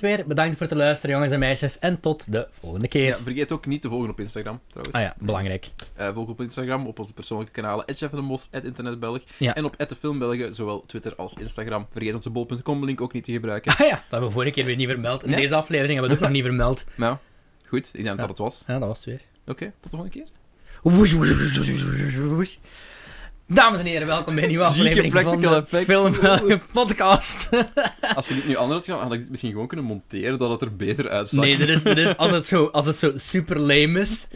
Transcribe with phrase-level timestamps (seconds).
[0.00, 0.26] Het weer.
[0.26, 1.78] Bedankt voor het luisteren, jongens en meisjes.
[1.78, 3.04] En tot de volgende keer.
[3.06, 4.96] Ja, vergeet ook niet te volgen op Instagram, trouwens.
[4.96, 5.66] Ah ja, belangrijk.
[5.94, 9.54] Eh, volg op Instagram, op onze persoonlijke kanalen, @chefdemos, @internetbelg Ja.
[9.54, 11.86] en op @defilmbelgen, zowel Twitter als Instagram.
[11.90, 13.72] Vergeet onze bol.com link ook niet te gebruiken.
[13.72, 15.24] Ah ja, dat hebben we vorige keer weer niet vermeld.
[15.24, 16.84] In deze aflevering hebben we het ook nog niet vermeld.
[16.96, 17.20] Ja,
[17.70, 18.20] goed, ik denk dat Ja.
[18.20, 18.64] dat het was.
[18.66, 19.20] Ja, dat was het weer.
[19.46, 20.26] Oké, tot de volgende keer.
[20.82, 22.56] Woesh, woesh, woesh, woesh, woesh, woesh, woesh.
[23.48, 25.62] Dames en heren, welkom bij een nieuwe aflevering van de.
[25.66, 26.12] Film
[26.72, 27.48] Podcast.
[28.16, 30.50] Als je dit nu anders had gedaan, had ik dit misschien gewoon kunnen monteren, dat
[30.50, 31.40] het er beter uitzag.
[31.44, 34.26] Nee, dit is, dit is, als, het zo, als het zo super lame is,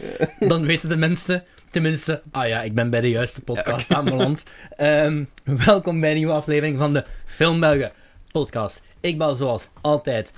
[0.40, 4.44] dan weten de mensen tenminste, ah ja, ik ben bij de juiste podcast aanbeland.
[4.76, 7.92] Ehm, welkom bij een nieuwe aflevering van de Filmbelgen
[8.32, 8.82] podcast.
[9.00, 10.32] Ik ben zoals altijd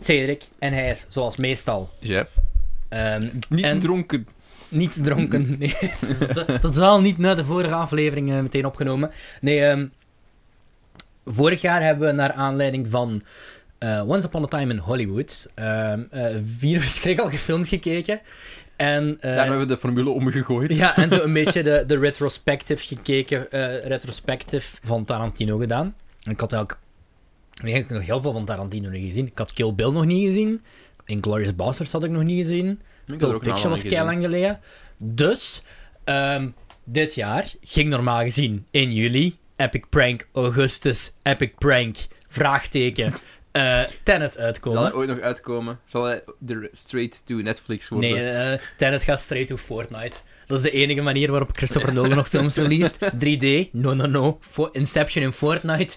[0.00, 2.30] Cedric en hij is zoals meestal Jeff.
[2.88, 4.26] ehm, Niet En- dronken.
[4.68, 5.46] Niet dronken.
[5.58, 9.10] Nee, dat is to- totaal niet na de vorige aflevering eh, meteen opgenomen.
[9.40, 9.86] Nee, ehm,
[11.26, 13.22] vorig jaar hebben we naar aanleiding van
[13.78, 16.26] eh, Once Upon a Time in Hollywood ehm, eh,
[16.58, 18.20] vier verschrikkelijke films gekeken.
[18.76, 20.76] En, eh, Daar hebben we de formule omgegooid.
[20.76, 25.94] ja, en zo een beetje de, de retrospective gekeken, eh retrospective van Tarantino gedaan.
[26.30, 26.82] Ik had eigenlijk,
[27.62, 29.26] eigenlijk nog heel veel van Tarantino niet gezien.
[29.26, 30.62] Ik had Kill Bill nog niet gezien.
[31.04, 32.80] Inglourious Basterds had ik nog niet gezien.
[33.16, 34.60] Pulp Fiction was kei lang geleden.
[34.96, 35.62] Dus,
[36.04, 36.48] ehm,
[36.84, 39.36] dit jaar ging normaal gezien in juli.
[39.56, 41.96] Epic Prank Augustus, Epic Prank,
[42.28, 43.14] vraagteken,
[43.52, 44.82] eh Tenet Zal uitkomen.
[44.82, 45.80] hij ooit nog uitkomen?
[45.86, 48.10] Zal hij de straight to Netflix worden?
[48.10, 50.16] Nee, eh Tenet gaat straight to Fortnite.
[50.46, 52.98] Dat is de enige manier waarop Christopher Nolan nog films released.
[53.24, 54.38] 3D, no, no, no.
[54.40, 55.96] Fo- Inception in Fortnite.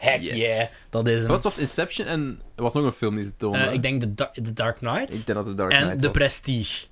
[0.00, 0.32] Heck Yes.
[0.34, 1.28] yeah, dat is hem.
[1.28, 3.68] Wat was Inception en er was nog een film die ze toonden?
[3.68, 5.98] Eh, ik denk The, Da- The Dark Knight Ik denk dat het Dark en Knight
[6.00, 6.16] The was.
[6.16, 6.86] Prestige.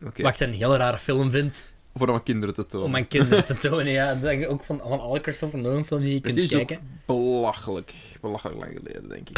[0.00, 1.64] Wat ik een heel rare film vind.
[1.94, 2.86] voor mijn kinderen te tonen.
[2.86, 3.88] om mijn kinderen te tonen.
[3.92, 6.50] Ja, dat denk ik ook van, van alle Christopher Nolan films die je kunt is
[6.50, 6.78] kijken.
[7.06, 9.36] belachelijk, belachelijk lang geleden, denk ik.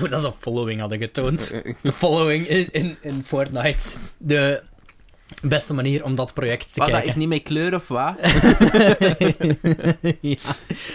[0.10, 1.48] Dat ze Following hadden getoond.
[1.82, 3.88] De Following in, in, in Fortnite.
[4.18, 4.62] De
[5.42, 7.08] beste manier om dat project te Wat, dat kijken.
[7.10, 8.14] is niet met kleur of wat?
[10.20, 10.36] ja.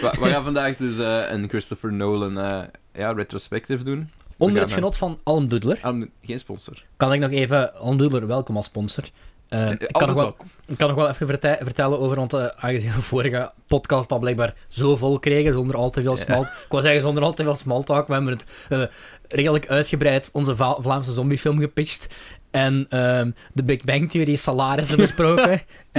[0.00, 4.10] we, we gaan vandaag dus eh, een Christopher Nolan eh, ja, retrospective doen.
[4.36, 6.82] Onder het genot van Alm Doodler Ah, geen sponsor.
[6.96, 9.04] kan ik nog even Alm Doodler welkom als sponsor.
[9.04, 10.36] Eh, Eh, ik, kan nog wel,
[10.66, 14.18] ik kan nog wel even verte- vertellen over, want eh, aangezien de vorige podcast al
[14.18, 16.22] blijkbaar zo vol kregen, zonder al te veel Ja.
[16.24, 16.40] small...
[16.42, 18.06] Ik wou zeggen, zonder al te veel small talk.
[18.06, 18.82] We hebben het eh,
[19.28, 22.06] redelijk uitgebreid onze Va- Vlaamse zombiefilm gepitcht.
[22.50, 25.60] En ehm, de Big Bang Theory salarissen besproken.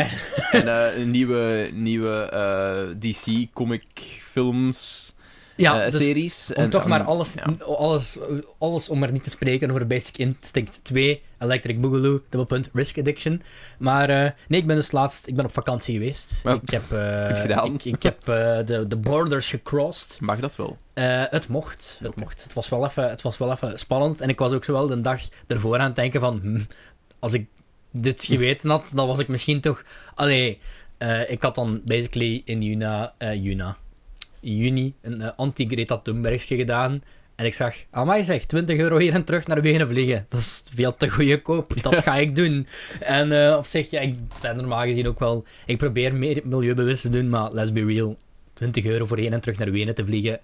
[0.52, 3.84] En eh, een nieuwe, nieuwe eh, DC comic
[4.32, 5.14] films
[5.62, 6.46] ja, eh, dus series.
[6.54, 7.66] om En, toch maar alles, ja.
[7.66, 8.18] alles,
[8.58, 13.42] alles om maar niet te spreken over Basic Instinct 2, Electric Boogaloo, dubbelpunt, Risk Addiction.
[13.78, 16.46] Maar eh, nee, ik ben dus laatst, ik ben op vakantie geweest.
[16.46, 17.74] Ik heb, eh, goed gedaan.
[17.74, 20.22] Ik, ik heb de, de borders gecrossed.
[20.22, 20.78] Mag dat wel?
[20.94, 22.00] Het mocht.
[22.04, 22.44] Het, mocht.
[22.44, 24.22] Het, was wel even, het was wel even spannend.
[24.22, 26.40] En ik was ook zo wel de dag ervoor aan het denken van...
[26.42, 26.62] hm,
[27.20, 27.48] als ik
[27.92, 29.84] dit geweten had, dan was ik misschien toch...
[30.16, 30.60] Allee,
[31.28, 33.78] ik had dan basically in Juna, Juna,
[34.42, 37.02] in juni een eh, anti-Greta Thunbergje gedaan.
[37.36, 40.26] En ik zag, amai zeg, 20 euro hier en terug naar Wenen vliegen.
[40.30, 41.74] Dat is veel te goedkoop.
[41.84, 42.68] Dat ga ik doen.
[43.00, 45.46] En eh, op zich, ja, ik ben normaal gezien ook wel...
[45.66, 48.18] Ik probeer meer milieubewust te doen, maar let's be real.
[48.54, 50.40] 20 euro voor heen en terug naar Wenen te vliegen.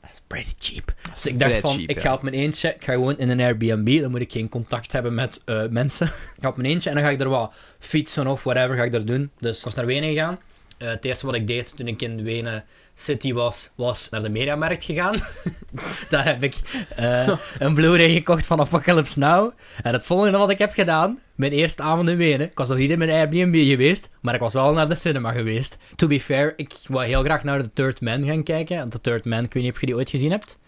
[0.00, 0.94] Dat is pretty cheap.
[1.14, 2.02] Dus ik dacht van, cheap, ik ja.
[2.02, 4.92] ga op mijn eentje, ik ga gewoon in een Airbnb, dan moet ik geen contact
[4.92, 6.06] hebben met eh, mensen.
[6.36, 8.82] ik ga op mijn eentje en dan ga ik er wat fietsen of whatever ga
[8.82, 9.30] ik er doen.
[9.38, 10.38] Dus ik was naar Wenen gegaan.
[10.78, 14.84] Het eerste wat ik deed toen ik in Wenen City was, was naar de Mediamarkt
[14.84, 15.16] gegaan.
[16.08, 16.54] Daar heb ik
[16.96, 19.52] eh, een Blu-ray gekocht van Apocalypse Now.
[19.82, 22.78] En het volgende wat ik heb gedaan, mijn eerste avond in Wenen, ik was nog
[22.78, 25.78] niet in mijn Airbnb geweest, maar ik was wel naar de cinema geweest.
[25.96, 28.88] To be fair, ik wou heel graag naar The Third Man gaan kijken.
[28.88, 30.60] The Third Man, ik weet niet of je die ooit gezien hebt.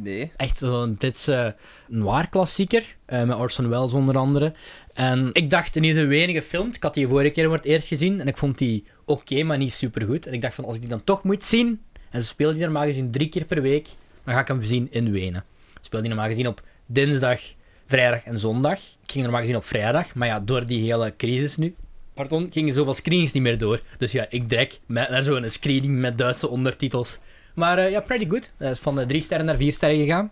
[0.00, 0.32] Nee.
[0.36, 1.54] Echt zo'n Britse
[1.88, 4.52] noir klassieker, eh, met Orson Welles onder andere.
[4.92, 6.76] En ik dacht, is een weinig gefilmd.
[6.76, 9.58] Ik had die vorige keer voor het eerst gezien en ik vond die oké, maar
[9.58, 10.26] niet super goed.
[10.26, 12.62] En ik dacht van, als ik die dan toch moet zien, en ze spelen die
[12.62, 13.88] normaal gezien drie keer per week,
[14.24, 15.44] dan ga ik hem zien in Wenen.
[15.72, 17.40] Ze spelen die normaal gezien op dinsdag,
[17.86, 18.78] vrijdag en zondag.
[18.78, 21.74] Ik ging normaal gezien op vrijdag, maar ja, door die hele crisis nu,
[22.14, 23.80] pardon, gingen zoveel screenings niet meer door.
[23.98, 27.18] Dus ja, ik met, naar zo'n screening met Duitse ondertitels.
[27.54, 28.50] Maar eh, ja, pretty good.
[28.56, 30.30] Dat is van de drie sterren naar vier sterren gegaan.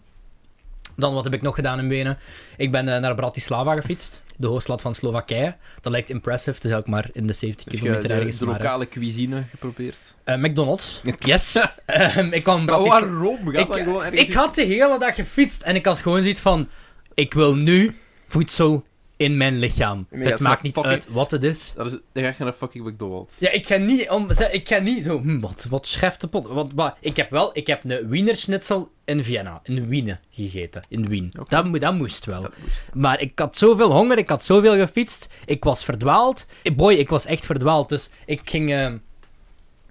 [0.97, 2.19] Dan, wat heb ik nog gedaan in Wenen?
[2.57, 5.57] Ik ben eh, naar Bratislava gefietst, de hoofdstad van Slowakije.
[5.81, 8.39] Dat lijkt impressive, het is ook maar in de 70 Heb je kilometer de, ergens.
[8.39, 10.15] de maar, eh, lokale cuisine geprobeerd?
[10.25, 11.57] eh, McDonald's, yes.
[11.87, 13.07] Ehm, ik kwam Maar Bratislava...
[13.07, 13.39] waarom?
[13.53, 16.69] Gaat Ik, ik had de hele dag gefietst en ik had gewoon zoiets van:
[17.15, 17.97] ik wil nu
[18.29, 18.85] voedsel
[19.21, 20.07] in mijn lichaam.
[20.11, 21.73] Het maakt niet fucking- uit wat het is.
[21.77, 23.39] Dat is, dan ga je naar fucking McDonald's.
[23.39, 26.47] Ja, ik ga niet, om, ik ga niet zo, hm, wat, wat scheft de pot?
[26.47, 30.83] Want, maar ik heb wel, ik heb een Wiener Schnitzel in Vienna, in Wien gegeten,
[30.89, 31.31] in Wien.
[31.33, 32.43] Dat, dat moest wel.
[32.43, 32.95] Dat moest.
[32.95, 36.47] Maar ik had zoveel honger, ik had zoveel gefietst, ik was verdwaald.
[36.77, 38.93] Boy, ik was echt verdwaald, dus ik ging eh,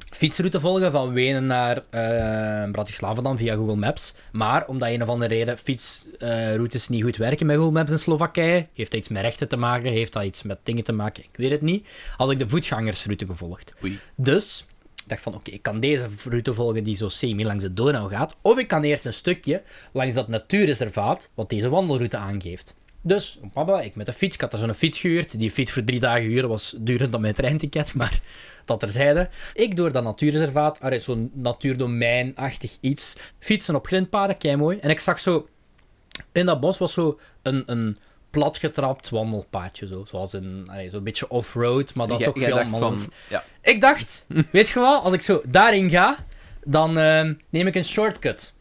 [0.09, 4.13] fietsroute volgen van Wenen naar eh Bratislava dan via Google Maps.
[4.31, 8.67] Maar omdat een of andere reden fietsroutes niet goed werken met Google Maps in Slowakije,
[8.73, 11.37] heeft dat iets met rechten te maken, heeft dat iets met dingen te maken, ik
[11.37, 13.73] weet het niet, had ik de voetgangersroute gevolgd.
[13.83, 13.99] Oei.
[14.15, 14.65] Dus
[14.95, 18.09] ik dacht van, oké, ik kan deze route volgen die zo semi langs de Donau
[18.09, 18.35] gaat.
[18.41, 22.75] Of ik kan eerst een stukje langs dat natuurreservaat, wat deze wandelroute aangeeft.
[23.01, 25.39] Dus, papa, ik met de fiets, ik had er zo'n fiets gehuurd.
[25.39, 28.19] Die fiets voor drie dagen huren was duurder dan mijn treinticket, maar
[28.65, 29.29] dat terzijde.
[29.53, 34.77] Ik door dat natuurreservaat, zo'n natuurdomeinachtig iets, fietsen op grindpaden, kei mooi.
[34.77, 35.47] En ik zag zo,
[36.31, 37.97] in dat bos was zo een, een
[38.29, 40.05] platgetrapt wandelpaadje, zo.
[40.07, 42.99] zoals een, allee, zo'n beetje off-road, maar dat toch jij veel van,
[43.29, 46.25] ja, ik dacht, weet je wel, als ik zo daarin ga,
[46.63, 48.53] dan ehm, neem ik een shortcut.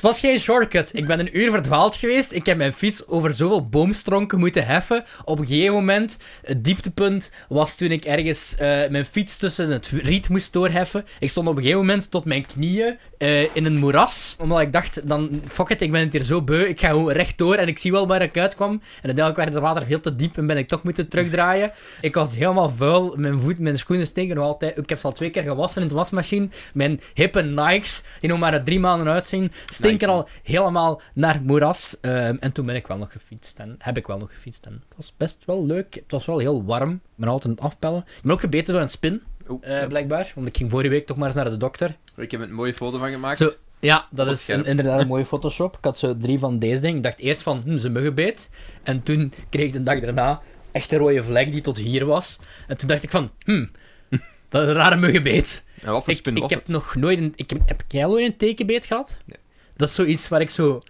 [0.00, 0.96] Het was geen shortcut.
[0.96, 2.32] Ik ben een uur verdwaald geweest.
[2.32, 5.04] Ik heb mijn fiets over zoveel boomstronken moeten heffen.
[5.24, 9.88] Op een gegeven moment, het dieptepunt was toen ik ergens eh, mijn fiets tussen het
[9.88, 11.04] riet moest doorheffen.
[11.18, 14.36] Ik stond op een gegeven moment tot mijn knieën eh, in een moeras.
[14.38, 16.64] Omdat ik dacht, dan, fuck it, ik ben het hier zo beu.
[16.64, 18.70] Ik ga gewoon rechtdoor en ik zie wel waar ik uitkwam.
[18.70, 21.72] En uiteindelijk werd het water veel te diep en ben ik toch moeten terugdraaien.
[22.00, 23.14] Ik was helemaal vuil.
[23.16, 24.76] Mijn voet, mijn schoenen stinken nog altijd.
[24.76, 26.48] Ik heb ze al twee keer gewassen in de wasmachine.
[26.74, 30.06] Mijn hippe Nikes, die nog maar drie maanden uitzien, stinken Nike.
[30.06, 31.96] al helemaal naar moeras.
[32.00, 33.58] Ehm, en toen ben ik wel nog gefietst.
[33.58, 34.66] En heb ik wel nog gefietst.
[34.66, 35.94] En het was best wel leuk.
[35.94, 36.90] Het was wel heel warm.
[36.92, 38.04] Ik ben altijd aan het afpellen.
[38.16, 39.22] Ik ben ook gebeten door een spin,
[39.60, 39.86] eh, ja.
[39.86, 40.32] blijkbaar.
[40.34, 41.96] Want ik ging vorige week toch maar eens naar de dokter.
[42.16, 43.36] Ik heb een mooie foto van gemaakt.
[43.38, 43.50] Zo,
[43.80, 45.76] ja, dat is een- inderdaad een mooie Photoshop.
[45.76, 46.96] Ik had zo drie van deze dingen.
[46.96, 48.50] Ik dacht eerst van, hm, ze muggenbeet.
[48.82, 50.40] En toen kreeg ik de dag daarna
[50.72, 52.38] echt een rode vlek die tot hier was.
[52.68, 53.66] En toen dacht ik van, hm,
[54.48, 55.64] dat is een rare muggenbeet.
[55.82, 56.68] En wat voor Ik, spin ik was heb het?
[56.68, 57.32] nog nooit een...
[57.36, 59.18] Ik heb, heb jij al ooit een tekenbeet gehad?
[59.24, 59.38] Nee.
[59.80, 60.82] Dat is zoiets waar ik zo...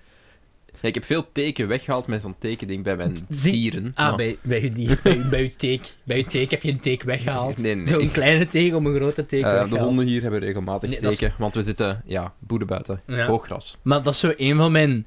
[0.80, 3.92] Ja, ik heb veel teken weggehaald met zo'n tekending bij mijn Zie- dieren.
[3.94, 6.70] Ah, maar- bij, bij, je die, bij, bij, je teek, bij je teek heb je
[6.72, 7.58] een teek weggehaald.
[7.58, 7.86] Nee, nee.
[7.86, 9.70] Zo'n kleine teek om een grote teek Eh, weggehaald.
[9.70, 13.00] de honden hier hebben regelmatig Nee, dat is- teken, want we zitten, ja, boeren buiten.
[13.06, 13.26] Ja.
[13.26, 13.78] Hooggras.
[13.82, 15.06] Maar dat is zo een van mijn...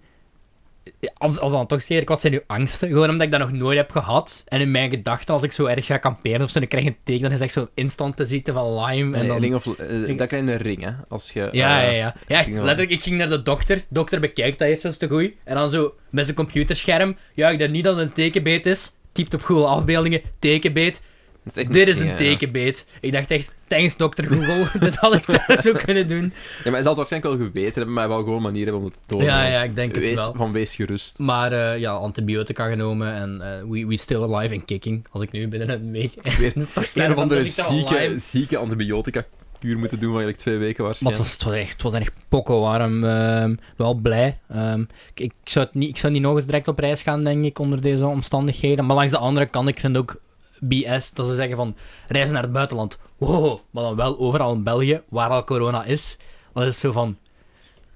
[1.18, 2.88] Als, als dan toch zeker, wat zijn uw angsten?
[2.88, 4.44] Gewoon omdat ik dat nog nooit heb gehad.
[4.47, 6.89] En in mijn gedachten, als ik zo erg ga kamperen of zo, dan krijg ik
[6.89, 9.15] een teken, dan is echt zo instant te ziekte van Lyme.
[9.18, 9.39] En Nee, dan...
[9.39, 10.91] ring of, eh, Dat krijg je een ring, hè.
[11.09, 12.15] Als je, Ja, eh, ja, ja.
[12.27, 13.81] ja echt, letterlijk, ik ging naar de dokter.
[13.89, 15.31] dokter bekijkt dat eerst eens te goed.
[15.44, 17.18] En dan zo, met zijn computerscherm.
[17.33, 18.91] Ja, ik denk niet dat het een tekenbeet is.
[19.12, 21.01] Typt op Google afbeeldingen, tekenbeet.
[21.44, 22.16] Dat is echt Dit is een ja.
[22.16, 22.88] tekenbeet.
[23.01, 24.68] Ik dacht echt, thanks dokter Google.
[24.86, 26.24] Dit had ik thuis zo kunnen doen.
[26.24, 26.31] Ja,
[26.63, 28.81] maar hij zal het waarschijnlijk wel geweten hebben, maar hij wel gewoon een manier hebben
[28.81, 29.25] om het te tonen.
[29.25, 30.34] Ja, ja, ik denk het wel.
[30.36, 31.19] Van wees gerust.
[31.19, 35.06] Maar eh, ja, antibiotica genomen en eh, we, we still alive and kicking.
[35.12, 36.13] Als ik nu binnen een week...
[36.38, 36.54] Weer
[36.95, 41.18] een of andere zieke, zieke antibiotica-kuur moeten doen van eigenlijk twee weken Maar het waarschijnlijk.
[41.18, 43.04] was, het was echt, het was echt pokko warm.
[43.04, 44.40] ehm, wel blij.
[44.50, 44.81] Ehm,
[45.13, 47.45] ik, ik, zou het niet, ik zou niet nog eens direct op reis gaan, denk
[47.45, 48.86] ik, onder deze omstandigheden.
[48.86, 50.22] Maar langs de andere kant, ik vind ook
[50.68, 51.75] BS dat ze zeggen van
[52.07, 52.98] reizen naar het buitenland.
[53.18, 56.18] Wow, maar dan wel overal in België, waar al corona is.
[56.54, 57.18] Dat is zo van,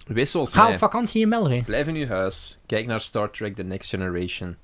[0.08, 1.64] Wees zoals ga op vakantie in België.
[1.66, 2.58] Blijf in uw huis.
[2.66, 4.56] Kijk naar Star Trek The Next Generation.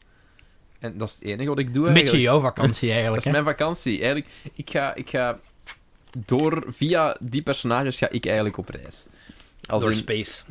[0.80, 3.18] En dat is het enige wat ik doe Een beetje jouw vakantie Dat eigenlijk.
[3.26, 3.32] is hè.
[3.32, 3.98] mijn vakantie.
[4.02, 5.40] Eigenlijk, ik ga, ik ga
[6.26, 9.08] door, via die personages ga ik eigenlijk op reis.
[9.70, 10.42] Als Door in- space.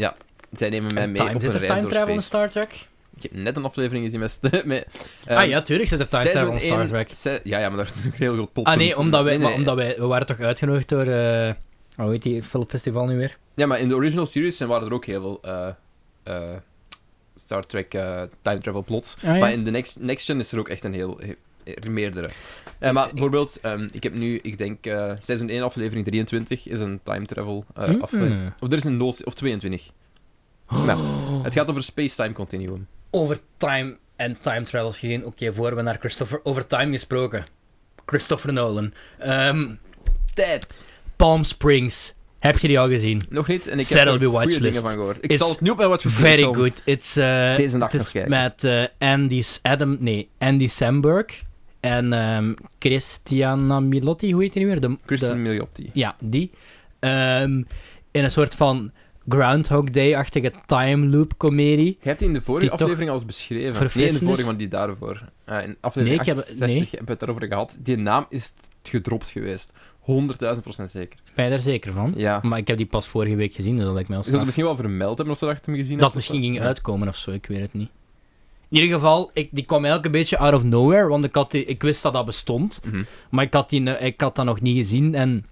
[0.56, 2.22] zij nemen mij mee time, op een reis time door travel in.
[2.22, 2.86] Star Trek?
[3.24, 4.38] Ik heb net een aflevering gezien met...
[4.64, 4.86] met
[5.26, 7.10] ah ehm, ja, tuurlijk zit er time travel in Star Trek.
[7.44, 8.66] ja, ja, maar daar is een heel groot plot.
[8.66, 9.56] Ah nee, omdat wij, Nee, nee.
[9.56, 11.06] omdat wij we waren toch uitgenodigd door...
[11.06, 11.52] eh
[11.96, 13.36] hoe heet die filmfestival nu weer?
[13.54, 15.68] Ja, maar in de original series zijn waren er ook heel veel eh,
[16.22, 16.56] eh,
[17.36, 17.90] Star Trek
[18.42, 19.16] time travel plots.
[19.16, 19.32] Ah, ja.
[19.38, 21.20] Maar in de next, next Gen is er ook echt een heel...
[21.20, 22.30] he- er meerdere.
[22.80, 24.84] Maar bijvoorbeeld, ehm, ik heb nu, ik denk,
[25.18, 28.00] seizoen 1 aflevering 23 is een time travel eh, Mm.
[28.02, 28.52] aflevering.
[28.60, 29.90] Of er is een loos, of 22.
[30.68, 30.96] Maar
[31.42, 32.86] het gaat over space-time continuum.
[33.12, 35.24] Over time en time travels gezien.
[35.24, 36.40] Oké, voor we naar Christopher...
[36.42, 37.44] Over time gesproken.
[38.06, 38.92] Christopher Nolan.
[39.18, 39.74] Ehm,
[40.34, 40.88] Tijd!
[41.16, 42.14] Palm Springs.
[42.38, 43.22] Heb je die al gezien?
[43.28, 45.18] Nog niet, en ik heb er goede dingen van gehoord.
[45.20, 46.82] Ik zal het nu op mijn watchlist Very good.
[46.84, 49.42] It's, eh, Deze nacht is met eh, Andy...
[49.62, 49.96] Adam...
[50.00, 51.42] Nee, Andy Samberg.
[51.80, 54.80] En ehm Christiana Milotti, hoe heet die nu weer?
[54.80, 55.90] De, de- Milioti.
[55.92, 56.50] ja, die.
[56.98, 57.62] Ehm,
[58.10, 58.92] in een soort van
[59.28, 61.86] Groundhog Day-achtige time loop comedie.
[62.00, 63.90] Je hebt die in de vorige aflevering al eens beschreven.
[63.94, 65.22] Nee, in de vorige, maar die daarvoor.
[65.44, 66.78] Eh, in Nee, aflevering ik heb- 68 nee.
[66.78, 67.78] hebben we het daarover gehad.
[67.80, 68.52] Die naam is
[68.82, 69.72] gedropt geweest.
[70.00, 71.18] 100.000 procent zeker.
[71.34, 72.12] Ben je daar zeker van?
[72.16, 72.40] Ja.
[72.42, 74.44] Maar ik heb die pas vorige week gezien, dus dat lijkt mij wel Je het
[74.44, 76.62] misschien wel vermeld hebben of zo dat je hem gezien Dat misschien ging Ja.
[76.62, 77.90] uitkomen of zo, ik weet het niet.
[78.68, 81.50] In ieder geval, ik, die kwam eigenlijk een beetje out of nowhere, want ik, had
[81.50, 83.02] die, ik wist dat dat bestond, Mhm.
[83.30, 85.14] maar ik had, die, eh, ik had dat nog niet gezien.
[85.14, 85.46] En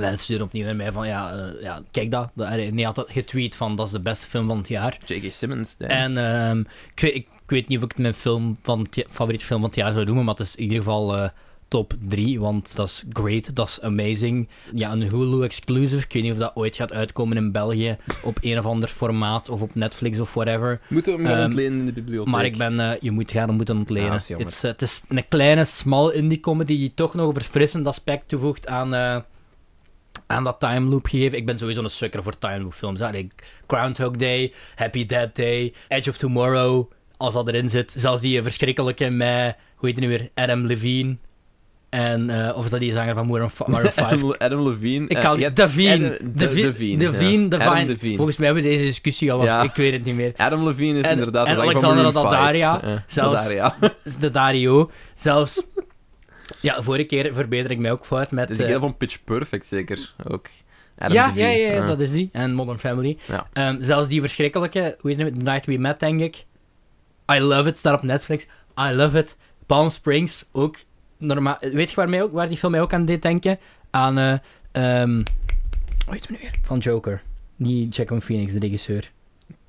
[0.00, 2.30] hij stuurde opnieuw naar mij van, ja, eh, ja kijk dat.
[2.36, 4.98] Hij had dat getweet van, dat is de beste film van het jaar.
[5.04, 5.32] J.K.
[5.32, 5.74] Simmons.
[5.78, 5.88] nee.
[5.88, 6.60] En ehm,
[6.94, 9.68] ik, weet, ik, ik weet niet of ik het mijn film van favoriete film van
[9.68, 11.28] het jaar zou noemen, maar het is in ieder geval eh,
[11.68, 14.48] top 3, want dat is great, dat is amazing.
[14.74, 16.02] Ja, een Hulu-exclusive.
[16.02, 19.48] Ik weet niet of dat ooit gaat uitkomen in België op een of ander formaat
[19.48, 20.80] of op Netflix of whatever.
[20.88, 22.32] Moeten we hem gaan Ehm, ontlenen in de bibliotheek?
[22.32, 24.10] Maar ik ben, eh, je moet gaan moeten ontlenen.
[24.10, 27.86] Ah, het, is, het is een kleine, small indie comedy die toch nog een verfrissend
[27.86, 29.24] aspect toevoegt aan,
[30.32, 31.38] aan dat time loop gegeven.
[31.38, 33.00] Ik ben sowieso een sukker voor time loop films.
[33.00, 33.26] Hè.
[33.66, 37.92] Groundhog Day, Happy Dead Day, Edge of Tomorrow, als dat erin zit.
[37.96, 41.16] Zelfs die verschrikkelijke met, hoe heet die nu weer, Adam Levine.
[41.90, 43.96] En, eh, of is dat die zanger van Maroon 5?
[43.98, 45.06] Adam, Adam Levine.
[45.08, 45.92] Ik kan ja, Davine.
[46.14, 46.66] Adam- Davine.
[46.98, 47.96] Davine, Davine.
[48.00, 48.16] ja.
[48.16, 49.62] Volgens mij hebben we deze discussie al, of Ja.
[49.62, 50.32] ik weet het niet meer.
[50.36, 52.92] Adam Levine is En- inderdaad en de zanger Alexandra van Maroon Daddaria, 5.
[52.92, 54.90] Ja, zelfs- de Dario.
[55.14, 55.66] Zelfs.
[56.60, 58.48] Ja, vorige keer verbeter ik mij ook fout met.
[58.48, 60.14] Het is kerel van Pitch Perfect, zeker.
[60.28, 60.46] Ook.
[60.98, 61.86] Ja, ja, ja, ja, Ah.
[61.86, 62.28] dat is die.
[62.32, 63.18] En Modern Family.
[63.26, 63.46] Ja.
[63.52, 66.44] Ehm, zelfs die verschrikkelijke, hoe heet het, The Night We Met, denk ik.
[67.34, 68.46] I Love It, staat op Netflix.
[68.80, 69.36] I Love It.
[69.66, 70.76] Palm Springs, ook.
[71.18, 73.58] Normaal, weet je waar, mij ook, waar die film mij ook aan deed denken?
[73.90, 75.10] Aan, ehm,
[76.04, 76.50] hoe heet het nu weer?
[76.62, 77.22] Van Joker.
[77.56, 79.10] Niet Jack Phoenix, de regisseur.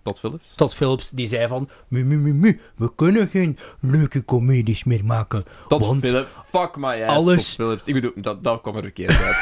[0.04, 0.54] Todd Phillips.
[0.56, 1.70] Todd Phillips, die zei van...
[1.88, 5.44] Mu, mu, mu, mu, we kunnen geen leuke comedies meer maken.
[5.68, 6.30] Todd Want Phillips.
[6.50, 7.10] Fuck my ass.
[7.26, 7.84] alles- Todd Phillips.
[7.86, 9.36] Ik bedoel, dat, dat kwam er verkeerd uit.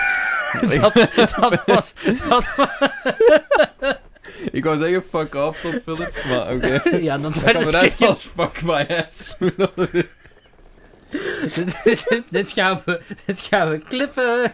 [0.81, 0.93] dat,
[1.35, 1.93] dat was...
[2.29, 2.55] Dat was
[4.51, 6.81] ik wou zeggen fuck off, Todd Phillips, maar oké.
[7.01, 8.09] ja, het eruit verkeerd.
[8.09, 9.37] als fuck my ass.
[11.83, 14.51] dit, dit gaan we, dit gaan we klippen.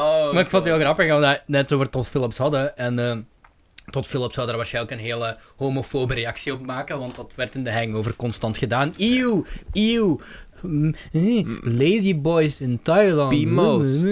[0.00, 2.76] Oh, maar ik vond het heel grappig, omdat we het net over Todd Phillips hadden.
[2.76, 3.16] En eh
[3.90, 7.64] Todd Phillips zou daar waarschijnlijk een hele homofobe reactie op maken, want dat werd in
[7.64, 8.92] de hangover constant gedaan.
[8.98, 10.20] Eeuw, eeuw.
[10.62, 13.30] Mm, eh, Ladyboys in Thailand.
[13.30, 14.02] Bimos.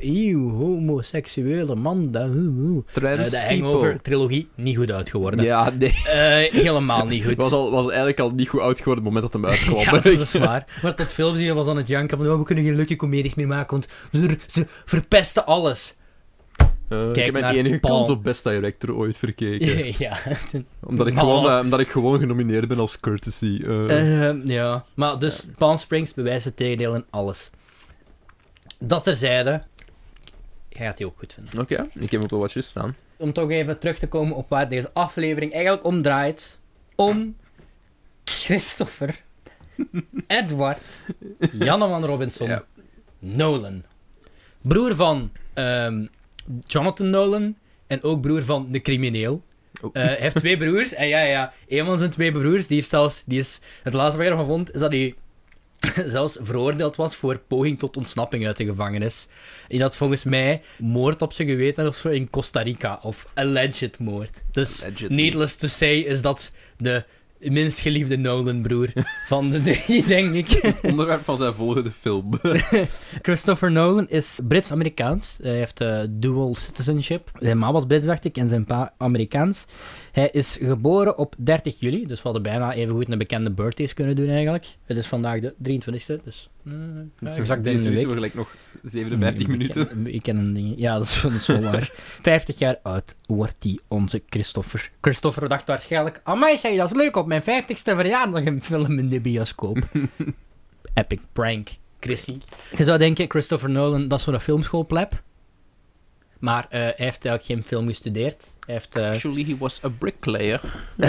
[0.00, 2.10] Eeuw, homoseksuele man.
[2.10, 3.42] dat- Eh, Trans de.
[3.48, 5.44] Hangover-trilogie niet goed uitgeworden.
[5.44, 5.88] Ja, nee.
[6.04, 7.36] Eh, helemaal niet goed.
[7.42, 9.80] Was, al, was eigenlijk al niet goed oud geworden op het moment dat hem uitkwam.
[9.94, 10.78] Ja, dat is waar.
[10.82, 13.34] Maar tot films die was aan het janken van oh, we kunnen geen leuke comedies
[13.34, 13.88] meer maken, want
[14.46, 15.96] ze verpesten alles.
[16.92, 17.94] Eh, ik heb mijn enige Paul.
[17.96, 19.94] kans op Best Director ooit verkeken.
[20.04, 20.16] ja.
[20.80, 23.62] omdat, ik Maar gewoon, was- eh, omdat ik gewoon genomineerd ben als courtesy.
[23.66, 24.84] Eh, ja.
[24.94, 27.50] Maar dus Palm Springs bewijst het tegendeel in alles.
[28.78, 29.62] Dat terzijde,
[30.68, 31.60] jij gaat die ook goed vinden.
[31.60, 32.96] Oké, ik heb hem op de watchlist staan.
[33.16, 36.58] Om toch even terug te komen op waar deze aflevering eigenlijk om draait.
[36.96, 37.36] Om
[38.24, 39.20] Christopher,
[40.26, 40.82] Edward,
[41.52, 42.64] Janneman Robinson, Ja.
[43.18, 43.82] Nolan.
[44.60, 46.06] Broer van ehm,
[46.66, 47.56] Jonathan Nolan
[47.86, 49.42] en ook broer van de crimineel.
[49.80, 49.90] Oh.
[49.92, 50.94] Eh, hij heeft twee broers.
[50.94, 53.22] En ja, ja, een van zijn twee broers, die heeft zelfs...
[53.26, 55.14] Die is, het laatste wat ik ervan vond, is dat hij
[56.06, 59.28] zelfs veroordeeld was voor poging tot ontsnapping uit de gevangenis.
[59.68, 62.98] En dat volgens mij moord op zijn geweten of zo in Costa Rica.
[63.02, 64.42] Of alleged moord.
[64.50, 65.16] Dus, Allegedly.
[65.16, 67.04] needless to say, is dat de
[67.50, 68.88] minst geliefde Nolan-broer
[69.28, 70.72] van de drie, denk ik.
[70.90, 72.30] Onderwerp van zijn volgende film.
[73.22, 75.38] Christopher Nolan is Brits-Amerikaans.
[75.42, 77.30] Hij heeft eh, dual citizenship.
[77.38, 79.64] Zijn ma was Brits, dacht ik, en zijn pa Amerikaans.
[80.12, 83.94] Hij is geboren op 30 juli, dus we hadden bijna even goed een bekende birthdays
[83.94, 84.66] kunnen doen eigenlijk.
[84.84, 88.08] Het is vandaag de 23e, dus mm, ja, exact binnen een week.
[88.08, 89.82] gelijk nog 57 minuten.
[89.82, 90.74] Ik ken, ik ken een ding.
[90.76, 91.92] Ja, dat is, dat is wel waar.
[92.22, 94.90] 50 jaar oud wordt die onze Christopher.
[95.00, 98.98] Christopher dacht waarschijnlijk, amai zeg je dat is leuk op mijn 50ste verjaardag een film
[98.98, 99.78] in de bioscoop.
[100.94, 101.68] Epic prank,
[102.00, 102.38] Chrissy.
[102.76, 105.22] Je zou denken, Christopher Nolan, dat is voor een filmschoolpleb.
[106.42, 108.50] Maar eh, hij heeft eigenlijk geen film gestudeerd.
[108.66, 108.96] Hij heeft...
[108.96, 110.60] eh, Actually, he was a bricklayer.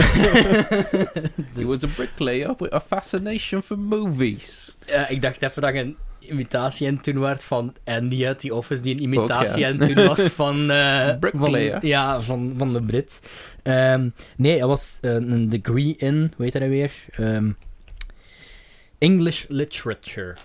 [1.56, 4.76] he was a bricklayer with a fascination for movies.
[5.10, 8.56] Ik dacht even dat je een imitatie aan het doen werd van Andy uit The
[8.56, 10.72] Office, die een imitatie het doen was van...
[10.72, 11.80] eh, Bricklayer.
[11.80, 13.22] van- ja, van, van de Brit.
[13.64, 16.92] Ehm, nee, hij was een degree in, hoe heet dat nou weer?
[17.12, 17.52] Ehm,
[18.98, 20.36] English Literature.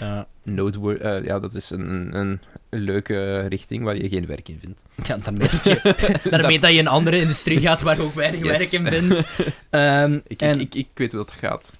[0.00, 2.40] Eh, Noteworthy, ja, dat is een, een, een
[2.76, 4.82] leuke richting waar je geen werk in vindt.
[5.08, 8.58] ja, dat je, daarmee dat je in een andere industrie gaat waar ook weinig Yes.
[8.58, 9.22] werk in vindt.
[9.70, 11.78] Ehm, Ik, en, ik, ik, ik weet hoe dat gaat.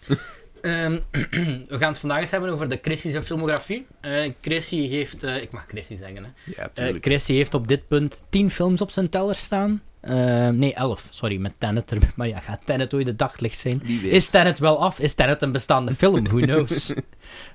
[0.61, 0.93] Ehm,
[1.69, 3.87] we gaan het vandaag eens hebben over de Chrissy's filmografie.
[4.01, 5.23] Eh Chrissy heeft...
[5.23, 6.31] eh, ik mag Chrissy zeggen, hè.
[6.57, 7.05] Ja, Eh tuurlijk.
[7.05, 9.83] Chrissy heeft op dit punt 10 films op zijn teller staan.
[10.01, 11.07] Eh, nee, 11.
[11.11, 12.11] Sorry, met Tenet erbij.
[12.15, 13.83] Maar ja, gaat Tenet ooit de daglicht zijn?
[14.03, 15.01] Is Tenet wel af?
[15.01, 16.25] Is Tenet een bestaande film?
[16.27, 16.93] Who knows?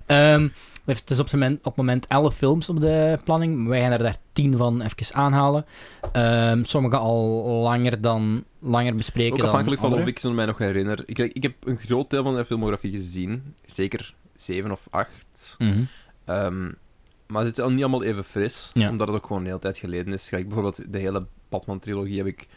[0.05, 0.47] Ehm,
[0.95, 3.67] Het is op het moment, op het moment 11 films op de planning.
[3.67, 5.65] Wij gaan er daar 10 van even aanhalen.
[6.11, 9.33] Ehm, sommige al langer, dan, langer bespreken.
[9.33, 11.03] Ook dan afhankelijk van of ik ze mij nog herinner.
[11.05, 13.55] Ik, ik heb een groot deel van de filmografie gezien.
[13.65, 15.55] Zeker zeven of acht.
[15.57, 15.83] Mhm.
[16.25, 16.71] Ehm,
[17.27, 18.69] maar het is al niet allemaal even fris.
[18.73, 18.89] Ja.
[18.89, 20.27] Omdat het ook gewoon een hele tijd geleden is.
[20.27, 22.47] Gelijk bijvoorbeeld de hele Batman-trilogie heb ik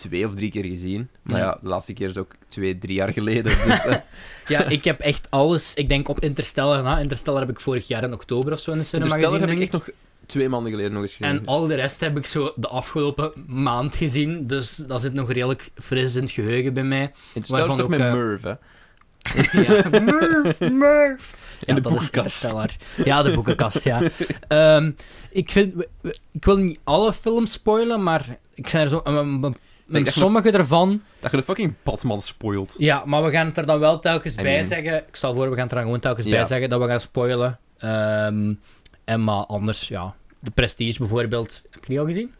[0.00, 1.08] twee of drie keer gezien.
[1.22, 1.44] Maar Ja.
[1.44, 3.52] ja, de laatste keer is ook twee, drie jaar geleden.
[3.66, 3.86] Dus,
[4.46, 5.74] Ja, ik heb echt alles.
[5.74, 6.98] Ik denk op Interstellar na.
[6.98, 9.58] Interstellar heb ik vorig jaar in oktober of zo in de cinema Interstellar gezien.
[9.58, 11.28] heb ik denk echt nog twee maanden geleden nog eens gezien.
[11.28, 14.46] En dus- al de rest heb ik zo de afgelopen maand gezien.
[14.46, 17.12] Dus dat zit nog redelijk fris in het geheugen bij mij.
[17.32, 18.54] Interstellar is waarvan toch met ook, eh, Merv, hè?
[19.62, 21.36] ja, Murph, Murph.
[21.64, 22.42] In de dat is boekenkast.
[22.42, 22.76] Interstellar.
[23.04, 24.02] Ja, de boekenkast, ja.
[24.48, 24.90] Ehm,
[25.30, 25.74] ik, vind,
[26.32, 29.02] ik wil niet alle films spoilen, maar ik zijn er zo...
[29.06, 29.54] um, um,
[29.90, 31.02] um, Ik dacht sommige ervan...
[31.20, 32.74] Dat je de fucking Batman spoilt.
[32.78, 34.96] Ja, maar we gaan het er dan wel telkens I bij mean- zeggen.
[34.96, 36.32] Ik stel voor, we gaan het er dan gewoon telkens Ja.
[36.32, 37.58] bij zeggen dat we gaan spoilen.
[37.78, 38.54] Ehm,
[39.04, 40.14] en maar anders, ja.
[40.40, 41.62] De Prestige bijvoorbeeld.
[41.70, 42.32] Heb je die al gezien?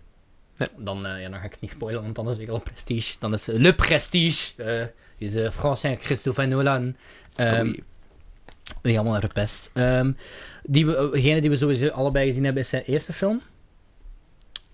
[0.57, 0.69] Nee.
[0.77, 3.17] Dan, eh, ja, dan ga ik het niet spoilen, want dan is het al Prestige.
[3.19, 4.63] Dan is eh, Le Prestige.
[4.65, 4.85] eh
[5.19, 6.97] is uh, Français Christophe Nolan.
[7.37, 7.83] Ehm Oei.
[8.83, 9.71] helemaal naar de pest.
[9.75, 10.13] Ehm,
[10.63, 13.41] die we, eh, degene die we sowieso allebei gezien hebben, is zijn eerste film.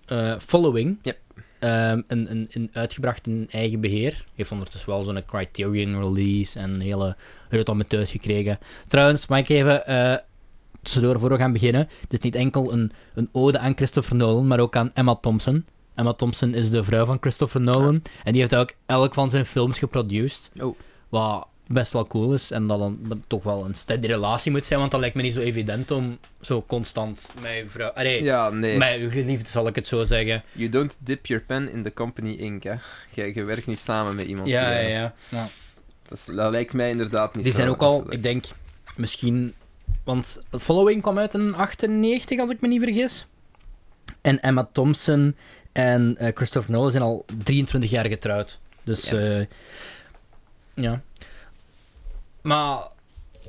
[0.05, 0.97] Eh, Following.
[1.01, 1.13] Ja.
[1.59, 4.25] Ehm, een, een, een uitgebracht in eigen beheer.
[4.35, 7.15] Heeft ondertussen wel zo'n Criterion release en een hele
[7.49, 8.59] grote amateur gekregen.
[8.87, 10.17] Trouwens, mag ik even eh
[10.81, 11.89] tussendoor voor we gaan beginnen.
[12.01, 15.65] Het is niet enkel een, een ode aan Christopher Nolan, maar ook aan Emma Thompson.
[15.95, 18.01] Emma Thompson is de vrouw van Christopher Nolan.
[18.23, 20.51] En die heeft ook elk van zijn films geproduced.
[20.59, 20.77] Oh.
[21.09, 22.51] Wat best wel cool is.
[22.51, 24.79] En dat dan toch wel een steady relatie moet zijn.
[24.79, 27.89] Want dat lijkt me niet zo evident om zo constant met je vrouw...
[27.89, 28.77] Allee, Ja, nee.
[28.77, 30.43] met geliefde zal ik het zo zeggen.
[30.51, 32.73] You don't dip your pen in the company ink, hè.
[33.13, 34.47] Je, je werkt niet samen met iemand.
[34.47, 35.13] Ja, die, ja, eh, ja.
[35.29, 35.47] ja.
[36.09, 38.45] Dat, is- dat lijkt mij inderdaad niet Die zo- zijn ook al, ik denk,
[38.95, 39.53] misschien...
[40.03, 43.27] Want Following kwam uit in 98, als ik me niet vergis.
[44.21, 45.35] En Emma Thompson
[45.71, 48.59] en eh, Christopher Nolan zijn al 23 jaar getrouwd.
[48.83, 49.45] Dus, Ja.
[50.73, 51.01] ja.
[52.47, 52.79] Maar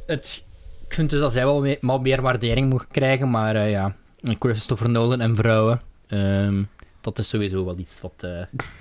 [0.07, 0.45] het,
[0.89, 3.95] ik vind dus dat zij wel me- wel meer waardering moet krijgen, maar eh, ja,
[4.39, 6.63] Christopher Nolan en vrouwen, ehm,
[7.01, 8.31] dat is sowieso wel iets wat eh,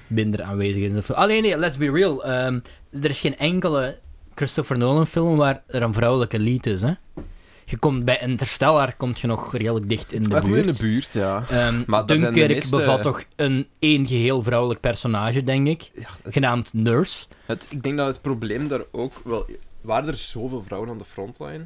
[0.08, 1.12] minder aanwezig is.
[1.12, 2.24] Alleen nee, let's be real.
[2.26, 2.60] ehm,
[3.02, 3.98] er is geen enkele
[4.36, 6.82] Christopher Nolan film waar er een vrouwelijke lead is.
[6.82, 6.92] Hè?
[7.66, 10.66] Je komt bij Interstellar komt je nog redelijk dicht in de Maar buurt.
[10.68, 11.44] in de buurt, ja.
[11.86, 16.74] Maar de Dunkirk meeste- bevat toch een één geheel vrouwelijk personage, denk ik, Ja, genaamd
[16.74, 17.26] Nurse.
[17.46, 19.46] het, ik denk dat het probleem daar ook wel...
[19.88, 21.66] Waren er zoveel vrouwen aan de frontline?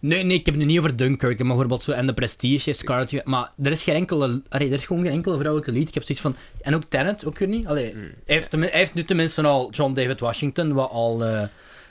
[0.00, 2.62] Nee, nee, ik heb het nu niet over Dunkirk, maar bijvoorbeeld zo en de Prestige
[2.64, 4.42] heeft Scarlett Maar er is geen enkele...
[4.48, 5.88] Allee, er is gewoon geen enkele vrouwelijke lead.
[5.88, 6.34] Ik heb zoiets van...
[6.60, 7.66] En ook Tenet, ook weer niet.
[7.66, 8.00] Allee, Hmm.
[8.00, 11.42] hij, heeft, hij heeft nu tenminste al John David Washington, wat al eh,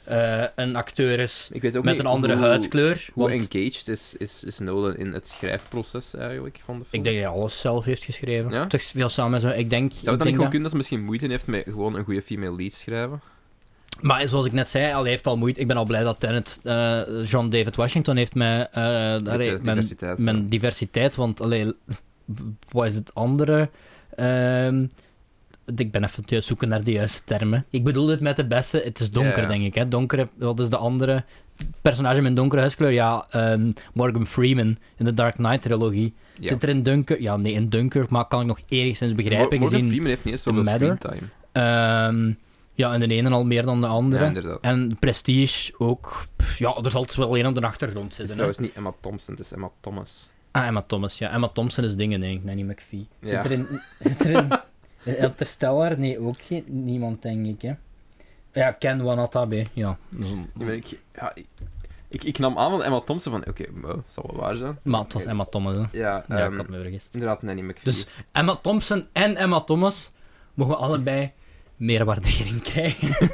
[0.04, 3.08] eh, een acteur is Ik weet ook met niet een andere hoe, huidskleur.
[3.14, 7.04] Hoe want engaged is, is, is Nolan in het schrijfproces eigenlijk van de film?
[7.04, 8.52] ik denk dat hij alles zelf heeft geschreven.
[8.52, 8.68] Ja?
[8.68, 9.50] Toch veel samen zo.
[9.50, 9.92] Ik denk...
[9.92, 12.04] Zou ik het dan niet gewoon kunnen dat ze misschien moeite heeft met gewoon een
[12.04, 13.22] goede female lead schrijven?
[14.02, 15.60] Maar zoals ik net zei, al hij heeft al moeite.
[15.60, 19.50] Ik ben al blij dat Tenet eh, John David Washington heeft met, eh, allee, Beetje
[19.52, 20.18] mijn, diversiteit.
[20.18, 21.16] mijn diversiteit.
[21.16, 21.74] Want allee,
[22.72, 23.70] wat is het andere?
[24.16, 24.86] Ehm,
[25.76, 27.66] ik ben even zoeken naar de juiste termen.
[27.70, 28.82] Ik bedoel het met de beste.
[28.84, 29.76] Het is donker, denk ik.
[29.76, 29.88] Hè?
[29.88, 31.24] Donkere, wat is de andere?
[31.82, 32.92] Personage met donkere huidskleur?
[32.92, 36.14] Ja, ehm, Morgan Freeman in de Dark Knight trilogie.
[36.40, 36.48] Ja.
[36.48, 37.22] Zit er in Dunker?
[37.22, 39.40] Ja, nee, in Dunker, maar kan ik nog enigszins begrijpen.
[39.50, 40.98] Mor- Morgan gezien, Freeman heeft niet eens zoveel Matter.
[41.00, 41.30] screentime.
[41.52, 42.32] ehm,
[42.80, 44.42] ja, en de ene al meer dan de andere.
[44.42, 44.58] Ja.
[44.62, 46.26] En Prestige ook.
[46.58, 48.28] Ja, er zal wel een op de achtergrond Het is zitten.
[48.28, 48.34] hè.
[48.34, 50.30] trouwens niet Emma Thompson, het is Emma Thomas.
[50.52, 51.30] Ah, Emma Thomas, ja.
[51.32, 53.08] Emma Thompson is dingen, denk ik, Nanny McPhee.
[53.22, 53.44] Zit Ja.
[53.44, 53.68] er in...
[54.00, 54.48] Zit er in...
[55.24, 56.00] Interstellar?
[56.00, 57.74] Nee, ook geen, niemand, denk ik, hè.
[58.54, 59.98] Ja, Ken Wanatabe, ja.
[60.58, 61.34] Ik, ja,
[62.10, 64.80] ik, nam aan van Emma Thompson van, oké, okay, het zal wel waar zijn.
[64.82, 65.80] Maar het was Emma Thomas, hè.
[65.80, 67.14] Ja, Ja, ehm, ik had me vergist.
[67.14, 67.84] inderdaad, Nanny McPhee.
[67.84, 70.12] Dus Emma Thompson en Emma Thomas
[70.54, 71.32] mogen allebei
[71.80, 73.08] meer waardering krijgen.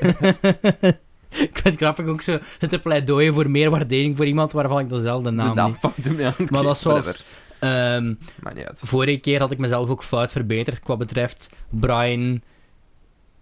[1.29, 4.89] ik vind het grappig ook zo het pleidooien voor meer waardering voor iemand waarvan ik
[4.89, 6.17] dezelfde de naam naam niet...
[6.17, 7.23] me aan Maar dat is zoals-.
[7.59, 8.13] Ehm.
[8.73, 12.41] Vorige keer had ik mezelf ook fout verbeterd qua betreft Brian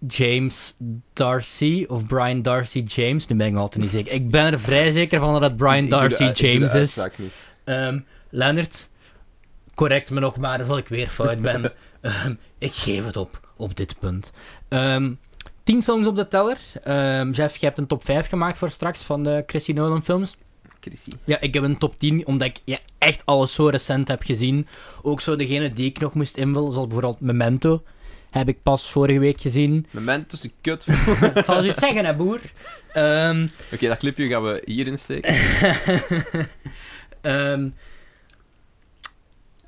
[0.08, 0.76] James
[1.14, 3.28] Darcy of Brian Darcy James.
[3.28, 4.14] Nu ben ik me altijd niet zeker.
[4.14, 7.08] Ik ben er vrij zeker van dat het Brian de Darcy de James is.
[7.64, 8.90] Ehm Leonard,
[9.76, 11.72] correct me nog maar als ik weer fout ben.
[12.02, 14.32] Ehm, ik geef het op, op dit punt.
[14.68, 15.14] Ehm
[15.64, 16.58] tien films op de teller.
[16.84, 20.36] Ehm Jeff, je hebt een top 5 gemaakt voor straks van de Chrissy Nolan films.
[20.80, 21.12] Chrissy.
[21.24, 24.68] Ja, ik heb een top 10, omdat ik ja, echt alles zo recent heb gezien.
[25.02, 27.84] Ook zo degene die ik nog moest invullen, zoals bijvoorbeeld Memento.
[28.30, 29.86] Heb ik pas vorige week gezien.
[29.92, 30.86] Moment tussen kut.
[31.34, 32.40] Het zal het zeggen, hè, boer?
[32.94, 35.36] Ehm, Oké, dat clipje gaan we hier insteken.
[37.22, 37.70] Ehm,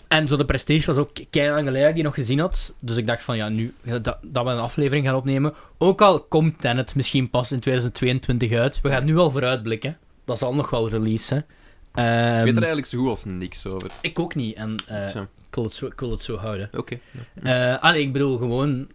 [0.08, 2.76] en zo de Prestige was ook keihard lang geleden die nog gezien had.
[2.80, 5.54] Dus ik dacht van, ja, nu dat, dat we een aflevering gaan opnemen.
[5.78, 8.82] Ook al komt Tenet misschien pas in 2022 uit.
[8.82, 9.98] We gaan nu al vooruitblikken.
[10.26, 11.46] Dat zal nog wel releasen.
[11.94, 13.91] Ehm, Ik weet er eigenlijk zo goed als niks over.
[14.02, 14.56] ik ook niet.
[14.56, 16.70] En eh, ik, wil het zo, ik wil het zo houden.
[16.78, 17.00] Oké.
[17.44, 18.88] Eh, allee, ik bedoel gewoon,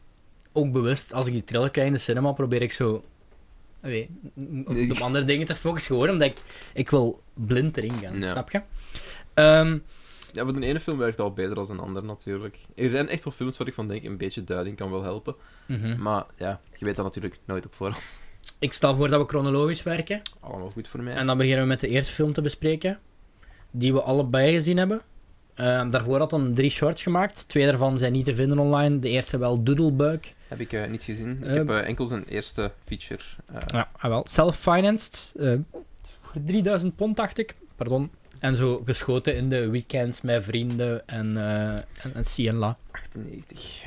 [0.53, 3.05] ook bewust, als ik die trailer krijg in de cinema, probeer ik zo
[3.81, 4.09] weet,
[4.67, 5.95] op, op andere dingen te focussen.
[5.95, 6.43] Gewoon omdat ik,
[6.75, 8.31] ik wil blind erin gaan, Ja.
[8.31, 8.61] snap je?
[9.35, 9.79] Ehm,
[10.33, 12.59] Ja, voor de ene film werkt het al beter dan een ander natuurlijk.
[12.75, 15.35] Er zijn echt wel films waar ik van denk, een beetje duiding kan wel helpen.
[15.67, 16.03] mhm.
[16.03, 18.21] Maar ja, je weet dat natuurlijk nooit op voorhand.
[18.59, 20.23] Ik stel voor dat we chronologisch werken.
[20.41, 21.15] Allemaal goed voor mij.
[21.15, 22.99] En dan beginnen we met de eerste film te bespreken,
[23.71, 25.01] die we allebei gezien hebben.
[25.55, 27.49] Ehm, daarvoor had hij drie shorts gemaakt.
[27.49, 28.99] Twee daarvan zijn niet te vinden online.
[28.99, 30.21] De eerste wel Doodlebug.
[30.49, 31.37] Heb ik eh, niet gezien.
[31.41, 33.23] Ik Eh, heb eh, enkel zijn eerste feature.
[33.47, 34.25] eh, Ja, ah, wel.
[34.29, 35.35] Self-financed.
[36.23, 37.55] voor 3000 pond, dacht ik.
[37.77, 38.11] Pardon.
[38.41, 42.77] En zo geschoten in de weekends met vrienden en, eh en, en Sienla.
[42.91, 43.83] 98.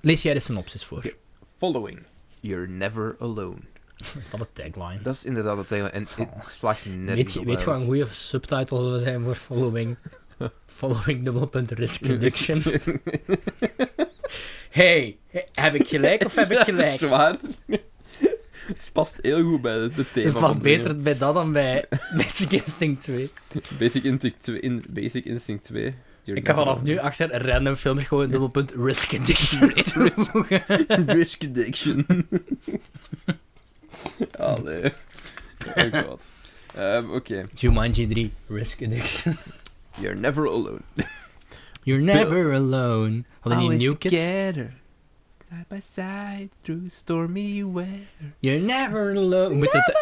[0.00, 1.14] Lees jij de synopsis voor?
[1.58, 2.02] Following.
[2.40, 3.56] You're never alone.
[4.20, 5.02] Is dat de tagline?
[5.02, 5.90] Dat is inderdaad het tagline.
[5.90, 9.34] En het slaagt nergens Weet je, weet je wat een goede subtitles we zijn voor
[9.34, 9.96] Following?
[10.76, 12.62] Following dubbelpunt risk addiction.
[14.70, 15.16] hey,
[15.52, 17.00] heb ik gelijk of heb ik Dat gelijk?
[17.00, 17.36] is waar.
[18.66, 20.28] Het past heel goed bij het thema.
[20.28, 21.84] Het past beter bij dat dan bij
[22.16, 23.30] Basic Instinct 2.
[23.48, 23.78] dingen.
[23.78, 24.60] Basic Instinct 2.
[24.60, 25.94] In Basic Instinct 2.
[26.24, 30.62] You're Ik kan never vanaf nu achter random films gewoon dubbelpunt risk addiction toevoegen.
[31.06, 32.06] Risk addiction.
[34.38, 34.92] Allee.
[35.74, 36.30] Oh god.
[36.74, 37.44] Ehm, Oké.
[37.54, 39.36] Jumanji 3, risk addiction.
[40.00, 40.80] You're never alone.
[41.82, 43.24] You're never alone.
[43.40, 44.14] Hadden die New Kids?
[44.14, 44.72] together.
[45.52, 48.06] Side by side through stormy weather.
[48.38, 49.60] You're never alone.
[49.60, 49.92] Het,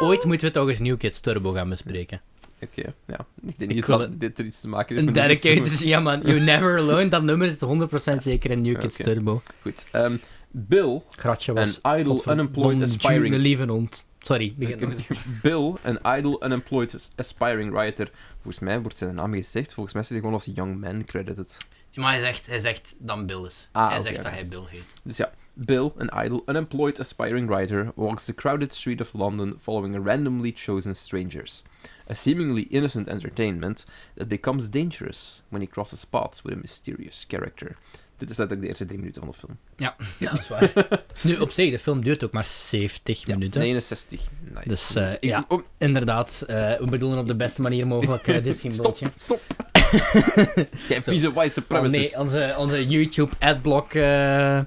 [0.00, 2.20] ooit moeten we toch eens New Kids Turbo gaan bespreken.
[2.62, 3.26] Oké, ja.
[3.46, 5.70] Ik denk niet dat het- dit er iets te maken heeft Een met de dedicated...
[5.70, 5.82] rest.
[5.82, 7.08] Ja man, You're never alone.
[7.08, 7.64] Dat nummer zit
[8.12, 8.96] 100% zeker in New Kids.
[8.96, 9.42] Turbo.
[9.62, 9.86] Goed.
[9.90, 10.16] ehm,
[10.50, 13.34] Bill, Gratje an idle, unemployed, Een aspiring...
[13.36, 14.06] lieve hond.
[14.18, 14.92] Sorry, begin.
[15.42, 18.10] Bill, an idle, unemployed, aspiring writer.
[18.34, 19.74] Volgens mij wordt zijn naam gezegd.
[19.74, 21.56] Volgens mij zit hij gewoon als young man credited.
[21.98, 23.68] Maar hij zegt, hij zegt dan Bill is.
[23.72, 24.24] Ah, hij oké, zegt oké.
[24.24, 24.84] dat hij Bill heet.
[25.02, 29.96] Dus ja, Bill, an idle, unemployed, aspiring writer, walks the crowded street of London following
[29.96, 31.62] a randomly chosen strangers.
[32.10, 33.84] A seemingly innocent entertainment
[34.14, 37.76] that becomes dangerous when he crosses paths with a mysterious character.
[38.18, 39.58] Dit is letterlijk de eerste drie minuten van de film.
[39.76, 40.72] Ja, ja dat is waar.
[41.22, 43.60] nu, op zich, de film duurt ook maar 70 Ja, minuten.
[43.60, 44.20] 69.
[44.54, 44.68] Nice.
[44.68, 45.44] Dus, eh, Ik- ja.
[45.48, 49.06] oh, Inderdaad, eh, we bedoelen op de beste manier mogelijk eh, dit stop, symbooltje.
[49.16, 49.40] stop.
[50.88, 51.10] Jij Zo.
[51.10, 52.12] vieze white Oh supremacist.
[52.14, 54.60] nee, onze, onze YouTube-adblock eh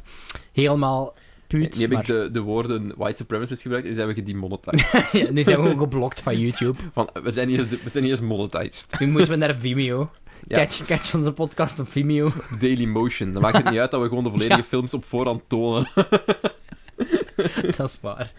[0.53, 1.15] helemaal
[1.47, 1.75] puut.
[1.75, 4.91] Nu heb maar- ik de, de woorden white supremacist gebruikt en zijn we gedemonetized.
[5.11, 6.79] Ja, nu zijn we gewoon geblokt van YouTube.
[6.93, 8.99] Van, we, zijn niet eens, we zijn niet eens monetized.
[8.99, 10.07] Nu moeten we naar Vimeo.
[10.47, 10.57] Ja.
[10.57, 12.31] Catch, catch onze podcast op Vimeo.
[12.59, 13.31] Daily Motion.
[13.31, 14.65] Dan maakt het niet uit dat we gewoon de volledige Ja.
[14.67, 15.87] films op voorhand tonen.
[17.77, 18.31] dat is waar.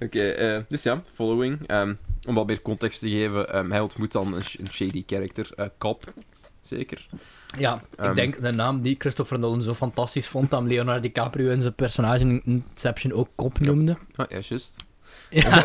[0.00, 1.66] Oké, eh, dus ja, following.
[1.66, 1.94] Ehm,
[2.26, 5.50] om wat meer context te geven, ehm, hij ontmoet dan een, sh- een shady character,
[5.56, 6.12] eh Cop.
[6.62, 7.06] Zeker.
[7.58, 8.14] Ja, ik Ehm.
[8.14, 12.20] denk de naam die Christopher Nolan zo fantastisch vond, dat Leonardo DiCaprio in zijn personage
[12.24, 13.96] in Inception ook kop noemde.
[14.16, 14.76] Ah, ja, juist.
[15.32, 15.64] Ja.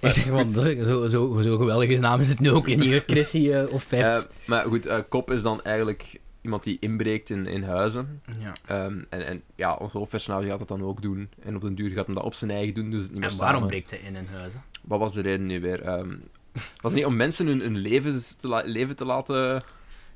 [0.00, 3.92] ik denk zo, zo, zo, geweldige naam is het nu ook in Chrissy eh, of
[3.92, 8.22] Eh, maar goed, eh Cop is dan eigenlijk iemand die inbreekt in, in huizen.
[8.38, 8.52] ja.
[8.66, 11.30] Ehm, en, en ja, ons hoofdpersonage gaat dat dan ook doen.
[11.42, 13.30] En op den duur gaat hij dat op zijn eigen doen, dus het niet meer
[13.30, 13.68] En waarom samen.
[13.68, 14.62] breekt hij in een huizen?
[14.82, 15.82] Wat was de reden nu weer?
[15.82, 16.16] Ehm,
[16.52, 19.62] was het niet om mensen hun, hun levens te leven te laten...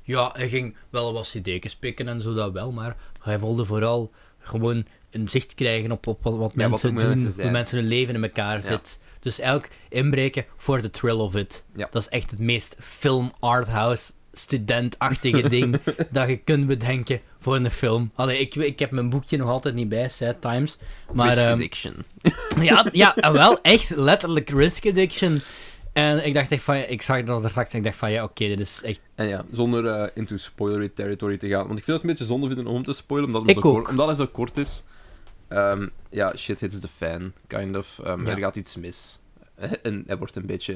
[0.03, 4.11] Ja, hij ging wel wat cd's pikken en zo, dat wel, maar hij wilde vooral
[4.39, 7.77] gewoon een zicht krijgen op, op wat, wat Ja, wat mensen doen, mensen hoe mensen
[7.77, 8.99] hun leven in elkaar zit.
[9.19, 11.63] Dus elk inbreken voor de thrill of it.
[11.75, 11.87] Ja.
[11.91, 17.71] Dat is echt het meest film arthouse studentachtige ding dat je kunt bedenken voor een
[17.71, 18.11] film.
[18.15, 20.77] Allee, ik, ik heb mijn boekje nog altijd niet bij, Sad Times.
[21.13, 21.95] Maar risk ehm, addiction.
[22.69, 25.41] ja, ja, en wel echt letterlijk risk addiction.
[25.93, 28.23] En ik dacht echt van, ik zag dat er straks en ik dacht van, ja,
[28.23, 28.99] oké, dit is echt...
[29.15, 31.67] En ja, zonder eh, into spoilery territory te gaan.
[31.67, 33.67] Want ik vind het een beetje zonde vinden om te spoilen, omdat, het Ik zo
[33.67, 33.73] ook.
[33.75, 34.83] kort, omdat het zo kort is.
[35.51, 37.99] Ehm, ja, shit hits the fan, kind of.
[38.03, 38.31] Ehm, Ja.
[38.31, 39.19] Er gaat iets mis.
[39.83, 40.73] En hij wordt een beetje...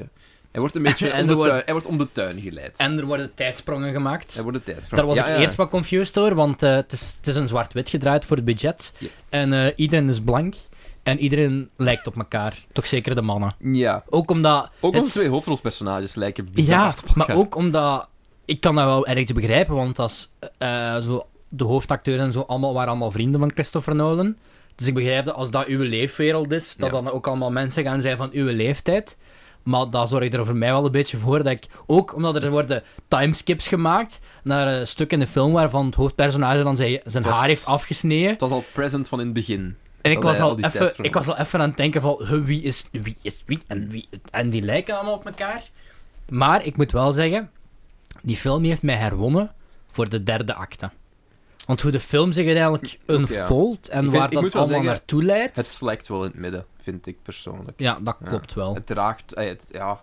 [0.50, 2.40] Hij wordt een beetje En om, er de wordt- tuin, hij wordt om de tuin
[2.40, 2.78] geleid.
[2.78, 4.42] En er worden tijdsprongen gemaakt.
[4.42, 4.98] Wordt de tijdsvraag.
[4.98, 5.40] Daar was ja, ik ja.
[5.42, 8.44] eerst wat confused door, want eh, het, is, het is een zwart-wit gedraaid voor het
[8.44, 8.92] budget.
[9.28, 10.54] En eh, iedereen is blank.
[11.02, 12.64] En iedereen lijkt op elkaar.
[12.72, 13.54] Toch zeker de mannen.
[13.58, 14.04] Ja.
[14.08, 14.70] Ook omdat...
[14.80, 17.26] Ook het- onze twee hoofdrolspersonages lijken bizar Ja, hard op elkaar.
[17.28, 18.08] maar ook omdat...
[18.44, 22.40] Ik kan dat wel erg te begrijpen, want als eh, zo, de hoofdacteurs en zo
[22.40, 24.36] allemaal, waren allemaal vrienden van Christopher Nolan.
[24.76, 26.94] Dus ik begrijp dat als dat uw leefwereld is, dat Ja.
[27.02, 29.16] dan ook allemaal mensen gaan zijn van uw leeftijd.
[29.62, 31.66] Maar dat zorgde er voor mij wel een beetje voor dat ik...
[31.86, 36.62] Ook omdat er worden timeskips gemaakt naar een stuk in de film waarvan het hoofdpersonage
[36.62, 38.28] dan zijn, zijn was- haar heeft afgesneden.
[38.30, 39.76] Het was al present van in het begin.
[40.00, 42.88] En ik was, al even, ik was al even aan het denken van wie is
[42.92, 45.62] wie is wie en wie en die lijken allemaal op elkaar.
[46.28, 47.50] Maar ik moet wel zeggen,
[48.22, 49.52] die film heeft mij herwonnen
[49.90, 50.90] voor de derde acte.
[51.66, 52.78] Want hoe de film zich ja.
[53.06, 57.06] unfoldt en waar dat allemaal zeggen, naartoe leidt, Het slijkt wel in het midden, vind
[57.06, 57.80] ik persoonlijk.
[57.80, 58.74] ja, dat klopt wel.
[58.74, 59.34] Het draagt...
[59.34, 60.00] eh, het, ja,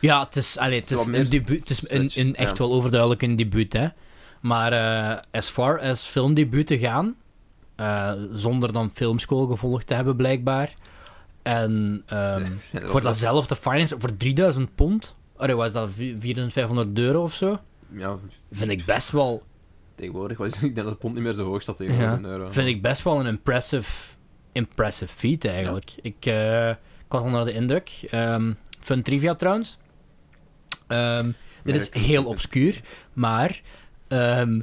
[0.00, 3.36] Ja, het is, allee, het is een debuut, het is een, echt wel overduidelijk een
[3.36, 3.88] debuut, hè.
[4.40, 7.14] Maar eh as far as filmdebuten gaan,
[7.76, 10.74] eh, zonder dan filmschool gevolgd te hebben, blijkbaar,
[11.42, 17.34] en ehm, dat voor datzelfde finance, voor 3000 pond, allee, was dat 4500 euro of
[17.34, 17.58] zo,
[17.92, 18.16] Ja,
[18.52, 19.42] vind ik best wel,
[20.00, 20.38] tegenwoordig.
[20.38, 22.10] wat is- Ik denk dat het pond niet meer zo hoog staat tegenwoordig.
[22.12, 22.16] Ja.
[22.18, 22.50] een euro.
[22.50, 24.16] vind ik best wel een impressive,
[24.52, 25.92] impressive feat, eigenlijk.
[26.02, 26.76] Ik, eh, ik
[27.08, 27.90] was onder de indruk.
[28.10, 29.78] Ehm fun trivia, trouwens.
[30.86, 31.30] Ehm,
[31.64, 32.80] Dit is heel obscuur,
[33.12, 33.60] maar
[34.08, 34.60] ehm,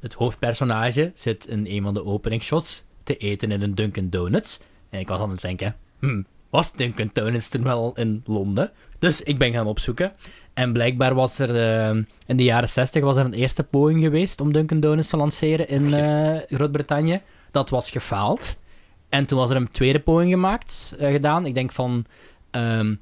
[0.00, 4.60] het hoofdpersonage zit in een van de openingsshots te eten in een Dunkin' Donuts.
[4.90, 8.70] En ik was aan het denken, hm, was Dunkin' Donuts toen wel in Londen?
[9.02, 10.12] Dus ik ben gaan opzoeken.
[10.54, 14.40] En blijkbaar was er ehm, in de jaren 60 was er een eerste poging geweest
[14.40, 17.20] om Dunkin' Donuts te lanceren in eh, Groot-Brittannië.
[17.50, 18.56] Dat was gefaald.
[19.08, 21.46] En toen was er een tweede poging gemaakt, eh, gedaan.
[21.46, 22.04] Ik denk van
[22.50, 22.94] ehm,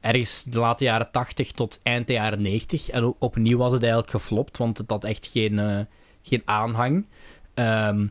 [0.00, 2.88] ergens de late jaren 80 tot eind de jaren 90.
[2.88, 5.80] En opnieuw was het eigenlijk geflopt, want het had echt geen, eh,
[6.22, 7.06] geen aanhang.
[7.54, 8.06] Ehm,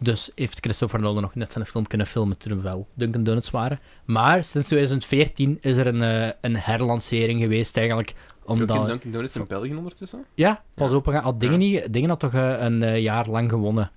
[0.00, 3.50] dus heeft Christopher Nolan nog net zijn film kunnen filmen toen er wel Dunkin' Donuts
[3.50, 3.80] waren.
[4.04, 8.08] Maar sinds 2014 is er een, eh, een herlancering geweest eigenlijk.
[8.10, 8.76] Is Omdat...
[8.76, 10.24] in Dunkin' Donuts in België ondertussen?
[10.34, 10.96] Ja, pas Ja.
[10.96, 11.06] op.
[11.06, 13.90] Had dingen, niet, dingen had toch eh, een eh, jaar lang gewonnen.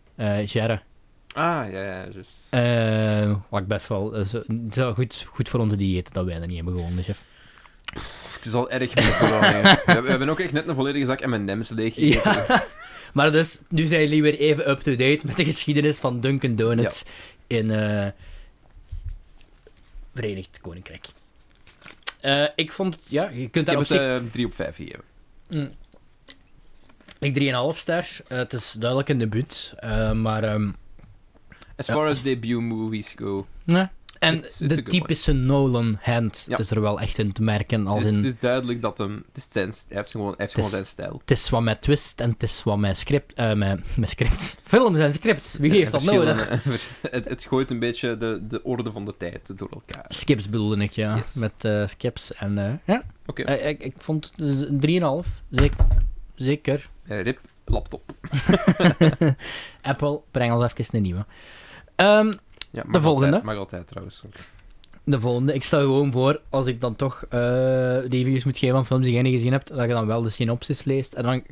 [0.46, 0.82] Gerre.
[1.34, 2.06] Ah, ja, ja,
[2.50, 3.40] juist.
[3.50, 4.26] Wat best wel...
[4.26, 7.22] zo- is goed, goed voor onze dieet dat wij dat niet hebben gewonnen, chef.
[8.34, 9.62] Het is al erg met corona.
[9.86, 11.96] we, hebben- we ook echt net een volledige zak M&M's leeg.
[11.96, 12.64] Ja.
[13.14, 17.04] Maar dus, nu zijn jullie weer even up-to-date met de geschiedenis van Dunkin' Donuts
[17.48, 18.08] in eh
[20.14, 21.06] Verenigd Koninkrijk.
[22.22, 24.02] Eh, ik vond het, ja, je kunt Ik daar heb op zich...
[24.02, 25.04] eh, 3 op 5 gegeven.
[25.50, 25.72] Mm.
[27.20, 27.40] Ik
[27.74, 28.10] 3,5 ster.
[28.28, 30.44] Eh, het is duidelijk een debuut, eh, maar...
[30.44, 30.72] ehm,
[31.76, 33.48] As far as debut movies go.
[33.66, 33.88] nee.
[34.24, 36.58] En It's- it's a de typische Nolan-hand Ja.
[36.58, 37.88] is er wel echt in te merken.
[37.88, 39.24] Als Het is, in, het is duidelijk dat hem...
[39.28, 41.18] Het is zijn, hij heeft gewoon, hij heeft gewoon zijn stijl.
[41.22, 43.34] het is wat met twist en het is wat met script.
[43.34, 44.58] eh met, met script.
[44.64, 45.56] Films en scripts.
[45.58, 46.38] Wie heeft dat nodig?
[46.38, 46.80] verschillende-
[47.18, 50.06] het, het gooit een beetje de, de orde van de tijd door elkaar.
[50.08, 51.16] Skips bedoelde ik, ja.
[51.16, 51.34] Yes.
[51.34, 52.34] Met eh, skips.
[52.34, 53.44] En eh, ja, Oké.
[53.44, 55.30] Eh, ik, ik vond het een 3,5.
[55.50, 55.86] Zeker.
[56.36, 56.90] Zeker.
[57.08, 58.02] Eh, rip, laptop.
[59.82, 61.26] Apple, breng ons even een nieuwe.
[61.96, 62.34] Ehm,
[62.74, 63.26] Ja, mag volgende.
[63.28, 64.24] Altijd, mag altijd trouwens.
[65.04, 65.54] de volgende.
[65.54, 67.40] Ik stel gewoon voor, als ik dan toch eh,
[68.06, 70.30] reviews moet geven van films die jij niet gezien hebt, dat je dan wel de
[70.30, 71.14] synopsis leest.
[71.14, 71.44] En dan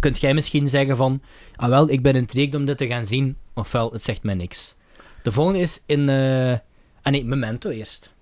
[0.00, 1.22] kunt jij misschien zeggen van,
[1.56, 3.36] ah wel, ik ben intrigued om dit te gaan zien.
[3.54, 4.74] Ofwel, het zegt mij niks.
[5.22, 6.08] De volgende is in...
[6.08, 6.52] eh
[7.02, 8.12] ah nee, Memento eerst.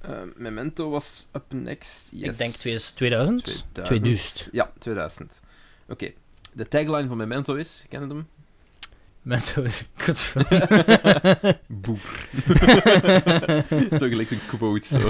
[0.00, 2.08] Eh, Memento was up next.
[2.12, 2.30] Yes.
[2.30, 2.96] Ik denk 2000.
[2.96, 3.64] 2000?
[3.72, 4.48] 2000.
[4.52, 5.40] Ja, 2000.
[5.88, 6.12] Oké.
[6.52, 8.26] De tagline van Memento is, ken je hem?
[9.24, 10.44] Memento is een kutfilm.
[11.66, 12.28] Boer.
[13.98, 14.98] zo gelijk een quote zo.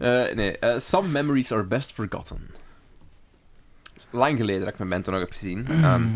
[0.00, 2.38] Eh, nee, eh, some memories are best forgotten.
[4.10, 5.66] Lang geleden dat ik Memento nog heb gezien.
[5.68, 6.06] Ehm,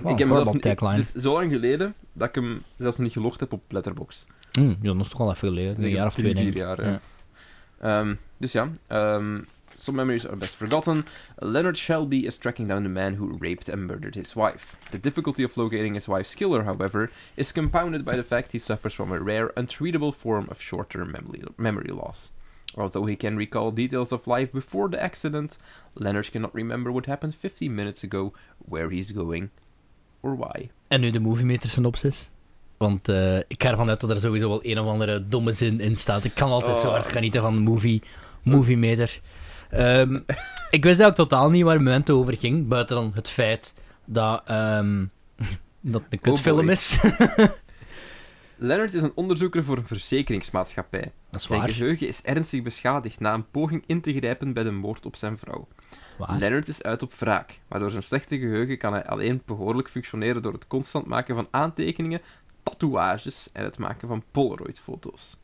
[0.00, 3.40] Wow, ik heb ik, het is zo lang geleden dat ik hem zelfs niet gelogd
[3.40, 4.26] heb op Letterboxd.
[4.58, 5.84] Mm, ja, dat is toch al even geleden.
[5.84, 7.00] Een jaar of twee, vier jaar, ja.
[7.80, 9.40] Ehm, dus ja, ehm,
[9.84, 11.04] some memories are best forgotten.
[11.40, 14.76] Leonard Shelby is tracking down the man who raped and murdered his wife.
[14.90, 18.94] The difficulty of locating his wife's killer, however, is compounded by the fact he suffers
[18.94, 22.30] from a rare, untreatable form of short-term memory, memory loss.
[22.76, 25.58] Although he can recall details of life before the accident,
[25.94, 28.32] Leonard cannot remember what happened 15 minutes ago,
[28.68, 29.50] where he's going,
[30.22, 30.70] or why.
[30.88, 32.28] En nu de Movie Meter synopsis.
[32.78, 35.80] Want eh, ik ga ervan uit dat er sowieso wel een of andere domme zin
[35.80, 36.24] in staat.
[36.24, 36.92] Ik kan altijd zo Oh.
[36.92, 38.02] hard genieten van de movie,
[38.42, 39.20] movie Meter.
[39.72, 40.14] Ehm,
[40.76, 45.04] ik wist eigenlijk totaal niet waar Memento over ging, buiten dan het feit dat, ehm,
[45.80, 46.70] dat het een kutfilm boy.
[46.70, 46.98] is.
[48.56, 51.12] Leonard is een onderzoeker voor een verzekeringsmaatschappij.
[51.30, 51.68] dat is Zijn waar.
[51.70, 55.38] geheugen is ernstig beschadigd na een poging in te grijpen bij de moord op zijn
[55.38, 55.68] vrouw.
[56.18, 56.38] waar.
[56.38, 60.42] Leonard is uit op wraak, maar door zijn slechte geheugen kan hij alleen behoorlijk functioneren
[60.42, 62.20] door het constant maken van aantekeningen,
[62.62, 65.36] tatoeages en het maken van Polaroid-foto's.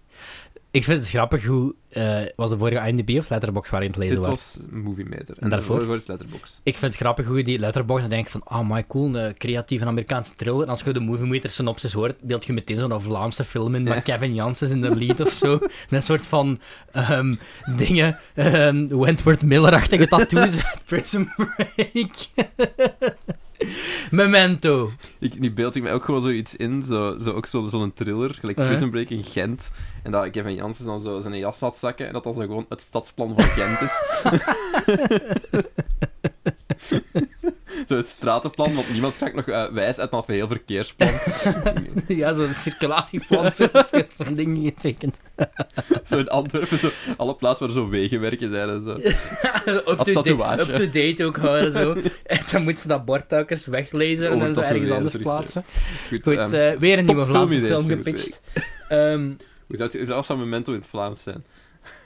[0.79, 1.75] Ik vind het grappig hoe...
[1.91, 4.57] eh, was de vorige IMDb of Letterboxd waar je aan het lezen Dit was?
[4.61, 5.37] was Movie Meter.
[5.39, 5.85] En daarvoor?
[5.85, 6.61] Voor Letterboxd.
[6.63, 8.41] Ik vind het grappig hoe je die Letterboxd dan denkt van...
[8.45, 10.63] Ah, my cool, een creatieve Amerikaanse thriller.
[10.63, 13.85] En als je de Movie Meter synopsis hoort, beeld je meteen zo'n Vlaamse film in,
[13.85, 13.95] Ja.
[13.95, 15.51] met Kevin Janssens in de lead of zo.
[15.59, 16.61] Met een soort van
[16.93, 17.35] ehm,
[17.77, 18.19] dingen...
[18.35, 22.15] ehm Wentworth Miller-achtige tattoos uit Prison Break.
[24.11, 24.91] Memento.
[25.19, 28.35] Ik, nu beeld ik me ook gewoon zoiets in, zo, zo ook zo- zo'n thriller,
[28.35, 28.73] gelijk Uh-huh.
[28.73, 29.73] Prison Break in Gent.
[30.03, 32.67] En dat Kevin Jansen dan zo zijn jas laat zakken en dat dan zo gewoon
[32.69, 33.93] het stadsplan van Gent is.
[37.97, 41.11] het stratenplan, want niemand raakt nog eh, wijs uit een heel verkeersplan.
[42.09, 43.69] ja, zo'n circulatieplan, zo
[44.19, 45.21] van dingen getekend.
[46.09, 48.91] zo in Antwerpen, zo, alle plaatsen waar zo wegenwerken zijn en zo.
[49.91, 51.93] up to, date, up to date ook houden zo.
[52.27, 55.65] En dan moeten ze dat bord telkens weglezen en dan zo ergens anders plaatsen.
[56.09, 58.41] Goed, Goed, ehm, eh, weer een nieuwe Vlaamse film gepitcht.
[58.89, 59.31] Ehm
[59.69, 61.45] hoe zou zo'n Memento in het Vlaams zijn?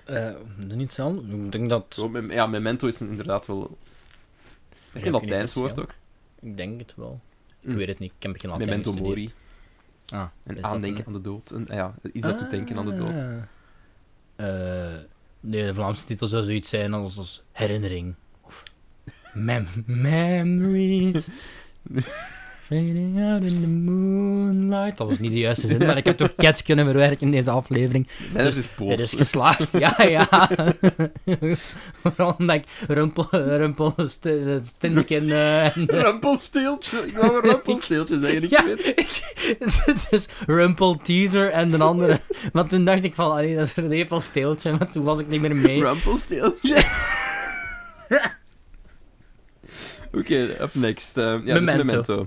[0.05, 1.25] eh, niet zo.
[1.31, 2.09] Ik denk dat...
[2.29, 3.79] Ja, Memento is inderdaad wel...
[4.94, 5.94] Ik vind dat Latijns woord ook.
[6.40, 7.20] Ik denk het wel.
[7.61, 7.76] Ik Hm.
[7.76, 8.12] weet het niet.
[8.16, 9.31] Ik heb geen Latijn Memento mori.
[10.09, 11.50] Ah, is En dat aandenken een- aan de dood.
[11.50, 13.14] En, ja, iets dat doet denken aan de dood.
[13.18, 13.42] Ah.
[14.37, 14.98] Eh,
[15.40, 18.14] nee, de Vlaamse titel zou zoiets zijn als, als herinnering.
[18.40, 18.62] Of
[19.35, 21.28] mem memories.
[22.72, 24.96] Fading out in the moonlight.
[24.96, 27.50] Dat was niet de juiste zin, maar ik heb toch cats kunnen verwerken in deze
[27.50, 28.08] aflevering.
[28.32, 28.90] Lennart is boos.
[28.90, 30.28] Het is geslaagd, ja, ja.
[32.02, 34.28] Vooral omdat ik Rumpel, Rumpel St-
[34.62, 35.85] Stinskin eh, en...
[35.87, 37.06] Rumpelsteeltje.
[37.06, 39.22] Ik wou een rumpelsteeltje zeggen, ik Ja, weet
[39.85, 42.20] het is Rumpel Teaser en de andere.
[42.52, 45.40] Want toen dacht ik van, allee, dat is een lepelsteeltje, maar toen was ik niet
[45.40, 45.80] meer mee.
[45.80, 46.82] Rumpelsteeltje.
[50.14, 51.16] Oké, up next.
[51.18, 52.26] Eh, ja, dus Memento.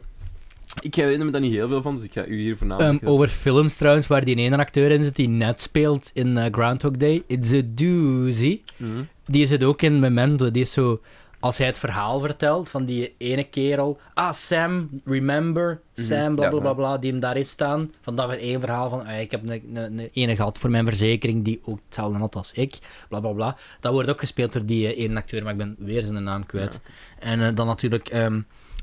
[0.81, 3.01] Ik herinner me daar niet heel veel van, dus ik ga u hier voornamelijk...
[3.01, 6.45] Ehm, over films trouwens, waar die ene acteur in zit die net speelt in eh,
[6.51, 7.23] Groundhog Day.
[7.27, 8.61] It's a doozy.
[8.77, 9.03] Mhm.
[9.25, 10.51] Die zit ook in Memento.
[10.51, 11.01] Die is zo...
[11.39, 13.99] Als hij het verhaal vertelt van die ene kerel...
[14.13, 15.81] Ah, Sam, remember?
[15.95, 17.91] Mhm, Sam, bla bla bla die hem daar heeft staan.
[18.01, 19.05] Van dat één verhaal van...
[19.05, 22.35] ah, ik heb een, een, een ene gehad voor mijn verzekering die ook hetzelfde had
[22.35, 22.77] als ik.
[23.09, 23.57] Bla bla bla.
[23.79, 26.45] Dat wordt ook gespeeld door die eh, ene acteur, maar ik ben weer zijn naam
[26.45, 26.79] kwijt.
[27.19, 28.41] En dan natuurlijk ehm,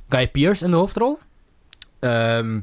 [0.09, 1.19] Guy Pearce in de hoofdrol.
[2.03, 2.61] Ehm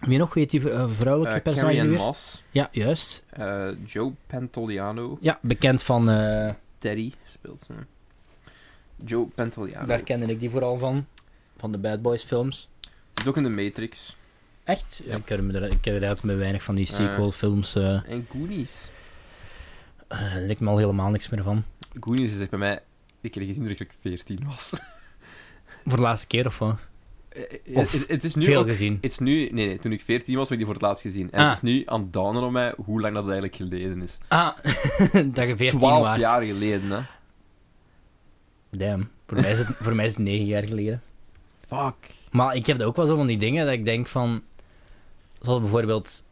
[0.00, 0.34] wie nog?
[0.34, 1.98] Weet die uh, vrouwelijke Eh, personage Carrie Ann weer?
[1.98, 2.42] Moss.
[2.50, 3.24] Ja, juist.
[3.30, 5.18] eh, Joe Pantoliano.
[5.20, 6.10] Ja, bekend van...
[6.10, 7.72] eh, Terry speelt ze.
[9.04, 9.86] Joe Pantoliano.
[9.86, 11.06] Daar kende ik die vooral van.
[11.58, 12.68] Van de Bad Boys films.
[13.14, 14.16] Zit ook in de Matrix.
[14.64, 15.00] Echt?
[15.04, 15.16] Ja.
[15.16, 16.92] Ik me, er- ik herinner me weinig van die Eh.
[16.94, 17.74] sequel films.
[17.74, 18.90] eh En Goonies.
[20.08, 21.64] Daar ik me al helemaal niks meer van.
[22.00, 22.82] Goonies is echt bij mij...
[23.20, 24.68] Ik heb gezien dat ik 14 was.
[25.86, 26.76] Voor de laatste keer of wat?
[27.30, 28.98] Eh, Of het, het is nu Veel ook- gezien.
[29.00, 29.48] Het is nu...
[29.50, 31.30] Nee, nee, toen ik 14 was, heb ik die voor het laatst gezien.
[31.32, 31.46] En Ah.
[31.48, 34.18] het is nu aan het dawnen op mij hoe lang dat eigenlijk geleden is.
[34.28, 34.56] Ah,
[35.34, 36.20] dat je 14 12 waard.
[36.20, 37.00] jaar geleden, hè.
[38.70, 39.08] Damn.
[39.26, 41.02] Voor mij, is het, voor mij is het 9 jaar geleden.
[41.66, 41.94] Fuck.
[42.30, 44.42] Maar ik heb ook wel zo van die dingen dat ik denk van...
[45.40, 46.22] Zoals bijvoorbeeld...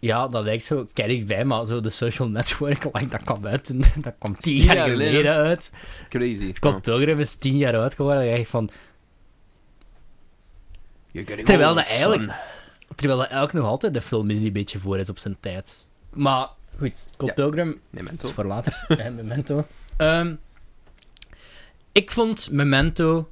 [0.00, 3.68] Ja, dat lijkt zo kijk bij, maar zo de social network, like, dat kwam uit.
[3.68, 5.32] en Dat kwam 10 Tien jaar jaar geleden geleden.
[5.34, 5.72] uit.
[6.08, 6.52] Crazy.
[6.54, 8.22] Scott Pilgrim is 10 jaar oud geworden.
[8.24, 8.70] Denk ik van...
[11.24, 12.32] Terwijl dat eigenlijk- son.
[12.96, 15.36] Terwijl dat eigenlijk nog altijd de film is die een beetje voor is op zijn
[15.40, 15.84] tijd.
[16.12, 17.34] Maar goed, Scott Ja.
[17.34, 18.28] Pilgrim Memento.
[18.28, 18.84] is voor later.
[19.16, 19.66] Memento.
[19.96, 20.34] Ehm,
[21.92, 23.30] ik vond Memento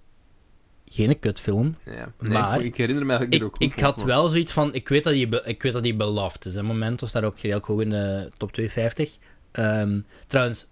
[0.88, 1.77] geen kutfilm.
[1.85, 2.12] Ja.
[2.20, 4.29] Nee, Maar- ik, ik herinner me eigenlijk Ik, er ook goed ik had maar- wel
[4.29, 4.75] zoiets van...
[4.75, 6.55] Ik weet dat die, ik weet dat die beloft is.
[6.55, 6.62] Hè.
[6.62, 9.16] Memento staat ook heel hoog in de top 250.
[9.53, 10.66] Ehm, trouwens,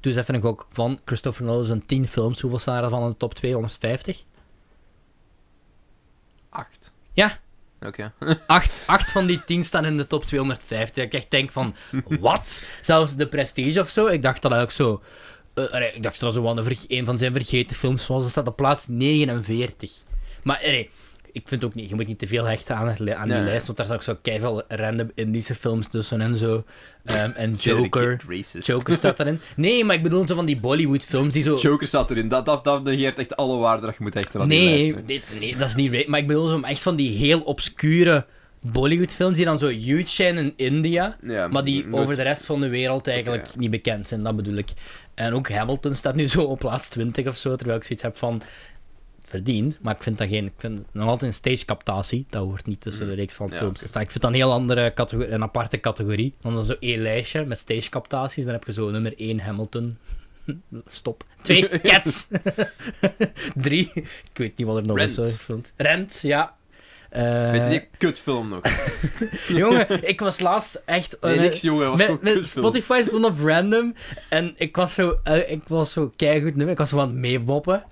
[0.00, 0.66] doe eens even een gok.
[0.70, 2.40] Van Christopher Nolan zijn 10 films.
[2.40, 4.24] Hoeveel staan er van in de top 250?
[6.50, 6.92] Acht.
[7.12, 7.38] Ja.
[7.80, 8.12] Oké.
[8.46, 10.94] Acht, acht van die tien staan in de top 250.
[10.94, 11.74] Dat ik echt denk van,
[12.20, 12.64] wat?
[12.82, 14.06] Zelfs de Prestige of zo.
[14.06, 15.02] Ik dacht dat ook zo...
[15.54, 16.56] allee, ik dacht dat zo
[16.88, 18.22] een, van zijn vergeten films was.
[18.22, 19.92] Dat staat op plaats 49.
[20.42, 20.90] Maar allee,
[21.40, 21.88] ik vind ook niet...
[21.88, 23.44] Je moet niet te veel hechten aan, het aan die Nee.
[23.44, 23.66] lijst.
[23.66, 26.64] Want daar staan ook zo keiveel random Indische films tussen en zo.
[27.04, 28.20] Ehm, en Joker.
[28.60, 29.40] Joker staat erin.
[29.56, 31.56] Nee, maar ik bedoel zo van die Bollywood films die zo...
[31.56, 32.28] Joker staat erin.
[32.28, 34.94] Dat, dat, dat negeert echt alle waarde dat je moet hechten aan die Nee, lijst,
[34.94, 35.04] hè.
[35.04, 36.08] dit, nee, dat is niet right.
[36.08, 38.24] Maar ik bedoel zo echt van die heel obscure
[38.60, 42.60] Bollywood-films die dan zo huge zijn in India, Ja, maar die over de rest van
[42.60, 44.22] de wereld eigenlijk niet bekend zijn.
[44.22, 44.68] Dat bedoel ik.
[45.14, 48.16] En ook Hamilton staat nu zo op plaats 20 of zo, terwijl ik zoiets heb
[48.16, 48.42] van
[49.28, 52.26] verdiend, maar ik vind dat geen, ik vind nog altijd een stagecaptatie.
[52.30, 53.52] Dat hoort niet tussen de reeks van Mm.
[53.52, 53.82] Ja, films oké.
[53.82, 54.02] te staan.
[54.02, 56.34] Ik vind dat een heel andere categorie, een aparte categorie.
[56.42, 59.96] Dan is zo één lijstje met stagecaptaties, dan heb je zo nummer 1 Hamilton.
[60.86, 61.24] Stop.
[61.42, 62.28] Twee, Cats.
[63.54, 65.28] Drie, ik weet niet wat er nog is Rent.
[65.30, 65.72] gefilmd.
[65.76, 66.56] Rent, ja.
[67.10, 68.60] Eh, Weet je die kutfilm nog?
[69.48, 71.18] Jongen, ik was laatst echt...
[71.18, 72.48] eh, Nee, niks jongen, was met, met.
[72.48, 73.94] Spotify stond op random
[74.28, 77.16] en ik was zo, eh, ik was zo keigoed nummer, ik was zo aan het
[77.16, 77.84] meeboppen.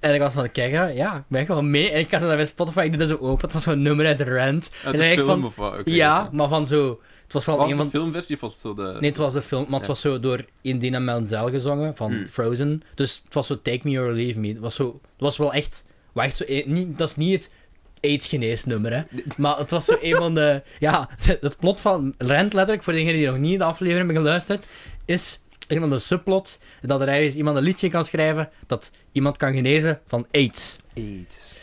[0.00, 1.90] En ik was van, kijk, ja, ik ben gewoon mee.
[1.90, 3.82] En ik had zo naar bij Spotify, ik doe dat zo open, het was zo'n
[3.82, 4.70] nummer uit Rand.
[4.84, 5.80] Uit en de film van, of wat?
[5.84, 7.84] Ja, maar van zo, het was wel Was een van...
[7.84, 8.96] de filmversie of was het zo de...
[9.00, 12.28] Nee, het was de film, maar het was zo door Indina Menzel gezongen, van Hmm.
[12.28, 12.82] Frozen.
[12.94, 14.48] Dus het was zo Take Me or Leave Me.
[14.48, 15.84] Het was, zo, het was wel echt...
[16.12, 17.52] wel echt zo, eh, niet, dat is niet het
[18.00, 19.02] AIDS-geneesnummer, hè.
[19.36, 20.62] Maar het was zo een van de...
[20.78, 24.66] Ja, het plot van Rent, letterlijk, voor degenen die nog niet de aflevering hebben geluisterd,
[25.04, 25.38] is
[25.68, 29.54] een van de subplots dat er ergens iemand een liedje kan schrijven dat iemand kan
[29.54, 30.76] genezen van AIDS.
[30.96, 31.54] AIDS.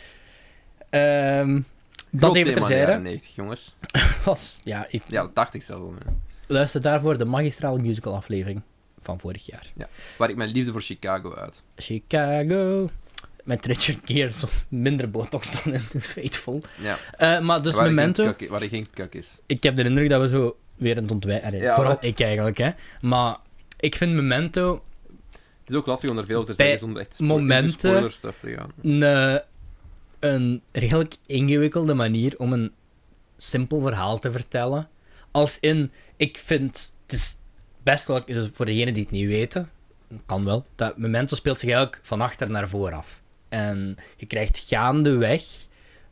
[0.90, 1.60] Ehm
[2.10, 2.98] dat even jaren terzijde.
[3.00, 3.74] 90, jongens.
[4.24, 5.94] Was, ja, ik Ja, dat dacht ik zelf al.
[6.46, 8.60] luister daarvoor de magistrale musical aflevering
[9.02, 9.66] van vorig jaar.
[10.18, 11.62] Waar ik mijn liefde voor Chicago uit.
[11.76, 12.90] Chicago.
[13.44, 16.62] Met Richard Gere, zo minder botox dan in Too Faithful.
[16.82, 16.96] Ja.
[17.16, 19.40] Eh, maar dus waar, Memento, waar er geen kak is.
[19.46, 21.56] ik heb de indruk dat we zo weer aan het ontwijken...
[21.58, 22.70] Ja, vooral maar- ik eigenlijk, hè.
[23.00, 23.36] Maar
[23.84, 24.84] ik vind Memento
[25.60, 28.10] Het is ook lastig om er veel over te zeggen zonder echt momenten-
[28.40, 28.72] te gaan.
[28.82, 29.42] een,
[30.18, 32.72] een redelijk ingewikkelde manier om een
[33.36, 34.88] simpel verhaal te vertellen.
[35.30, 37.36] Als in, ik vind, het is
[37.82, 39.70] best wel, dus voor degenen die het niet weten,
[40.26, 43.22] kan wel, dat Memento speelt zich eigenlijk van achter naar vooraf.
[43.48, 45.42] En je krijgt gaandeweg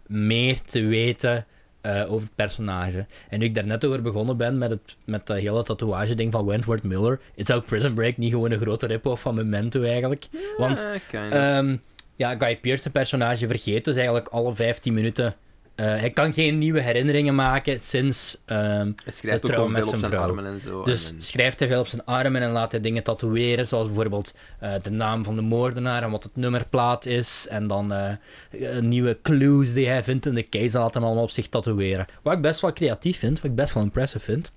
[0.06, 1.46] meer te weten
[1.82, 3.06] eh, over het personage.
[3.28, 6.46] En nu ik daar net over begonnen ben met, het, met dat hele tatoeage-ding van
[6.46, 10.26] Wentworth Miller, is ook Prison Break niet gewoon een grote rip-off van Memento eigenlijk.
[10.56, 11.38] Want kind of.
[11.38, 11.76] Ehm,
[12.16, 15.34] ja, Guy Pearce, zijn personage, vergeet dus eigenlijk alle 15 minuten.
[15.74, 18.42] Eh, hij kan geen nieuwe herinneringen maken sinds.
[18.44, 20.82] Hij schrijft het ook met veel op zijn zijn armen en zo.
[20.82, 24.34] dus en, schrijft hij veel op zijn armen en laat hij dingen tatoeëren, zoals bijvoorbeeld
[24.58, 27.46] eh, de naam van de moordenaar en wat het nummerplaat is.
[27.48, 31.30] En dan eh, nieuwe clues die hij vindt in de case, laat hem allemaal op
[31.30, 32.06] zich tatoeëren.
[32.22, 34.52] Wat ik best wel creatief vind, wat ik best wel impressive vind.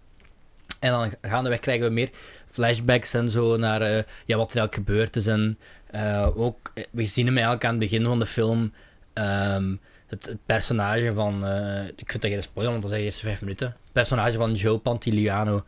[0.80, 2.10] En dan gaandeweg krijgen we meer
[2.50, 3.82] flashbacks en zo naar
[4.26, 5.28] ja, wat er eigenlijk gebeurd is.
[5.28, 5.58] En
[6.36, 8.74] ook, we zien hem eigenlijk aan het begin van de film.
[9.14, 9.76] ehm,
[10.08, 11.46] het, het personage van.
[11.46, 13.68] eh, ik vind dat geen spoiler, want dat zijn de eerste vijf minuten.
[13.68, 15.64] Het personage van Joe Pantiliano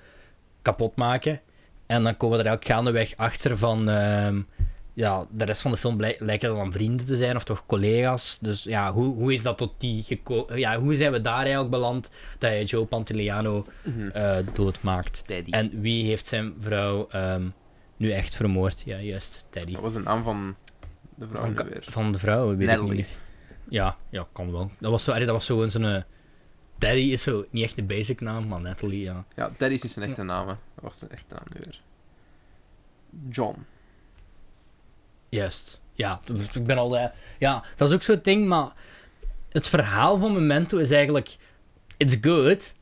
[0.61, 1.41] kapot maken.
[1.85, 3.89] En dan komen we er eigenlijk gaandeweg achter van.
[3.89, 4.41] ehm,
[4.93, 8.37] ja, de rest van de film blijk- lijken dan vrienden te zijn, of toch collega's.
[8.41, 10.59] Dus ja, hoe, hoe is dat tot die gekomen?
[10.59, 14.07] Ja, hoe zijn we daar eigenlijk beland dat hij Joe Pantiliano Mhm.
[14.07, 15.23] eh, doodmaakt?
[15.27, 15.51] Daddy.
[15.51, 17.47] En wie heeft zijn vrouw ehm,
[17.97, 18.81] nu echt vermoord?
[18.85, 19.71] Ja, juist, Teddy.
[19.73, 20.55] Dat was de naam van
[21.15, 21.83] de vrouw Van, weer.
[21.89, 23.17] van de vrouw, weet ik niet.
[23.69, 24.71] Ja, ja, kan wel.
[24.79, 25.85] Dat was zo, allee, dat was zo een zo'n...
[25.85, 26.01] eh,
[26.77, 29.25] Teddy is zo niet echt de basic naam, maar Natalie, ja.
[29.35, 30.47] Ja, Daddy is zijn echte naam.
[30.47, 30.53] hè.
[30.75, 31.81] Dat was zijn echte naam nu weer.
[33.29, 33.65] John.
[35.29, 35.81] Juist.
[35.93, 36.19] Ja,
[36.53, 36.97] ik ben al...
[36.97, 37.09] eh,
[37.39, 38.71] ja, dat is ook zo'n ding, maar...
[39.49, 41.37] Het verhaal van Memento is eigenlijk...
[41.97, 42.73] It's good,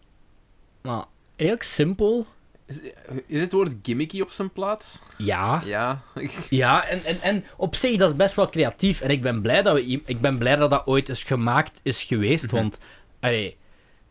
[0.81, 1.05] maar
[1.35, 2.27] redelijk simpel.
[2.67, 2.79] Is,
[3.27, 4.99] is het woord gimmicky op zijn plaats?
[5.17, 5.61] Ja.
[5.65, 6.01] Ja.
[6.49, 9.01] Ja, en, en, en op zich, dat is best wel creatief.
[9.01, 12.03] En ik ben blij dat, we, ik ben blij dat dat ooit is gemaakt is
[12.03, 12.45] geweest.
[12.45, 12.55] Mhm.
[12.55, 12.79] Want,
[13.19, 13.57] allee,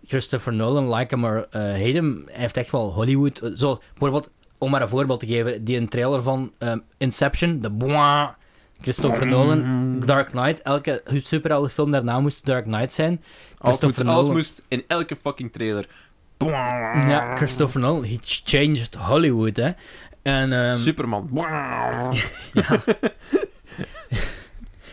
[0.07, 3.39] Christopher Nolan, like hem or uh, hate hem, hij heeft echt wel Hollywood...
[3.39, 7.61] eh, Zo, bijvoorbeeld, om maar een voorbeeld te geven, die een trailer van ehm, Inception,
[7.61, 8.29] de boah,
[8.81, 13.23] Christopher Nolan, Dark Knight, elke superheldenfilm daarna moest Dark Knight zijn.
[13.59, 14.39] Alles, Christopher moet, alles Nolan.
[14.41, 15.87] moest in elke fucking trailer.
[17.09, 19.71] Ja, Christopher Nolan, he changed Hollywood, hè.
[20.23, 21.29] En, ehm, Superman.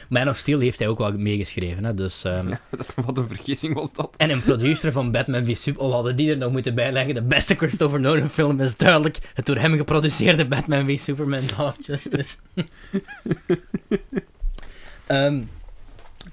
[0.09, 1.93] Man of Steel heeft hij ook wel meegeschreven, hè.
[1.93, 2.23] Dus...
[2.23, 4.13] ehm, Ja, dat, wat een vergissing was dat.
[4.17, 7.13] En een producer van Batman v Superman, oh, hadden die er nog moeten bijleggen.
[7.13, 11.63] De beste Christopher Nolan film is duidelijk het door hem geproduceerde Batman v Superman Dawn
[11.67, 12.35] of Justice.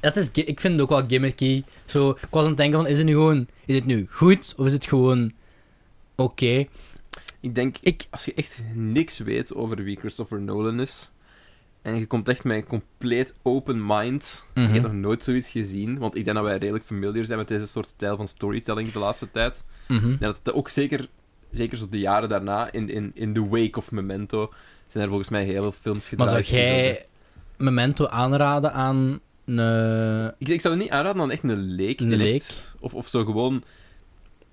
[0.00, 1.62] Dat is, ik vind het ook wel gimmicky.
[1.84, 4.54] Zo, ik was aan het denken van, is het nu gewoon, is het nu goed
[4.56, 5.32] of is het gewoon
[6.14, 6.66] oké?
[7.40, 11.10] Ik denk, Ik- als je echt niks weet over wie Christopher Nolan is,
[11.82, 14.66] en je komt echt met een compleet open mind, Mhm.
[14.66, 17.48] ik heb nog nooit zoiets gezien, want ik denk dat wij redelijk familiar zijn met
[17.48, 19.64] deze soort stijl van storytelling de laatste tijd.
[19.88, 20.10] Mhm.
[20.10, 21.08] Ja, dat het ook zeker,
[21.52, 24.52] zeker zo de jaren daarna, in, in, in the wake of Memento,
[24.88, 26.46] zijn er volgens mij heel veel films Maar gedraaid.
[26.46, 27.06] zou jij
[27.56, 30.34] Memento aanraden aan een...
[30.38, 32.00] Ik, ik zou het niet aanraden aan echt een leek.
[32.00, 32.42] Een die leek?
[32.80, 33.62] of, of zo gewoon...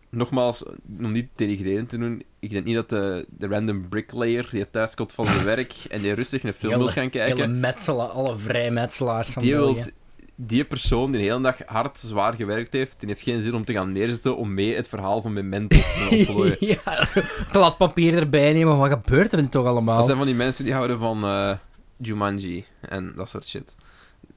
[0.10, 0.64] Nogmaals,
[1.02, 4.96] om niet denigrerend te doen, ik denk niet dat de, de random bricklayer die thuis
[4.96, 8.04] komt van zijn werk en die rustig een film wil Hele- gaan Hele kijken, metsela,
[8.04, 9.92] alle vrijmetselaars van die, wilt,
[10.36, 13.66] die persoon die de hele dag hard, zwaar gewerkt heeft, die heeft geen zin om
[13.66, 16.58] te gaan neerzetten om mee het verhaal van Memento te ontplooien.
[16.60, 17.08] ja,
[17.52, 18.78] kladpapier erbij nemen.
[18.78, 19.96] Wat gebeurt er nu toch allemaal?
[19.98, 21.52] Dat zijn van die mensen die houden van eh,
[21.98, 23.76] Jumanji en dat soort shit.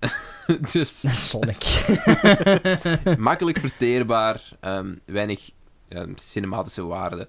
[0.72, 1.64] dus Sonic.
[3.18, 5.51] makkelijk verteerbaar, ehm, weinig
[5.88, 7.28] ehm, cinematische waarde.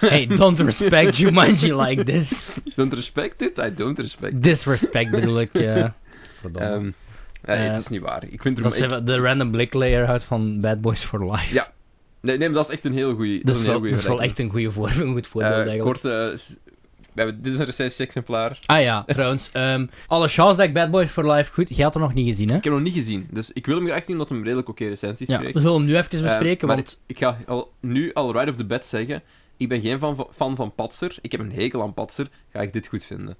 [0.00, 2.48] hey, don't respect Jumanji like this.
[2.76, 3.58] Don't respect it?
[3.58, 5.50] I don't respect Disrespect bedoel ik.
[5.52, 5.94] ja.
[6.40, 6.68] Verdomme.
[6.68, 6.92] Ehm, ja,
[7.64, 8.24] Eh, het is niet waar.
[8.30, 11.54] Ik vind er dat ik- de random blik layer uit van Bad Boys for Life.
[11.54, 11.72] Ja,
[12.20, 13.44] Nee, nee, maar dat is echt een heel goeie.
[13.44, 15.82] dat is wel, dat is echt een goede voor, een goed voorbeeld Eh, eigenlijk.
[15.82, 16.38] korte...
[17.14, 18.58] hebben, dit is een recensie-exemplaar.
[18.66, 19.50] Ah ja, trouwens.
[19.52, 21.76] ehm, alle chance dat ik Bad Boys for Life goed...
[21.76, 22.56] Je had hem nog niet gezien, hè?
[22.56, 24.68] Ik heb hem nog niet gezien, dus ik wil hem graag zien omdat hij redelijk
[24.68, 25.54] oké recensies Ja, spreekt.
[25.54, 27.00] we zullen hem nu even Eh, bespreken, want...
[27.06, 29.22] ik ga al, nu al right off the bat zeggen,
[29.56, 31.16] ik ben geen fan van, fan van Patser.
[31.20, 32.26] Ik heb een hekel aan Patser.
[32.52, 33.36] Ga ik dit goed vinden?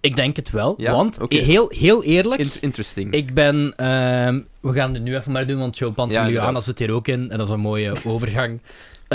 [0.00, 0.92] Ik denk het wel, Ja?
[0.92, 2.40] want heel, heel eerlijk...
[2.40, 3.12] Int- interesting.
[3.12, 3.72] Ik ben...
[3.76, 6.64] ehm, we gaan het nu even maar doen, want Joe Ja, Pantoliano inderdaad.
[6.64, 7.30] zit hier ook in.
[7.30, 8.60] En dat is een mooie overgang.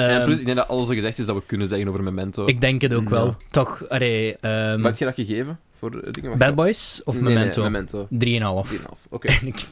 [0.04, 2.04] En Ehm, plus, ik denk dat alles al gezegd is dat we kunnen zeggen over
[2.04, 2.46] Memento.
[2.48, 3.10] ik denk het ook Ja.
[3.10, 3.36] wel.
[3.52, 4.38] Toch, allee...
[4.38, 5.60] ehm, Wat heb je dat gegeven?
[5.80, 6.38] Voor eh, dingen?
[6.38, 7.64] Bad Boys of Nee, nee, Memento?
[7.64, 8.08] Memento.
[8.10, 8.72] 3,5.
[8.72, 9.08] 3,5.
[9.10, 9.28] Oké.
[9.28, 9.66] En ik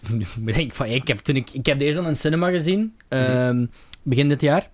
[0.55, 3.65] denk van, ik heb, toen ik, ik heb deze aan een cinema gezien, ehm,
[4.03, 4.69] begin dit jaar.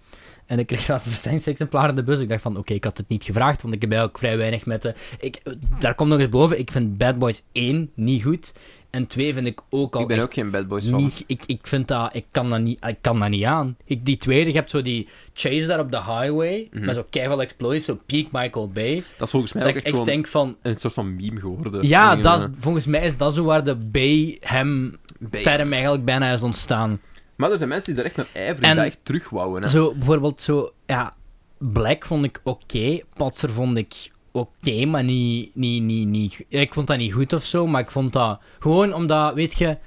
[0.45, 2.19] En ik kreeg laatst een recensie-exemplaar in de bus.
[2.19, 4.65] Ik dacht van, oké, ik had het niet gevraagd, want ik heb eigenlijk vrij weinig
[4.65, 4.93] met de...
[5.19, 5.41] Ik,
[5.79, 8.53] daar komt nog eens boven, ik vind Bad Boys 1 niet goed.
[8.89, 11.01] En 2 vind ik ook al Ik ben ook geen Bad Boys fan.
[11.03, 11.23] niet...
[11.27, 12.09] Ik, ik vind dat...
[12.15, 13.77] Ik kan dat niet, ik kan dat niet aan.
[13.85, 16.85] Ik, die tweede, je hebt zo die chase daar op de highway, Mhm.
[16.85, 18.95] met zo keihard exploits, zo peak Michael Bay.
[19.17, 20.55] Dat is volgens mij Dat ook ik echt denk van...
[20.61, 21.87] een soort van meme geworden.
[21.87, 25.73] Ja, Dingen, dat, eh, volgens mij is dat zo waar de Bay hem bij- term
[25.73, 26.99] eigenlijk bijna is ontstaan.
[27.35, 29.61] Maar er zijn mensen die er echt naar ijveren, En- dat echt terugwouwen.
[29.61, 29.67] Hè.
[29.67, 31.15] Zo, bijvoorbeeld zo, ja,
[31.57, 36.87] Black vond ik oké, Patser vond ik oké, maar niet, niet, niet, niet, ik vond
[36.87, 39.77] dat niet goed of zo, maar ik vond dat gewoon omdat, weet je,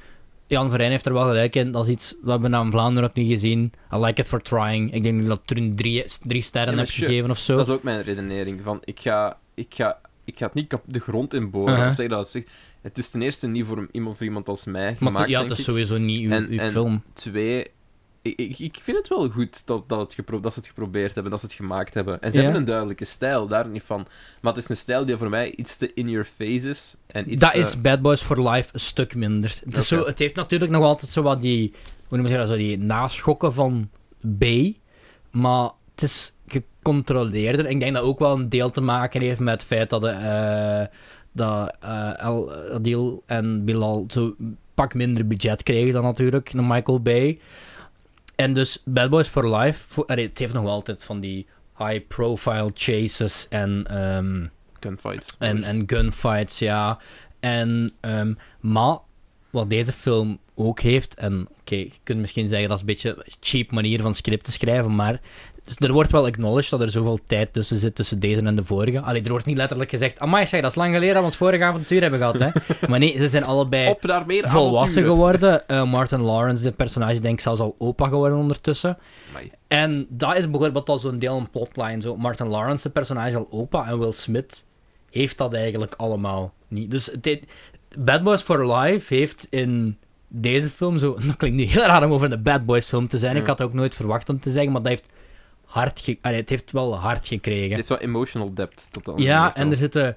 [0.46, 3.14] Jan Verijn heeft er wel gelijk in, dat is iets wat we aan Vlaanderen ook
[3.14, 3.72] niet gezien.
[3.94, 4.92] I like it for trying.
[4.94, 7.56] Ik denk dat ik een drie, drie sterren Ja, maar heb gegeven of zo.
[7.56, 8.60] Dat is ook mijn redenering.
[8.62, 11.72] Van, ik, ga, ik, ga, ik ga het niet kap- de grond in boren.
[11.74, 11.86] Uh-huh.
[11.86, 12.32] zeggen dat
[12.82, 15.42] het, is ten eerste niet voor iemand, voor iemand als mij maar gemaakt, het- ja,
[15.42, 17.02] het is sowieso niet uw, En- uw en- film.
[17.12, 17.66] Twee,
[18.22, 21.12] ik, ik, ik vind het wel goed dat, dat, het gepro- dat ze het geprobeerd
[21.14, 22.20] hebben, dat ze het gemaakt hebben.
[22.20, 22.42] En ze Ja.
[22.42, 24.06] hebben een duidelijke stijl, daar niet van.
[24.40, 26.96] Maar het is een stijl die voor mij iets te in your face is.
[27.06, 29.60] En iets Dat te- is Bad Boys for Life een stuk minder.
[29.64, 31.72] Het, is zo, het heeft natuurlijk nog altijd zo wat die,
[32.08, 33.88] hoe noem je dat, zo die naschokken van
[34.38, 34.44] B,
[35.30, 37.66] maar het is gecontroleerder.
[37.70, 40.08] Ik denk dat ook wel een deel te maken heeft met het feit dat, de,
[40.08, 40.86] eh,
[41.32, 44.34] dat eh, El Adil en Bilal zo
[44.74, 47.40] pak minder budget kregen dan natuurlijk dan Michael Bay.
[48.42, 51.46] En dus Bad Boys for Life, voor, allee, het heeft nog wel altijd van die
[51.76, 53.84] high-profile chases en...
[53.88, 54.46] ehm,
[54.80, 55.36] Gunfights.
[55.38, 56.98] en, en gunfights, ja.
[57.40, 58.98] En, ehm, maar
[59.50, 63.16] wat deze film ook heeft, en oké, je kunt misschien zeggen dat is een beetje
[63.16, 65.20] een cheap manier van script te schrijven, maar
[65.64, 68.64] dus er wordt wel acknowledged dat er zoveel tijd tussen zit tussen deze en de
[68.64, 69.00] vorige.
[69.00, 71.36] Allee, er wordt niet letterlijk gezegd, amai zeg, dat is lang geleden dat we ons
[71.36, 72.48] vorige avontuur hebben gehad, hè.
[72.88, 75.10] Maar nee, ze zijn allebei Op naar meer volwassen avonturen.
[75.10, 75.68] geworden.
[75.68, 78.98] Eh, Martin Lawrence, dit personage, denk ik zelfs al opa geworden ondertussen.
[79.30, 79.50] Amai.
[79.68, 82.00] En dat is bijvoorbeeld al zo'n deel een plotline.
[82.00, 84.64] Zo Martin Lawrence, de personage al opa, en Will Smith
[85.10, 86.90] heeft dat eigenlijk allemaal niet.
[86.90, 87.40] Dus het
[87.98, 89.96] Bad Boys for Life heeft in
[90.28, 91.14] deze film zo...
[91.26, 93.36] Dat klinkt nu heel raar om over een Bad Boys film te zijn.
[93.36, 95.08] Ik had het ook nooit verwacht om te zeggen, maar dat heeft
[95.72, 97.76] hard ge- Allee, het heeft wel hard Het gekregen.
[97.76, 98.88] heeft wel emotional depth.
[98.92, 100.16] Tot dan Ja, en er zitten...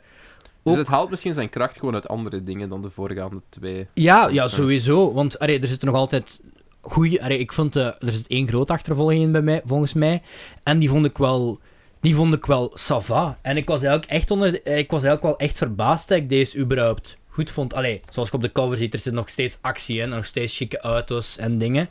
[0.63, 3.87] Dus het haalt misschien zijn kracht gewoon uit andere dingen dan de voorgaande twee.
[3.93, 5.13] Ja, ja, sowieso.
[5.13, 6.41] Want allee, er zitten nog altijd
[6.81, 7.17] goede.
[7.17, 10.21] Ik vond eh, er zit één grote achtervolging in bij mij, volgens mij.
[10.63, 11.59] En die vond ik wel.
[12.01, 13.37] Die vond ik wel sava.
[13.41, 14.53] En ik was eigenlijk echt onder.
[14.53, 17.73] Ik was eigenlijk wel echt verbaasd dat ik deze überhaupt goed vond.
[17.73, 20.57] Allee, zoals ik op de cover ziet, er zit nog steeds actie in, nog steeds
[20.57, 21.89] chique auto's en dingen.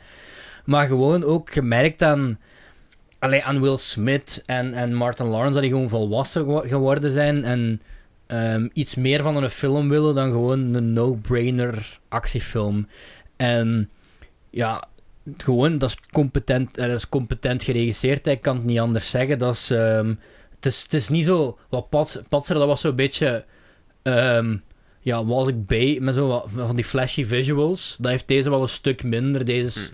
[0.65, 2.39] Maar gewoon ook gemerkt aan.
[3.25, 7.43] Allee, aan Will Smith en, en Martin Lawrence dat die gewoon volwassen gewo- geworden zijn.
[7.43, 7.81] En
[8.27, 12.87] ehm, iets meer van een film willen dan gewoon een no-brainer actiefilm.
[13.35, 13.89] En
[14.49, 14.83] ja,
[15.37, 18.27] gewoon, dat is competent, eh, dat is competent geregisseerd.
[18.27, 19.37] Ik kan het niet anders zeggen.
[19.37, 20.13] Dat is, ehm,
[20.55, 21.57] het, is, het is niet zo...
[21.69, 23.45] Wat Pats, Patser, dat was zo'n beetje...
[24.01, 24.57] ehm,
[24.99, 27.95] ja, was ik bij met zo wat van die flashy visuals.
[27.99, 29.45] Dat heeft deze wel een stuk minder.
[29.45, 29.91] Deze is...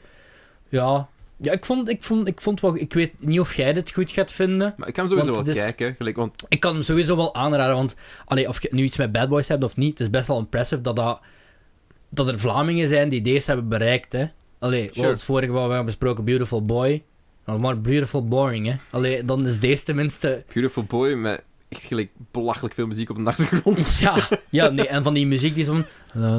[0.70, 1.10] Ja...
[1.42, 2.76] Ja, ik vond, ik vond, ik vond wel...
[2.76, 4.74] Ik weet niet of jij dit goed gaat vinden.
[4.78, 5.96] Maar ik kan sowieso Want wel is- kijken.
[5.98, 9.12] Gelijk, want Ik kan hem sowieso wel aanraden, want allee, of je nu iets met
[9.12, 11.20] Bad Boys hebt of niet, het is best wel impressive dat, dat,
[12.10, 14.12] dat er Vlamingen zijn die deze hebben bereikt.
[14.12, 14.26] Hè.
[14.60, 15.02] Allee, Sure.
[15.06, 17.04] wat het vorige wat we hebben besproken, Beautiful Boy.
[17.60, 18.76] Maar Beautiful Boring, hè.
[18.90, 20.44] Allee, dan is deze tenminste...
[20.54, 23.98] Beautiful Boy met echt gelijk belachelijk veel muziek op de achtergrond.
[24.00, 24.16] Ja,
[24.50, 25.86] ja nee, en van die muziek die zo'n...
[26.14, 26.38] Wow,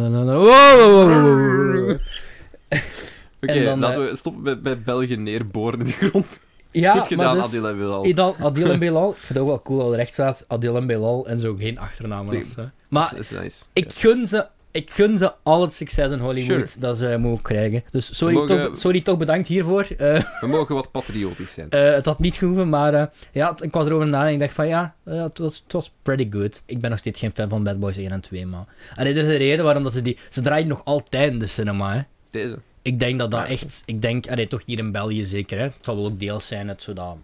[3.42, 6.40] Oké, dan, laten we stoppen bij, bij België neerboren in de grond.
[6.74, 8.04] Ja, Goed gedaan, maar dus, Adil en Bilal.
[8.06, 9.10] Idal, Adil en Bilal.
[9.10, 11.54] Ik vind het ook wel cool dat er recht staat Adil en Bilal en zo
[11.54, 12.42] geen achternamen Nee.
[12.44, 12.68] of zo.
[12.88, 13.62] Maar Dat is nice.
[13.72, 16.80] ik gun ze ik gun ze al het succes in Hollywood Sure.
[16.80, 17.84] dat ze mogen krijgen.
[17.90, 19.86] Dus sorry, mogen- toch, sorry toch bedankt hiervoor.
[19.98, 21.70] Eh, We mogen wat patriotisch zijn.
[21.70, 24.54] eh, het had niet gehoeven, maar eh, ja, ik was erover na en ik dacht
[24.54, 26.62] van ja, eh, het, was, het was pretty good.
[26.66, 28.64] Ik ben nog steeds geen fan van Bad Boys 1 en 2, maar...
[28.94, 30.18] En dit is de reden waarom dat ze die...
[30.30, 32.00] Ze draaien nog altijd in de cinema, hè.
[32.30, 32.58] Deze.
[32.82, 33.46] Ik denk dat dat Ja.
[33.46, 33.82] echt...
[33.86, 35.64] Ik denk, allee, toch hier in België zeker, hè.
[35.64, 37.16] Het zal wel ook deels zijn uit zo dat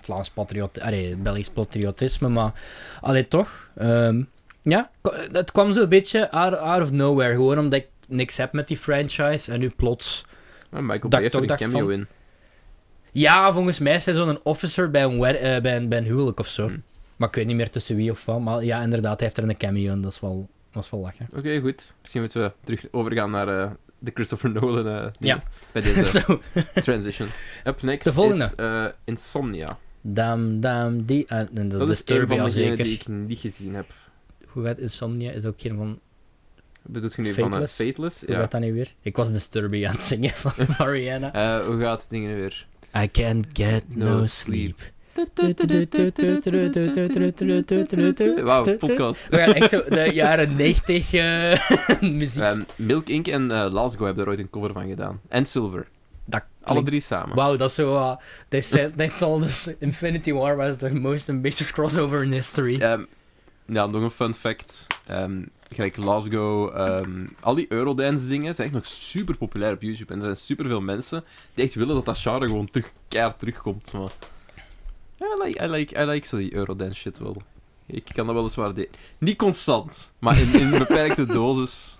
[0.00, 0.80] Vlaams patriot...
[0.80, 2.52] Allee, Belgisch patriotisme, maar...
[3.00, 3.68] Allee, toch.
[3.76, 4.22] ehm,
[4.62, 4.90] ja,
[5.32, 7.32] het kwam zo een beetje out, out of nowhere.
[7.32, 9.52] Gewoon omdat ik niks heb met die franchise.
[9.52, 10.24] En nu plots...
[10.70, 12.06] Ah, Michael Bay heeft er een cameo van- in.
[13.12, 16.46] Ja, volgens mij is hij zo'n officer bij een, bij, een, bij een huwelijk of
[16.46, 16.66] zo.
[16.66, 16.78] Hm.
[17.16, 18.40] Maar ik weet niet meer tussen wie of wat.
[18.40, 20.00] Maar ja, inderdaad, hij heeft er een cameo in.
[20.00, 21.28] Dat is wel, dat is wel lachen.
[21.36, 21.94] Oké, goed.
[22.00, 23.70] Misschien moeten we terug overgaan naar eh,
[24.02, 25.42] de Christopher Nolan eh, Ja.
[25.72, 26.40] bij deze Zo,
[26.74, 27.28] transition.
[27.64, 28.44] Up next De volgende.
[28.44, 29.78] is eh, Insomnia.
[30.00, 31.26] dam, dam, die...
[31.26, 33.86] en en dat, Dat is een van degenen die ik niet gezien heb.
[34.46, 35.30] Hoe gaat Insomnia?
[35.32, 35.98] Is ook geen van...
[36.82, 38.20] Bedoelt je nu van eh, Fateless?
[38.20, 38.38] Hoe Ja.
[38.40, 38.94] gaat dat nu weer?
[39.00, 41.32] Ik was Disturbia aan het zingen van Mariana.
[41.32, 42.66] Eh, hoe gaat het dingen weer?
[42.96, 44.80] I can't get no, No sleep.
[48.44, 49.28] Wauw, podcast.
[49.28, 52.42] We gaan echt zo de jaren 90 eh, muziek.
[52.42, 53.26] Ehm, Milk Inc.
[53.26, 55.20] en Lasgo hebben er ooit een cover van gedaan.
[55.28, 55.86] En Silver.
[56.24, 57.36] Dat Alle drie samen.
[57.36, 57.94] Wauw, dat is zo...
[57.94, 58.16] uh,
[58.48, 62.80] they said, they told us Infinity War was the most ambitious crossover in history.
[62.80, 63.04] Ehm,
[63.66, 64.86] ja, nog een fun fact.
[65.06, 66.70] Ehm, gelijk Lasgo,
[67.40, 70.12] al die Eurodance dingen zijn echt nog super populair op YouTube.
[70.12, 72.92] En er zijn super veel mensen die echt willen dat dat genre gewoon terug,
[73.38, 73.92] terugkomt.
[73.92, 74.12] Maar...
[75.22, 77.42] Ja, I like, I like, I like zo die Eurodance shit wel.
[77.86, 78.90] Ik kan dat wel eens waarderen.
[79.18, 81.98] Niet constant, maar in, in beperkte dosis.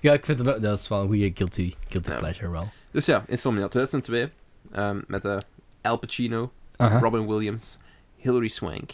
[0.00, 2.16] Ja, ik vind ook- dat is wel een goede guilty, guilty Ja.
[2.16, 2.68] pleasure wel.
[2.90, 4.30] Dus ja, Insomnia 2002.
[4.72, 5.38] ehm, met eh,
[5.82, 6.52] Al Pacino.
[6.76, 7.78] Robin Williams,
[8.16, 8.90] Hilary Swank,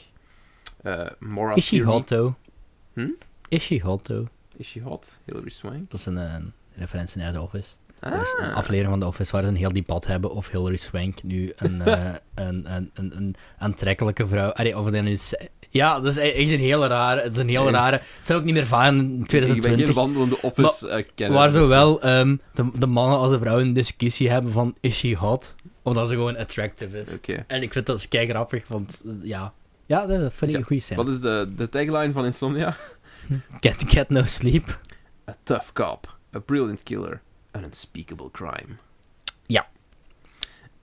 [1.18, 2.34] Maura Is she hot, though?
[2.94, 3.08] Hm?
[3.48, 4.28] Is she hot, though?
[4.56, 5.18] Is she hot?
[5.24, 5.90] Hilary Swank?
[5.90, 6.36] Dat is een, eh,
[6.74, 7.74] referentie naar The Office.
[8.02, 8.12] Ah.
[8.12, 10.76] Dat is een aflevering van The Office waar ze een heel debat hebben of Hilary
[10.76, 12.14] Swank nu een, eh,
[12.46, 14.50] een, een, een, een aantrekkelijke vrouw...
[14.50, 15.16] Allee, of dat nu...
[15.16, 17.20] se- Ja, dat is e- echt een hele rare...
[17.20, 17.70] Het is een Nee.
[17.70, 17.96] rare...
[17.96, 19.94] Het zou ook niet meer van in Ik ben 2020.
[19.94, 21.28] wandelende office eh.
[21.30, 24.74] Waar dus, eh, zowel ehm, de, de mannen als de vrouwen een discussie hebben van
[24.80, 25.54] is she hot?
[25.82, 27.36] Of dat ze gewoon attractive is.
[27.46, 29.52] En ik vind dat kei grappig, want ja...
[29.86, 31.04] Ja, dat vind ik Ja, een goede scène.
[31.04, 32.76] Wat is de, de tagline van Insomnia?
[33.60, 34.78] Get, get no sleep.
[35.30, 37.20] A tough cop, a brilliant killer,
[37.52, 38.76] an unspeakable crime.
[39.46, 39.66] Ja.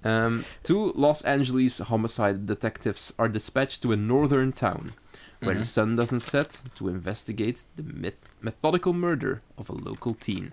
[0.02, 4.92] Um, two Los Angeles homicide detectives are dispatched to a northern town
[5.40, 5.62] where Mhm.
[5.62, 10.52] the sun doesn't set to investigate the myth- methodical murder of a local teen.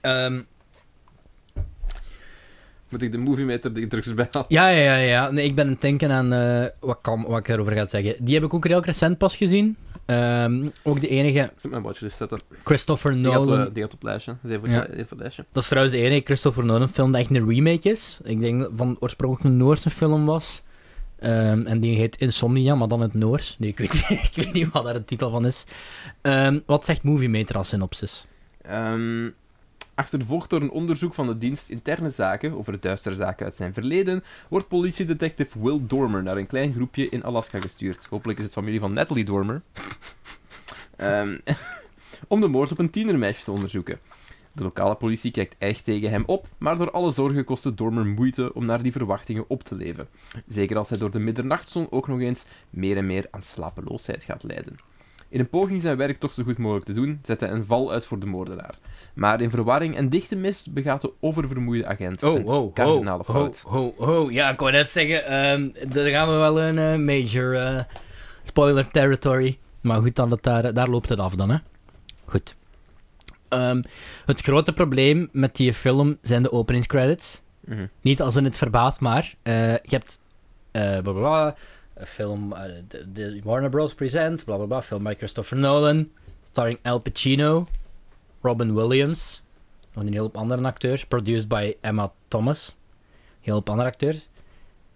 [0.00, 0.42] Ehm,
[2.88, 4.46] Moet ik de movie meter er drugs bij halen?
[4.48, 5.30] ja, ja, ja, ja.
[5.30, 8.24] Nee, ik ben aan het denken aan eh, wat, kan, wat ik erover ga zeggen.
[8.24, 9.76] Die heb ik ook heel recent pas gezien.
[10.06, 12.40] Ehm, ook de enige, Ik mijn watchlist zetten.
[12.64, 13.72] Christopher Die gaat, Nolan.
[13.72, 14.36] die gaat op lijstje.
[14.42, 14.86] Dat is even, Ja.
[14.86, 15.44] even het lijstje.
[15.52, 18.20] Dat is trouwens de enige Christopher Nolan film dat echt een remake is.
[18.24, 20.62] Ik denk dat van oorspronkelijk een Noorse film was.
[21.18, 23.56] Ehm, en die heet Insomnia, maar dan in het Noors.
[23.58, 25.64] Nee, ik weet, niet- ik weet niet wat daar de titel van is.
[26.20, 28.26] Ehm, wat zegt Movie Meter als synopsis?
[29.94, 34.24] Achtervolgd door een onderzoek van de dienst interne zaken over duistere zaken uit zijn verleden,
[34.48, 38.06] wordt politiedetective Will Dormer naar een klein groepje in Alaska gestuurd.
[38.10, 39.62] Hopelijk is het familie van Natalie Dormer.
[40.96, 41.38] Ehm,
[42.28, 43.98] om de moord op een tienermeisje te onderzoeken.
[44.52, 48.06] De lokale politie kijkt erg tegen hem op, maar door alle zorgen kost het Dormer
[48.06, 50.08] moeite om naar die verwachtingen op te leven.
[50.46, 54.42] Zeker als hij door de middernachtzon ook nog eens meer en meer aan slapeloosheid gaat
[54.42, 54.76] lijden.
[55.28, 57.92] In een poging zijn werk toch zo goed mogelijk te doen, zet hij een val
[57.92, 58.78] uit voor de moordenaar.
[59.14, 63.60] Maar in verwarring en dichte mist begaat de oververmoeide agent een kardinale fout.
[63.66, 64.30] ho, ho.
[64.30, 67.84] Ja, ik wou net zeggen, ehm daar gaan we wel een eh, major eh,
[68.42, 69.58] spoiler territory.
[69.80, 71.56] Maar goed, dan dat daar, daar loopt het af dan, hè.
[72.24, 72.54] Goed.
[73.48, 73.82] Ehm,
[74.26, 77.42] het grote probleem met die film zijn de openingscredits.
[77.60, 77.86] Mhm.
[78.00, 80.18] Niet als in het verbaast, maar eh, je hebt
[80.70, 81.54] eh bla bla bla,
[81.94, 82.54] een film,
[82.88, 83.94] de, de Warner Bros.
[83.94, 86.08] Presents, bla bla bla, film bij Christopher Nolan,
[86.50, 87.66] starring Al Pacino,
[88.44, 89.42] Robin Williams,
[89.92, 92.74] nog een hele hoop andere acteurs, produced by Emma Thomas, een
[93.40, 94.28] hele hoop andere acteurs.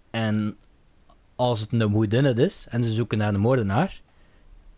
[0.09, 0.57] En
[1.35, 4.01] als het een whodunit is en ze zoeken naar de moordenaar,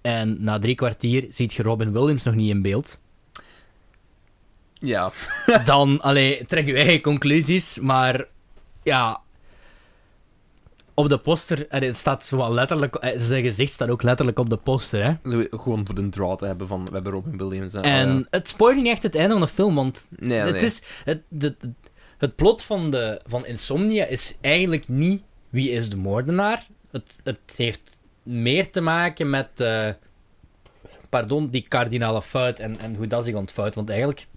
[0.02, 3.00] en na drie kwartier ziet je Robin Williams nog niet in beeld,
[4.84, 5.12] Ja,
[5.66, 8.26] dan, allee, trek je eigen conclusies, maar
[8.84, 9.22] ja.
[10.94, 14.40] Op de poster, en het staat zo wel letterlijk, eh, zijn gezicht staat ook letterlijk
[14.40, 15.14] op de poster, hè.
[15.58, 17.74] gewoon voor de draw te hebben van we hebben Robin Williams.
[17.74, 18.24] En Oh, ja.
[18.30, 20.62] het spoilt niet echt het einde van de film, want nee, het, nee.
[20.62, 21.56] is, het, de-
[22.18, 26.68] het plot van, de, van Insomnia is eigenlijk niet wie is de moordenaar.
[26.92, 29.88] Het, het heeft meer te maken met, eh,
[31.10, 33.76] pardon, die kardinale fout en, en hoe dat zich ontvouwt.
[33.76, 34.28] Want eigenlijk,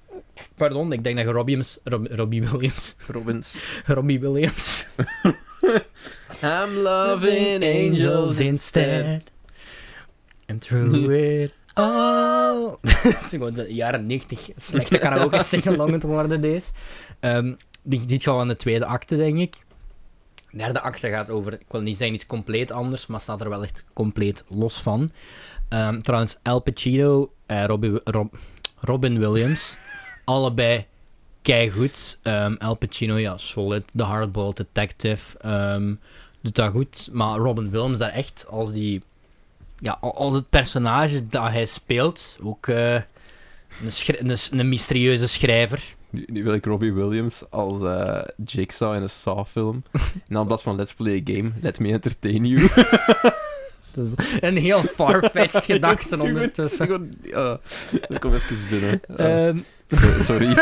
[0.54, 3.54] pardon, ik denk dat je Robbie, Rob, Robbie Williams, Robbins.
[3.86, 4.86] Robbie Williams,
[6.44, 9.22] I'm loving angels instead.
[10.46, 11.10] And through
[11.42, 12.78] it all.
[12.82, 16.72] Het is gewoon de jaren 90 slechte karaoke singalong te worden, deze.
[17.20, 19.54] Ehm, die, dit gaat aan de tweede acte, denk ik.
[20.50, 23.48] De derde acte gaat over, ik wil niet zeggen iets compleet anders, maar staat er
[23.48, 25.10] wel echt compleet los van.
[25.68, 28.34] Ehm, trouwens, Al Pacino en Robbie, Rob-
[28.80, 29.76] Robin Williams,
[30.24, 30.86] allebei
[31.42, 32.18] keigoed.
[32.22, 33.84] Ehm Al Pacino, ja, solid.
[33.96, 35.38] The Hardboiled Detective,
[36.44, 37.08] doet dat goed.
[37.12, 39.02] Maar Robin Williams daar echt als die...
[39.78, 45.94] Ja, al- als het personage dat hij speelt, ook eh, een, een, een mysterieuze schrijver.
[46.10, 49.82] Nu, nu wil ik Robbie Williams als eh, Jigsaw in een Saw-film.
[49.92, 50.00] en
[50.34, 52.68] dan plaats van Let's Play a Game, Let Me Entertain You.
[53.94, 57.12] Dat is een heel far-fetched gedachte ondertussen.
[58.08, 59.00] Dat komt even binnen.
[59.16, 59.58] Eh, Ehm
[60.20, 60.54] sorry.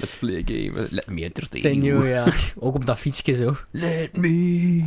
[0.00, 1.96] Let's Play a Game, Let Me Entertain You.
[1.96, 2.32] you, ja.
[2.58, 3.56] Ook op dat fietsje zo.
[3.70, 4.84] Let me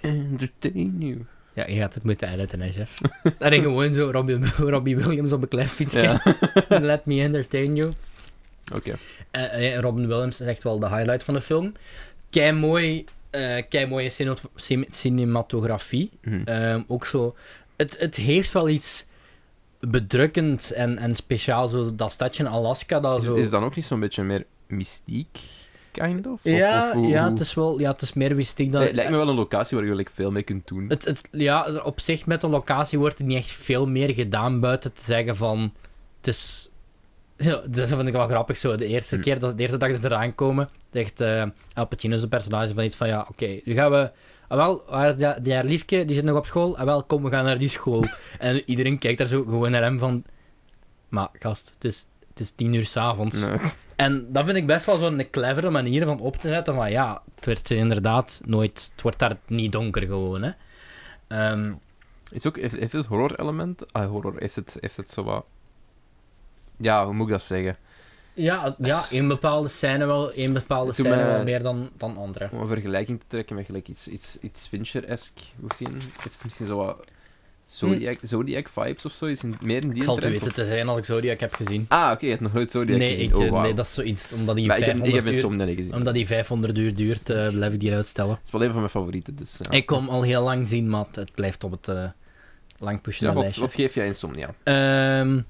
[0.00, 1.24] entertain you.
[1.54, 3.00] Ja, je gaat het moeten editen, hè, chef.
[3.38, 6.00] En dan gewoon zo Robbie, Robbie Williams op een klein fietsje.
[6.00, 6.22] Ja.
[6.68, 7.92] Let me entertain you.
[8.74, 8.94] Oké.
[9.30, 11.72] Eh, eh, Robin Williams is echt wel de highlight van de film.
[12.30, 14.10] Kei mooi, eh kei mooie
[14.90, 16.10] cinematografie.
[16.22, 16.42] Mhm.
[16.44, 17.36] Ehm, ook zo,
[17.76, 19.06] het, het heeft wel iets
[19.80, 23.00] bedrukkend en, en speciaal, zo dat stadje in Alaska.
[23.00, 23.34] Dat Is, zo...
[23.34, 25.38] is het dan ook niet zo'n beetje meer mystiek,
[25.90, 26.32] kind of?
[26.32, 28.82] Of- ja, of ja, het is wel, ja, het is meer mystiek dan...
[28.82, 30.84] Het lijkt me wel een locatie waar je like, veel mee kunt doen.
[30.88, 34.60] Het, het, ja, op zich met de locatie wordt er niet echt veel meer gedaan
[34.60, 35.72] buiten te zeggen van...
[36.16, 36.70] Het is...
[37.36, 38.76] Ja, dat vind ik wel grappig zo.
[38.76, 39.22] De eerste Hm.
[39.22, 42.74] keer, dat, de eerste dag dat ze eraan komen, zegt eh Al Pacino zijn personage
[42.74, 44.10] van iets van ja, oké, nu gaan we...
[44.50, 46.78] Ah, wel, waar die, die haar liefje, die zit nog op school.
[46.78, 48.04] Ah, wel, kom, we gaan naar die school.
[48.38, 50.24] en iedereen kijkt daar zo gewoon naar hem van...
[51.08, 53.40] Maar gast, het is, het is tien uur s'avonds.
[53.40, 53.58] Nee.
[53.96, 56.74] En dat vind ik best wel zo'n clevere manier van op te zetten.
[56.74, 58.90] Van ja, het werd inderdaad nooit...
[58.92, 60.50] Het wordt daar niet donker gewoon, hè.
[61.28, 61.72] Ehm,
[62.30, 63.92] Is ook, heeft, heeft het horror-element?
[63.92, 64.34] Ah, horror.
[64.38, 65.44] Heeft het, heeft het zo wat...
[66.76, 67.76] Ja, hoe moet ik dat zeggen?
[68.34, 72.48] Ja, ja, in bepaalde scène wel, in bepaalde scène wel meer dan, dan andere.
[72.52, 74.70] Om een vergelijking te trekken met gelijk iets, iets, iets.
[74.70, 77.04] Misschien heeft het misschien zo wat
[77.66, 79.26] Zodiac, Zodiac vibes of zo?
[79.26, 81.40] Is in, meer in die Ik zal het weten of- te zijn als ik Zodiac
[81.40, 81.84] heb gezien.
[81.88, 83.28] Ah, oké, je hebt nog nooit Zodiac nee, gezien.
[83.28, 85.76] ik, oh, nee, dat is zoiets, omdat die Maar ik heb, ik heb 500 uur...
[85.76, 85.94] Gezien.
[85.94, 88.34] Omdat die 500 uur duurt, eh, blijf ik die uitstellen.
[88.34, 89.56] Het is wel een van mijn favorieten, dus...
[89.58, 89.70] Ja.
[89.70, 92.04] Ik kom al heel lang zien, maar het- blijft op het eh,
[92.78, 94.54] lang pushen Ja, wat, wat geef jij Insomnia?
[94.62, 95.40] Ehm,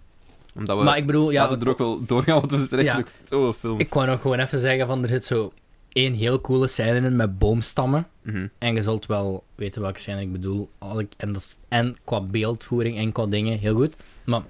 [0.60, 0.84] Omdat we...
[0.84, 2.96] maar ik bedoel, ja, laten we er ook wel doorgaan, want we zitten echt Ja.
[2.96, 3.80] nog zoveel films.
[3.80, 5.52] ik wou nog gewoon even zeggen van, er zit zo
[5.92, 8.06] één heel coole scène in met boomstammen.
[8.22, 8.46] Mhm.
[8.58, 10.70] En je zult wel weten welke scène ik bedoel.
[11.16, 13.96] En, dat is- en qua beeldvoering en qua dingen, heel goed.
[14.24, 14.42] Maar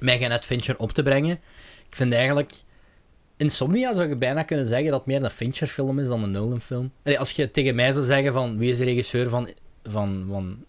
[0.00, 1.38] mij geen Fincher op te brengen.
[1.88, 2.52] Ik vind eigenlijk...
[3.38, 6.90] Insomnia zou je bijna kunnen zeggen dat het meer een Fincher-film is dan een Nolan-film.
[7.18, 9.48] Als je tegen mij zou zeggen van wie is de regisseur van,
[9.84, 10.64] van, van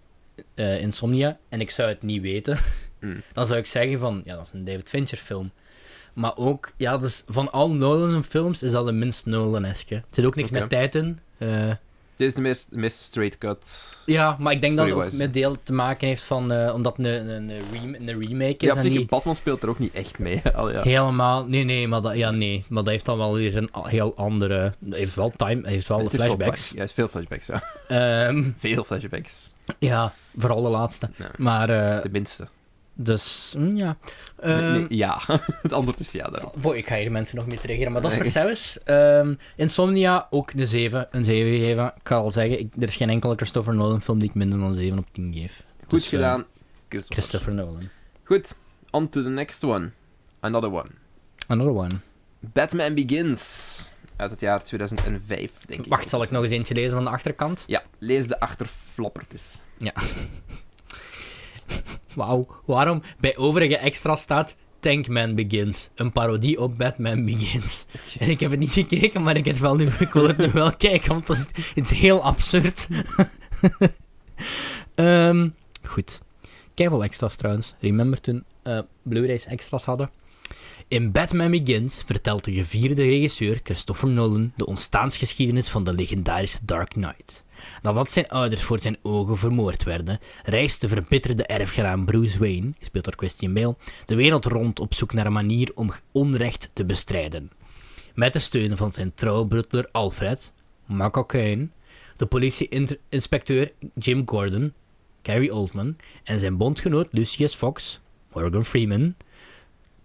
[0.56, 2.58] eh, Insomnia, en ik zou het niet weten,
[3.00, 3.22] Mm.
[3.34, 5.52] dan zou ik zeggen van, ja, dat is een David Fincher-film.
[6.14, 9.96] Maar ook, ja, dus van al Nolan's films is dat de minst Nolan-esque.
[9.96, 11.20] Er zit ook niks met tijd in.
[12.16, 13.98] Dit is de meest, de meest straight cut.
[14.06, 16.52] ja, maar ik denk dat het ook met deel te maken heeft van...
[16.52, 19.36] eh, omdat het een, een, een, rem- een remake is Ja, op zich, niet Batman
[19.36, 20.42] speelt er ook niet echt mee.
[20.56, 20.82] Al, ja.
[20.82, 21.46] helemaal...
[21.46, 22.66] Nee, nee, maar dat, ja, nee.
[22.68, 24.74] Maar dat heeft dan wel weer een heel andere...
[24.90, 26.70] heeft wel time, heeft wel Het is flashbacks.
[26.76, 27.64] Ja, is veel flashbacks, ja.
[27.88, 29.52] Ehm, Veel flashbacks.
[29.80, 31.10] ja, vooral de laatste.
[31.16, 32.48] Nee, Maar, eh, de minste.
[33.00, 33.98] Dus, mm, ja.
[34.44, 35.22] Nee, Ehm, nee, ja.
[35.62, 36.30] het antwoord is ja.
[36.30, 36.52] Dan.
[36.56, 38.84] Boy, ik ga hier mensen nog mee triggeren, maar dat is voor zelfs.
[38.84, 41.08] Ehm, Insomnia, ook een 7.
[41.12, 41.86] Een 7 geven.
[41.86, 44.60] Ik kan al zeggen, ik, er is geen enkele Christopher Nolan film die ik minder
[44.60, 45.64] dan 7 op 10 geef.
[45.80, 46.46] Goed Dus, eh, gedaan,
[46.90, 47.24] Christopher.
[47.24, 47.90] Christopher Nolan.
[48.24, 48.56] Goed,
[48.92, 49.92] on to the next one.
[50.40, 50.90] Another one.
[51.48, 51.94] Another one.
[52.40, 53.76] Batman Begins.
[54.16, 55.90] Uit het jaar 2005, denk ik.
[55.90, 57.64] Wacht, zal ik nog eens eentje lezen van de achterkant?
[57.68, 59.60] Ja, lees de achterflappertjes.
[62.16, 65.90] Wauw, waarom bij overige extra staat Tankman Begins.
[65.96, 67.86] Een parodie op Batman Begins.
[68.20, 70.50] En ik heb het niet gekeken, maar ik, heb wel nu, ik wil het nu
[70.52, 71.40] wel kijken, want is,
[71.76, 72.88] het is heel absurd.
[74.96, 75.50] Ehm,
[75.84, 76.22] goed.
[76.74, 77.76] Keiveel extra's trouwens.
[77.80, 80.10] Remember toen eh Blu-rays extra's hadden?
[80.90, 86.90] In Batman Begins vertelt de gevierde regisseur Christopher Nolan de ontstaansgeschiedenis van de legendarische Dark
[86.90, 87.44] Knight.
[87.82, 93.04] Nadat zijn ouders voor zijn ogen vermoord werden, reist de verbitterde erfgenaam Bruce Wayne, gespeeld
[93.04, 93.76] door Christian Bale,
[94.06, 97.52] de wereld rond op zoek naar een manier om onrecht te bestrijden.
[98.14, 100.54] Met de steun van zijn trouwe butler Alfred,
[100.86, 101.68] Michael Caine,
[102.16, 104.74] de politie-inspecteur Jim Gordon,
[105.24, 108.00] Gary Oldman, en zijn bondgenoot Lucius Fox,
[108.34, 109.16] Morgan Freeman,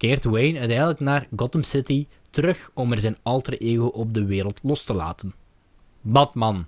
[0.02, 4.60] keert Wayne uiteindelijk naar Gotham City terug om er zijn alter ego op de wereld
[4.62, 5.34] los te laten.
[6.00, 6.66] Batman.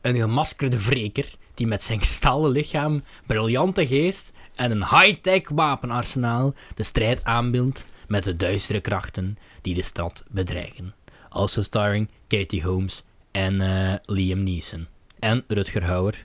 [0.00, 6.82] Een gemaskerde wreker die met zijn stalen lichaam, briljante geest en een high-tech wapenarsenaal de
[6.82, 10.94] strijd aanbindt met de duistere krachten die de stad bedreigen.
[11.28, 14.86] Also starring Katie Holmes en eh, Liam Neeson.
[15.18, 16.24] En Rutger Hauer.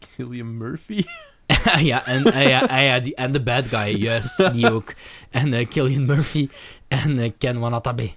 [0.00, 1.04] Cillian Murphy?
[1.80, 4.94] ja, en, eh, ja, eh, ja, die, en de bad guy, juist, die ook.
[5.30, 6.48] En eh Killian Murphy
[6.88, 8.10] en eh, Ken Wanatabe.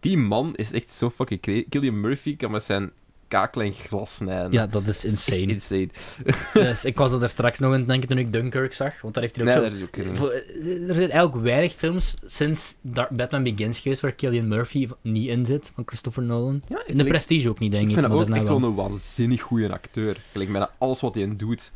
[0.00, 1.64] Die man is echt zo fucking crazy.
[1.70, 2.90] Cillian Murphy kan met zijn
[3.28, 4.52] kaaklijn glas snijden.
[4.52, 5.40] Ja, dat is insane.
[5.46, 5.88] insane.
[6.52, 9.36] dus ik was er straks nog aan denken toen ik Dunkirk zag, want daar heeft
[9.36, 9.84] hij ook Nee, zo...
[9.84, 9.96] ook...
[9.96, 12.76] eh, Er zijn eigenlijk weinig films sinds
[13.10, 16.62] Batman Begins geweest waar Killian Murphy niet in zit, van Christopher Nolan.
[16.68, 17.96] Ja, In de Prestige ook niet, denk Ik ik.
[17.96, 20.16] vind maar ook echt wel een waanzinnig goede acteur.
[20.32, 21.72] Gelijk bijna alles wat hij doet.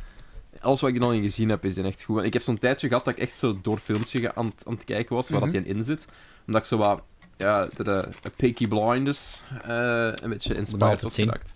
[0.61, 2.23] Alles wat ik er al in gezien heb, is echt goed.
[2.23, 4.73] Ik heb zo'n tijdje gehad dat ik echt zo door filmpjes ga- aan, het- aan
[4.73, 5.51] het kijken was, waar Mhm.
[5.51, 6.07] dat hij in zit.
[6.47, 7.01] Omdat ik zo wat,
[7.37, 11.53] ja, de, de, de Peaky Blinders eh, een beetje inspired altijd was geraakt.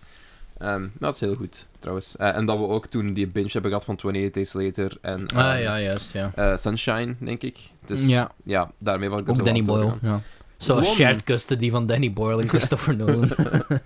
[0.58, 2.16] Maar dat is heel goed, trouwens.
[2.16, 5.26] Eh, en dat we ook toen die binge hebben gehad van 28 Days Later en
[5.34, 6.32] Ah ehm, ja, juist, ja.
[6.34, 7.58] eh, Sunshine, denk ik.
[7.86, 8.32] Dus Ja.
[8.44, 10.20] ja, daarmee was ik Ook zo Danny Boyle, ja.
[10.56, 13.30] Zoals shared custody van Danny Boyle en Christopher Nolan.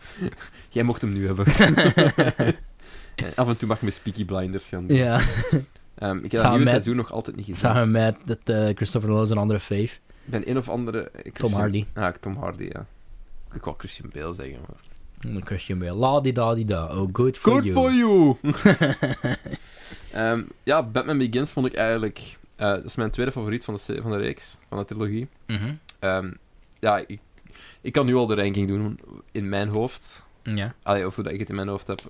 [0.68, 1.46] Jij mocht hem nu hebben.
[3.22, 4.96] Eh, Af en toe mag je met Peaky Blinders gaan doen.
[4.96, 5.20] ja,
[5.94, 7.60] Ehm, ik heb dat nieuwe met- seizoen nog altijd niet gezien.
[7.60, 11.10] samen met dat, eh, Christopher Nolan zijn andere fave, Ik ben een of andere...
[11.32, 11.84] Tom Hardy.
[11.94, 12.86] Ja, Tom Hardy, ja.
[13.52, 15.32] Ik wou Christian Bale zeggen, maar...
[15.34, 15.92] En Christian Bale.
[15.94, 16.98] La di da di da.
[16.98, 17.74] Oh, good for Good you.
[17.74, 18.36] for you!
[20.12, 22.38] Ehm, ja, Batman Begins vond ik eigenlijk...
[22.56, 25.28] eh, dat is mijn tweede favoriet van de, van de reeks, van de trilogie.
[25.46, 25.74] Mhm.
[25.98, 26.30] Ehm,
[26.78, 27.20] ja, ik,
[27.80, 29.00] ik kan nu al de ranking doen
[29.32, 30.26] in mijn hoofd.
[30.42, 30.74] Ja.
[30.82, 32.00] Allee, of hoe dat ik het in mijn hoofd heb.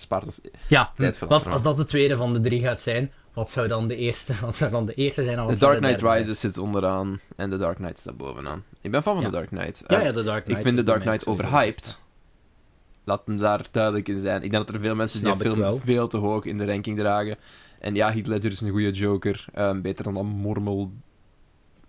[0.00, 0.40] Bespaart ons...
[0.66, 1.16] Ja, Tijd
[1.48, 4.56] als dat de tweede van de drie gaat zijn, wat zou dan de eerste, wat
[4.56, 5.38] zou dan de eerste zijn?
[5.58, 8.64] zou Dark de Knight Rises zit onderaan en The Dark Knight staat bovenaan.
[8.80, 9.28] Ik ben fan van Ja.
[9.28, 9.76] The Dark Knight.
[9.76, 9.86] zijn?
[9.86, 10.60] Ja, Eh, ja, de Dark Knight.
[10.60, 11.98] ik vind The Dark Knight overhyped.
[13.04, 14.42] Laat hem daar duidelijk in zijn.
[14.42, 15.78] Ik denk dat er veel mensen Snap die film wel.
[15.78, 17.36] veel te hoog in de ranking dragen.
[17.80, 19.44] En ja, Heath Ledger is een goede Joker.
[19.54, 20.92] ehm, beter dan dat mormel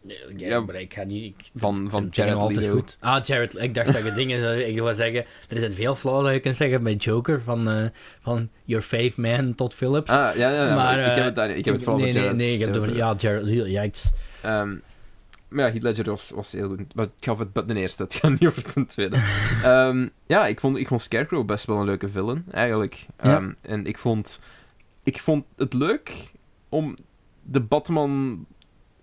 [0.01, 1.23] Ja, Ja, maar ik ga niet...
[1.37, 2.97] Ik van, van Jared altijd goed.
[2.99, 5.25] Ah, Jared, ik dacht dat je dingen zou ik wil zeggen.
[5.49, 7.85] Er zijn veel flaws dat je kunt zeggen bij Joker, van, eh,
[8.21, 10.09] van Your Fave Man tot Phillips.
[10.09, 12.13] Ah, ja, ja, ja, maar ik eh, heb het, daar, ik heb het vooral nee,
[12.13, 12.37] met nee, Jared.
[12.39, 14.75] nee, ik heb het over, ja, Jared, ja, het- Ehm,
[15.47, 16.95] maar ja, Heath Ledger was, was heel goed.
[16.95, 19.15] Maar ik gaf het de eerste, het gaat niet over de tweede.
[19.63, 23.05] Ehm, ja, ik vond, ik vond Scarecrow best wel een leuke villain, eigenlijk.
[23.17, 24.39] Ehm, en ik vond,
[25.03, 26.31] ik vond het leuk
[26.69, 26.97] om
[27.43, 28.45] de Batman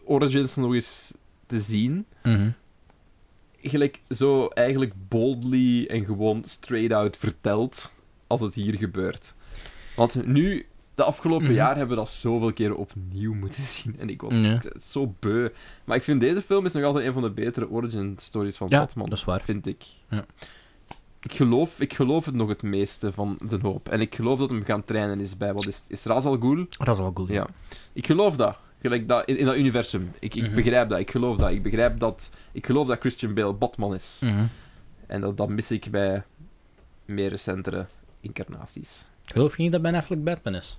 [0.08, 1.12] Origins nog eens
[1.46, 2.06] te zien.
[2.22, 2.50] Mhm.
[3.60, 7.92] Gelijk zo eigenlijk boldly en gewoon straight out verteld
[8.26, 9.34] als het hier gebeurt.
[9.96, 11.54] Want nu, de afgelopen Mhm.
[11.54, 13.96] jaar, hebben we dat zoveel keren opnieuw moeten zien.
[13.98, 14.60] En ik was Ja.
[14.80, 15.48] zo beu.
[15.84, 18.66] Maar ik vind deze film is nog altijd een van de betere origin stories van
[18.70, 19.08] Ja, Batman.
[19.08, 19.40] dat is waar.
[19.40, 19.84] Vind ik.
[20.10, 20.24] Ja.
[21.22, 23.88] Ik geloof, ik geloof het nog het meeste van de hoop.
[23.88, 26.66] En ik geloof dat hem gaan trainen is bij, wat is, is Ra's al Ghul?
[26.78, 27.28] Wel goed.
[27.28, 27.46] Ja.
[27.92, 28.56] Ik geloof dat.
[28.80, 30.12] Gelijk dat in, in dat universum.
[30.18, 30.54] Ik, ik Mhm.
[30.54, 30.98] begrijp dat.
[30.98, 31.50] Ik geloof dat.
[31.50, 32.30] Ik begrijp dat.
[32.52, 34.18] Ik geloof dat Christian Bale Batman is.
[34.24, 34.44] Mhm.
[35.06, 36.22] En dat, dat mis ik bij
[37.04, 37.86] meer recentere
[38.20, 39.08] incarnaties.
[39.24, 40.76] Geloof je niet dat Ben Affleck Batman is?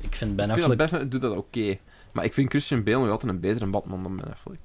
[0.00, 0.90] Ik vind Ben ik vind dat Affleck...
[0.90, 1.78] Batman doet dat oké.
[2.12, 4.58] Maar ik vind Christian Bale nog altijd een betere Batman dan Ben Affleck.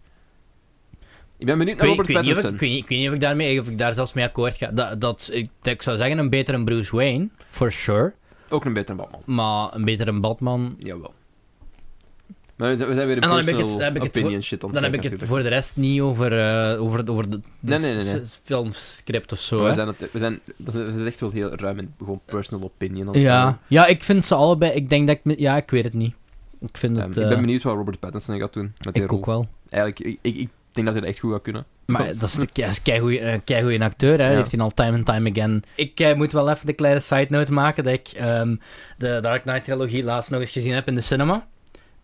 [1.37, 2.57] Ik ben benieuwd Ik naar weet, ik, Robert weet niet of, ik, Pattinson.
[2.59, 4.67] weet niet, ik weet niet of ik daarmee of ik daar zelfs mee akkoord ga.
[4.71, 8.13] Dat, dat, ik, ik zou zeggen een betere Bruce Wayne, for sure.
[8.49, 9.21] Ook een betere Batman.
[9.25, 10.75] Maar een betere Batman.
[10.77, 11.13] Jawel.
[12.61, 14.03] Maar we zijn, we zijn weer in En dan heb ik het- personal heb ik
[14.03, 17.09] het opinion shit aan Dan heb ik het voor de rest niet over, eh, over,
[17.09, 19.63] over de, de Nee, filmscript of zo.
[19.63, 23.19] We zijn, het, we zijn, dat is echt wel heel ruim in gewoon personal opinion.
[23.19, 23.57] Ja.
[23.67, 24.71] ja, ik vind ze allebei.
[24.71, 25.39] Ik denk dat ik.
[25.39, 26.13] Ja, ik weet het niet.
[26.59, 27.17] Ik vind het.
[27.17, 29.17] ik eh, ben benieuwd wat Robert Pattinson gaat doen met ik rol.
[29.17, 29.47] ook wel.
[29.69, 31.65] Eigenlijk, ik, ik, ik denk dat hij dat echt goed gaat kunnen.
[31.85, 34.29] Maar dat is een kei- is een keigoeie acteur, hè.
[34.29, 34.35] Ja.
[34.35, 35.63] heeft hij al time and time again.
[35.75, 38.55] Ik eh, moet wel even de kleine side note maken dat ik ehm,
[38.97, 41.47] de Dark Knight trilogie laatst nog eens gezien heb in de cinema.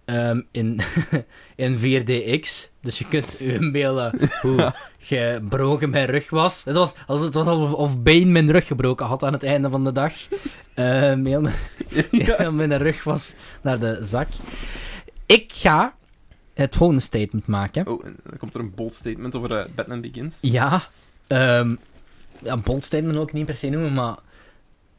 [0.08, 0.80] Ehm, in,
[1.56, 2.70] in 4DX.
[2.82, 6.64] Dus je kunt je inbeelden hoe gebroken mijn rug was.
[6.64, 9.70] Het was, als het was alsof of Bane mijn rug gebroken had aan het einde
[9.70, 10.14] van de dag.
[10.74, 11.56] Ehm, heel, mijn,
[12.12, 14.28] heel mijn rug was naar de zak.
[15.26, 15.96] Ik ga
[16.54, 17.88] het volgende statement maken.
[17.88, 20.38] Oh, dan komt er een bold statement over eh, Batman Begins.
[20.42, 20.88] Ja,
[21.28, 24.18] ja, bold statement ook niet per se noemen, maar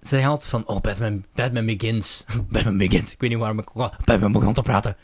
[0.00, 2.24] zeggen altijd van, oh, Batman, Batman Begins.
[2.52, 3.12] Batman Begins.
[3.12, 3.68] Ik weet niet waarom ik
[4.04, 4.96] Batman begon te praten.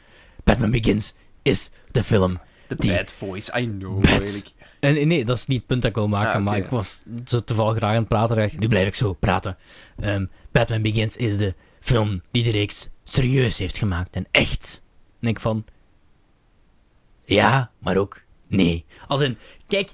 [0.45, 2.40] Batman Begins is de film.
[2.68, 4.01] The Die- bad voice, I know.
[4.03, 4.53] Bad.
[4.80, 7.03] En, nee, dat is niet het punt dat ik wil maken, Ah, maar ik was
[7.24, 8.51] zo toevallig graag aan het praten.
[8.59, 9.57] Nu blijf ik zo praten.
[10.01, 14.82] Ehm, Batman Begins is de film die de reeks serieus heeft gemaakt en echt.
[15.20, 15.64] En ik van...
[17.24, 18.84] Ja, maar ook nee.
[19.07, 19.92] Als in, kijk,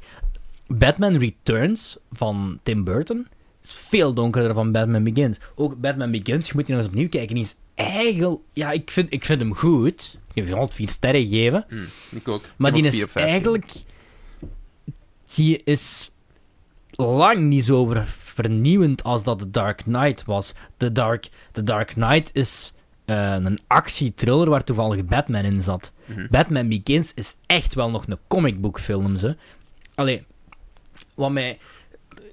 [0.66, 3.26] Batman Returns van Tim Burton
[3.62, 5.38] is veel donkerder dan Batman Begins.
[5.54, 8.40] Ook Batman Begins, je moet die nog eens opnieuw kijken, die is eigenlijk...
[8.52, 10.18] Ja, ik vind, ik vind hem goed.
[10.34, 11.64] Ik heb hem vier sterren gegeven.
[11.68, 12.42] Hm, ik ook.
[12.56, 13.72] Maar Ik die is eigenlijk...
[15.34, 16.10] Die is
[16.90, 20.52] lang niet zo ver- vernieuwend als dat The Dark Knight was.
[20.76, 22.72] The Dark, The Dark Knight is
[23.04, 25.92] eh, een actietriller waar toevallig Batman in zat.
[26.04, 26.26] Mhm.
[26.30, 29.36] Batman Begins is echt wel nog een comicbookfilm, ze.
[29.94, 30.24] Allee,
[31.14, 31.58] wat mij...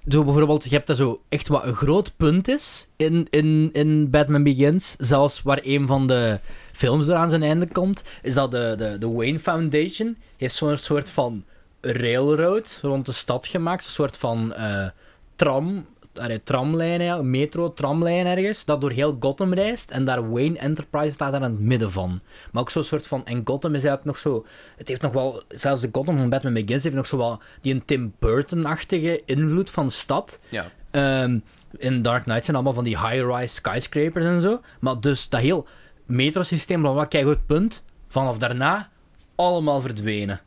[0.10, 4.10] Zo bijvoorbeeld, je hebt daar zo echt wat een groot punt is in, in, in
[4.10, 4.95] Batman Begins.
[4.99, 6.39] Zelfs waar een van de
[6.72, 10.78] films er aan zijn einde komt, is dat de, de, de Wayne Foundation heeft zo'n
[10.78, 11.43] soort van
[11.82, 13.86] railroad rond de stad gemaakt.
[13.86, 14.88] Een soort van eh,
[15.36, 15.86] tram,
[16.20, 19.91] allee, tramlijn, ja, metro, tramlijn ergens, dat door heel Gotham reist.
[19.91, 22.20] En daar Wayne Enterprise staat daar aan het midden van.
[22.51, 23.26] Maar ook zo'n soort van...
[23.26, 24.45] En Gotham is eigenlijk nog zo...
[24.78, 25.43] Het heeft nog wel...
[25.47, 29.70] Zelfs de Gotham van Batman Begins heeft nog zo wel die een Tim Burton-achtige invloed
[29.70, 30.39] van stad.
[30.49, 30.72] Ja.
[30.91, 31.39] Ehm,
[31.78, 34.61] in Dark Knight zijn allemaal van die high-rise skyscrapers en zo.
[34.80, 35.68] Maar dus dat heel
[36.05, 37.84] metrosysteem, bla bla, kijk goed punt.
[38.07, 38.89] Vanaf daarna
[39.36, 40.41] allemaal verdwenen.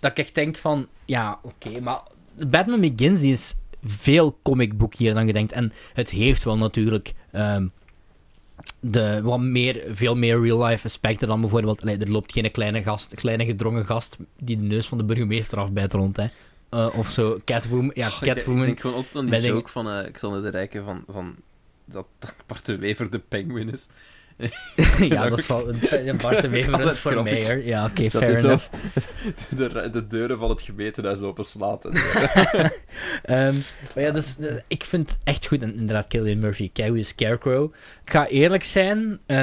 [0.00, 2.02] Dat ik echt denk van, ja, oké, maar
[2.46, 5.52] Batman Begins die is veel comicboekier dan je denkt.
[5.52, 7.66] En het heeft wel natuurlijk ehm,
[8.80, 11.82] de, wat meer, veel meer real-life aspecten dan bijvoorbeeld...
[11.82, 15.58] allee, er loopt geen kleine gast, kleine gedrongen gast die de neus van de burgemeester
[15.58, 16.26] afbijt rond, hè.
[16.68, 17.90] Eh, of zo, Catwoman...
[17.94, 18.60] Ja, Oh, ik denk- Catwoman...
[18.60, 21.36] Ik denk gewoon altijd aan die joke van eh Xander de Rijke van, van
[21.84, 22.06] dat
[22.46, 23.88] Bart de Wever de penguin is.
[25.08, 27.64] ja, dat is wel een, Bart de Wever Altijd is voor mayor.
[27.64, 28.64] Ja, oké, fair enough.
[29.58, 31.84] de, de deuren van het gemeentehuis openslaat.
[31.84, 31.92] En
[33.22, 33.54] Ehm,
[33.94, 35.62] maar ja, dus eh, ik vind het echt goed.
[35.62, 37.72] En inderdaad, Killian Murphy, goede Scarecrow.
[38.04, 39.36] Ik ga eerlijk zijn, eh,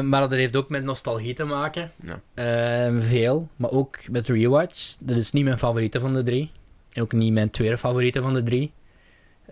[0.00, 1.90] maar dat heeft ook met nostalgie te maken.
[2.02, 2.20] Ja.
[2.34, 4.96] Ehm, veel, maar ook met Rewatch.
[5.00, 6.50] Dat is niet mijn favoriete van de drie.
[6.92, 8.72] En ook niet mijn tweede favoriete van de drie.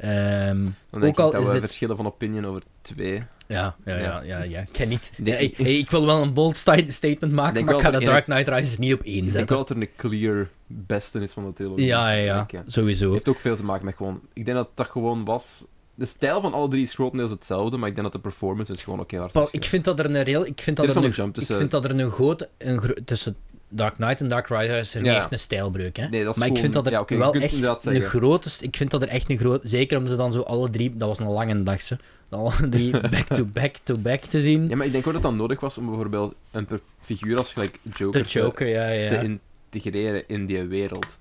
[0.01, 3.23] Dan denk Ook al dat is we dit- verschillen van opinion over twee.
[3.47, 4.43] Ja, ja, ja, Ja.
[4.43, 4.61] ja.
[4.61, 7.75] Ik, kan niet, ja, ik, ik wil wel een bold sta- statement maken, denk maar
[7.75, 9.57] ik ga de dat Dark Knight Rises niet op één Ik denk zetten.
[9.57, 11.87] dat er een clear beste is van de trilogie.
[11.87, 13.13] Ja, ja, ja, sowieso.
[13.13, 14.21] heeft ook veel te maken met gewoon...
[14.33, 15.65] Ik denk dat dat gewoon was...
[15.95, 18.83] De stijl van alle drie is grotendeels hetzelfde, maar ik denk dat de performance is
[18.83, 20.47] gewoon oké hard Paul, ik vind dat er een reëel...
[20.47, 22.49] Ik vind dat Er er een, ik vind dat er een grote...
[22.59, 23.37] Een gro- tussen
[23.69, 26.09] Dark Knight en Dark Rises is er niet echt een stijlbreuk, hè.
[26.09, 28.03] Nee, dat is maar ik vind dat er ja, wel echt zeggen.
[28.03, 28.51] grote...
[28.61, 29.69] Ik vind dat er echt een grote...
[29.69, 30.97] Zeker omdat ze dan zo alle drie...
[30.97, 31.97] Dat was een lange dag, ze.
[32.29, 34.69] Alle drie back-to-back-to-back te zien.
[34.69, 36.67] Ja, maar ik denk ook dat dat nodig was om bijvoorbeeld een
[37.01, 39.09] figuur als gelijk Joker, de Joker, ja, ja.
[39.09, 39.39] te
[39.71, 41.19] integreren in die wereld.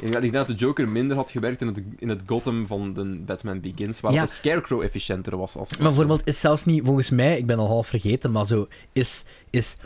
[0.00, 3.20] Ik denk dat de Joker minder had gewerkt in het, in het Gotham van de
[3.26, 4.24] Batman Begins, waar Ja.
[4.24, 5.56] de Scarecrow efficiënter was.
[5.56, 8.46] Als, als Maar bijvoorbeeld is zelfs niet, volgens mij, ik ben al half vergeten, maar
[8.46, 9.76] zo is, is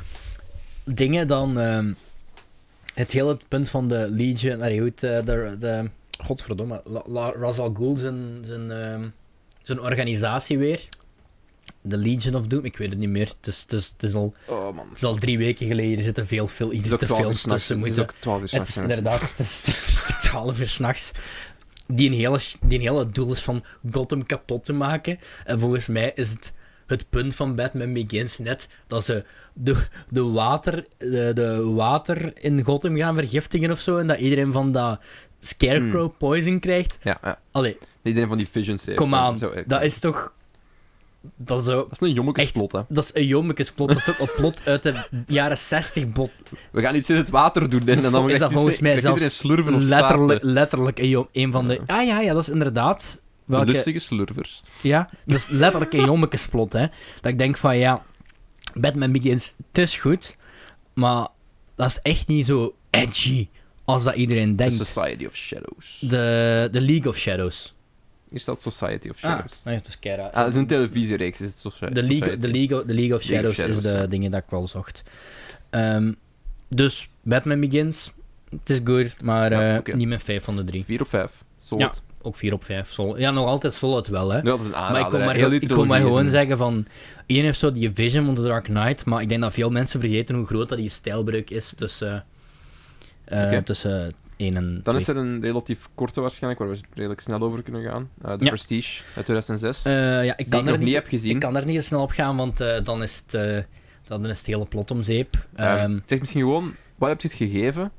[0.84, 1.92] dingen dan ehm,
[2.94, 5.90] het hele punt van de Legion, allee, goed, eh, de, de,
[6.24, 9.08] godverdomme, La, La, Ra's al Ghul zijn, zijn, ehm,
[9.62, 10.88] zijn organisatie weer.
[11.80, 13.26] De Legion of Doom, ik weet het niet meer.
[13.36, 14.86] Het is, het is, het is, al, Oh man.
[14.88, 17.40] het is al drie weken geleden, er zitten veel, veel iets te 12 uur films
[17.40, 17.66] s'nachts.
[17.66, 18.14] tussen Het is moeten.
[18.14, 18.74] ook 12 uur Het is s'nachts.
[18.74, 18.96] jongens.
[18.98, 21.12] inderdaad, het is, het is 12 uur s'nachts.
[21.86, 25.18] Die een, hele, die een hele doel is van Gotham kapot te maken.
[25.44, 26.52] En volgens mij is het
[26.86, 29.24] het punt van Batman Begins net dat ze
[29.54, 33.96] de, de, water, de, de water in Gotham gaan vergiftigen of zo.
[33.98, 35.00] En dat iedereen van dat
[35.40, 36.14] Scarecrow Hmm.
[36.18, 36.98] poison krijgt.
[37.02, 37.38] Ja, ja.
[37.50, 38.98] Allee, Iedereen van die visions heeft.
[38.98, 39.40] kom en aan.
[39.40, 40.32] eh, Dat is toch...
[41.36, 42.80] Dat is, zo, Dat is een jommekesplot, hè.
[42.88, 43.88] dat is een jommekesplot.
[43.88, 44.94] Dat is toch een plot uit de
[45.26, 46.30] jaren 60 bot.
[46.70, 49.30] We gaan iets in het water doen, en Is dan is dat volgens mij iedereen
[49.30, 50.52] slurven of Letterlijk, staarten.
[50.52, 51.74] letterlijk een, jom- een van de...
[51.86, 51.96] Ja.
[51.96, 53.20] Ah ja, ja, dat is inderdaad...
[53.46, 54.62] De Welke, lustige slurvers.
[54.80, 56.86] Ja, dat is letterlijk een jommekesplot, hè.
[57.20, 58.04] Dat ik denk van, ja...
[58.74, 60.36] Batman Begins, het is goed,
[60.94, 61.28] maar
[61.74, 63.48] dat is echt niet zo edgy
[63.84, 64.74] als dat iedereen The denkt.
[64.86, 65.98] Society of Shadows.
[66.00, 67.74] De, de League of Shadows.
[68.30, 69.60] Is dat Society of Ah, Shadows?
[69.64, 70.26] nee, dat is keira.
[70.26, 71.40] Ah, dat is een televisiereeks.
[71.40, 72.36] Is het de, League, Society.
[72.36, 74.06] de, League, de League of League of Shadows, is de ja.
[74.06, 75.02] dingen dat ik wel zocht.
[75.70, 76.12] Ehm,
[76.68, 78.12] dus, Batman Begins,
[78.50, 79.96] het is goed, maar Ja, oké.
[79.96, 80.84] niet mijn 5 van de 3.
[80.84, 81.30] 4 op 5.
[81.58, 82.02] Solid.
[82.26, 82.90] Ook 4 op 5.
[82.90, 84.38] Sol ja, nog altijd solid wel, hè.
[84.38, 84.70] Aanrader.
[84.92, 86.86] Maar ik kon maar, Heel ik kon maar gewoon zeggen van...
[87.26, 90.00] Iedereen heeft zo die vision van The Dark Knight, maar ik denk dat veel mensen
[90.00, 92.24] vergeten hoe groot dat die stijlbreuk is tussen...
[93.24, 93.56] eh.
[93.58, 94.80] Tussen 1 en 2.
[94.82, 98.08] Dan is er een relatief korte waarschijnlijk, waar we redelijk snel over kunnen gaan.
[98.22, 98.48] Eh The Ja.
[98.50, 99.84] Prestige uit 2006.
[99.84, 99.92] Eh,
[100.24, 101.34] ja, ik kan, ik er nog niet heb gezien.
[101.34, 103.64] ik kan er niet zo snel op gaan, want dan, is het,
[104.04, 105.34] dan is het hele plot om zeep.
[105.54, 107.90] Ehm, Ehm, zeg misschien gewoon, wat heb je het gegeven?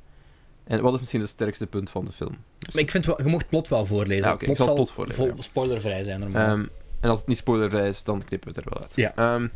[0.65, 2.35] En wat is misschien het sterkste punt van de film?
[2.73, 4.25] Maar ik vind wel, je mocht plot wel voorlezen.
[4.25, 5.41] Ja, oké, ik plot zal zal plot voorlezen, vol- ja.
[5.41, 6.47] spoilervrij zijn normaal.
[6.47, 6.65] Ehm,
[6.99, 8.95] en als het niet spoilervrij is, dan knippen we het er wel uit.
[8.95, 9.15] Ja.
[9.15, 9.47] Ehm,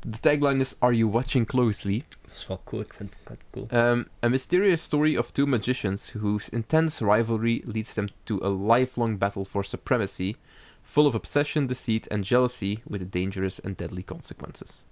[0.00, 2.04] de tagline is Are you watching closely?
[2.22, 3.66] dat is wel cool, ik vind het cool.
[3.70, 9.18] Um, a mysterious story of two magicians whose intense rivalry leads them to a lifelong
[9.18, 10.34] battle for supremacy,
[10.82, 14.84] full of obsession, deceit, and jealousy, with dangerous and deadly consequences.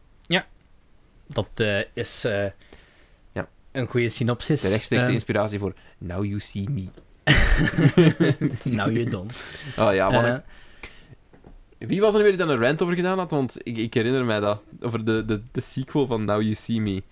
[1.30, 2.52] Dat eh, is eh, Ja.
[3.72, 4.60] Een goede synopsis.
[4.60, 6.84] De rechtstreekse Ehm, inspiratie voor Now You See Me.
[8.64, 9.44] nou, je don't.
[9.78, 10.24] Oh ja, man.
[10.24, 10.38] Eh,
[11.78, 13.30] Wie was er weer die dan een rant over gedaan had?
[13.30, 14.60] Want ik, ik herinner mij dat.
[14.80, 17.02] Over de, de, de sequel van Now You See Me.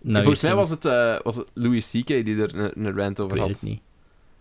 [0.00, 2.06] nou, Volgens mij was het, eh, was het Louis C.K.
[2.06, 3.54] die er een, een rant Ik over weet had.
[3.60, 3.80] het niet.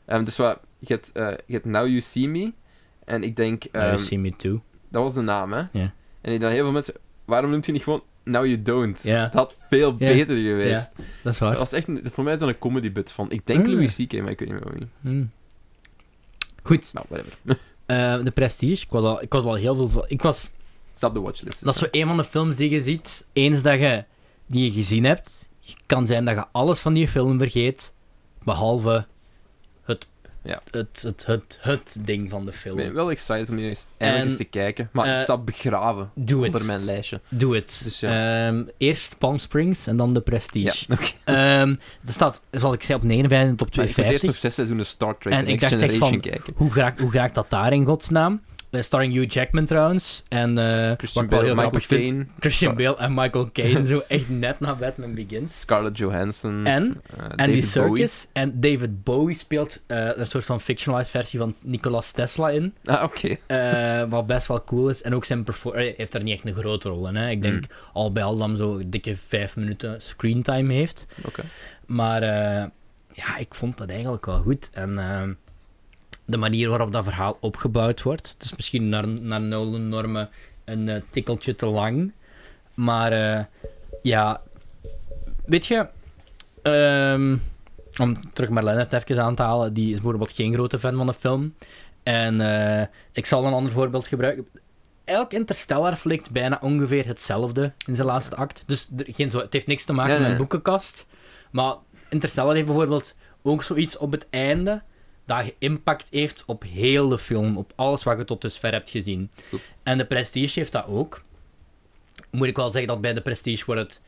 [0.06, 2.52] Ehm, dus wat, je hebt, eh, je hebt Now You See Me.
[3.06, 3.64] En ik denk...
[3.72, 4.62] Nou, you ehm, see me too.
[4.90, 5.64] Dat was de naam, hè?
[5.72, 5.94] Ja.
[6.22, 6.94] En ik dacht heel veel mensen,
[7.26, 9.04] waarom noemt hij niet gewoon Now You Don't?
[9.04, 9.24] Ja.
[9.24, 9.96] Dat had veel Ja.
[10.08, 10.92] beter geweest.
[10.96, 11.58] Dat is Dat waar.
[11.58, 13.72] was echt een, voor mij is dat een comedy bit van, ik denk Ah.
[13.74, 14.88] Louis C.K., maar ik weet niet meer wie.
[15.02, 15.32] Hmm.
[16.64, 17.38] Goed, Nou, whatever.
[17.86, 18.84] eh, de Prestige.
[18.84, 20.06] Ik was, al, ik was al heel veel...
[20.08, 20.50] Ik was,
[20.94, 21.64] Stop de watchlist.
[21.66, 24.04] dat is zo een van de films die je ziet, eens dat je
[24.48, 25.48] die je gezien hebt,
[25.86, 27.94] kan zijn dat je alles van die film vergeet,
[28.44, 29.06] behalve
[30.44, 30.62] Ja.
[30.72, 32.76] het, het, het, het ding van de Ik film.
[32.76, 34.90] ben wel excited om die eens, eindelijk eens te kijken.
[34.92, 36.66] Maar eh, het staat begraven onder het.
[36.66, 37.22] mijn lijstje.
[37.30, 37.82] Doe het.
[37.84, 38.46] Dus ja.
[38.48, 40.86] Ehm, eerst Palm Springs en dan de Prestige.
[40.88, 40.98] Ja.
[41.24, 41.70] Ehm,
[42.06, 44.28] er staat, zoals ik zei, op 59 en top Maar ik moet eerst 250.
[44.30, 46.54] nog zes seizoenen Star Trek En en ik Next dacht echt Generation van- kijken.
[46.56, 48.42] Hoe raakt, hoe raakt dat daar in godsnaam?
[48.74, 50.24] Eh, starring Hugh Jackman trouwens.
[50.28, 53.86] En eh, Christian Bale, heel Michael Caine, Christian Bale en Michael Caine.
[53.96, 55.60] zo echt net na Batman Begins.
[55.60, 58.28] Scarlett Johansson, En eh, Andy Serkis.
[58.34, 62.74] En David Bowie speelt een soort van fictionalized versie van Nicolas Tesla in.
[62.86, 63.38] Ah, oké.
[64.10, 65.02] wat best wel cool is.
[65.02, 67.16] En ook zijn perfor- hij heeft daar niet echt een grote rol in.
[67.16, 67.30] Hè.
[67.30, 67.68] Ik denk Mm.
[67.94, 71.06] al bij al hij zo dikke vijf minuten screentime heeft.
[71.26, 71.42] Oké.
[71.86, 72.22] Maar
[73.14, 74.70] ja, ik vond dat eigenlijk wel goed.
[74.74, 74.98] En
[76.26, 78.30] de manier waarop dat verhaal opgebouwd wordt.
[78.30, 80.30] Het is misschien naar, naar Nolan-normen
[80.66, 82.12] een eh, tikkeltje te lang.
[82.74, 83.44] Maar eh,
[84.02, 84.42] ja,
[85.46, 85.88] weet je,
[86.62, 87.38] ehm,
[87.98, 91.06] om terug Marlene het even aan te halen, die is bijvoorbeeld geen grote fan van
[91.06, 91.54] de film.
[92.04, 94.48] En eh, ik zal een ander voorbeeld gebruiken.
[95.04, 98.64] Eigenlijk Interstellar flikt bijna ongeveer hetzelfde in zijn laatste act.
[98.66, 101.06] Dus er, geen zo, het heeft niks te maken Nee, met een boekenkast.
[101.52, 101.76] Maar
[102.10, 104.82] Interstellar heeft bijvoorbeeld ook zoiets op het einde
[105.26, 109.32] dat impact heeft op heel de film, op alles wat je tot dusver hebt gezien.
[109.50, 109.62] Goed.
[109.84, 111.24] En de Prestige heeft dat ook.
[112.32, 114.02] Moet ik wel zeggen dat bij de Prestige wordt het,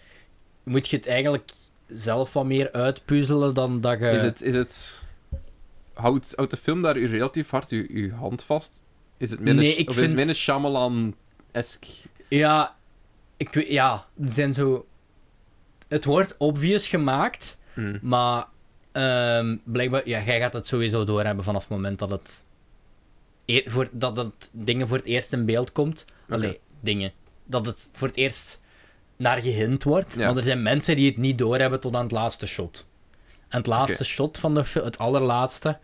[0.63, 1.49] moet je het eigenlijk
[1.87, 4.09] zelf wat meer uitpuzzelen dan dat je...
[4.09, 4.41] Is het...
[4.41, 5.03] Is het...
[5.93, 8.81] Houdt, houdt de film daar u relatief hard uw, uw hand vast?
[9.17, 11.91] Is het meer Nee, ik of is het vind- meer een Shyamalan-esque...
[12.27, 12.75] Ja,
[13.37, 14.85] ik ja, zijn zo...
[15.87, 17.99] Het wordt obvious gemaakt, Hmm.
[18.01, 18.45] maar
[18.95, 22.43] ehm, blijkbaar, ja, jij gaat het sowieso doorhebben vanaf het moment dat het,
[23.45, 26.05] eer- voor, dat het dingen voor het eerst in beeld komt.
[26.23, 26.33] Oké.
[26.33, 27.11] Allee, dingen.
[27.45, 28.61] Dat het voor het eerst
[29.17, 30.13] naar gehind wordt.
[30.17, 30.27] Ja.
[30.27, 32.85] Maar er zijn mensen die het niet doorhebben tot aan het laatste shot.
[33.47, 35.77] En het laatste shot van de film, het allerlaatste,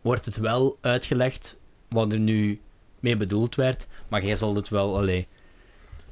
[0.00, 1.56] wordt het wel uitgelegd
[1.88, 2.60] wat er nu
[3.00, 3.86] mee bedoeld werd.
[4.08, 5.26] Maar jij zal het wel, allee,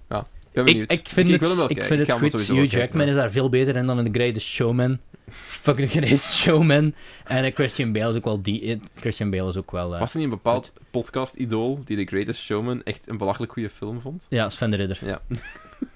[0.08, 2.46] Ik, ben ik, ik vind ik het, ik vind het goed.
[2.48, 3.10] Hugh Jackman ja.
[3.10, 4.98] is daar veel beter in dan in The Greatest Showman.
[5.30, 6.94] Fucking Greatest Showman.
[7.24, 8.60] En Christian Bale is ook wel die.
[8.62, 9.94] eh, Christian Bale is ook wel.
[9.94, 13.70] eh, Was er niet een bepaald podcast-idool die The Greatest Showman echt een belachelijk goede
[13.70, 14.26] film vond?
[14.28, 14.98] ja, Sven de Ridder.
[15.04, 15.20] Ja.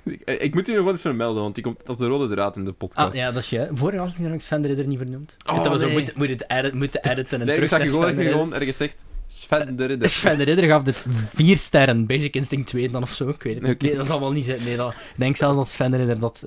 [0.04, 2.34] ik, ik moet hier nog wel eens vermelden, want die komt, dat is de rode
[2.34, 3.08] draad in de podcast.
[3.08, 3.68] Ah, ja, dat is je.
[3.72, 5.36] Vorige aflevering heb ik Sven de Ridder niet vernoemd.
[5.44, 5.92] Ik Oh, dat we zo nee.
[5.94, 8.32] moeten, moeten, het edit, moeten editen en Zeg, ik terug zag gewoon, Ridder.
[8.32, 9.04] gewoon ergens zegt,
[9.41, 10.09] Sven de Ridder.
[10.09, 12.07] Sven de Ridder gaf dit vier sterren.
[12.07, 13.28] Basic Instinct 2 dan of zo.
[13.28, 13.82] Ik weet het niet.
[13.82, 14.64] Nee, dat zal wel niet zijn.
[14.64, 16.45] Nee, dat, ik denk zelfs dat Sven de Ridder dat...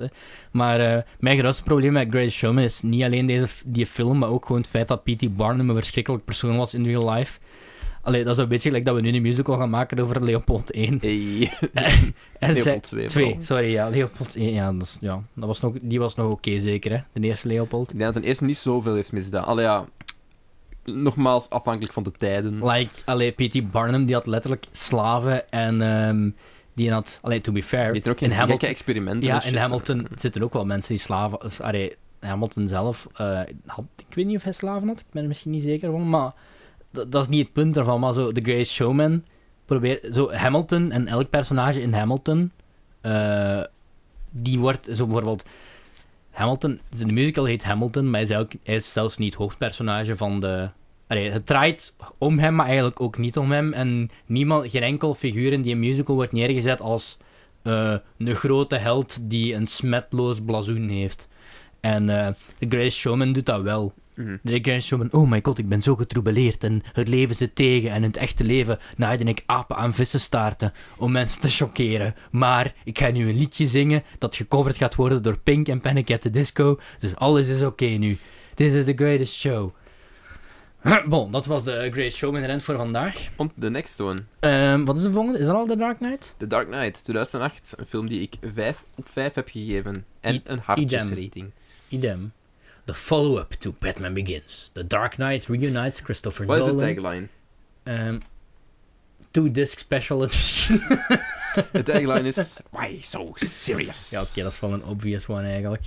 [0.50, 4.28] Maar eh, mijn grootste probleem met Greatest Showman is niet alleen deze, die film, maar
[4.28, 5.36] ook gewoon het feit dat P.T.
[5.36, 7.38] Barnum een verschrikkelijk persoon was in real life.
[8.02, 10.70] Allee, dat is een beetje gelijk dat we nu een musical gaan maken over Leopold
[10.70, 10.98] 1.
[11.00, 11.52] Hey.
[12.38, 13.06] En Leopold 2.
[13.06, 13.42] Twee, vooral.
[13.42, 16.58] sorry, ja, Leopold 1, ja, dat, is, ja, dat was nog, die was nog oké
[16.58, 17.92] zeker, hè, de eerste Leopold.
[17.92, 19.44] Ik denk dat ten eerste niet zoveel heeft misdaan.
[19.44, 19.84] Allee, ja...
[20.84, 22.66] Nogmaals, afhankelijk van de tijden.
[22.66, 23.70] Like, allee, P.T.
[23.70, 26.30] Barnum, die had letterlijk slaven en ehm,
[26.74, 29.56] die had, allee, to be fair, Die ook in Hamilton, experimenten ja, in.
[29.56, 34.36] Hamilton zitten ook wel mensen die slaven, allee, Hamilton zelf, eh, had, ik weet niet
[34.36, 36.32] of hij slaven had, ik ben er misschien niet zeker van, maar
[36.90, 39.24] dat, dat is niet het punt daarvan, maar zo, The Great Showman,
[39.64, 42.52] probeert, zo Hamilton en elk personage in Hamilton,
[43.00, 43.62] eh,
[44.30, 45.44] die wordt, zo bijvoorbeeld,
[46.34, 50.68] Hamilton, de musical heet Hamilton, maar hij is, zelfs niet het hoofdpersonage van de...
[51.06, 53.72] Het draait om hem, maar eigenlijk ook niet om hem.
[53.72, 57.18] En niemand, geen enkel figuur in die musical wordt neergezet als
[57.62, 61.28] eh, een grote held die een smetloos blazoen heeft.
[61.80, 63.92] En eh The Greatest Showman doet dat wel.
[64.44, 67.90] Greatest Showman, oh my god, ik ben zo getroubeleerd en het leven zit tegen.
[67.90, 72.14] En in het echte leven naaide ik apen aan vissenstaarten om mensen te chockeren.
[72.30, 76.10] Maar ik ga nu een liedje zingen dat gecoverd gaat worden door Pink en Panic
[76.10, 76.78] at the Disco.
[76.98, 78.18] Dus alles is oké nu.
[78.54, 79.70] This is the greatest show.
[81.08, 83.28] Bon, dat was de Greatest Showman rent voor vandaag.
[83.36, 84.18] On the next one.
[84.40, 85.38] Ehm, wat is de volgende?
[85.38, 86.34] Is dat al The Dark Knight?
[86.36, 87.74] The Dark Knight, 2008.
[87.76, 90.04] Een film die ik 5 op 5 heb gegeven.
[90.20, 91.50] En I- een hartjesrating.
[91.88, 92.32] Idem.
[92.84, 94.70] The follow-up to Batman Begins.
[94.72, 96.94] The Dark Knight reunites Christopher Wat is de Nolan.
[96.94, 97.28] tagline?
[97.82, 98.18] Ehm,
[99.30, 100.80] two-disc special edition.
[101.72, 102.60] De tagline is...
[102.70, 104.10] Why so serious?
[104.10, 105.82] ja, oké, dat is wel een obvious one eigenlijk.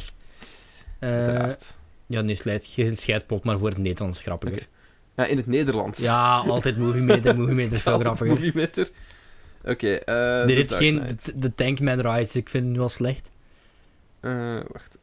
[1.00, 1.76] Uiteraard.
[2.08, 4.68] ja, nee, slijt, je scheidpot maar voor het Nederlands grappiger.
[5.16, 6.00] Ja, in het Nederlands.
[6.00, 8.28] Ja, altijd Movie Meter, Movie Meter is veel grappiger.
[8.28, 8.90] Movie Meter.
[9.64, 11.18] Oké, eh, Dit The heeft Dark geen...
[11.36, 13.32] De, Tankman Rides, ik vind het nu al slecht.
[14.20, 14.97] Eh, wacht.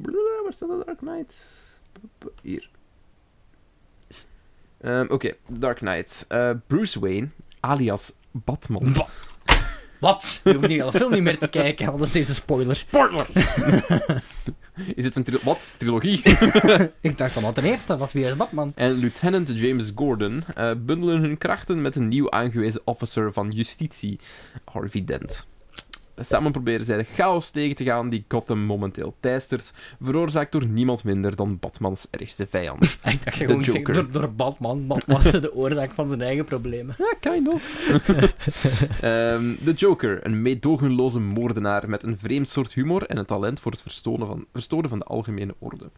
[0.00, 1.34] Blablabla, waar staat de Dark Knight?
[2.42, 2.68] Hier.
[4.80, 6.24] Ehm, Oké, Dark Knight.
[6.28, 7.28] Eh, Bruce Wayne,
[7.60, 8.94] alias Batman.
[8.94, 9.08] Wa-
[10.00, 10.40] Wat?
[10.44, 12.76] Je hoeft niet de film niet meer te kijken, want dat is deze spoiler.
[12.76, 13.26] Spoiler!
[14.94, 15.74] is het een tri- wat?
[15.78, 16.22] Trilogie?
[17.00, 18.72] Ik dacht van, wat ten eerste was wie is Batman?
[18.74, 24.18] en Lieutenant James Gordon eh, bundelen hun krachten met een nieuw aangewezen officer van justitie,
[24.64, 25.46] Harvey Dent.
[26.24, 31.04] Samen proberen zij de chaos tegen te gaan die Gotham momenteel teistert, veroorzaakt door niemand
[31.04, 32.82] minder dan Batmans ergste vijand.
[33.04, 33.94] Ik dacht De Joker.
[33.94, 34.86] door, door Batman.
[34.86, 36.94] Batman was de oorzaak van zijn eigen problemen.
[36.98, 37.90] Ja, kind of.
[39.00, 43.72] Ehm, de Joker, een meedogenloze moordenaar met een vreemd soort humor en een talent voor
[43.72, 45.90] het verstoren van, verstoren van de algemene orde.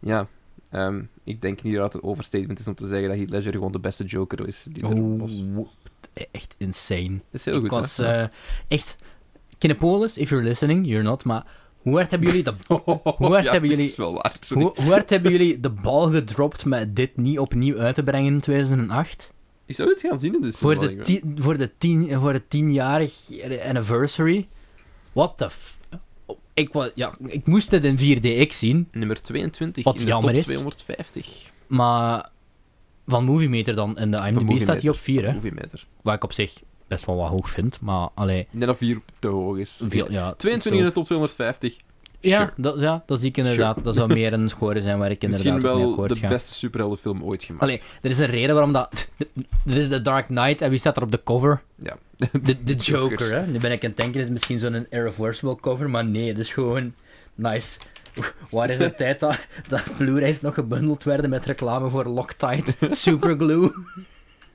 [0.00, 0.28] Ja,
[0.70, 3.52] ehm, ik denk niet dat het een overstatement is om te zeggen dat Heath Ledger
[3.52, 5.42] gewoon de beste Joker is die er was.
[5.56, 5.68] Oh,
[6.30, 7.08] echt insane.
[7.10, 8.24] Dat is heel ik goed, was eh,
[8.68, 8.96] echt...
[9.68, 11.44] Kinepolis, if you're listening, you're not, maar
[11.78, 12.52] hoe hard hebben jullie de,
[13.16, 14.62] hoe hard Ja, hebben dit jullie- is wel waar, sorry.
[14.62, 18.32] hoe, hoe hard hebben jullie de bal gedropt met dit niet opnieuw uit te brengen
[18.32, 19.32] in 2008?
[19.66, 20.80] Ik zou het gaan zien in de Voor de,
[21.36, 23.12] voor, de tien, voor de tienjarig
[23.66, 24.46] anniversary?
[25.12, 25.78] What the f...
[26.54, 30.30] Ik, was, ja, ik moest het in 4DX zien, Nummer 22 Wat in de jammer
[30.30, 30.44] top is.
[30.46, 31.50] 250.
[31.66, 32.28] maar
[33.06, 33.98] van Movie Meter dan.
[33.98, 35.32] In de IMDb staat hij op 4, hè.
[35.32, 35.86] Movie Meter.
[36.02, 36.62] Wat ik op zich
[36.94, 38.40] best wel wat hoog vind, maar allee...
[38.40, 39.80] Ik denk dat 4 te hoog is.
[39.88, 41.76] Veel, ja, 22 in de top 250.
[42.20, 42.52] Ja, Sure.
[42.56, 43.84] dat, ja, dat zie ik inderdaad.
[43.84, 46.16] Dat zou meer een score zijn waar ik inderdaad Misschien op mee wel akkoord de
[46.16, 46.28] ga.
[46.28, 47.62] beste superheldenfilm ooit gemaakt.
[47.62, 49.08] Allee, er is een reden waarom dat...
[49.64, 51.62] Dit is The Dark Knight en wie staat er op de cover?
[51.76, 51.96] Ja.
[52.16, 52.28] De,
[52.64, 53.32] de Joker, Joker.
[53.34, 53.46] hè.
[53.46, 56.52] Nu ben ik aan het denken, is misschien zo'n irreversible cover, maar nee, het is
[56.52, 56.94] gewoon...
[57.34, 57.78] Nice.
[58.50, 63.72] Waar is de tijd dat, dat Blu-rays nog gebundeld werden met reclame voor Loctite Superglue?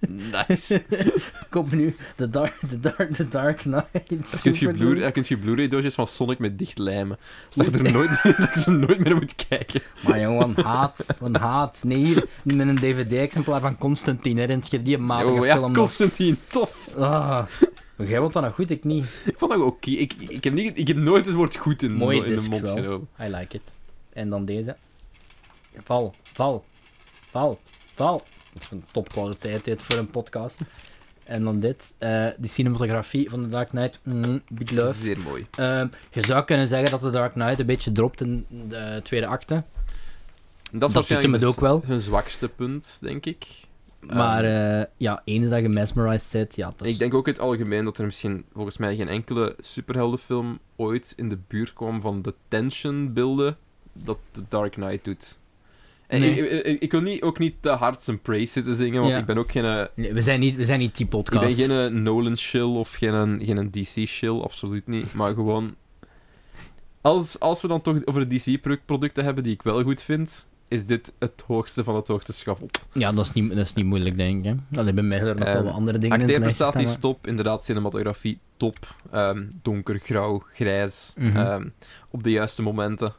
[0.08, 0.82] Nice.
[1.50, 4.74] Komt nu The Dark, the dark, the dark Knight je Superglue.
[4.74, 7.18] Blu- dan kun je Blu-ray-doosjes van Sonic met dicht lijmen.
[7.50, 9.82] Zodat je er nooit, dat je ze nooit meer moet kijken.
[10.08, 11.82] Maar jongen, haat, van haat.
[11.84, 15.78] Nee, hier, met een DVD-exemplaar van Constantine, je die matige Oh, ja, film nog?
[15.78, 16.96] Constantine, tof.
[16.98, 17.46] Ah,
[17.98, 19.06] jij wilt dat nog goed, ik niet.
[19.26, 19.90] Ik vond dat oké.
[19.90, 22.76] Ik, ik, heb niet, ik heb nooit het woord goed in, in de mond wel.
[22.76, 23.08] genomen.
[23.22, 23.62] I like it.
[24.14, 24.76] En dan deze.
[25.84, 26.66] Val, val,
[27.32, 27.60] val,
[27.94, 28.24] val.
[28.72, 30.60] Een topkwaliteit dit voor een podcast.
[31.24, 31.96] En dan dit.
[31.98, 34.00] eh die cinematografie van The Dark Knight.
[34.04, 35.00] Mm, big love.
[35.02, 35.48] Zeer mooi.
[35.56, 39.28] Ehm, je zou kunnen zeggen dat The Dark Knight een beetje dropt in de tweede
[39.28, 39.64] acte.
[40.72, 41.82] Dat Dat doet hem het dus ook wel.
[41.86, 43.46] hun zwakste punt, denk ik.
[44.00, 46.94] Maar eh, ja, eens dat je mesmerized zit, ja, dat is...
[46.94, 51.14] Ik denk ook in het algemeen dat er misschien volgens mij geen enkele superheldenfilm ooit
[51.16, 53.58] in de buurt kwam van de tension beelden
[53.94, 55.40] dat The Dark Knight doet.
[56.10, 56.50] En Nee.
[56.50, 59.18] ik, ik, ik wil niet, ook niet te hard zijn praise zitten zingen, want Ja.
[59.20, 61.58] ik ben ook geen, eh, Nee, we, zijn niet, we zijn niet die ik podcast.
[61.58, 65.14] ben geen eh, Nolan-shill of geen, geen DC-shill, absoluut niet.
[65.14, 65.76] Maar gewoon,
[67.02, 70.86] als, als we dan toch over de DC-producten hebben die ik wel goed vind, is
[70.86, 72.88] dit het hoogste van het hoogste schavot.
[72.94, 74.54] Ja, dat is niet, dat is niet moeilijk, denk ik.
[74.70, 74.80] Hè.
[74.80, 77.28] Allee, bij mij zijn er nog wel Ehm, wat andere dingen in Acteerprestaties staan, top,
[77.28, 78.96] inderdaad, cinematografie top.
[79.12, 81.14] Ehm, donker, grauw, grijs.
[81.18, 81.38] Mhm.
[81.38, 81.68] ehm,
[82.10, 83.14] op de juiste momenten.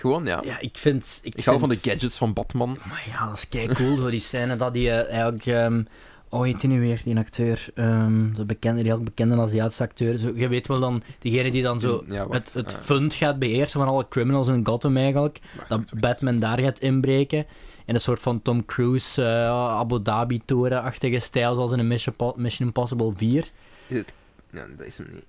[0.00, 0.40] Gewoon, ja.
[0.44, 1.20] Ja, ik vind...
[1.22, 2.78] Ik, Ik hou van de gadgets van Batman.
[2.88, 5.46] Maar ja, dat is kei cool voor die scène dat die eh, eigenlijk.
[5.46, 5.82] ehm
[6.28, 7.66] oh, heet die nu weer, die acteur?
[7.74, 10.18] Ehm de bekende, die bekende Aziatische acteur.
[10.18, 13.38] Zo, je weet wel dan, diegene die dan zo Ja, het, het eh, fund gaat
[13.38, 15.40] beheersen van alle criminals in Gotham eigenlijk.
[15.56, 16.00] wacht, Dat wacht.
[16.00, 17.46] Batman daar gaat inbreken.
[17.86, 19.48] In een soort van Tom Cruise eh,
[19.78, 23.50] Abu Dhabi-toren-achtige stijl, zoals in een Mission, Mission Impossible 4.
[23.86, 24.14] Is het...
[24.52, 25.24] Ja, dat is hem niet.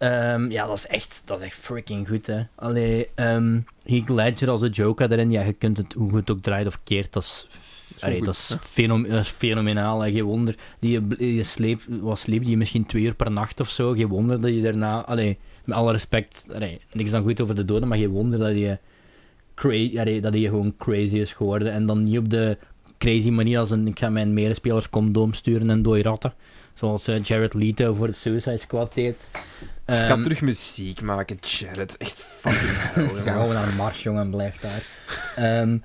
[0.00, 2.42] Ehm, ja, dat is echt, dat is echt freaking goed, hè.
[2.54, 6.30] Allee, ehm Heath Ledger als de Joker erin, ja, je kunt het, hoe je het
[6.30, 7.46] ook draait of keert, dat is,
[7.96, 8.56] is allee, goed, dat is, hè.
[8.58, 10.10] fenom- dat is fenomenaal, hè.
[10.12, 10.54] Geen wonder.
[10.78, 11.00] Die,
[11.34, 14.54] je sleep, wat sleep die misschien twee uur per nacht of zo, geen wonder dat
[14.54, 18.08] je daarna, allee, met alle respect, allee, niks dan goed over de doden, maar geen
[18.08, 18.78] wonder dat hij,
[19.54, 21.72] cra- dat hij gewoon crazy is geworden.
[21.72, 22.56] En dan niet op de
[22.98, 26.32] crazy manier als een, ik ga mijn medespelers condoom sturen en dooi ratten.
[26.74, 29.16] Zoals eh, Jared Leto voor de Suicide Squad deed.
[29.86, 31.96] Ga Ehm, terug muziek maken, Jared.
[31.96, 34.82] Echt fucking hell, Ga gewoon naar de Mars, jongen, en blijf daar.
[35.36, 35.78] Ehm,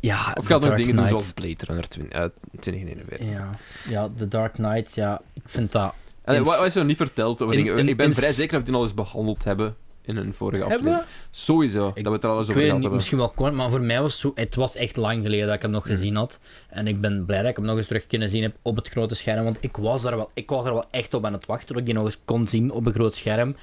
[0.00, 1.08] ja, Of The ga nog dingen doen Knight.
[1.08, 2.24] zoals Blade Runner 20, eh,
[2.60, 3.28] 2041.
[3.30, 3.50] Ja,
[3.88, 5.94] ja, The Dark Knight, ja, ik vind dat...
[6.24, 7.78] Wat, wat is er nog niet verteld over in- dingen?
[7.78, 9.76] in- ik ben vrij zeker dat we die al eens behandeld hebben
[10.06, 11.08] in een vorige Hebben aflevering.
[11.08, 11.28] we?
[11.30, 12.92] Sowieso, Ik- dat we het er al eens Ik over weet gehad niet, hebben.
[12.98, 14.32] misschien wel kort, maar voor mij was het zo...
[14.34, 15.92] Het was echt lang geleden dat ik hem nog Hmm.
[15.92, 16.40] gezien had.
[16.68, 18.88] En ik ben blij dat ik hem nog eens terug kunnen zien heb op het
[18.88, 19.44] grote scherm.
[19.44, 21.76] Want ik was daar wel, ik was er wel echt op aan het wachten tot
[21.76, 23.56] ik die nog eens kon zien op een groot scherm.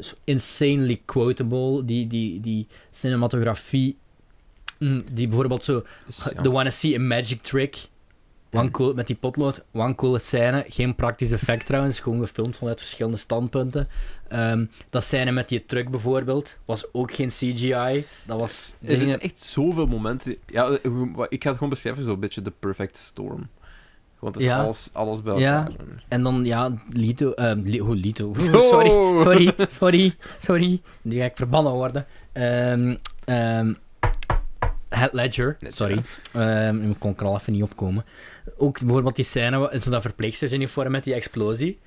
[0.00, 1.84] Zo insanely quotable.
[1.84, 3.96] Die, die, die cinematografie...
[4.78, 5.82] mm, Die bijvoorbeeld zo...
[6.06, 6.42] Dus, ja.
[6.42, 7.76] The Wanna See a Magic Trick.
[8.52, 10.64] One cool, met die potlood, one coole scène.
[10.68, 13.88] Geen praktisch effect trouwens, gewoon gefilmd vanuit verschillende standpunten.
[14.28, 18.04] Ehm, dat scène met die truck bijvoorbeeld, was ook geen CGI.
[18.26, 18.74] Dat was...
[18.80, 20.36] Er dingen- zitten echt zoveel momenten...
[20.46, 20.78] Ja, eh,
[21.28, 23.48] ik ga het gewoon beschrijven zo'n beetje de perfect storm.
[24.18, 24.62] Want het is Ja.
[24.62, 25.56] alles, alles bij Ja.
[25.66, 26.04] elkaar.
[26.08, 27.32] En dan, ja, Lito...
[27.64, 28.32] Li- oh, Lito.
[28.52, 28.70] Oh.
[28.70, 30.80] Sorry, sorry, sorry, sorry.
[31.02, 32.06] Nu ga ik verbannen worden.
[32.32, 33.74] Ehm ehm
[34.88, 36.02] Heath Ledger, sorry.
[36.72, 38.04] Nu kon ik er al even niet opkomen.
[38.56, 41.78] Ook bijvoorbeeld die scène, zo dat verpleegstersuniform met die explosie.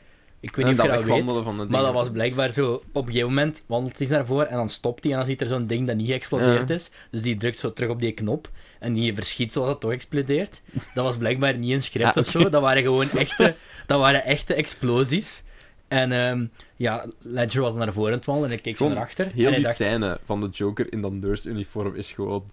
[0.41, 1.33] Ik weet niet of je dat weet.
[1.43, 4.49] van de Maar dat was blijkbaar zo, op een gegeven moment wandelt hij naar voren
[4.49, 6.75] en dan stopt hij en dan ziet er zo'n ding dat niet geëxplodeerd Ja.
[6.75, 6.91] is.
[7.11, 8.49] Dus die drukt zo terug op die knop
[8.79, 10.61] en die verschiet zoals het toch explodeert.
[10.93, 13.55] Dat was blijkbaar niet een script Ja, of zo, dat waren gewoon echte,
[13.87, 15.43] dat waren echte explosies.
[15.87, 16.45] En ehm,
[16.75, 19.31] ja, Ledger was naar voren aan het wandelen en ik keek zo naar achter.
[19.33, 22.43] Heel en die dacht, scène van de Joker in dat nurse-uniform is gewoon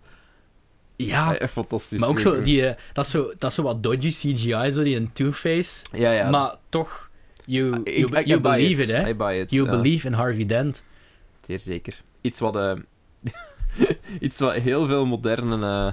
[0.96, 1.98] ja, fantastisch.
[1.98, 4.82] maar ook zo, die, eh, dat, is zo, dat is zo wat dodgy CGI, zo
[4.82, 5.84] die een Two-Face.
[5.92, 6.30] Ja, ja.
[6.30, 7.07] Maar toch,
[7.48, 9.08] you, Ik- you, I- I you buy believe it, hè.
[9.08, 9.50] I buy it.
[9.50, 9.70] You ja.
[9.70, 10.84] believe in Harvey Dent.
[11.42, 12.02] Zeer zeker.
[12.20, 12.56] Iets wat...
[12.56, 12.72] eh,
[14.20, 15.54] iets wat heel veel moderne...
[15.66, 15.92] eh,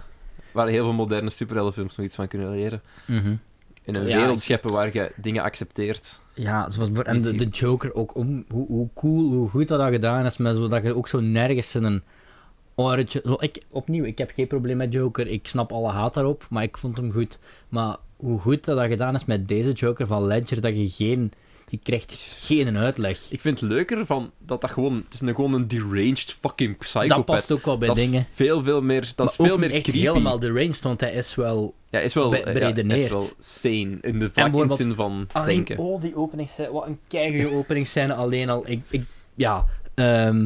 [0.51, 2.81] waar heel veel moderne superheldenfilms nog iets van kunnen leren.
[3.07, 6.21] In een Ja, wereld scheppen waar je dingen accepteert.
[6.33, 9.79] Ja, zoals, voor- en de, de Joker ook, om, hoe, hoe cool, hoe goed dat,
[9.79, 12.03] dat gedaan is, met zo, dat je ook zo nergens in een
[13.39, 16.77] ik, opnieuw, ik heb geen probleem met Joker, ik snap alle haat daarop, maar ik
[16.77, 17.39] vond hem goed.
[17.69, 21.31] Maar hoe goed dat, dat gedaan is met deze Joker van Ledger, dat je geen...
[21.69, 22.13] Je krijgt
[22.45, 23.19] geen uitleg.
[23.29, 24.95] Ik vind het leuker van dat dat gewoon...
[24.95, 27.09] Het is een, gewoon een deranged fucking psychopath.
[27.09, 28.25] Dat past ook wel bij Dat is dingen.
[28.33, 29.11] veel, veel meer...
[29.15, 29.99] Dat is maar veel meer echt creepy.
[29.99, 31.73] helemaal deranged, want hij is wel...
[31.89, 33.11] Ja, is wel, be- ja, is beredeneerd.
[33.11, 33.97] wel sane.
[34.01, 35.77] In de, in zin van Alleen, denken.
[35.77, 38.69] oh, die openingsscène, wat een keihard openingsscène alleen al.
[38.69, 39.03] Ik, ik,
[39.35, 40.45] ja, ehm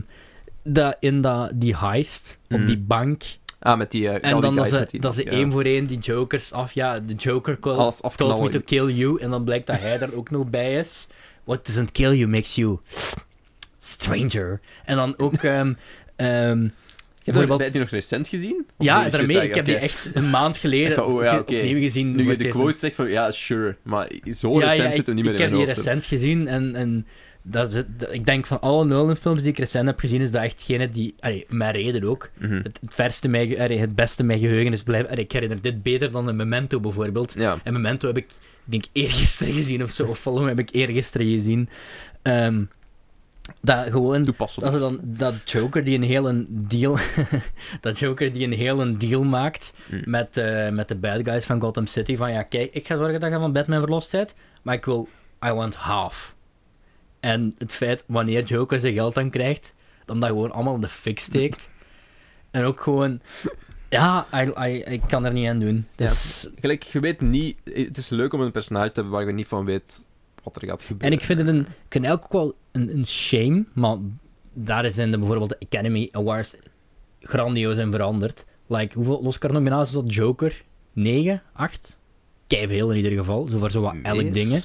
[0.64, 2.66] dat, in dat, die heist, op Mhm.
[2.68, 3.24] die bank,
[3.60, 4.10] Ah, met die...
[4.10, 5.32] al En dan dat ze, die dat ze ja.
[5.32, 6.74] één voor één die jokers af...
[6.74, 9.22] Ja, de joker call, Alles told me to kill you.
[9.22, 11.08] En dan blijkt dat hij er ook nog bij is.
[11.44, 12.80] What doesn't kill you makes you...
[13.78, 14.60] Stranger.
[14.86, 15.42] En dan ook...
[17.30, 18.66] Heb je bijvoorbeeld- heb je die nog recent gezien?
[18.78, 19.42] Of ja, daarmee.
[19.42, 22.16] Ik heb die echt een maand geleden Even, oh ja, opnieuw gezien.
[22.16, 23.76] Nu je de quote zegt van, ja, sure.
[23.82, 25.76] Maar zo ja, recent ja, zit ik, het niet meer ik in heb mijn die
[25.76, 26.76] recent gezien en...
[26.76, 27.08] en
[27.42, 30.90] dat ik denk van alle Nolan-films die ik recent heb gezien, is dat echt gene
[30.90, 31.16] die...
[31.20, 32.30] Allee, reden ook.
[32.38, 32.54] Mhm.
[32.54, 35.10] Het, het, verste mij, allee, het beste mijn geheugen is blijven...
[35.10, 37.34] allee, ik herinner dit beter dan een Memento bijvoorbeeld.
[37.34, 37.60] Ja.
[37.64, 38.26] En Memento heb ik,
[38.66, 40.06] ik denk, eergisteren gezien of zo.
[40.06, 41.70] Of Follow heb ik eergisteren gezien.
[42.22, 42.64] Ehm,
[43.62, 44.36] dat gewoon...
[44.56, 46.98] Dat, dan, dat Joker die een hele deal...
[47.82, 50.02] dat Joker die een hele deal maakt Mm.
[50.06, 52.18] met, eh, met de bad guys van Gotham City.
[52.18, 54.36] Van ja, kijk, ik ga zorgen dat je van Batman verlost bent.
[54.62, 55.08] Maar ik wil...
[55.46, 56.34] I want half.
[57.20, 59.76] En het feit, wanneer Joker zijn geld dan krijgt,
[60.06, 61.70] dan dat gewoon allemaal in de fik steekt.
[62.52, 63.22] en ook gewoon...
[63.90, 64.28] Ja,
[64.86, 65.88] ik kan er niet aan doen.
[65.96, 67.58] Dus, Gelijk, je weet niet...
[67.64, 70.06] Het is leuk om een personage te hebben waar je niet van weet
[70.44, 71.08] wat er gaat gebeuren.
[71.08, 73.98] En ik vind het een, ik vind ook wel een, een shame, maar
[74.54, 76.56] daar zijn de, bijvoorbeeld de Academy Awards
[77.20, 78.46] grandioos in veranderd.
[78.68, 80.64] Like, hoeveel Oscar-nominaties had Joker?
[80.94, 81.42] 9?
[81.54, 81.98] 8?
[82.48, 84.62] veel in ieder geval, zo voor zo wat elk dingen.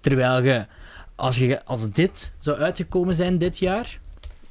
[0.00, 0.66] Terwijl je
[1.14, 3.98] als, je, als dit zou uitgekomen zijn dit jaar,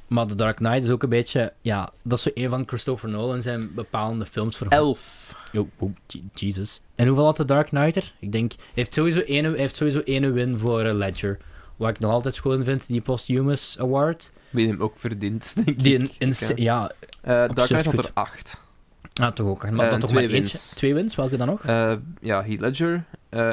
[0.06, 3.08] maar The Dark Knight is ook een beetje, ja, dat is zo een van Christopher
[3.10, 5.34] Nolan zijn bepalende films voor Elf.
[5.54, 6.80] Oh, oh, Je- Jesus.
[6.94, 8.12] En hoeveel had de Dark Knight er?
[8.18, 11.38] Ik denk, hij heeft sowieso één, hij heeft sowieso één win voor eh, Ledger.
[11.76, 14.32] Wat ik nog altijd schoon vind, die Posthumous Award.
[14.50, 16.00] Wie hem ook verdient, denk Die ik.
[16.00, 16.52] in, in- Ja.
[16.56, 16.90] ja,
[17.20, 18.62] Eh, Dark Knight had er acht.
[19.20, 19.70] ah, toch ook.
[19.70, 20.56] Maar Eh, dat toch twee maar eentje.
[20.58, 20.70] wins.
[20.74, 21.66] Twee wins, welke dan nog?
[22.20, 23.04] Ja, Heath Ledger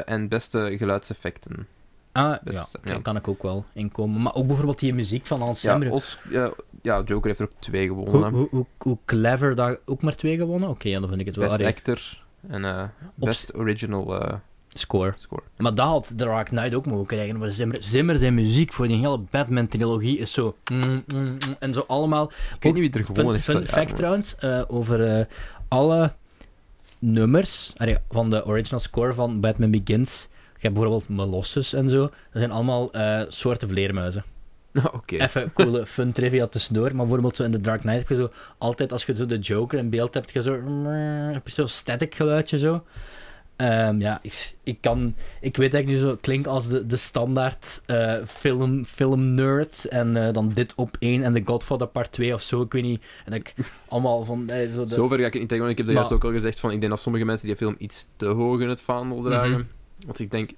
[0.06, 1.66] en beste geluidseffecten.
[2.12, 2.66] Ah, ja, ja.
[2.82, 4.22] daar kan ik ook wel inkomen.
[4.22, 5.92] Maar ook bijvoorbeeld die muziek van Hans Ja, Zimmer.
[5.92, 8.48] Os, ja, ja, Joker heeft er ook twee gewonnen.
[8.78, 10.68] hoe, clever dat ook maar twee gewonnen?
[10.68, 11.44] Oké, ja, dan vind ik het wel.
[11.44, 12.82] Best Allee, actor en eh,
[13.18, 14.34] Op- best original eh,
[14.68, 15.14] Score.
[15.16, 15.42] Score.
[15.56, 17.38] Maar dat had The Dark Knight ook mogen krijgen.
[17.38, 20.56] Maar Zimmer, Zimmer zijn muziek voor die hele Batman-trilogie is zo...
[20.72, 22.32] mm, mm, mm, en zo allemaal...
[22.54, 23.44] Ik weet niet wie er gewonnen heeft.
[23.44, 25.28] fun dat jaar, fact trouwens, eh, over
[25.68, 26.12] alle
[26.98, 30.28] nummers allee, van de original score van Batman Begins.
[30.60, 32.00] Je hebt bijvoorbeeld Molossus en zo.
[32.00, 34.24] Dat zijn allemaal eh, soorten vleermuizen.
[34.92, 35.16] Oké.
[35.16, 36.86] Even coole fun trivia tussendoor.
[36.88, 38.30] Maar bijvoorbeeld zo in The Dark Knight heb je zo...
[38.58, 40.52] Altijd als je zo de Joker in beeld hebt, heb je zo...
[41.32, 42.84] Heb je zo'n static geluidje zo.
[43.56, 45.14] Ehm, ja, ik, ik kan...
[45.40, 49.84] Ik weet dat ik nu zo klink als de, de standaard eh, film, film nerd.
[49.84, 52.60] En eh, dan dit op één en The Godfather part 2 of zo.
[52.62, 53.02] Ik weet niet.
[53.24, 53.54] En dat ik
[53.88, 54.48] allemaal van...
[54.48, 56.60] eh, zo de, Zover ga ik niet tegen, ik heb Maar- juist ook al gezegd
[56.60, 59.50] van, ik denk dat sommige mensen die film iets te hoog in het vaandel dragen.
[59.50, 59.62] Mhm.
[60.06, 60.50] Want ik denk...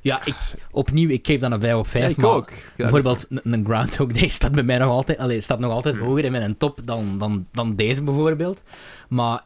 [0.00, 0.34] Ja, ik,
[0.70, 2.04] opnieuw, ik geef dan een 5 op 5.
[2.04, 2.50] Ja, ik maar ook.
[2.50, 5.94] Ja, Bijvoorbeeld een, een Groundhog Day staat bij mij nog altijd, allee, staat nog altijd
[5.94, 6.04] Hmm.
[6.04, 8.62] hoger in mijn top dan, dan, dan deze bijvoorbeeld.
[9.08, 9.44] Maar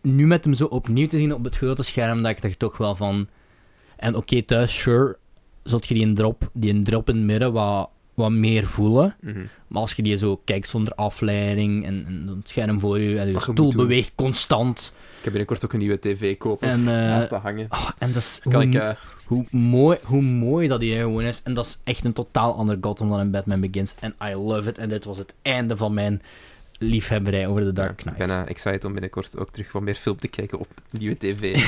[0.00, 2.76] nu met hem zo opnieuw te zien op het grote scherm, dat ik er toch
[2.76, 3.28] wel van...
[3.96, 5.16] En oké, thuis, sure,
[5.62, 9.16] zult je die een drop, die een drop in het midden wat, wat meer voelen.
[9.20, 9.40] Mhm.
[9.66, 13.32] Maar als je die zo kijkt zonder afleiding en, en het scherm voor je en
[13.32, 14.92] je stoel beweegt constant.
[15.20, 16.68] Ik heb binnenkort ook een nieuwe tv kopen.
[16.68, 17.66] En, daar te hangen.
[17.68, 18.74] ah, en dat is kan hoe, ik...
[18.74, 18.88] eh,
[19.24, 21.42] hoe, mooi, hoe mooi dat die gewoon is.
[21.42, 23.94] En dat is echt een totaal ander Gotham dan in Batman Begins.
[24.00, 24.78] En I love it.
[24.78, 26.22] En dit was het einde van mijn
[26.78, 28.20] liefhebberij over The Dark ja, Knight.
[28.20, 31.16] Ik ben excited om binnenkort ook terug wat meer film te kijken op de nieuwe
[31.18, 31.62] tv.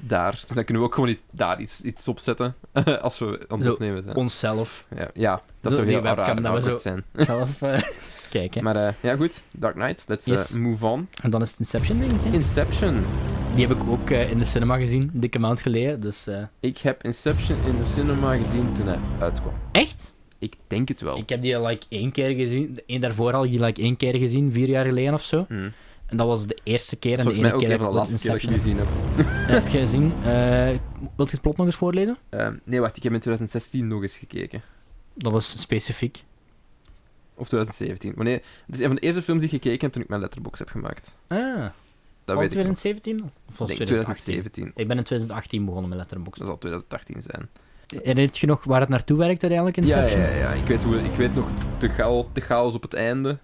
[0.00, 0.30] Daar.
[0.30, 2.54] Dus dan kunnen we ook gewoon iets, daar iets, iets op zetten.
[3.00, 4.16] als we aan het opnemen zijn.
[4.16, 7.04] Onszelf Ja, ja dat Zo, zou heel raar dat we awkward zo- zijn.
[7.16, 7.78] zelf eh,
[8.38, 8.64] kijken.
[8.64, 9.42] Maar eh, ja, goed.
[9.50, 10.04] Dark Knight.
[10.08, 11.08] Let's eh, move on.
[11.22, 12.18] En dan is het Inception, denk ik.
[12.22, 12.30] hè?
[12.32, 13.04] Inception.
[13.54, 16.00] Die heb ik ook eh, in de cinema gezien, een dikke maand geleden.
[16.00, 16.28] Dus,
[16.60, 19.54] Ik heb Inception in de cinema gezien toen hij uitkwam.
[19.72, 20.14] Echt?
[20.38, 21.18] Ik denk het wel.
[21.18, 22.80] Ik heb die like één keer gezien.
[22.86, 25.44] Eén daarvoor al die like één keer gezien, vier jaar geleden of zo.
[25.48, 25.68] Hm.
[26.06, 27.18] En dat was de eerste keer.
[27.18, 28.86] En Volgens de ene keer heb ik laatste dat ik Inception gezien heb.
[29.54, 30.12] heb je gezien.
[31.16, 32.16] Wilt je het plot nog eens voorlezen?
[32.28, 32.96] Ehm, nee, wacht.
[32.96, 34.62] Ik heb in 2016 nog eens gekeken.
[35.14, 36.24] Dat was specifiek.
[37.36, 38.12] Of 2017.
[38.16, 38.42] Wanneer...
[38.66, 40.58] Het is een van de eerste films die ik gekeken heb toen ik mijn letterbox
[40.58, 41.18] heb gemaakt.
[41.26, 41.38] Ah,
[42.24, 42.76] Dat weet ik nog.
[42.78, 43.22] 2017?
[43.48, 44.24] Of was denk 2018?
[44.24, 44.66] 2017.
[44.82, 46.38] Ik ben in 2018 begonnen met Letterboxd.
[46.38, 47.48] Dat zal 2018 zijn.
[48.02, 50.20] Herinnert je nog waar het naartoe werkt uiteindelijk, Ja, Inception?
[50.20, 50.52] ja, ja.
[50.52, 51.48] Ik weet, hoe, ik weet nog
[51.78, 53.38] de, chaos, de chaos op het einde.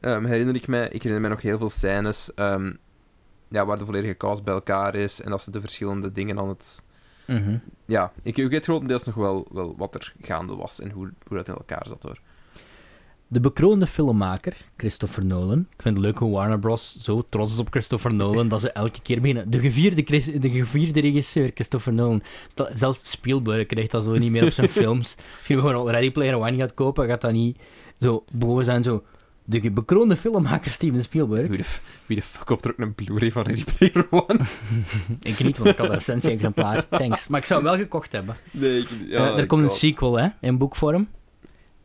[0.00, 0.84] Ehm, herinner ik mij.
[0.84, 2.72] Ik herinner mij nog heel veel scènes ehm,
[3.48, 5.20] ja, waar de volledige chaos bij elkaar is.
[5.20, 6.82] En dat ze de verschillende dingen aan het...
[7.26, 7.56] Mhm.
[7.84, 11.36] Ja, ik, ik weet grotendeels nog wel, wel wat er gaande was en hoe, hoe
[11.36, 12.20] dat in elkaar zat hoor.
[13.32, 15.58] De bekroonde filmmaker, Christopher Nolan.
[15.76, 16.96] Ik vind het leuk hoe Warner Bros.
[17.00, 19.50] zo trots is op Christopher Nolan, dat ze elke keer beginnen.
[19.50, 22.22] De gevierde, Chris- de gevierde regisseur, Christopher Nolan.
[22.74, 25.16] Zelfs Spielberg krijgt dat zo niet meer op zijn films.
[25.38, 27.58] Als je gewoon al Ready Player One gaat kopen, gaat dat niet
[28.00, 29.02] zo boven zijn zo...
[29.44, 31.48] De bekroonde filmmaker Steven Spielberg.
[31.48, 34.40] Wie de, f- wie de fuck er ook een Blu-ray van Ready Player One?
[35.22, 36.88] Ik niet, want ik had een recensie-exemplaar.
[36.88, 37.28] Thanks.
[37.28, 38.36] Maar ik zou hem wel gekocht hebben.
[38.50, 41.08] Nee, ik, Eh, er komt een sequel, hè, in boekvorm.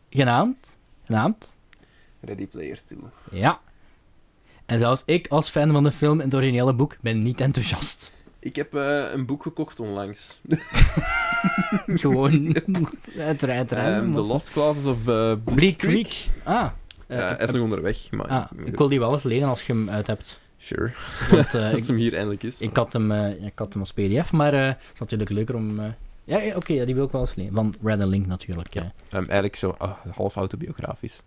[0.09, 0.74] Genaamd...
[1.05, 1.53] Genaamd...
[2.19, 2.99] Ready Player 2.
[3.31, 3.59] Ja.
[4.65, 8.11] En zelfs ik, als fan van de film en het originele boek, ben niet enthousiast.
[8.39, 10.41] Ik heb eh, een boek gekocht onlangs.
[12.01, 12.55] Gewoon
[13.19, 14.13] uit uit Ehm.
[14.13, 16.25] The Lost Classes of uh, Bleak Creek.
[16.43, 16.67] Ah.
[17.07, 18.27] Ja, ik, hij is nog onderweg, maar...
[18.27, 20.39] ah, ik wil die wel eens lenen als je hem uit hebt.
[20.57, 20.91] Sure,
[21.29, 22.61] Want als hem hier eindelijk is.
[22.61, 25.79] ik, had hem, ik had hem als pdf, maar het is natuurlijk leuker om...
[26.25, 27.53] ja, oké, ja, die wil ik wel eens lenen.
[27.53, 28.73] Van Red Link natuurlijk.
[28.73, 31.21] Ja, Ehm, eigenlijk zo ah, half autobiografisch.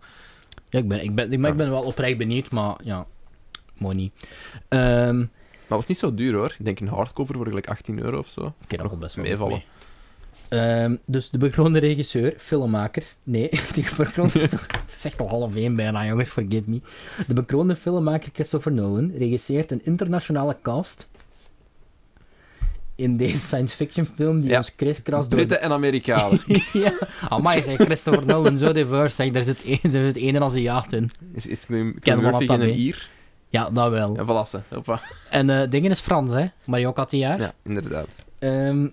[0.69, 3.05] ja ik, ben, ik, ben, ik, maar ik ben wel oprecht benieuwd, maar ja,
[3.77, 4.13] mooi niet.
[4.67, 6.55] Ehm, Maar het was niet zo duur hoor.
[6.59, 8.41] Ik denk een hardcover voor gelijk 18 euro of zo.
[8.63, 9.51] Oké, dat valt best wel meevallen.
[9.53, 9.65] mee.
[10.49, 13.03] Ehm, dus de bekroonde regisseur, filmmaker.
[13.23, 14.39] Nee, die bekroonde.
[14.39, 16.81] Het is echt al half één bijna, jongens, forgive me.
[17.27, 21.07] De bekroonde filmmaker Christopher Nolan regisseert een internationale cast.
[22.99, 24.57] In deze science fiction film die Ja.
[24.57, 25.35] ons kriskras door.
[25.39, 26.39] Britten en Amerikanen.
[26.73, 26.91] ja,
[27.29, 29.15] amai, zeg Christopher Nolan, zo diverse.
[29.15, 31.11] Zeg, daar zit één, zit één een Aziat in.
[31.33, 32.79] is is Ken Murphy geen een.
[32.79, 33.09] Ier?
[33.49, 34.17] Ja, dat wel.
[34.17, 34.49] Voilà.
[34.49, 34.59] ze.
[34.69, 35.01] Hoppa.
[35.29, 36.45] En eh dingen is Frans, hè?
[36.65, 37.39] Mario Cotillard.
[37.39, 38.25] Ja, inderdaad.
[38.39, 38.87] Ehm,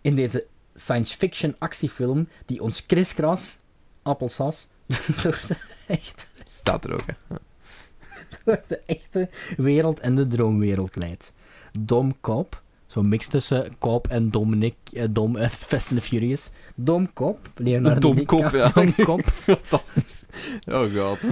[0.00, 3.56] in deze science fiction actiefilm die ons kriskras,
[4.02, 4.66] appelsas,
[5.22, 5.56] door de,
[5.86, 7.12] echt, Staat er ook, hè.
[7.34, 7.38] Ja.
[8.44, 11.32] door de echte wereld en de droomwereld leidt.
[11.78, 12.62] Dom Cop,
[12.98, 16.50] zo'n mix tussen Cop en Dominic, eh, Dom uit Fast and the Furious.
[16.74, 18.50] Dom Cop, Leonardo Dom DiCaprio.
[18.50, 18.70] Cop, ja.
[18.82, 20.24] Dom Cop, Fantastisch.
[20.66, 21.30] Oh god.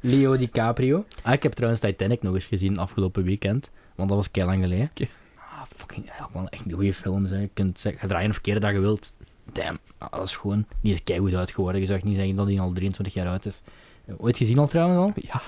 [0.00, 1.04] Leo DiCaprio.
[1.22, 4.62] Ah, ik heb trouwens Titanic nog eens gezien afgelopen weekend, want dat was kei lang
[4.62, 4.90] geleden.
[5.36, 7.30] Ah, fucking, ja, wel echt een goede films.
[7.30, 7.38] Hè.
[7.38, 9.12] Je kunt zeggen, ga draaien of verkeerde dat je wilt.
[9.52, 11.80] Damn, ah, dat is gewoon, die is uit geworden.
[11.80, 13.62] Je zou echt niet zeggen dat hij al 23 jaar oud is.
[14.06, 15.22] Eh, Ooit gezien al trouwens al?
[15.32, 15.42] Ja,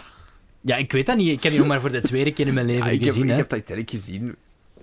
[0.60, 1.28] Ja, ik weet dat niet.
[1.28, 3.08] Ik heb die nog maar voor de tweede keer in mijn leven Ah, ik, heb,
[3.08, 3.22] gezien.
[3.24, 3.36] ik hè.
[3.36, 4.36] heb Titanic gezien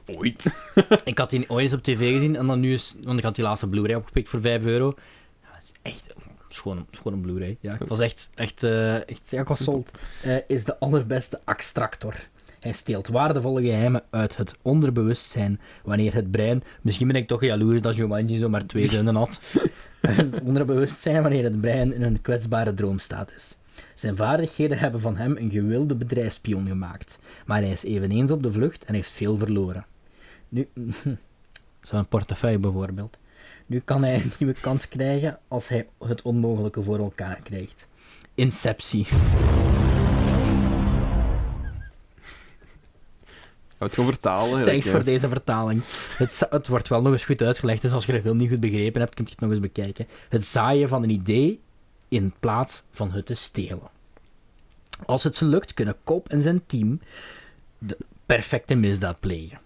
[0.06, 0.72] Ooit.
[1.04, 2.96] ik had die ooit eens op tv gezien en dan nu is...
[3.04, 4.94] Want ik had die laatste Blu-ray opgepikt voor 5 euro.
[5.42, 6.14] Ja, het is echt...
[6.50, 7.58] gewoon een, Blu-ray.
[7.60, 8.30] Ja, ik was echt...
[8.36, 9.92] echt, eh, echt ja, ik was sold.
[10.24, 12.16] Eh, is de allerbeste extractor.
[12.60, 16.64] Hij steelt waardevolle geheimen uit het onderbewustzijn wanneer het brein...
[16.82, 19.40] Misschien ben ik toch jaloers dat Jumanji zo maar twee zinnen had.
[20.02, 23.58] het onderbewustzijn wanneer het brein in een kwetsbare droomstaat is.
[23.96, 28.52] Zijn vaardigheden hebben van hem een gewilde bedrijfspion gemaakt, maar hij is eveneens op de
[28.52, 29.86] vlucht en heeft veel verloren.
[30.54, 30.68] Nu,
[31.82, 33.18] zo'n portefeuille bijvoorbeeld.
[33.66, 37.88] Nu kan hij een nieuwe kans krijgen als hij het onmogelijke voor elkaar krijgt.
[38.36, 39.06] Inceptie.
[39.06, 39.20] Gaan
[43.78, 44.64] we het gewoon vertalen?
[44.64, 45.84] Thanks voor deze vertaling.
[46.18, 48.60] Het, het wordt wel nog eens goed uitgelegd, dus als je de film niet goed
[48.60, 50.08] begrepen hebt, kun je het nog eens bekijken.
[50.30, 51.60] Het zaaien van een idee
[52.08, 53.90] in plaats van het te stelen.
[55.06, 57.00] Als het ze lukt, kunnen Cobb en zijn team
[57.78, 59.63] de perfecte misdaad plegen.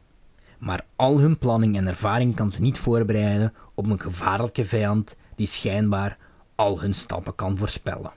[0.57, 5.47] Maar al hun planning en ervaring kan ze niet voorbereiden op een gevaarlijke vijand die
[5.47, 6.17] schijnbaar
[6.55, 8.11] al hun stappen kan voorspellen.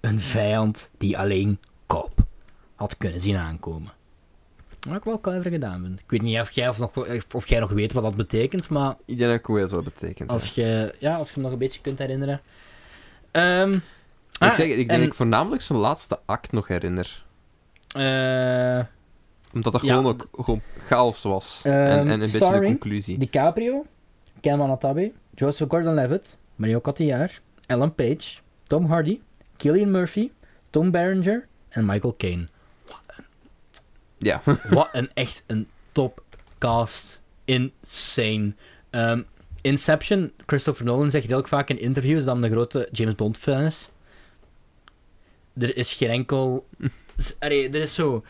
[0.00, 2.18] Een vijand die alleen Cobb
[2.74, 3.92] had kunnen zien aankomen.
[4.88, 6.00] Wat ik wel clever gedaan vind.
[6.00, 6.90] Ik weet niet of jij, of, nog,
[7.34, 9.94] of jij nog weet wat dat betekent, maar Ik denk dat ik weet wat dat
[9.94, 10.30] betekent.
[10.30, 12.40] als je, ja, als je hem nog een beetje kunt herinneren.
[13.30, 13.82] Ehm, ik,
[14.38, 17.24] ah, zeg, ik denk en, dat ik voornamelijk zijn laatste act nog herinner.
[17.94, 18.84] eh,
[19.56, 21.62] Omdat dat gewoon ook gewoon chaos was.
[21.64, 23.18] Ehm, en, en een beetje de conclusie.
[23.18, 23.86] DiCaprio,
[24.40, 29.20] Ken Wanatabe, Joseph Gordon-Levitt, Mario Cotillard, Ellen Page, Tom Hardy,
[29.56, 30.30] Cillian Murphy,
[30.70, 32.48] Tom Berenger en Michael Caine.
[34.18, 34.42] Ja.
[34.70, 37.22] Wat een echt een topcast.
[37.44, 38.54] Insane.
[38.90, 39.22] Ehm,
[39.60, 43.60] Inception, Christopher Nolan zegt heel vaak in interviews dat hij een grote James Bond fan
[43.60, 43.88] is.
[45.58, 46.66] Er is geen enkel...
[47.38, 48.24] Allee, er is zo...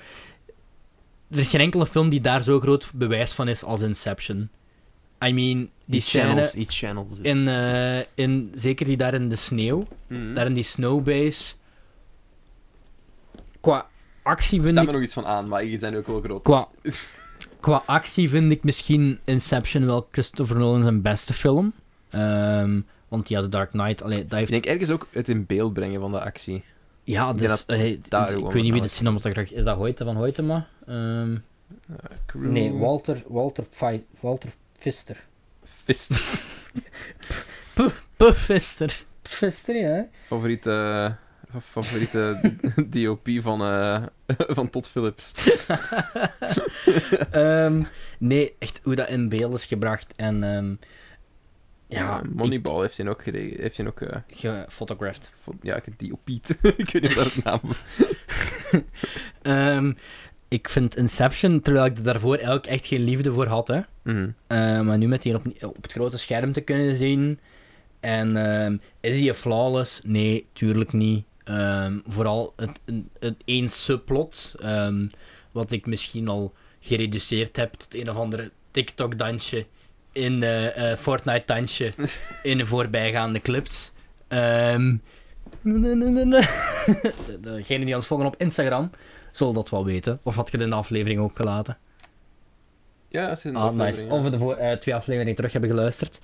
[1.30, 4.48] Er is geen enkele film die daar zo groot bewijs van is als Inception.
[5.24, 7.18] I mean, die scène channels, die channels.
[7.20, 8.50] in, eh, in...
[8.54, 9.86] Zeker die daar in de sneeuw.
[10.06, 10.34] Mhm.
[10.34, 11.54] Daar in die snowbase.
[13.60, 13.86] Qua
[14.22, 14.88] actie vind staat ik...
[14.88, 16.42] me nog iets van aan, maar die zijn ook wel groot.
[16.42, 16.68] Qua,
[17.60, 21.72] qua actie vind ik misschien Inception wel Christopher Nolan zijn beste film.
[22.10, 24.50] Ehm, want ja, The Dark Knight, allee, dat heeft...
[24.50, 26.64] Ik denk ergens ook het in beeld brengen van de actie.
[27.06, 29.64] Ja, ik dus, denk eh, daar ik weet niet wie de cinematograf is.
[29.64, 30.66] dat Hoyte van Hoytema?
[30.86, 31.36] Ehm
[32.32, 35.24] nee, Walter, Walter, Fi- Walter Pfister.
[35.64, 36.10] Fist.
[37.74, 39.04] Puh, Pfister.
[39.22, 40.06] Pfister, ja.
[40.26, 41.14] Favoriete,
[41.50, 42.40] fa- favoriete
[42.90, 44.02] DOP van, eh,
[44.56, 45.32] van Todd Phillips.
[47.30, 47.82] Ehm,
[48.18, 50.16] nee, echt hoe dat in beeld is gebracht.
[50.16, 50.74] En ehm,
[51.88, 55.32] ja, Moneyball heeft hij ook, gereden, heeft hij ook eh, ik- gefotografd.
[55.40, 56.50] vo- ja, DOP'd.
[56.76, 57.60] ik weet niet dat het naam
[59.42, 59.92] Ehm,
[60.48, 63.80] ik vind Inception, terwijl ik daarvoor eigenlijk echt geen liefde voor had, hè.
[64.02, 64.28] Mhm.
[64.46, 67.38] Eh, maar nu met die op, op het grote scherm te kunnen zien.
[68.00, 70.00] En ehm, is die flawless?
[70.04, 71.24] Nee, tuurlijk niet.
[71.44, 72.80] Ehm, vooral het,
[73.18, 74.54] het, één subplot,
[75.52, 79.66] wat ik misschien al gereduceerd heb tot een of andere TikTok-dansje
[80.16, 81.92] in eh, eh, Fortnite-dansje
[82.42, 83.92] in de voorbijgaande clips.
[84.28, 84.96] Ehm
[85.62, 86.46] de-
[87.40, 88.90] Degene die ons volgen op Instagram
[89.32, 90.20] zullen dat wel weten.
[90.22, 91.76] Of had je het in de aflevering ook gelaten?
[93.08, 93.82] Ja, dat is een Ah, nice.
[93.82, 96.18] aflevering, Of we de voor, twee afleveringen terug hebben geluisterd.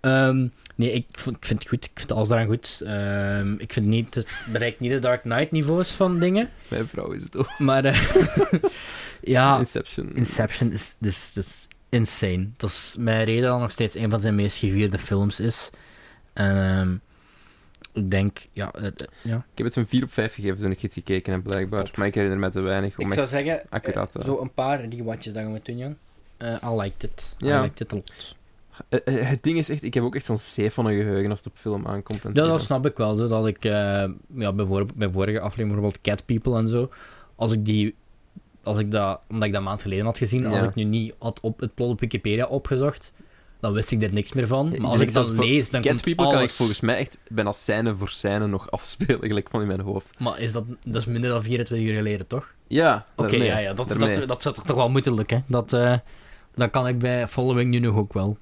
[0.00, 1.84] Ehm, nee, ik, vond- ik vind het goed.
[1.84, 2.82] Ik vind alles daaraan goed.
[2.86, 6.50] Ehm, ik vind niet, het bereikt niet de Dark Knight niveaus van dingen.
[6.68, 7.58] Mijn vrouw is het ook.
[7.58, 8.02] Maar eh,
[9.34, 10.10] ja, Inception.
[10.14, 12.48] Inception is, is, is insane.
[12.56, 15.70] Dat is mijn reden dat het nog steeds een van zijn meest gevierde films is.
[16.32, 16.94] En ehm,
[18.04, 19.36] ik denk, ja, het- het- ja.
[19.36, 21.84] Ik heb het een 4 op 5 gegeven toen ik het gekeken heb, blijkbaar.
[21.84, 21.96] Top.
[21.96, 24.88] Maar ik herinner me te weinig om Ik zou zeggen, accuraat, eh, zo een paar
[24.88, 25.96] rewatches dat je moet doen, Jan.
[26.36, 27.34] Eh I liked it.
[27.38, 27.58] Ja.
[27.58, 28.36] I liked it a lot.
[28.88, 31.38] Eh, Het ding is echt, ik heb ook echt zo'n zeef van een geheugen als
[31.38, 32.24] het op film aankomt.
[32.24, 33.14] En Ja, dat snap ik wel.
[33.14, 33.70] Zo, dat ik eh,
[34.34, 36.90] ja, bij, voor, bij vorige aflevering bijvoorbeeld Cat People en zo.
[37.36, 37.94] Als ik die.
[38.66, 40.68] Als ik dat, omdat ik dat een maand geleden had gezien, als Ja.
[40.68, 43.12] ik nu niet had op het plot op Wikipedia opgezocht,
[43.60, 44.68] dan wist ik er niks meer van.
[44.68, 46.34] Maar als ik ik dat lees, dan komt People alles.
[46.36, 49.80] kan ik volgens mij echt bijna scène voor scène nog afspelen, gelijk van in mijn
[49.80, 50.14] hoofd.
[50.18, 52.54] Maar is dat, dat is minder dan 24 uur geleden, toch?
[52.66, 54.18] Ja, Oké, ja, ja, dat, daarmee.
[54.18, 55.44] dat, dat zou toch toch wel moeten lukken.
[55.48, 55.98] Dat, eh,
[56.54, 58.36] dat kan ik bij Following nu nog ook wel.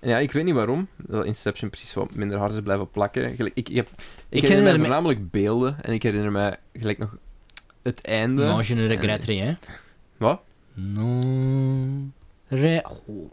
[0.00, 3.34] En ja, ik weet niet waarom dat Inception precies wat minder hard is blijven plakken.
[3.34, 3.88] Gelijk, ik, ik, heb,
[4.28, 7.16] ik, herinner me- voornamelijk beelden en ik herinner mij gelijk nog
[7.84, 8.42] het einde.
[8.74, 9.58] Ne regrette rien.
[10.16, 10.40] Wat?
[10.74, 12.12] Non.
[12.48, 12.82] Re...
[13.06, 13.30] Oh.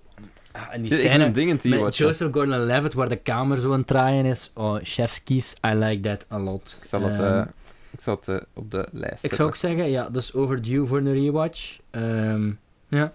[0.51, 1.31] Ah, en die ik scène
[1.63, 2.05] met watchen.
[2.05, 4.51] Joseph Gordon-Levitt, waar de kamer zo aan het draaien is.
[4.53, 6.77] Oh, chef's kies, I like that a lot.
[6.81, 7.45] Ik zal het, Ehm, eh,
[7.91, 9.35] ik zal het eh, op de lijst ik zetten.
[9.37, 11.77] zou ook zeggen, ja, dus overdue voor een rewatch.
[11.89, 12.51] Ehm,
[12.87, 13.13] ja.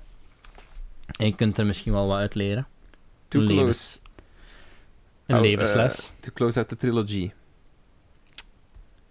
[1.18, 2.66] En je kunt er misschien wel wat uit leren.
[3.28, 3.98] Too close.
[5.26, 6.12] Een Oh, levensles.
[6.20, 7.30] too close uit de trilogy.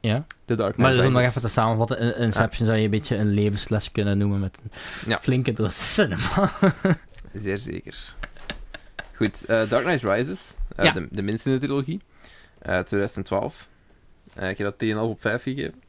[0.05, 0.25] Ja.
[0.45, 2.89] The Dark Maar Knight dus om nog even te samenvatten, in- Inception zou je een
[2.91, 4.71] beetje een levensles kunnen noemen met een
[5.09, 5.19] Ja.
[5.21, 6.51] flinke doos cinema.
[7.33, 8.15] Zeer zeker.
[9.15, 10.53] Goed, eh, Dark Knight Rises.
[10.75, 10.91] eh, Ja.
[10.91, 12.01] de, de minste in de trilogie.
[12.59, 13.69] Eh 2012.
[14.33, 15.81] Eh, ik heb dat 2,5 op 5 gegeven.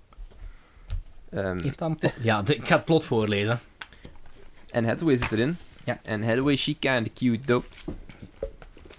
[1.31, 2.13] Ehm, Heeft dat een plot?
[2.23, 3.61] Ja, de- ik ga het plot voorlezen.
[4.71, 5.57] en Hathaway zit erin.
[5.85, 5.99] Ja.
[6.03, 7.65] En Hathaway, she kinda cute though.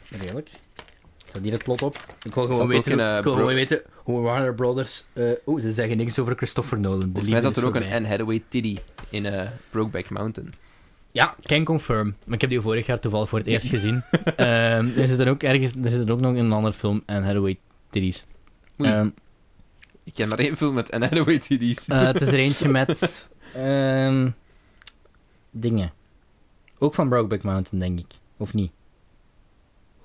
[0.09, 0.49] Redelijk.
[1.37, 1.95] Staat hier het plot op?
[2.25, 5.03] Ik wil gewoon weten, eh, ik wil gewoon weten hoe Warner Brothers...
[5.13, 6.99] eh Oeh, ze zeggen niks over Christopher Nolan.
[6.99, 7.91] De Volgens mij zat er ook een.
[7.91, 8.77] Anne Hathaway titty
[9.09, 10.53] in eh, Brokeback Mountain.
[11.11, 12.15] Ja, can confirm.
[12.25, 14.03] Maar ik heb die vorig jaar toevallig voor het eerst gezien.
[14.35, 15.73] Ehm, er zit er ook ergens...
[15.83, 17.57] Er zit er ook nog in een andere film, en Hathaway
[17.89, 18.25] titties.
[18.77, 19.09] Ehm,
[20.03, 21.87] Ik ken maar één film met Anne Hathaway titties.
[21.87, 23.27] eh, het is er eentje met...
[23.53, 24.29] ehm,
[25.51, 25.91] dingen.
[26.77, 28.15] Ook van Brokeback Mountain, denk ik.
[28.37, 28.71] Of niet?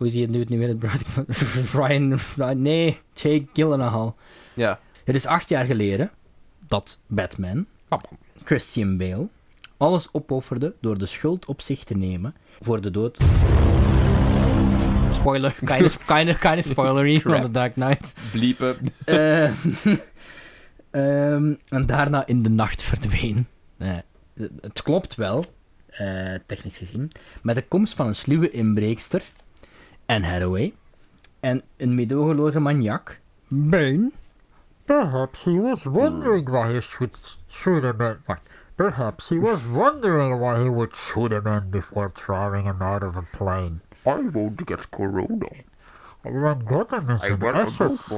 [0.02, 0.90] Hoe is hij het nu, nu weer?
[1.26, 2.18] Het Ryan...
[2.62, 4.16] Nee, Jake Gyllenhaal.
[4.54, 4.80] ja.
[5.04, 6.10] Het is acht jaar geleden
[6.68, 7.66] dat Batman,
[8.44, 9.28] Christian Bale,
[9.76, 13.24] alles opofferde door de schuld op zich te nemen voor de dood.
[15.10, 17.40] Spoiler, keine, keine, keine spoilery van.
[17.40, 18.14] The Dark Knight.
[18.32, 18.76] Bliepen.
[19.04, 19.44] Eh,
[20.90, 23.46] ehm, en daarna in de nacht verdween.
[23.78, 23.96] Eh,
[24.60, 25.44] het klopt wel,
[25.86, 27.12] eh, technisch gezien.
[27.42, 29.22] Met de komst van een sluwe inbreekster,
[30.06, 30.74] Anne Hathaway,
[31.40, 34.10] en een medogeloze maniak, Bane.
[34.84, 37.14] Perhaps he was wondering why he should
[37.48, 38.18] shoot a man.
[38.26, 38.40] What?
[38.76, 43.16] Perhaps he was wondering why he would shoot a man before throwing him out of
[43.16, 43.80] a plane.
[44.06, 45.50] I won't get corona.
[46.22, 48.12] When Gotham is I in will ashes,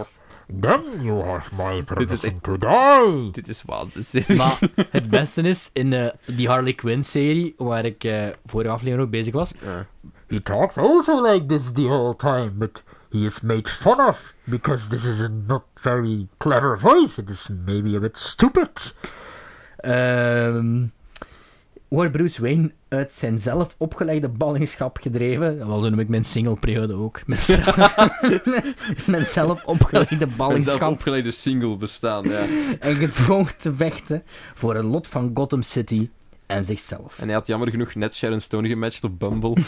[0.49, 3.31] then you have my permission to die.
[3.33, 4.37] Dit is waanzinnig.
[4.37, 4.59] Maar
[4.97, 9.33] het beste is, in eh, die Harley Quinn-serie, waar ik eh vorige aflevering ook bezig
[9.33, 9.55] was.
[10.35, 14.89] He talks also like this the whole time, but he is made fun of because
[14.89, 17.19] this is a not very clever voice.
[17.23, 18.95] It is maybe a bit stupid.
[19.77, 20.87] ehm,
[21.89, 25.59] wordt Bruce Wayne uit zijn zelf opgelegde ballingschap gedreven.
[25.59, 27.21] Wel, zo noem ik mijn singleperiode ook.
[27.27, 27.97] Mijn zelf,
[29.07, 30.91] mijn zelf opgelegde Een zelf ballingschap.
[30.93, 32.45] opgeleide single bestaan, ja.
[32.81, 34.23] En gedwongen te vechten
[34.55, 36.11] voor het lot van Gotham City
[36.47, 37.19] en zichzelf.
[37.19, 39.57] En hij had jammer genoeg net Sharon Stone gematcht op Bumble.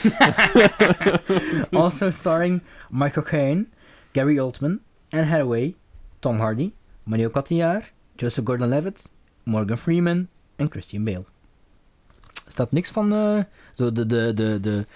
[1.71, 3.67] Also starring Michael Caine,
[4.13, 4.79] Gary Oldman,
[5.11, 5.75] Anne Hathaway,
[6.19, 6.73] Tom Hardy,
[7.03, 9.09] Mario Cotillard, Joseph Gordon-Levitt,
[9.43, 11.25] Morgan Freeman en Christian Bale.
[12.45, 13.39] Er staat niks van eh,
[13.75, 14.87] zo de, de, de, de...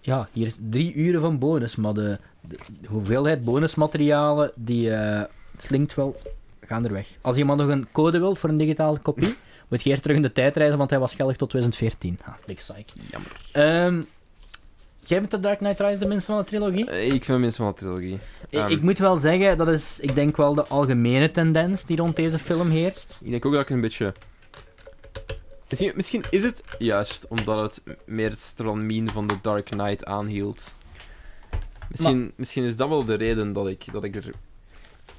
[0.00, 5.22] Ja, hier is drie uren van bonus, maar de, de hoeveelheid bonusmaterialen die eh,
[5.56, 6.16] slinkt wel,
[6.60, 7.08] gaan er weg.
[7.20, 9.36] Als iemand nog een code wil voor een digitale kopie,
[9.72, 12.18] moet je eerst terug in de tijd reizen, want hij was geldig tot 2014.
[12.22, 12.84] Ha, big psych.
[13.10, 13.30] Jammer.
[13.52, 14.02] Ehm,
[15.06, 16.86] jij bent de Dark Knight Rises de minste van de trilogie?
[16.90, 18.18] Eh, ik vind minstens van de trilogie.
[18.48, 21.96] Ik- Ehm, ik moet wel zeggen, dat is, ik denk wel de algemene tendens die
[21.96, 23.20] rond deze film heerst.
[23.22, 24.12] Ik denk ook dat ik een beetje...
[25.68, 30.74] Misschien, misschien is het juist omdat het meer het stramien van The Dark Knight aanhield.
[31.88, 34.30] Misschien, misschien is dat wel de reden dat ik, dat ik er...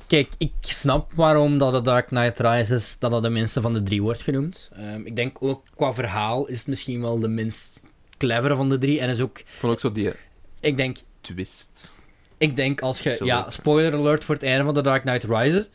[0.07, 3.83] Kijk, ik snap waarom dat de Dark Knight Rises dat dat de minste van de
[3.83, 4.69] drie wordt genoemd.
[4.73, 7.81] Ehm, ik denk ook qua verhaal is het misschien wel de minst
[8.17, 8.99] clevere van de drie.
[8.99, 10.11] En is ook, Ik vond ook zo die
[10.59, 12.01] ik denk, twist.
[12.37, 15.69] ik denk als je, ja, spoiler alert voor het einde van The Dark Knight Rises.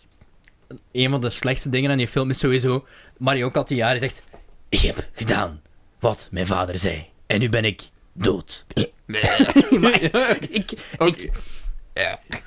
[0.92, 2.86] Een van de slechtste dingen aan die film is sowieso
[3.16, 4.22] Mario Cotillard die zegt,
[4.68, 5.60] ik heb gedaan
[6.00, 7.06] wat mijn vader zei.
[7.26, 7.82] En nu ben ik
[8.12, 8.66] dood.
[9.80, 10.02] Maar
[10.50, 11.30] ik, Ook- ik,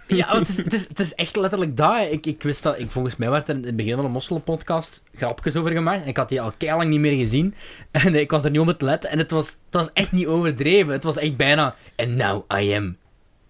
[0.07, 2.07] ja, want het is, het, is, het is echt letterlijk dat.
[2.11, 5.03] Ik, ik wist dat, ik, volgens mij werd er in het begin van de Mosselen-podcast
[5.15, 6.01] grapjes over gemaakt.
[6.01, 7.53] En ik had die al lang niet meer gezien.
[7.91, 9.09] En ik was er niet om te letten.
[9.09, 10.93] En het was, het was echt niet overdreven.
[10.93, 11.75] Het was echt bijna.
[11.95, 12.97] And now I am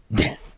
[0.08, 0.50] death.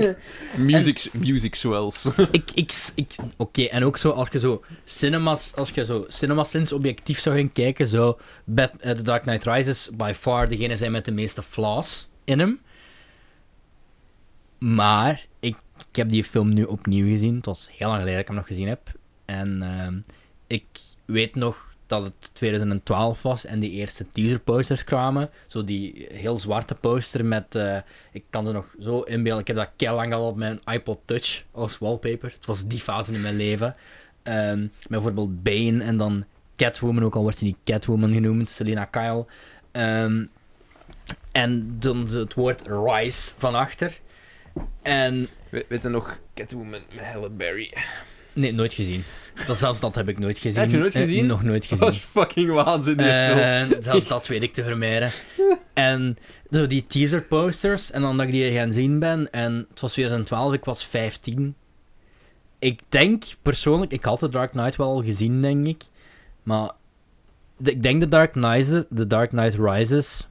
[0.56, 2.08] Music, music swells.
[2.30, 6.72] ik, ik, ik, Oké, en ook zo als je zo cinemas, als je zo cinemasins
[6.72, 8.16] objectief zou gaan kijken, zou
[8.54, 12.60] eh, The Dark Knight Rises by far degene zijn met de meeste flaws in hem.
[14.60, 17.36] Maar ik, ik heb die film nu opnieuw gezien.
[17.36, 18.92] Het was heel lang geleden dat ik hem nog gezien heb.
[19.24, 19.98] En ehm,
[20.46, 20.64] ik
[21.04, 25.30] weet nog dat het 2012 was en die eerste teaserposters kwamen.
[25.46, 27.54] Zo die heel zwarte poster met...
[27.54, 27.78] eh,
[28.12, 29.40] ik kan er nog zo inbeelden.
[29.40, 32.32] Ik heb dat kei lang al op mijn iPod Touch als wallpaper.
[32.34, 33.74] Het was die fase in mijn leven.
[34.22, 36.24] Ehm, met bijvoorbeeld Bane en dan
[36.56, 39.26] Catwoman, ook al wordt hij niet Catwoman genoemd, Selena Kyle.
[39.72, 40.24] Ehm,
[41.32, 44.00] en dan het woord Rise van achter.
[44.82, 47.72] En We, weet je nog Catwoman met Halle Berry?
[48.32, 49.02] Nee, nooit gezien.
[49.46, 50.60] Dat, zelfs dat heb ik nooit gezien.
[50.60, 51.26] Heb je nooit Eh, gezien?
[51.26, 51.94] nog nooit Dat gezien.
[51.94, 53.38] is fucking waanzin, die film.
[53.38, 55.10] En zelfs dat weet ik te vermijden.
[55.74, 56.18] En
[56.50, 59.92] zo die teaser posters, en dan dat ik die gaan zien ben, en het was
[59.92, 61.54] 2012, ik was 15.
[62.58, 65.82] Ik denk persoonlijk, ik had The Dark Knight wel al gezien, denk ik.
[66.42, 66.70] Maar
[67.62, 70.28] ik denk The Dark Knight, The Dark Knight Rises,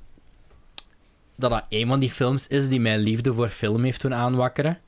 [1.40, 4.80] dat dat een van die films is die mijn liefde voor film heeft doen aanwakkeren.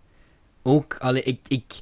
[0.63, 1.79] Ook, allee, ik, ik,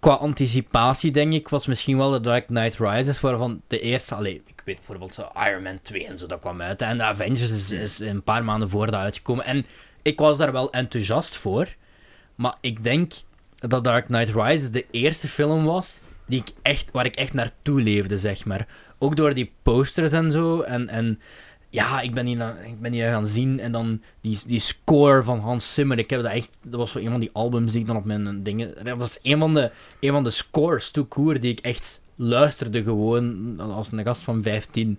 [0.00, 4.42] qua anticipatie denk ik, was misschien wel The Dark Knight Rises, waarvan de eerste, allee,
[4.46, 6.82] ik weet bijvoorbeeld zo Iron Man 2 en zo, dat kwam uit.
[6.82, 9.44] En de Avengers is, is een paar maanden voor dat uitgekomen.
[9.44, 9.66] En
[10.02, 11.68] ik was daar wel enthousiast voor.
[12.34, 13.12] Maar ik denk
[13.56, 17.80] dat Dark Knight Rises de eerste film was die ik echt, waar ik echt naartoe
[17.80, 18.66] leefde, zeg maar.
[18.98, 20.60] Ook door die posters en zo.
[20.60, 21.20] En, en
[21.72, 23.60] ja, ik ben, die, na- ik ben die gaan zien.
[23.60, 25.98] En dan die, die score van Hans Zimmer.
[25.98, 26.58] Ik heb dat echt...
[26.62, 28.74] Dat was zo een van die albums die ik dan op mijn eh, dingen...
[28.84, 29.70] Dat was een van de,
[30.00, 34.42] een van de scores, to court, die ik echt luisterde gewoon als een gast van
[34.42, 34.98] 15.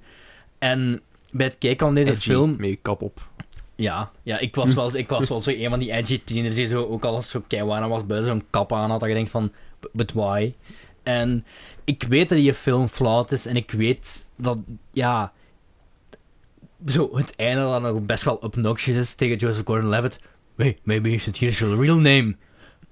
[0.59, 1.01] En
[1.31, 2.55] bij het kijken van deze Edgy, film...
[2.57, 3.27] Met je kap op.
[3.75, 6.65] Ja, ja ik, was wel, ik was wel zo een van die edgy tieners die
[6.65, 9.29] zo, ook al als zo keiwana was, buiten zo'n kap aan had, dat je denkt
[9.29, 9.51] van,
[9.91, 10.53] "But- why?
[11.03, 11.45] En
[11.83, 14.57] ik weet dat die film flawed is, en ik weet dat,
[14.91, 15.33] ja,
[16.85, 20.19] zo het einde dan nog best wel obnoxious is tegen Joseph Gordon-Levitt.
[20.55, 22.35] Maybe you should use your real name.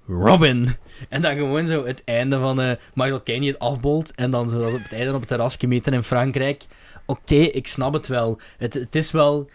[0.08, 0.68] Robin.
[1.08, 4.60] En dan gewoon zo het einde van eh Michael Caine het afbolt, en dan zo
[4.60, 6.62] op het einde op het terrasje meten in Frankrijk.
[7.06, 8.40] Oké, ik snap het wel.
[8.58, 9.50] Het, het is wel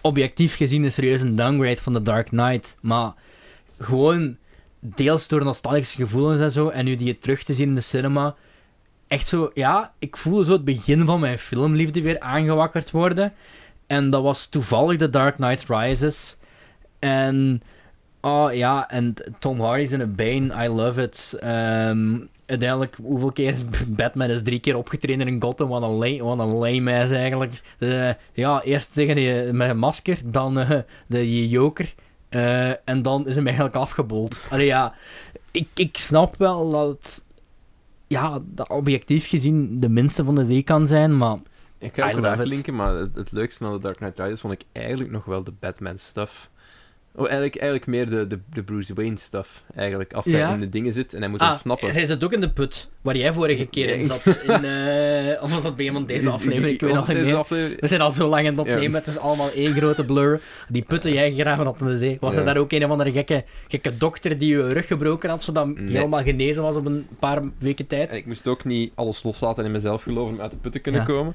[0.00, 2.76] objectief gezien een serieus een downgrade van The Dark Knight.
[2.80, 3.14] Maar
[3.78, 4.36] gewoon
[4.80, 8.34] deels door nostalgische gevoelens en zo, en nu die terug te zien in de cinema.
[9.08, 13.32] Echt zo, ja, ik voelde zo het begin van mijn filmliefde weer aangewakkerd worden.
[13.86, 16.36] En dat was toevallig The Dark Knight Rises.
[16.98, 17.62] En,
[18.20, 21.36] oh ja, en Tom Hardy's in a Bane, I love it.
[21.40, 25.68] Ehm, uiteindelijk, hoeveel keer is Batman is drie keer opgetreden in Gotham?
[25.68, 27.52] Wat een, la- wat lame is eigenlijk.
[28.32, 31.94] Ja, eerst tegen die, met een masker, dan eh, de Joker.
[32.28, 34.42] eh, en dan is hem eigenlijk afgebold.
[34.50, 34.94] Allee, ja,
[35.50, 37.24] ik, ik snap wel dat het,
[38.06, 41.38] ja, dat objectief gezien de minste van de drie kan zijn, maar
[41.78, 44.62] Ik ga ook linken, maar het, het leukste aan The Dark Knight Rises vond ik
[44.72, 46.50] eigenlijk nog wel de Batman stuff.
[47.18, 50.12] Oh, eigenlijk, eigenlijk meer de, de, de Bruce Wayne stuff, eigenlijk.
[50.12, 50.52] Als hij Ja.
[50.52, 51.92] in de dingen zit en hij moet ah, ontsnappen.
[51.92, 54.26] zij zit ook in de put, waar jij vorige keer in zat.
[54.46, 56.72] In, eh, of was dat bij iemand deze aflevering?
[56.74, 57.34] Ik weet niet deze meer.
[57.36, 57.80] aflevering?
[57.80, 58.72] We zijn al zo lang aan het Ja.
[58.74, 60.40] opnemen, het is allemaal één grote blur.
[60.68, 62.16] Die putten jij gegraven had in de zee.
[62.20, 62.38] Was Ja.
[62.38, 65.66] er daar ook een of andere gekke, gekke dokter die je rug gebroken had, zodat
[65.66, 65.96] Nee.
[65.96, 68.10] helemaal genezen was op een paar weken tijd?
[68.10, 70.78] En ik moest ook niet alles loslaten in mezelf geloven om uit de put te
[70.78, 71.06] kunnen Ja.
[71.06, 71.34] komen.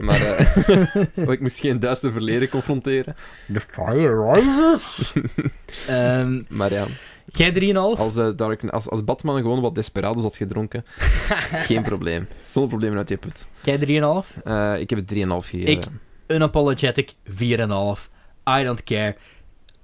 [0.00, 0.96] Maar eh,
[1.26, 3.14] oh, ik moest geen duister verleden confronteren.
[3.52, 5.12] The fire rises.
[5.88, 6.86] Ehm, Maar ja,
[7.26, 7.74] jij 3,5?
[7.74, 10.84] als, eh, Dark, als, als Batman gewoon wat Desperados had gedronken,
[11.68, 12.26] geen probleem.
[12.42, 13.48] Zonder probleem uit je put.
[13.62, 14.42] Jij 3,5?
[14.44, 15.68] Eh, ik heb het 3,5 gegeven.
[15.72, 15.86] Ik-
[16.26, 18.10] Unapologetic 4,5.
[18.58, 19.16] I don't care.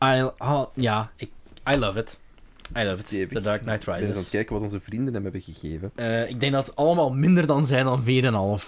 [0.04, 1.30] I, oh, ja, ik,
[1.74, 2.18] I love it.
[2.78, 3.06] I love it.
[3.06, 3.28] Stevig.
[3.28, 4.30] The Dark Knight Ik ben eens aan het Rises.
[4.30, 5.90] kijken wat onze vrienden hem hebben gegeven.
[5.94, 8.06] Eh, ik denk dat het allemaal minder dan zijn dan 4,5.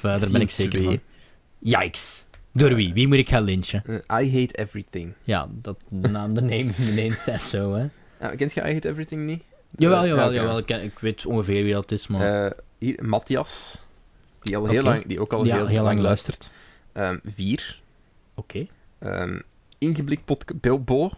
[0.04, 1.00] eh, daar ben ik zeker van.
[1.58, 2.24] Yikes.
[2.52, 2.92] Door wie?
[2.92, 3.82] Wie moet ik gaan lynchen?
[4.08, 5.12] Eh, I Hate Everything.
[5.22, 7.86] Ja, dat naam, de name, de name says zo, hè.
[8.20, 9.42] Ah, kent je I Hate Everything niet?
[9.76, 10.58] Jawel, Eh, jawel, ja, jawel.
[10.58, 12.44] Ik, ken- ik weet ongeveer wie dat is, maar...
[12.46, 13.78] Eh, hier, Matthias.
[14.42, 16.50] Die, al heel lang, die ook al Ja, heel, heel lang lang luistert.
[16.92, 17.80] Ehm, vier.
[18.34, 18.66] Oké.
[18.98, 19.38] Ehm
[19.78, 20.60] ingeblikt podcast...
[20.60, 21.10] Bo, Bo.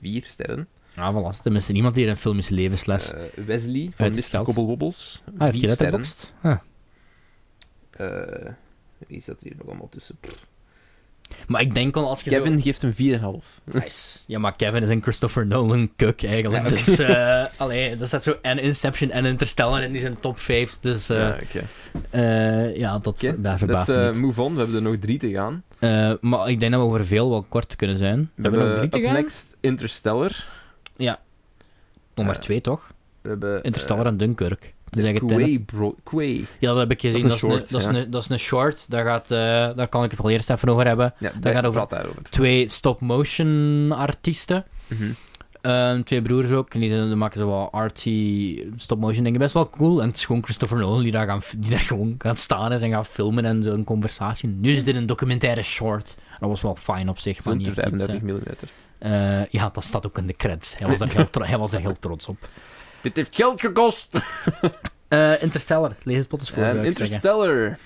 [0.00, 0.68] Vier sterren.
[0.96, 1.42] Ah, voilà.
[1.42, 3.12] Tenminste, iemand die hier een filmische levensles...
[3.12, 4.42] Eh, Wesley van Mr.
[4.42, 5.22] Kobbelwobbels.
[5.38, 6.02] ah, vier je?
[6.42, 6.58] Ah.
[9.10, 10.18] Wie zat er hier nog allemaal tussen?
[11.46, 12.62] Maar ik denk al, als je Kevin zo...
[12.62, 13.62] geeft hem 4,5.
[13.64, 14.18] Nice.
[14.26, 16.62] Ja, maar Kevin is een Christopher Nolan kuk eigenlijk.
[16.62, 16.68] Ja.
[16.68, 20.78] Dus, eh allee, er staat zo en Inception en Interstellar in die zijn top 5.
[20.78, 21.64] Dus, eh, ja, oké.
[22.10, 24.52] eh, ja, dat, Oké, daar verbaast Let's me eh, move on.
[24.52, 25.62] We hebben er nog drie te gaan.
[25.78, 28.18] Eh, maar ik denk dat we over veel wel kort kunnen zijn.
[28.18, 29.14] We, We hebben nog drie te up gaan.
[29.14, 30.46] next Interstellar.
[32.14, 32.92] Maar eh, twee, toch?
[33.22, 33.62] We hebben...
[33.62, 34.74] Interstellar en Dunkirk.
[34.90, 35.94] Te zeggen Quay, bro...
[36.04, 36.46] Quay.
[36.58, 37.28] Ja, dat heb ik gezien.
[37.28, 38.84] Dat Dat is een, dat is een, dat is een short.
[38.90, 39.38] Daar, gaat, eh,
[39.76, 41.14] daar kan ik het wel eerst even over hebben.
[41.18, 42.22] Ja, Dat gaat over- daarover.
[42.22, 44.64] Twee stop-motion artiesten.
[44.86, 45.10] Mhm.
[45.60, 46.74] Ehm, twee broers ook.
[46.74, 49.38] En die, die maken zo wat arty stop-motion dingen.
[49.38, 50.00] Best wel cool.
[50.02, 52.82] En het is gewoon Christopher Nolan die daar, gaan, die daar gewoon gaan staan is
[52.82, 54.48] en gaan filmen en zo'n conversatie.
[54.48, 56.14] Nu is dit een documentaire short.
[56.40, 57.34] Dat was wel fijn op zich.
[57.42, 58.58] Van Film die te heeft iets, 35
[58.98, 59.10] mm.
[59.12, 60.78] eh, ja, dat staat ook in de credits.
[60.78, 62.48] Hij was daar heel, tro- hij was daar heel trots op.
[63.02, 64.08] Dit heeft geld gekost!
[65.10, 65.96] Eh, Interstellar.
[66.02, 67.16] Lees het pot eens voor, Um, zou ik zeggen.
[67.16, 67.78] Interstellar.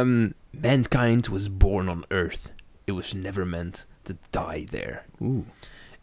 [0.00, 2.52] Um, mankind was born on Earth.
[2.84, 5.02] It was never meant to die there.
[5.20, 5.42] Oeh.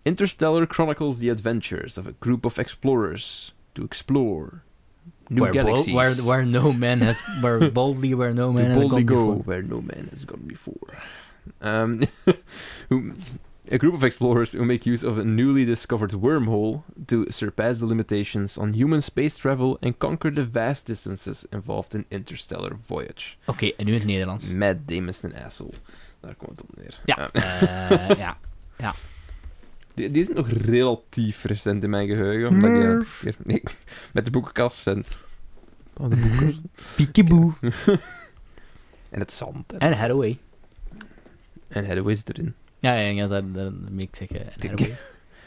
[0.03, 4.61] Interstellar chronicles the adventures of a group of explorers to explore
[5.30, 5.94] New where, bol- galaxies.
[5.95, 7.22] where, where no man has...
[7.41, 9.44] Where boldly where no man to has boldly gone go before.
[9.45, 10.98] where no man has gone before.
[11.61, 12.03] Um,
[12.89, 13.14] who,
[13.72, 17.85] a group of explorers who make use of a newly discovered wormhole to surpass the
[17.85, 23.35] limitations on human space travel and conquer the vast distances involved in interstellar voyage.
[23.45, 24.52] Oké, en nu in het Nederlands.
[24.53, 25.72] Matt Damon is een asshole.
[26.19, 26.99] Daar komt het op neer.
[27.06, 27.30] Ja.
[27.31, 28.18] Eh, Eh,
[28.77, 28.94] ja.
[29.94, 32.48] die, die is nog relatief recent in mijn geheugen.
[32.49, 33.64] Omdat ik, nee,
[34.14, 35.03] met de boekenkast en...
[35.98, 36.61] Oh, de boekenkast.
[36.95, 37.53] Peekaboo.
[39.10, 39.72] en het zand.
[39.72, 40.38] En, En Hathaway.
[41.68, 42.53] en Hathaway is erin.
[42.80, 44.40] Ja, ja, ja dat, dat moet ik zeggen.
[44.40, 44.98] En, Denk- Hathaway.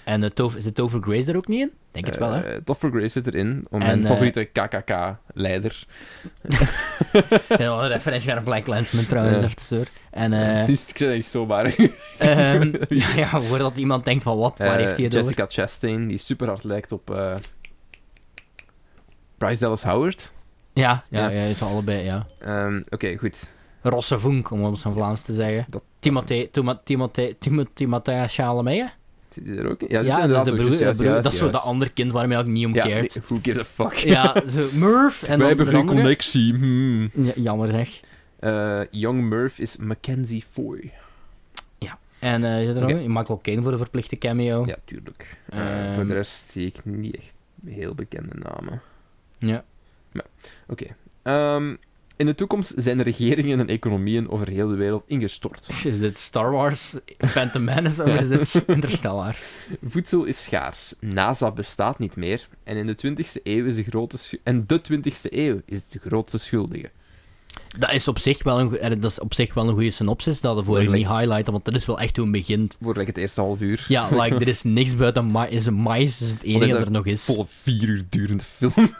[0.04, 1.70] en uh, Topher, is het Topher Grace er ook niet in?
[1.90, 2.40] Denk het wel, hè?
[2.40, 5.84] Eh, Topher Grace zit erin, om En, mijn eh, favoriete KKK-leider.
[7.48, 9.78] Heel een referentie naar Black Landsman trouwens, Ja.
[10.10, 11.64] En het is, ik zeg dat zomaar.
[12.18, 15.26] ehm, ja, ja, voordat iemand denkt van wat, waar heeft hij het over?
[15.30, 17.38] Jessica Chastain, die super hard lijkt op
[19.38, 20.32] Bryce Dallas Howard.
[20.72, 21.42] Ja, ja, Ja.
[21.42, 22.26] ja, allebei, ja.
[22.40, 23.52] Ehm, Oké, goed.
[23.82, 25.64] Rosse Vonk, om het op zijn Vlaams te zeggen.
[25.68, 28.92] Dat- Timothée, Timo- Timothée, Timo- Timothée Chalamet?
[29.46, 29.80] Er ook?
[29.88, 31.90] Ja, Ja, is de broer, juist, de juist, broer- juist, dat is zo dat andere
[31.90, 33.14] kind waar hij ook niet om Ja, keert.
[33.14, 33.92] nee, who gives a fuck?
[34.14, 35.98] Ja, zo Murph en Wij hebben geen andere.
[35.98, 36.52] connectie.
[36.54, 37.10] hmm.
[37.14, 38.00] Ja, jammer zeg.
[38.38, 40.92] Eh, Young Murph is Mackenzie Foy.
[42.18, 43.00] En eh zit er nog Oké.
[43.00, 43.12] een?
[43.12, 44.66] Michael Caine voor de verplichte cameo.
[44.66, 45.38] Ja, tuurlijk.
[45.48, 45.94] Eh, Ehm.
[45.94, 47.34] voor de rest zie ik niet echt
[47.66, 48.80] heel bekende namen.
[49.38, 49.64] Ja.
[51.22, 51.74] Ehm,
[52.20, 55.68] in de toekomst zijn regeringen en economieën over heel de wereld ingestort.
[55.84, 59.38] Is dit Star Wars Phantom Menace of is dit Interstellar?
[59.82, 60.94] Voedsel is schaars.
[60.98, 62.48] NASA bestaat niet meer.
[62.64, 66.38] En in de 20e eeuw is de grote en de 20e eeuw is de grootste
[66.38, 66.90] schuldige.
[67.78, 70.40] Dat is op zich wel een, eh, dat is op zich wel een goede synopsis,
[70.40, 72.76] dat voor ik Like- niet highlighten, want dat is wel echt hoe het begint.
[72.80, 73.84] Voor like, het eerste half uur.
[73.88, 76.80] Ja, like, er is niks buiten ma is een mais, is het enige is dat
[76.80, 77.24] er nog is.
[77.24, 78.72] Volle vier uur durende film.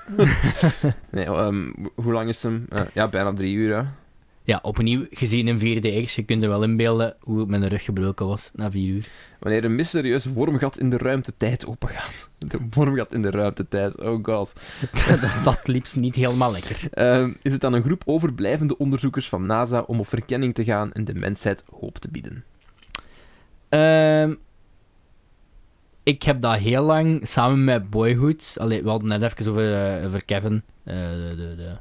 [1.11, 1.35] nee, ehm,
[1.83, 2.67] ho- hoe lang is hem?
[2.69, 3.77] Eh, ja, bijna drie uur.
[3.77, 3.83] Hè.
[4.45, 8.51] Ja, opnieuw gezien in 4DX, je kunt er wel inbeelden hoe mijn rug gebroken was
[8.55, 9.09] na vier uur.
[9.39, 12.31] Wanneer een mysterieus wormgat in de ruimtetijd opengaat.
[12.39, 14.53] De wormgat in de ruimtetijd, oh god.
[15.21, 16.89] dat, dat liep niet helemaal lekker.
[16.91, 20.93] Ehm, is het aan een groep overblijvende onderzoekers van NASA om op verkenning te gaan
[20.93, 22.45] en de mensheid hoop te bieden.
[23.69, 24.35] Ehm,
[26.03, 28.57] ik heb dat heel lang samen met Boyhood.
[28.59, 30.63] Allee, we hadden net even over, eh, over Kevin.
[30.85, 31.77] eh, de, de, de,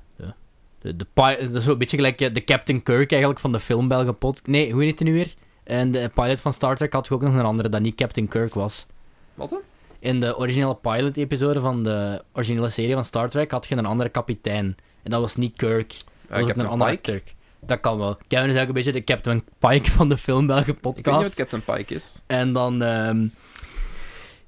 [0.82, 4.18] de, de, dat is zo'n beetje gelijk de Captain Kirk eigenlijk van de film Belgen
[4.18, 4.48] pod.
[4.48, 5.34] Nee, hoe heet hij nu weer?
[5.64, 8.54] En de pilot van Star Trek had ook nog een andere dat niet Captain Kirk
[8.54, 8.86] was.
[9.34, 9.60] Wat dan?
[10.00, 14.10] In de originele pilot-episode van de originele serie van Star Trek had je een andere
[14.10, 14.76] kapitein.
[15.04, 15.88] En dat was niet Kirk.
[16.28, 17.12] Dat Uh, was een andere Pike.
[17.12, 17.36] Kirk.
[17.62, 18.14] Dat kan wel.
[18.16, 21.04] Kevin is eigenlijk een beetje de Captain Pike van de film Belgen Ik weet niet
[21.04, 21.28] podcast.
[21.38, 22.22] wat Captain Pike is.
[22.28, 22.82] En dan...
[22.82, 23.28] ehm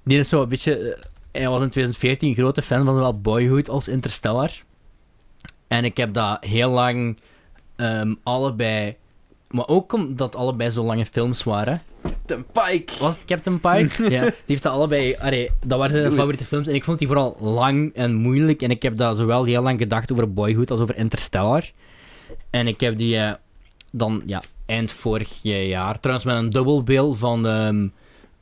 [0.03, 0.77] die is zo een beetje...
[0.93, 1.01] eh,
[1.31, 4.51] hij was in 2014 een grote fan van zowel Boyhood als Interstellar.
[5.71, 7.17] En ik heb dat heel lang
[7.75, 8.95] ehm, allebei...
[9.47, 11.81] Maar ook omdat allebei zo lange films waren.
[12.01, 12.93] Captain Pike!
[12.99, 14.03] Was het Captain Pike?
[14.15, 14.21] ja.
[14.21, 15.15] Die heeft dat allebei...
[15.19, 16.67] Allee, dat waren zijn Doe favoriete films.
[16.67, 18.61] En ik vond die vooral lang en moeilijk.
[18.61, 21.71] En ik heb dat zowel heel lang gedacht over Boyhood als over Interstellar.
[22.49, 23.33] En ik heb die eh,
[23.91, 25.99] dan, ja, eind vorig jaar...
[25.99, 27.47] Trouwens, met een dubbelbeeld van...
[27.47, 27.87] ehm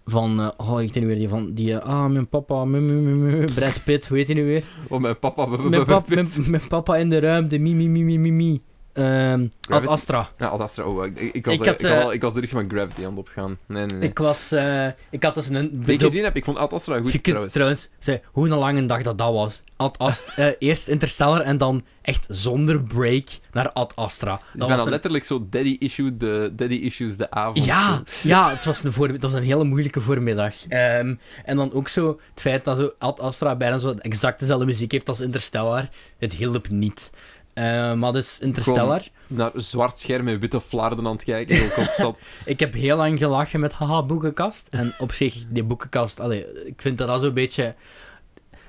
[0.09, 3.45] van, eh, oh, ik weet niet weer, die van, die, eh, ah, mijn papa, mijn,
[3.55, 4.63] Brad Pitt, hoe heet hij nu weer?
[4.87, 5.45] Oh, mijn papa.
[5.45, 8.61] Mijn, pap, mijn, mijn papa in de ruimte, mi, mi, mi, mi, mi, mi.
[8.99, 9.87] Ehm, Ad?
[9.87, 10.29] Astra.
[10.37, 10.83] Ja, Ad Astra.
[10.83, 13.09] Oh, ik, ik, was, Ik had, ik, had, eh, ik was richting van Gravity aan
[13.09, 13.57] het opgaan.
[13.65, 14.09] Nee, nee, nee.
[14.09, 15.81] Ik was, eh, ik had dus een...
[15.83, 17.53] Die ik gezien heb, ik vond Ad Astra goed je kunt trouwens.
[17.53, 19.63] trouwens, zeggen, hoe een lange dag dat dat was.
[19.75, 24.41] Ad Ast eh, eerst Interstellar en dan echt zonder break naar Ad Astra.
[24.53, 27.65] Dat was een- letterlijk zo daddy, issue de, daddy issues de avond.
[27.65, 29.07] Ja, ja het, was een voor...
[29.07, 30.67] het was een hele moeilijke voormiddag.
[30.67, 31.15] Ehm,
[31.45, 34.91] en dan ook zo het feit dat zo Ad Astra bijna zo exact dezelfde muziek
[34.91, 35.89] heeft als Interstellar.
[36.17, 37.11] Het hielp niet.
[37.59, 39.01] Eh, maar dus Interstellar.
[39.27, 41.55] Naar zwart scherm met witte flarden aan het kijken.
[41.55, 42.17] Heel constant.
[42.45, 44.67] Ik heb heel lang gelachen met haha, boekenkast.
[44.71, 47.75] En op zich, die boekenkast, allee, ik vind dat dat zo'n beetje...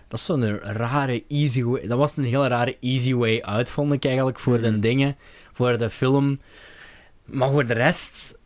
[0.09, 1.87] Dat is zo'n rare easy way...
[1.87, 4.81] Dat was een heel rare easy way out, vond ik eigenlijk, voor de Mhm.
[4.81, 5.17] dingen.
[5.53, 6.41] Voor de film.
[7.25, 8.39] Maar voor de rest...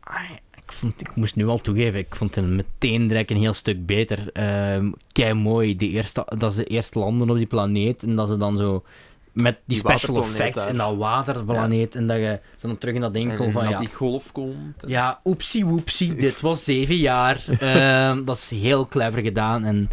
[0.00, 0.26] ai,
[0.56, 3.86] Ik, vond, ik moest nu al toegeven, ik vond het meteen direct een heel stuk
[3.86, 4.32] beter.
[4.32, 8.36] Ehm kei mooi, die eerste, dat ze eerst landen op die planeet en dat ze
[8.36, 8.84] dan zo
[9.32, 10.68] met die, Die special effects daar.
[10.68, 13.70] in dat waterplaneet en dat je ze dan terug in dat ding en van dat
[13.72, 14.82] ja, die golf komt.
[14.82, 17.44] en- ja, oepsie woepsie, dit was zeven jaar.
[17.58, 19.64] Ehm, dat is heel clever gedaan.
[19.64, 19.88] En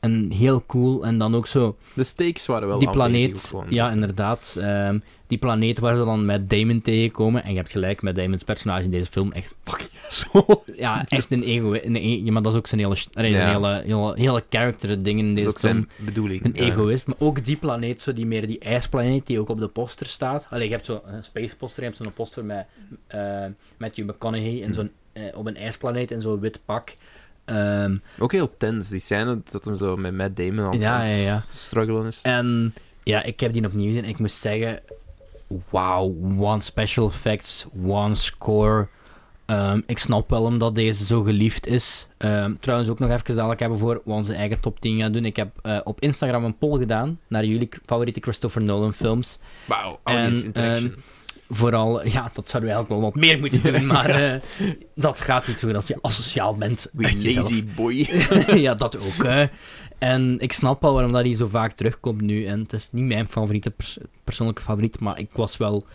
[0.00, 1.04] En heel cool.
[1.04, 3.54] En dan ook zo De stakes waren wel die planeet.
[3.68, 4.56] Ja, inderdaad.
[4.60, 4.98] Ehm,
[5.28, 7.44] die planeet waar ze dan met Damon tegenkomen.
[7.44, 9.32] En je hebt gelijk met Damon's personage in deze film.
[9.32, 9.54] Echt,
[10.08, 10.62] Zo.
[10.76, 11.72] ja, echt een ego.
[11.74, 13.38] Een e- maar dat is ook zijn hele, Ja.
[13.38, 15.58] zijn hele, hele, hele character ding in deze film.
[15.60, 16.44] zijn bedoeling.
[16.44, 16.72] Een ja.
[16.72, 20.06] egoïst, maar ook die planeet, zo die meer die ijsplaneet die ook op de poster
[20.06, 20.46] staat.
[20.50, 22.66] Allee, je hebt zo'n space poster, je hebt zo'n poster met
[23.06, 23.44] eh
[23.78, 26.94] Matthew McConaughey in zo'n, eh, op een ijsplaneet in zo'n wit pak.
[27.44, 31.20] Ehm, Ook heel tens, die scène dat hem zo met Matt Damon aan ja, het
[31.22, 31.42] ja.
[31.48, 32.20] struggelen is.
[32.22, 34.80] En ja, ik heb die opnieuw gezien en ik moest zeggen,
[35.70, 38.88] wauw, one special effects, one score.
[39.46, 42.06] Ehm, ik snap wel omdat deze zo geliefd is.
[42.16, 45.24] Ehm, trouwens, ook nog even dadelijk hebben voor we onze eigen top 10 gaan doen.
[45.24, 49.38] Ik heb eh, op Instagram een poll gedaan naar jullie favoriete Christopher Nolan films.
[49.64, 50.94] Wauw, audience En, interaction.
[51.48, 54.40] Vooral, ja, dat zouden we eigenlijk wel wat meer moeten doen, maar eh,
[54.94, 56.90] dat gaat niet zo als je asociaal bent.
[56.92, 57.50] We uit jezelf.
[57.50, 57.94] lazy boy.
[58.66, 59.24] ja, dat ook.
[59.24, 59.46] Hè.
[59.98, 62.44] En ik snap wel waarom dat hij zo vaak terugkomt nu.
[62.46, 65.86] En het is niet mijn favoriete pers- persoonlijke favoriet, maar ik was wel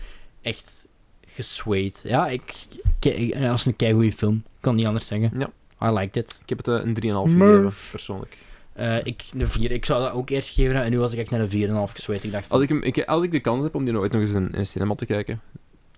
[0.41, 0.85] echt
[1.27, 2.01] geswayed.
[2.03, 2.53] Ja, ik,
[2.99, 4.35] ik, als een keigoede film.
[4.35, 5.31] Ik kan niet anders zeggen.
[5.38, 5.49] Ja.
[5.89, 6.39] I liked it.
[6.41, 6.95] Ik heb het eh, een
[7.30, 8.38] 3,5 Maar- gegeven, persoonlijk.
[8.73, 11.29] Eh, ik, de vier, ik zou dat ook eerst geven en nu was ik echt
[11.29, 12.23] naar een 4,5 geswayed.
[12.23, 14.11] Ik dacht van, Als ik, hem, ik, als ik de kans heb om die nooit
[14.11, 15.41] nog eens in, in cinema te kijken,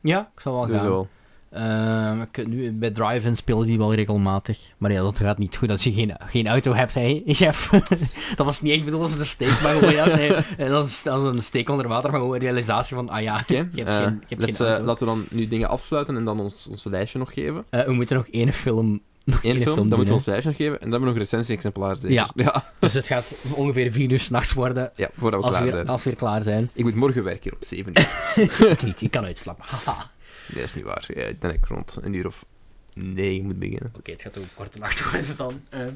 [0.02, 0.86] ja, ik zou wel dus gaan.
[0.86, 1.08] wel.
[1.52, 4.60] Ehm, ik, nu, bij Drive-In speelde die wel regelmatig.
[4.78, 7.70] Maar ja, dat gaat niet goed als je geen, geen auto hebt, hè, chef.
[8.36, 11.08] dat was niet echt bedoeld als een steek, maar gewoon, ja, nee, eh, dat is
[11.08, 13.88] als een steek onder water, maar gewoon een realisatie van, ah ja, Oké, je hebt
[13.96, 14.84] eh, geen, je hebt geen auto.
[14.84, 17.66] laten we dan nu dingen afsluiten en dan ons, ons lijstje nog geven.
[17.70, 20.58] We moeten nog één film, nog één film, film dan moeten we ons lijstje nog
[20.58, 22.12] geven en dan hebben we nog een recensie-exemplaar zeker.
[22.12, 22.30] Ja.
[22.46, 22.72] ja.
[22.80, 25.88] Dus het gaat ongeveer vier uur s'nachts worden, Ja, voordat we als klaar weer, zijn.
[25.88, 26.70] als we weer klaar zijn.
[26.74, 28.70] Ik moet morgen werken op 7 uur.
[28.72, 29.66] ik niet, ik kan uitslapen.
[29.68, 29.92] Haha.
[29.92, 30.10] Oké,
[30.54, 31.06] Nee, is niet waar.
[31.16, 32.46] Ja, ik ik rond een uur of
[32.94, 33.92] negen moet beginnen.
[34.04, 35.62] het gaat ook een korte nacht worden dan.
[35.70, 35.94] Ehm,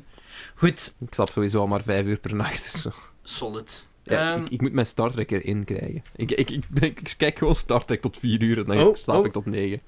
[0.55, 2.71] goed, Ik slaap sowieso al maar vijf uur per nacht.
[2.71, 2.91] Dus zo.
[3.23, 3.87] solid.
[4.03, 6.03] ja, Ehm, ik, ik moet mijn Star Trek erin krijgen.
[6.15, 9.17] Ik, ik, ik, ik kijk gewoon Star Trek tot vier uur en dan Oh, slaap
[9.19, 9.25] oh.
[9.25, 9.81] ik tot negen.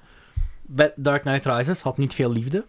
[0.96, 2.64] Dark Knight Rises had niet veel liefde.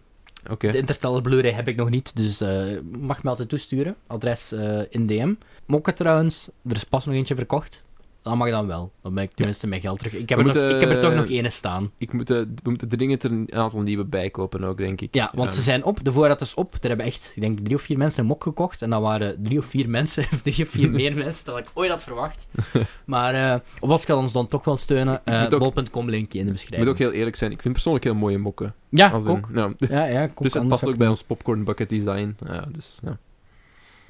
[0.58, 2.64] De Interstellar Blu-ray heb ik nog niet, dus eh,
[2.98, 3.96] mag me altijd toesturen.
[4.06, 5.34] Adres eh, in DM.
[5.66, 7.84] Mokken trouwens, er is pas nog eentje verkocht.
[8.24, 8.92] Dat mag dan wel.
[9.02, 10.14] Dan ben ik tenminste mijn geld terug.
[10.14, 11.90] Ik heb, We er, nog, ik heb er toch nog ene staan.
[11.98, 15.14] Ik moet, eh, we moeten dringend er een aantal nieuwe bijkopen ook, denk ik.
[15.14, 16.04] Ja, want ze zijn op.
[16.04, 16.74] De voorraad is op.
[16.80, 18.82] Er hebben echt, ik denk, drie of vier mensen een mok gekocht.
[18.82, 21.90] En dat waren drie of vier mensen, drie of vier meer mensen dan ik ooit
[21.90, 22.48] had verwacht.
[23.04, 25.20] Maar eh op wat kan ons dan toch wel steunen?
[25.24, 26.90] Eh ook- bol.com linkje in de Ik moet beschrijving.
[26.90, 28.74] ook heel eerlijk zijn, ik vind persoonlijk heel mooie mokken.
[28.88, 29.48] Ja, Als ook.
[29.52, 30.04] in, ja.
[30.06, 32.36] Ja, Dus het past ook bij ons popcorn bucket design.
[32.46, 33.18] Ja, dus, ja.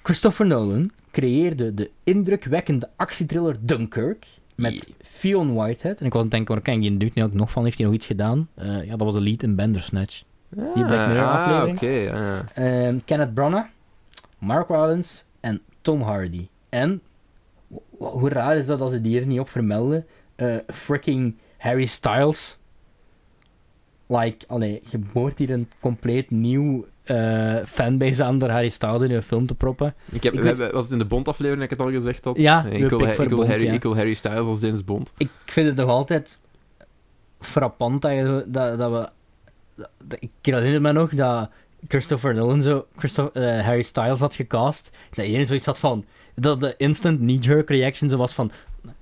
[0.03, 6.01] Christopher Nolan creëerde de indrukwekkende actietriller Dunkirk met Fionn Whitehead.
[6.01, 7.65] En ik was aan het denken, waar ken die dude nu ook nog van?
[7.65, 8.49] Heeft hij nog iets gedaan?
[8.55, 10.23] Eh, ja, dat was de lead in Bandersnatch.
[10.49, 11.77] Die Black Mirror ah, aflevering.
[11.77, 11.87] oké.
[11.87, 12.45] ja, ja.
[12.55, 13.69] Ehm, Kenneth Branagh,
[14.39, 16.49] Mark Rylance en Tom Hardy.
[16.69, 17.01] En,
[17.97, 20.07] hoe raar is dat als ze die hier niet op vermelden?
[20.35, 22.59] Eh, freaking Harry Styles.
[24.07, 29.11] Like, allee, je boort hier een compleet nieuw eh, fanbase aan door Harry Styles in
[29.11, 29.95] je film te proppen.
[30.11, 31.93] Ik heb, Ik we weet- hebben, was het in de Bond-aflevering dat ik het al
[31.95, 32.39] gezegd had?
[32.41, 33.17] Ja, ik wil, ik,
[33.47, 33.73] Harry, ja.
[33.73, 35.13] ik wil Harry Styles als James Bond.
[35.17, 36.41] Ik vind het nog altijd
[37.41, 39.09] frappant dat, je, dat, dat we...
[40.05, 41.51] dat- ik herinner me nog dat
[41.89, 44.91] Christopher Nolan zo Christopher, eh, Harry Styles had gecast.
[45.11, 46.05] Dat iedereen zoiets had van...
[46.35, 48.51] Dat de instant knee-jerk reaction zo was van...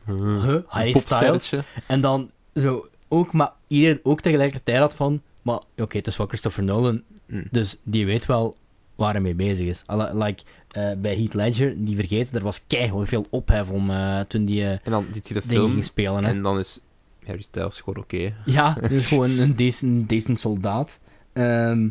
[0.07, 0.57] Huh?
[0.67, 1.55] Harry Styles?
[1.87, 3.33] En dan zo ook...
[3.33, 5.23] Maar iedereen ook tegelijkertijd had van...
[5.43, 7.03] Maar oké, het is wel Christopher Nolan.
[7.33, 7.45] Mm.
[7.51, 8.57] Dus die weet wel
[8.95, 9.83] waar hij mee bezig is.
[10.13, 14.45] Like, eh, bij Heath Ledger, die vergeet, er was keihard veel ophef om eh, toen
[14.45, 16.25] die eh, En dan ziet hij de film ging spelen.
[16.25, 16.31] Hè.
[16.31, 16.79] en dan is
[17.27, 18.35] Harry Styles gewoon oké.
[18.45, 21.01] Ja, dus gewoon een decent, decent soldaat.
[21.33, 21.89] Ehm,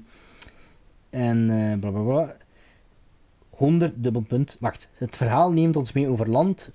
[1.09, 2.35] en eh bla bla bla.
[3.49, 4.57] 100 dubbelpunt.
[4.59, 6.71] Wacht, het verhaal neemt ons mee over land,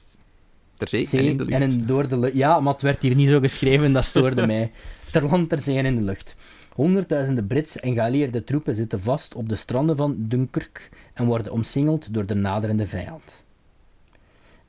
[0.74, 1.62] Ter zee en in de lucht.
[1.62, 2.34] en in- door de lucht.
[2.34, 4.70] Ja, maar het werd hier niet zo geschreven, dat stoorde mij.
[5.12, 6.36] Ter land, ter zee en in de lucht.
[6.76, 12.14] Honderdduizenden Britse en geallieerde troepen zitten vast op de stranden van Dunkirk en worden omsingeld
[12.14, 13.42] door de naderende vijand.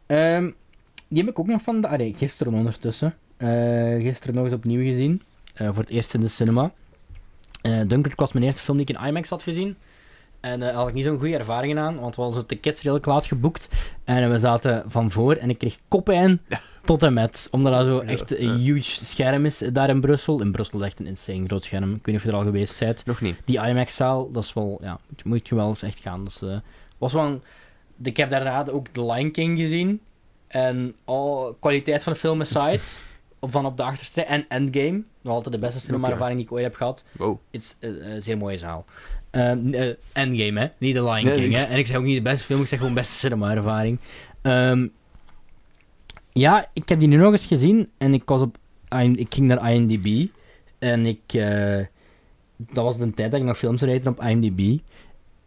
[0.06, 0.52] Ehm,
[1.08, 2.14] die heb ik ook nog van de...
[2.16, 3.16] Gisteren ondertussen.
[3.38, 3.48] Eh,
[4.02, 5.22] gisteren nog eens opnieuw gezien.
[5.54, 6.72] Eh, voor het eerst in de cinema.
[7.62, 9.76] Eh Dunkirk was mijn eerste film die ik in IMAX had gezien.
[10.40, 13.06] En daar had ik niet zo'n goede ervaringen aan, want we hadden onze tickets redelijk
[13.06, 13.70] laat geboekt.
[14.04, 16.42] En we zaten van voor en ik kreeg koppijn
[16.88, 17.48] tot en met.
[17.52, 18.36] Omdat dat zo echt ja.
[18.38, 20.42] een huge scherm is daar in Brussel.
[20.42, 21.84] In Brussel is echt een insane groot scherm.
[21.84, 23.06] Ik weet niet of je er al geweest bent.
[23.06, 23.36] Nog niet.
[23.46, 26.24] Die IMAX-zaal, dat is wel, ja, moet, je wel eens echt gaan.
[26.24, 26.58] Dat is, eh,
[26.98, 27.42] was wel een-
[28.04, 30.02] ik heb daarna ook The Lion King gezien.
[30.48, 32.80] En al kwaliteit van de film aside,
[33.54, 34.22] van op de achterste.
[34.24, 37.04] En Endgame, nog altijd de beste cinema-ervaring die ik ooit heb gehad.
[37.12, 37.38] Wow.
[37.52, 38.86] Het is eh, een zeer mooie zaal.
[39.30, 40.68] Eh, eh, Endgame, hè?
[40.78, 41.64] Niet The Lion Nee, King, hè?
[41.64, 44.00] En ik zeg ook niet de beste film, ik zeg gewoon beste cinema-ervaring.
[44.42, 44.88] Ehm,
[46.38, 48.58] ja, ik heb die nu nog eens gezien en ik, was op,
[49.16, 50.28] ik ging naar IMDb
[50.80, 51.22] en ik...
[51.28, 51.80] eh,
[52.58, 54.78] dat was de tijd dat ik nog films rated op IMDb.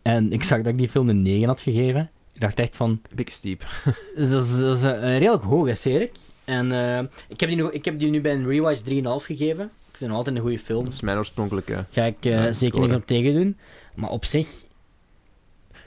[0.02, 2.10] En ik zag dat ik die film een 9 had gegeven.
[2.32, 3.00] Ik dacht echt van...
[3.14, 3.66] Big Steep.
[4.14, 6.12] Dus dat is, dat is een redelijk hoog, hè, Cedric?
[6.44, 8.84] En eh, ik, heb die nog, ik heb die nu bij een rewatch 3,5
[9.26, 9.64] gegeven.
[9.64, 10.84] Ik vind het altijd een goede film.
[10.84, 11.84] Dat is mijn oorspronkelijke.
[11.90, 13.56] Ga ik eh, Ja, zeker niet op tegen doen.
[13.94, 14.48] Maar op zich...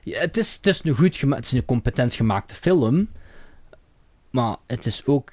[0.04, 1.22] Ja, het, is, het is een goed.
[1.22, 3.08] Het is een competent gemaakte film.
[4.34, 5.32] Maar het is ook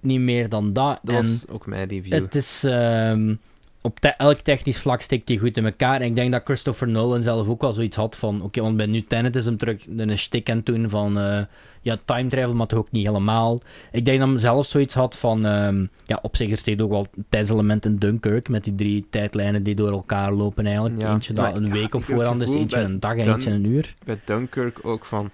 [0.00, 0.98] niet meer dan dat.
[1.02, 2.12] Dat en was ook mijn review.
[2.12, 2.64] het is...
[2.64, 3.34] ehm,
[3.80, 6.00] op te- elk technisch vlak steekt hij goed in elkaar.
[6.00, 8.42] En ik denk dat Christopher Nolan zelf ook wel zoiets had van...
[8.42, 11.18] Oké, want bij nu Tenet is hem terug een stick aan het doen van...
[11.18, 11.42] eh,
[11.82, 13.60] ja, time travel, maar toch ook niet helemaal.
[13.92, 15.46] Ik denk dat hij zelf zoiets had van...
[15.46, 18.48] ehm, ja, op zich er steekt ook wel tijdselement in Dunkirk...
[18.48, 21.00] met die drie tijdlijnen die door elkaar lopen eigenlijk.
[21.00, 23.94] Ja, eentje dat een week op voorhand is, eentje een dag en eentje een uur.
[24.04, 25.30] Bij Dunkirk ook van...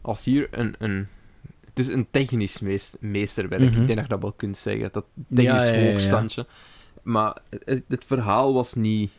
[0.00, 0.74] Als hier een...
[0.78, 1.08] een
[1.74, 3.60] het is een technisch meest, meesterwerk.
[3.62, 3.80] Mhm.
[3.80, 4.88] Ik denk dat je dat wel kunt zeggen.
[4.92, 6.46] Dat technisch Ja, ja, hoogstandje.
[7.02, 9.10] Maar het, het verhaal was niet...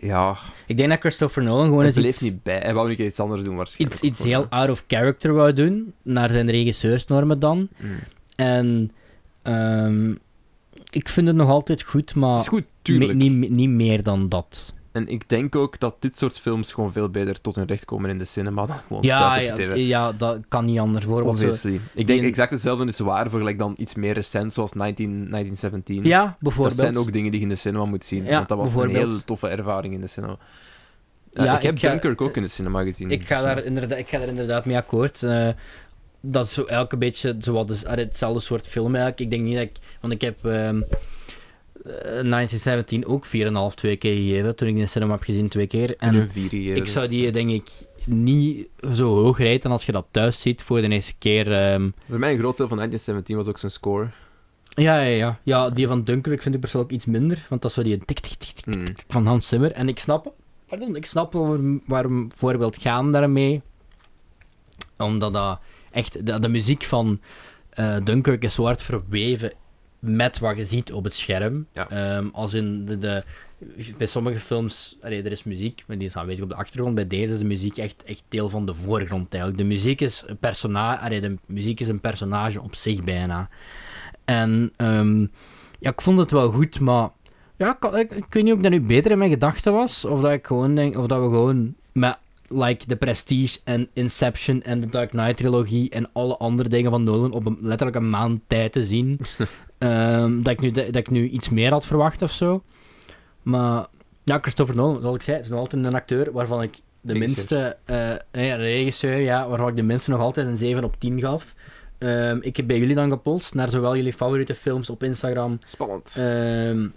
[0.00, 2.20] Ja, Ik denk dat Christopher Nolan gewoon eens bleef iets...
[2.20, 2.58] niet bij.
[2.58, 4.00] Hij wou een keer iets anders doen waarschijnlijk.
[4.02, 7.68] Iets, iets heel out of character wou doen, naar zijn regisseursnormen dan.
[7.76, 7.96] Mm.
[8.36, 8.90] En
[9.42, 10.10] ehm,
[10.90, 13.14] ik vind het nog altijd goed, Het maar is goed, tuurlijk.
[13.14, 14.74] me- niet, niet meer dan dat.
[14.96, 18.10] En ik denk ook dat dit soort films gewoon veel beter tot hun recht komen
[18.10, 19.76] in de cinema dan gewoon Ja, thuis ja, op tv.
[19.76, 21.26] ja, dat kan niet anders worden.
[21.26, 21.80] want zo- Obviously.
[21.94, 26.04] Ik denk exact hetzelfde is waar voor gelijk dan iets meer recent, zoals 19, 1917.
[26.04, 26.78] Ja, dat bijvoorbeeld.
[26.78, 28.24] zijn ook dingen die je in de cinema moet zien.
[28.24, 30.36] Ja, want dat was een hele toffe ervaring in de cinema.
[31.32, 33.10] Ja, Ja, ik heb ga- Dunkirk ook in de cinema gezien.
[33.10, 35.22] ik, ga dus, daar eh, inderdaad, ik ga daar inderdaad mee akkoord.
[35.22, 35.48] Eh,
[36.20, 39.20] dat is zo elke beetje dus, allee, hetzelfde soort film eigenlijk.
[39.20, 39.76] Ik denk niet dat ik...
[40.00, 40.96] Want ik heb ehm, eh,
[41.86, 43.30] 1917 ook 4,5
[43.74, 45.94] twee keer gegeven, toen ik in de cinema heb gezien twee keer.
[45.98, 46.30] en
[46.74, 47.68] ik zou die denk ik
[48.04, 51.52] niet zo hoog rijden als je dat thuis ziet voor de eerste keer.
[51.52, 54.08] ehm, Voor mij een groot deel van 1917 was ook zijn score.
[54.68, 55.38] Ja, ja, ja.
[55.42, 58.18] Ja, die van Dunkirk vind ik persoonlijk iets minder, want dat is zo die tik,
[58.20, 58.84] tik, tik, tik Mm.
[59.08, 59.72] van Hans Zimmer.
[59.72, 60.32] En ik snap,
[60.68, 63.62] pardon, ik snap waarom, waarom bijvoorbeeld gaan daarmee.
[64.98, 65.60] Omdat dat
[65.90, 67.20] echt, de, de muziek van
[67.70, 69.52] eh, Dunkirk is zo hard verweven
[69.98, 71.66] met wat je ziet op het scherm.
[71.72, 71.88] Ja.
[71.88, 73.22] Ehm, als in de, de,
[73.96, 76.94] bij sommige films, allee, er is muziek, maar die is aanwezig op de achtergrond.
[76.94, 79.62] Bij deze is de muziek echt, echt deel van de voorgrond eigenlijk.
[79.62, 83.48] De muziek is een personage, de muziek is een personage op zich bijna.
[84.24, 85.20] En ehm,
[85.78, 87.10] ja, ik vond het wel goed, maar
[87.56, 90.04] ja, ik, ik, ik weet niet of ik dat nu beter in mijn gedachten was,
[90.04, 92.18] of dat ik gewoon denk, of dat we gewoon met
[92.48, 97.04] like The Prestige en Inception en de Dark Knight trilogie en alle andere dingen van
[97.04, 99.20] Nolan op een, letterlijk een maand tijd te zien,
[99.78, 102.62] ehm, dat, ik nu, dat ik nu iets meer had verwacht of zo.
[103.42, 103.86] Maar
[104.24, 107.76] ja, Christopher Nolan, zoals ik zei, is nog altijd een acteur waarvan ik de Regisseur.
[107.86, 111.20] minste, nee, een regisseur, ja, waarvan ik de minste nog altijd een 7 op 10
[111.20, 111.54] gaf.
[111.98, 116.16] Ehm, ik heb bij jullie dan gepolst naar zowel jullie favoriete films op Instagram Spannend.
[116.18, 116.88] Ehm,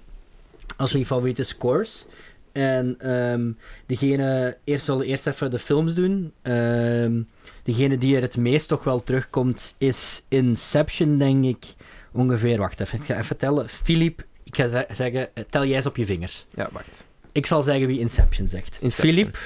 [0.77, 2.05] als jullie favoriete scores.
[2.51, 3.51] En ehm
[3.85, 6.33] degene, eerst zullen eerst even de films doen.
[6.41, 7.21] Ehm,
[7.63, 11.65] degene die er het meest toch wel terugkomt is Inception, denk ik.
[12.11, 13.69] Ongeveer, wacht even, ik ga even tellen.
[13.69, 16.45] Philippe, ik ga ze- zeggen, eh, tel jij eens op je vingers.
[16.55, 17.07] ja, wacht.
[17.31, 18.79] Ik zal zeggen wie Inception zegt.
[18.89, 19.39] Philippe,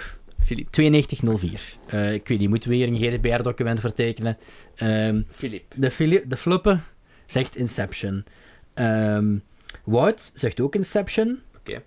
[0.43, 0.67] Filip.
[0.71, 1.61] 9204.
[1.85, 4.37] Eh, ik weet niet, moeten we hier een GDPR-document vertekenen?
[4.75, 5.63] Ehm, Filip.
[5.75, 6.79] de, Philip, de Fluppe
[7.25, 8.25] zegt Inception.
[8.73, 9.37] Ehm
[9.83, 11.39] Wout zegt ook Inception.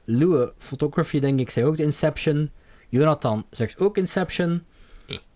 [0.05, 2.51] Lue Photography, denk ik, zegt ook Inception.
[2.89, 4.63] Jonathan zegt ook Inception.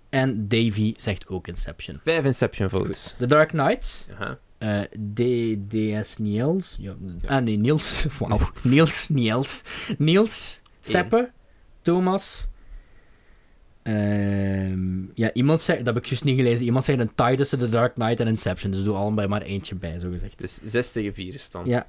[0.09, 2.01] En Davy zegt ook Inception.
[2.05, 3.15] Vijf Inception votes.
[3.19, 4.07] The Dark Knight.
[4.19, 4.39] Aha.
[4.59, 4.81] eh,
[5.15, 6.77] DDS Niels.
[6.81, 6.95] Ja,
[7.27, 8.07] Ah, nee, Niels.
[8.19, 8.51] Wauw.
[8.63, 9.63] Niels, Niels.
[9.99, 11.31] Niels, Seppe,
[11.83, 12.47] Thomas.
[13.83, 16.65] Ehm, ja, iemand zegt, dat heb ik juist niet gelezen.
[16.67, 18.73] Iemand zegt een tie tussen The Dark Knight en Inception.
[18.73, 20.39] Dus doe allebei maar eentje bij, zo gezegd.
[20.39, 21.67] Dus 6 tegen 4 is dan.
[21.67, 21.87] Ja.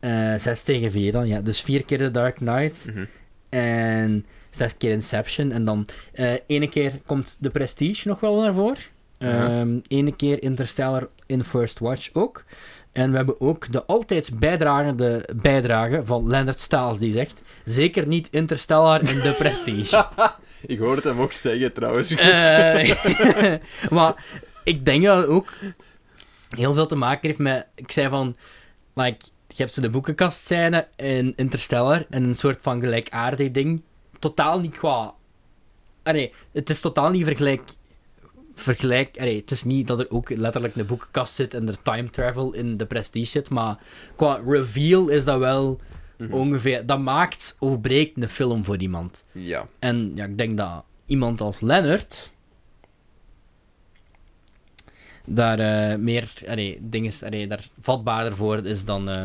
[0.00, 1.40] Eh, zes tegen vier dan, ja.
[1.40, 2.86] Dus vier keer The Dark Knight.
[2.88, 3.04] Mhm.
[3.48, 5.52] En zes keer Inception.
[5.52, 8.78] En dan eh ene keer komt The Prestige nog wel naar voren.
[9.18, 12.44] Ehm ene keer Interstellar in First Watch ook.
[12.92, 17.42] En we hebben ook de altijd bijdragende bijdrage van Leonard Staals die zegt...
[17.64, 20.06] Zeker niet Interstellar in The Prestige.
[20.66, 22.14] Ik hoorde hem ook zeggen trouwens.
[22.14, 23.56] Eh,
[23.96, 24.24] maar
[24.64, 25.52] ik denk dat het ook
[26.48, 27.66] heel veel te maken heeft met...
[27.74, 28.36] Ik zei van...
[28.94, 29.24] Like,
[29.58, 33.82] je hebt zo de boekenkastscène in Interstellar en een soort van gelijkaardig ding.
[34.18, 35.14] Totaal niet qua...
[36.02, 37.62] Allee, het is totaal niet vergelijk...
[38.54, 39.18] Vergelijk...
[39.18, 42.52] Allee, het is niet dat er ook letterlijk een boekenkast zit en er time travel
[42.52, 43.78] in de prestige zit, maar
[44.16, 45.80] qua reveal is dat wel
[46.18, 46.32] Mhm.
[46.32, 46.86] ongeveer...
[46.86, 49.24] Dat maakt of breekt een film voor iemand.
[49.32, 49.68] Ja.
[49.78, 52.30] En ja, ik denk dat iemand als Leonard
[55.24, 59.24] daar eh, meer allee, dinges, allee, daar vatbaarder voor is dan, eh,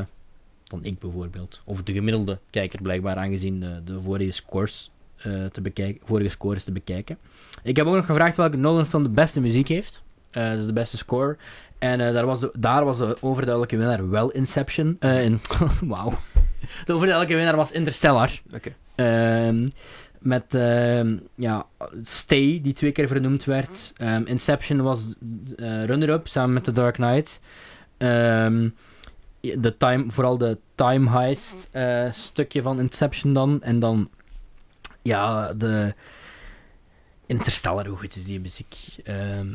[0.74, 1.62] dan ik bijvoorbeeld.
[1.64, 6.64] Of de gemiddelde kijker blijkbaar, aangezien de, de vorige scores eh, te bekijken, vorige scores
[6.64, 7.18] te bekijken.
[7.64, 10.04] Ik heb ook nog gevraagd welke Nolan film de beste muziek heeft.
[10.32, 11.38] Dus de beste score.
[11.80, 14.98] En eh, daar, was de, daar was de overduidelijke winnaar wel Inception.
[15.00, 15.40] In,
[15.82, 16.20] Wauw.
[16.86, 18.42] De overduidelijke winnaar was Interstellar.
[18.54, 18.74] Oké.
[18.96, 19.68] Ehm,
[20.20, 21.66] met ehm, ja,
[22.02, 23.94] Stay, die twee keer vernoemd werd.
[23.98, 25.16] Ehm, Inception was
[25.58, 27.40] runner-up samen met The Dark Knight.
[27.98, 28.70] Ehm,
[29.44, 33.62] de time, vooral de time heist eh, stukje van Inception dan.
[33.62, 34.10] En dan
[35.02, 35.94] ja, de
[37.26, 38.76] Interstellar, hoe goed is die muziek?
[39.04, 39.48] Ehm,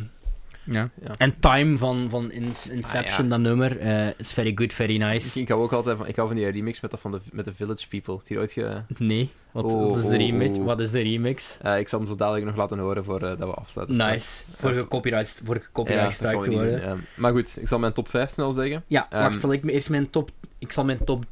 [0.70, 0.90] ja.
[1.04, 1.14] Ja.
[1.18, 3.22] En Time van, van In- Inception, Ah, ja.
[3.28, 5.40] dat nummer, eh, is very good, very Ik, nice.
[5.40, 7.44] ik hou ook altijd van, ik hou van die remix met, dat van de, met
[7.44, 8.20] de Village People.
[8.24, 10.58] Die ooit ge, Nee, wat, Oh, wat is de oh, remix?
[10.58, 10.64] oh.
[10.64, 11.58] Wat is de remix?
[11.62, 13.96] eh, ik zal hem zo dadelijk nog laten horen voor eh, dat we afsluiten.
[13.96, 14.44] Nice.
[14.56, 17.04] Voor gecopyright, voor Ja, strike te worden.
[17.16, 18.84] Maar goed, ik zal mijn top 5 snel zeggen.
[18.86, 20.30] Ja, Ehm, wacht, zal ik me eerst mijn top...
[20.58, 21.24] Ik zal mijn top...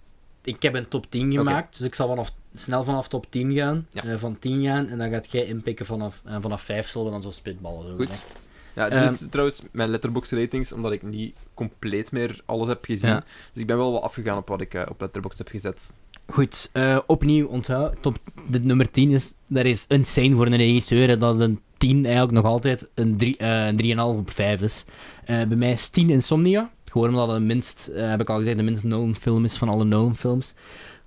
[0.42, 3.86] Ik heb een top 10 gemaakt, dus ik zal vanaf, snel vanaf top 10 gaan.
[3.90, 4.02] Ja.
[4.04, 7.12] eh, van 10 gaan, en dan gaat jij inpikken vanaf, en vanaf 5 zullen we
[7.12, 7.82] dan zo spitballen.
[7.88, 8.06] Zo Goed.
[8.06, 8.36] gezegd.
[8.76, 13.10] Ja, dit is trouwens mijn letterbox ratings, omdat ik niet compleet meer alles heb gezien.
[13.10, 13.24] Ja.
[13.52, 15.94] Dus ik ben wel wat afgegaan op wat ik eh, op letterbox heb gezet.
[16.26, 17.96] Goed, eh, opnieuw onthoud.
[18.02, 19.34] Top, dit nummer 10 is...
[19.46, 23.36] Dat is insane voor een regisseur, hè, dat een 10 eigenlijk nog altijd een, drie-
[23.36, 24.84] eh, een 3,5 op 5 is.
[25.26, 26.70] Bij mij is 10 Insomnia.
[26.84, 29.84] Gewoon omdat het minst, heb ik al gezegd, de minst Nolan film is van alle
[29.84, 30.54] Nolan films.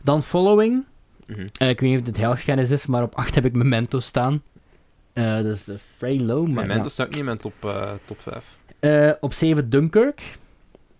[0.03, 0.85] Dan Following.
[1.27, 1.41] Mhm.
[1.41, 4.41] Ik weet niet of dit heilschennis is, maar op 8 heb ik Memento staan.
[5.19, 6.89] Eh dat is vrij low, maar Memento ja.
[6.89, 8.57] staat niet in mijn top, eh, top 5.
[8.79, 10.37] Eh, op 7 Dunkirk.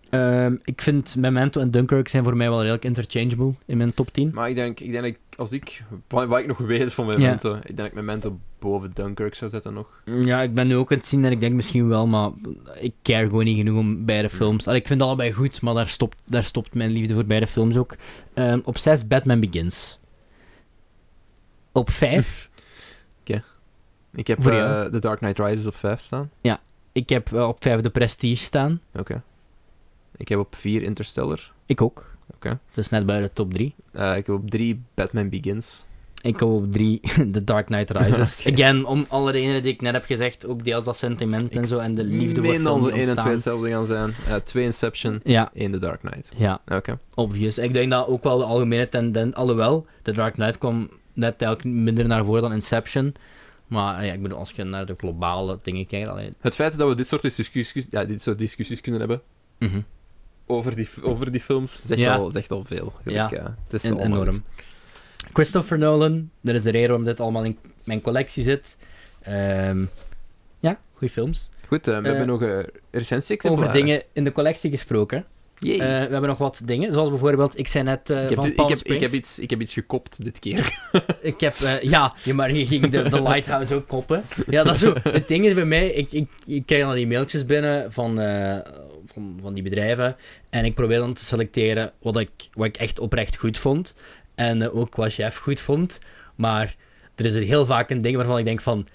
[0.10, 4.14] Ehm, ik vind Memento en Dunkirk zijn voor mij wel redelijk interchangeable in mijn top
[4.14, 4.32] 10.
[4.34, 7.64] Maar ik denk, ik denk dat als ik, wat, ik nog weet van Memento, ik
[7.64, 10.02] denk dat ik Memento boven Dunkirk zou zetten nog.
[10.06, 12.32] Ja, ik ben nu ook aan het zien en ik denk misschien wel, maar
[12.80, 14.68] ik care gewoon niet genoeg om beide films.
[14.68, 17.78] Allee, ik vind allebei goed, maar daar stopt, daar stopt mijn liefde voor beide films
[17.78, 17.96] ook.
[18.34, 20.00] Ehm, op 6 Batman Begins.
[21.72, 22.49] Op 5
[24.14, 24.92] Ik heb Voor eh, jou?
[24.92, 26.30] The Dark Knight Rises op 5 staan.
[26.92, 28.82] ik heb eh, op 5 de Prestige staan.
[28.96, 29.22] Oké.
[30.18, 31.52] Ik heb op 4 Interstellar.
[31.66, 32.06] Ik ook.
[32.36, 32.60] Oké.
[32.74, 33.76] Dat is net buiten de top 3.
[33.92, 35.84] Eh, ik heb op 3 Batman Begins.
[36.22, 37.00] Ik heb op 3
[37.32, 38.40] The Dark Knight Rises.
[38.46, 38.52] Oké.
[38.54, 41.78] Again, om alle redenen die ik net heb gezegd, ook deels dat sentiment en zo
[41.78, 43.32] en de liefde voor meen dat onze 1 en 2 ontstaan.
[43.34, 44.14] hetzelfde gaan zijn.
[44.28, 46.32] Eh 2 Inception, Ja, 1 The Dark Knight.
[46.38, 47.00] ja, Oké.
[47.16, 47.58] obvious.
[47.58, 51.76] Ik denk dat ook wel de algemene tendens, alhoewel, The Dark Knight kwam net eigenlijk
[51.76, 53.14] minder naar voren dan Inception.
[53.70, 56.90] Maar ja, ik bedoel, als je naar de globale dingen kijkt, allee, Het feit dat
[56.90, 59.22] we dit soort discussies, ja, dit soort discussies kunnen hebben
[59.60, 59.82] mhm.
[60.46, 62.16] over die, over die films, zegt, Ja.
[62.16, 62.94] al, zegt al veel.
[63.06, 63.32] Ja.
[63.32, 64.44] Eh, het is En- enorm.
[65.34, 68.78] Christopher Nolan, dat is de reden waarom dit allemaal in mijn collectie zit.
[69.22, 69.86] Ehm,
[70.60, 71.50] ja, goede films.
[71.68, 75.26] Goed, eh, we Eh, hebben nog een recensie Over dingen in de collectie gesproken.
[75.60, 78.44] Eh, we hebben nog wat dingen, zoals bijvoorbeeld, ik zei net eh, ik, heb van
[78.44, 80.90] dit- ik, Palm heb, ik, heb iets, ik heb iets gekopt dit keer.
[81.22, 84.24] Ik heb, eh, ja, ja, maar je ging de, de Lighthouse ook koppen.
[84.48, 84.94] Ja, dat is zo.
[85.04, 88.58] Het ding is bij mij, ik, ik, ik krijg dan die mailtjes binnen van, eh,
[89.14, 90.16] van, van die bedrijven.
[90.50, 93.96] En ik probeer dan te selecteren wat ik, wat ik echt oprecht goed vond.
[94.36, 96.00] En ook wat chef goed vond.
[96.36, 96.76] Maar
[97.16, 98.88] er is er heel vaak een ding waarvan ik denk van...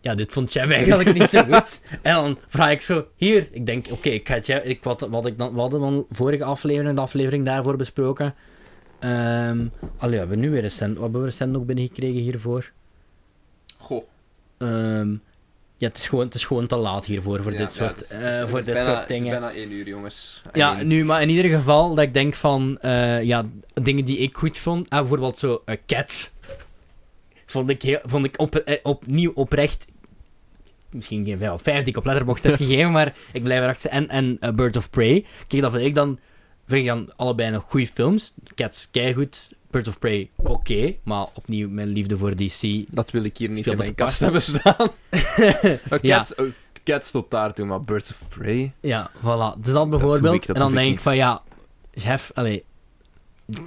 [0.00, 1.80] Ja, dit vond chef eigenlijk niet zo goed.
[2.02, 5.38] En dan vraag ik zo, hier, ik denk, oké, ik ga ik, wat, wat ik
[5.38, 8.34] dan, we hadden dan vorige aflevering, de aflevering daarvoor besproken.
[9.00, 9.66] Ehm
[9.98, 12.72] allee, we hebben nu weer recent, wat hebben we recent nog binnengekregen hiervoor?
[13.78, 14.02] Goh.
[14.58, 15.10] Ehm,
[15.76, 18.00] ja, het is, gewoon, het is gewoon te laat hiervoor, voor Ja, dit ja, soort,
[18.00, 19.24] het is- eh, het is- voor dit bijna- soort dingen.
[19.26, 20.42] Het is bijna één uur, jongens.
[20.52, 23.44] Ja, nu, maar in ieder geval dat ik denk van, eh, ja,
[23.74, 26.30] dingen die ik goed vond, ah, bijvoorbeeld zo eh, Cats,
[27.46, 29.86] vond ik, heel, vond ik op, eh, opnieuw oprecht,
[30.90, 33.90] misschien geen 5 of 5 die ik op Letterboxd heb gegeven, maar ik blijf erachter.
[33.90, 36.18] En, en eh, Bird of Prey, kijk, dat vind ik dan,
[36.66, 38.34] vind ik dan allebei nog goede films.
[38.54, 42.84] Cats, keigoed, Bird of Prey, oké, maar opnieuw mijn liefde voor DC.
[42.88, 44.88] Dat wil ik hier niet in mijn kast hebben staan.
[46.02, 46.16] Ja.
[46.18, 46.46] Cats, oh,
[46.84, 48.72] Cats tot daartoe, maar Birds of Prey...
[48.80, 49.60] Ja, voilà.
[49.60, 50.34] Dus dat bijvoorbeeld.
[50.34, 51.42] ik- dat en dan ik denk ik van ja,
[51.94, 52.64] chef, allee,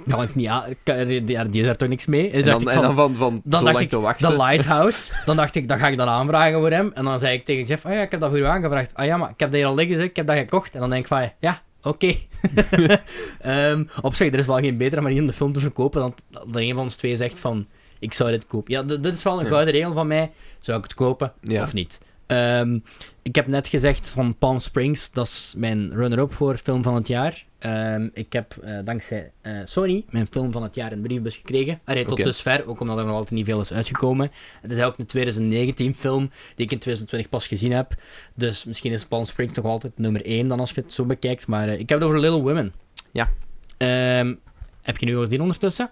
[0.08, 0.64] kan ik niet aan.
[0.82, 2.30] kan- Die, is daar toch niks mee?
[2.30, 4.30] En dan, en dan van, van dan zo dacht lang ik, te wachten.
[4.30, 5.12] de Lighthouse.
[5.26, 6.90] dan dacht ik, dat ga ik dan aanvragen voor hem.
[6.94, 8.94] En dan zei ik tegen chef, ah ja, ik heb dat voor u aangevraagd.
[8.94, 10.04] Ah ja, maar ik heb dat hier al liggen, zeg.
[10.06, 10.74] ik heb dat gekocht.
[10.74, 12.14] En dan denk ik van, ja, oké.
[13.40, 16.14] Ehm, op zich, er is wel geen betere manier om de film te verkopen dan
[16.30, 17.66] dat een van ons twee zegt van,
[17.98, 18.72] ik zou dit kopen.
[18.74, 19.50] Ja, dit is wel een Ja.
[19.50, 20.30] gouden regel van mij.
[20.60, 21.62] Zou ik het kopen Ja.
[21.62, 22.00] of niet?
[22.26, 22.78] Ehm,
[23.22, 27.08] ik heb net gezegd van Palm Springs, dat is mijn runner-up voor film van het
[27.08, 27.44] jaar.
[27.58, 31.36] Ehm, ik heb eh, dankzij eh, Sony mijn film van het jaar in de briefbus
[31.36, 31.80] gekregen.
[31.84, 34.30] Allee, tot dusver, ook omdat er nog altijd niet veel is uitgekomen.
[34.60, 37.94] Het is ook een 2019 film die ik in 2020 pas gezien heb.
[38.34, 41.46] Dus misschien is Palm Springs toch altijd nummer 1 dan als je het zo bekijkt.
[41.46, 42.72] Maar eh, ik heb het over Little Women.
[43.10, 43.30] Ja.
[43.76, 44.34] Ehm,
[44.82, 45.90] heb je nu al gezien ondertussen?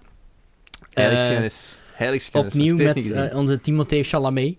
[0.93, 1.81] Heiligschennis.
[1.93, 2.55] Heiligschennis.
[2.55, 4.57] Opnieuw met onze Timothée Chalamet.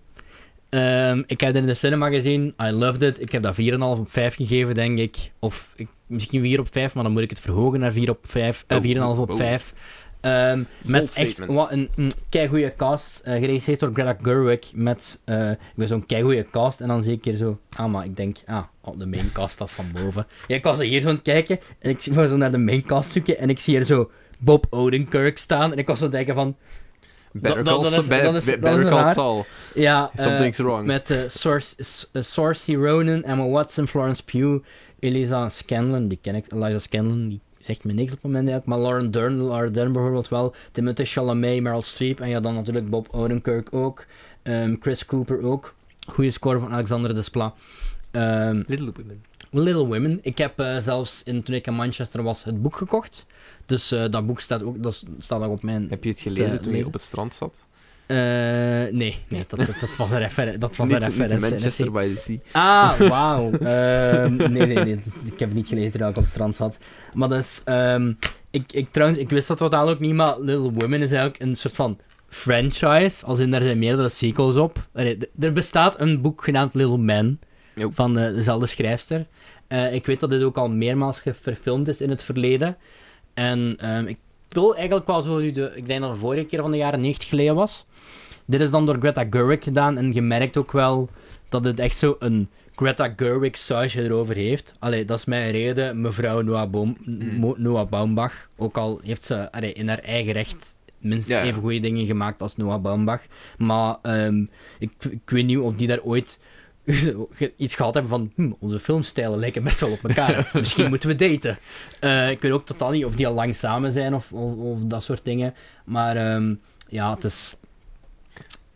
[0.70, 2.54] Ehm, ik heb het in de cinema gezien.
[2.62, 3.20] I loved it.
[3.20, 5.16] Ik heb dat 4,5 op 5 gegeven, denk ik.
[5.38, 8.18] Of ik, misschien 4 op 5, maar dan moet ik het verhogen naar 4 op
[8.22, 8.64] 5.
[8.66, 9.36] eh, Oh, 4,5 op oh.
[9.36, 9.72] 5.
[10.20, 13.20] Ehm, met echt wat een, een keigoede cast.
[13.24, 14.72] eh geregisseerd door Greta Gerwig.
[14.74, 16.80] Met eh, ben zo'n keigoede cast.
[16.80, 17.58] En dan zie ik hier zo.
[17.76, 18.36] Ah, maar ik denk.
[18.46, 20.26] Ah, oh, de main cast staat van boven.
[20.46, 21.58] Ja, ik was er hier zo aan het kijken.
[21.78, 23.38] En ik was zo naar de main cast zoeken.
[23.38, 25.72] En ik zie hier zo Bob Odenkirk staan.
[25.72, 26.56] En ik was zo denken van.
[27.32, 29.46] Better Call Saul- raar.
[29.74, 30.86] Ja, eh, Something's wrong.
[30.86, 31.18] met uh,
[32.20, 34.62] Saoirse Ronan, Emma Watson, Florence Pugh,
[34.98, 38.66] Eliza Scanlon, die ken ik, Eliza Scanlon, die zegt me niks op het moment eigenlijk,
[38.78, 42.90] maar Lauren Dern, Laura Dern bijvoorbeeld wel, Timothée Chalamet, Meryl Streep, en ja, dan natuurlijk
[42.90, 44.04] Bob Odenkirk ook,
[44.42, 45.74] ehm, Chris Cooper ook,
[46.06, 47.54] goede score van Alexander Desplat.
[48.10, 49.22] Ehm Little Women.
[49.50, 50.18] Little Women.
[50.22, 53.26] Ik heb eh, zelfs in, toen ik in Manchester was het boek gekocht.
[53.66, 56.50] Dus eh, dat boek staat ook, dat staat ook op mijn Heb je het gelezen
[56.50, 57.64] Te toen je op het strand zat?
[58.06, 60.58] Eh, nee, nee dat, dat, dat was een referentie.
[60.58, 61.50] Dat was niet, referentie.
[61.50, 62.36] Manchester by the Sea.
[62.52, 63.52] Ah, wauw.
[63.52, 65.00] Ehm, nee, nee, nee.
[65.24, 66.78] Ik heb het niet gelezen dat ik op het strand zat.
[67.14, 68.12] Maar dus, ehm,
[68.50, 71.56] ik, ik, trouwens, ik wist dat totaal ook niet, maar Little Women is eigenlijk een
[71.56, 71.98] soort van
[72.28, 73.26] franchise.
[73.26, 74.88] Als in, daar zijn meerdere sequels op.
[74.94, 77.40] D- er bestaat een boek genaamd Little Men,
[77.74, 79.26] Van de, dezelfde schrijfster.
[79.66, 82.76] Eh, ik weet dat dit ook al meermaals verfilmd is in het verleden.
[83.34, 84.18] En ehm, ik
[84.48, 85.72] wil eigenlijk wel zo nu de...
[85.74, 87.86] Ik denk dat de vorige keer van de jaren 90 geleden was.
[88.44, 91.08] Dit is dan door Greta Gerwig gedaan en je merkt ook wel
[91.48, 94.74] dat het echt zo een Greta Gerwig sausje erover heeft.
[94.78, 97.54] Allee, dat is mijn reden, mevrouw Noah, Boom, Mm.
[97.56, 98.48] Noah Baumbach.
[98.56, 102.42] Ook al heeft ze allee, in haar eigen recht minstens Ja, even goede dingen gemaakt
[102.42, 103.22] als Noah Baumbach.
[103.58, 104.44] Maar ehm,
[104.78, 106.40] ik, ik weet niet of die daar ooit
[107.56, 110.50] iets gehad hebben van hm, onze filmstijlen lijken best wel op elkaar.
[110.52, 111.58] Misschien moeten we daten.
[112.00, 114.80] Eh, ik weet ook totaal niet of die al lang samen zijn of, of, of
[114.84, 115.54] dat soort dingen.
[115.84, 116.54] Maar ehm,
[116.88, 117.56] ja, het is...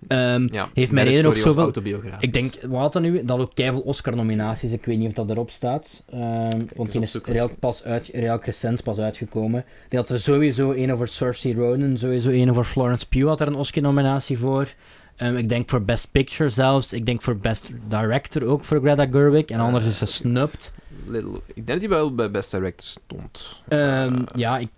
[0.08, 1.72] ehm, Ja, Heeft mijn reden ook zoveel-
[2.20, 3.24] ik denk, wat dat nu?
[3.24, 4.72] Dat ook keiveel Oscar-nominaties.
[4.72, 6.02] Ik weet niet of dat erop staat.
[6.10, 9.64] Ehm, want die is redelijk, pas uit, redelijk recent pas uitgekomen.
[9.88, 13.46] Die had er sowieso een over Saoirse Ronan, sowieso een over Florence Pugh had er
[13.46, 14.68] een Oscar-nominatie voor.
[15.16, 16.92] Ehm, ik denk voor Best Picture zelfs.
[16.92, 19.44] Ik denk voor Best Director ook voor Greta Gerwig.
[19.44, 20.72] En anders is ze snupt.
[21.06, 21.40] Little...
[21.46, 23.62] Ik denk dat hij wel bij Best Director stond.
[23.68, 24.70] Ehm, Eh, ja, ik...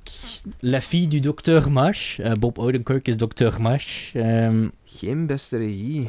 [0.61, 2.19] La fille du docteur Marsh.
[2.19, 4.15] Eh, Bob Odenkirk is docteur Marsh.
[4.15, 6.09] Ehm, Geen beste regie.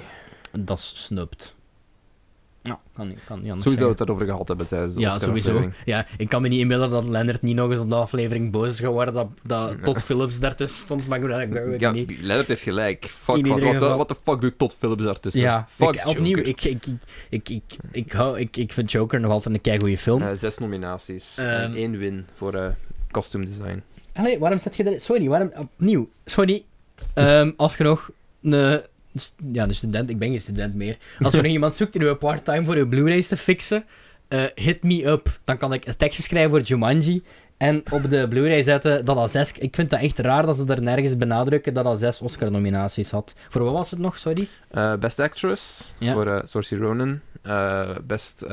[0.60, 1.56] dat is snupt.
[2.68, 5.00] Ja, kan niet, kan niet anders Sowieso dat we het daarover gehad hebben tijdens de
[5.00, 5.70] Ja, sowieso.
[5.86, 8.68] Ja, ik kan me niet inbeelden dat Leonard niet nog eens op de aflevering boos
[8.68, 12.22] is geworden dat, dat Todd Phillips daartussen stond, maar Greta Gerwig Ja, niet.
[12.22, 13.06] Leonard heeft gelijk.
[13.06, 15.42] Fuck, wat, wat, de fuck doet Todd Phillips daartussen?
[15.42, 16.86] Ja, fuck ik, opnieuw, ik, ik, ik,
[17.30, 20.22] ik, ik, ik, hou, ik, ik vind Joker nog altijd een keigoede film.
[20.22, 21.50] Eh, zes nominaties Ehm.
[21.50, 22.66] en één win voor eh
[23.12, 23.84] costume design.
[24.14, 25.02] Allee, waarom zet je dat...
[25.02, 25.52] Sorry, waarom...
[25.58, 26.10] Opnieuw.
[26.26, 26.66] Sorry.
[27.14, 28.10] Ehm, als je nog
[28.42, 28.82] een...
[29.52, 30.10] Ja, een student.
[30.10, 30.98] Ik ben geen student meer.
[31.20, 33.86] Als nog iemand zoekt die een part-time voor je Blu-rays te fixen,
[34.28, 35.40] eh, hit me up.
[35.44, 37.24] Dan kan ik een tekstje schrijven voor Jumanji
[37.58, 39.52] en op de Blu-ray zetten dat al zes...
[39.52, 43.34] Ik vind dat echt raar dat ze er nergens benadrukken dat al zes Oscar-nominaties had.
[43.50, 44.18] Voor wat was het nog?
[44.18, 44.48] Sorry?
[44.68, 46.14] Eh, best Actress Ja.
[46.14, 47.20] voor eh Saoirse Ronan.
[48.08, 48.46] Best,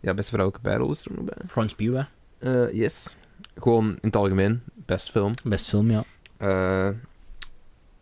[0.00, 1.34] ja, beste vrouwelijke bijrol is er nog bij.
[1.48, 2.02] Florence Pugh,
[2.38, 2.68] hè.
[2.72, 3.16] Yes.
[3.58, 4.62] Gewoon in het algemeen.
[4.86, 5.32] Best film.
[5.44, 6.04] Best film, ja.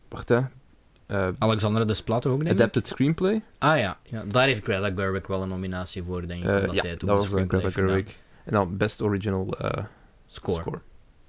[0.09, 0.41] Wacht, hè.
[1.09, 2.59] Eh, Alexander Desplat ook, denk ik.
[2.61, 3.43] adapted Screenplay.
[3.59, 3.97] Ah ja.
[4.03, 6.49] ja, daar heeft Greta Gerwig wel een nominatie voor, denk ik.
[6.49, 7.79] Eh, omdat ja, zij toen dat de was screenplay Greta.
[7.81, 8.17] Gerwig.
[8.45, 9.85] En dan Best Original eh,
[10.27, 10.61] Score.
[10.61, 10.79] score.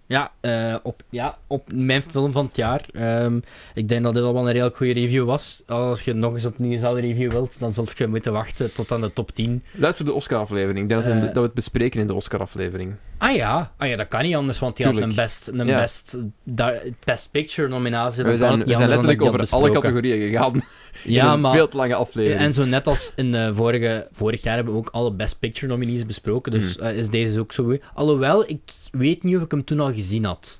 [0.06, 2.86] Ja, eh, op, ja, op mijn film van het jaar.
[2.94, 3.40] Ehm,
[3.74, 5.64] ik denk dat dit al wel een redelijk goede review was.
[5.68, 9.02] Als je nog eens opnieuw dezelfde review wilt, dan zult je moeten wachten tot aan
[9.02, 9.64] de top 10.
[9.74, 10.80] Luister de Oscar-aflevering.
[10.80, 11.26] Ik denk dat, we- Eh.
[11.26, 12.96] dat we het bespreken in de Oscar-aflevering.
[13.22, 15.18] Ah ja, ah ja dat kan niet anders, want die had Tuurlijk.
[15.18, 15.80] een best, een Ja.
[15.82, 18.24] best, daar, best Picture nominatie.
[18.24, 20.62] We zijn, we zijn letterlijk over ik alle had categorieën gegaan.
[21.04, 21.52] Ja, maar...
[21.54, 22.42] veel te lange aflevering.
[22.42, 25.68] En zo net als in de vorige, vorig jaar hebben we ook alle Best Picture
[25.72, 26.86] nominees besproken, dus Hmm.
[26.86, 27.78] eh, is deze ook zo.
[27.94, 28.60] Alhoewel, ik
[28.92, 30.60] weet niet of ik hem toen al gezien had.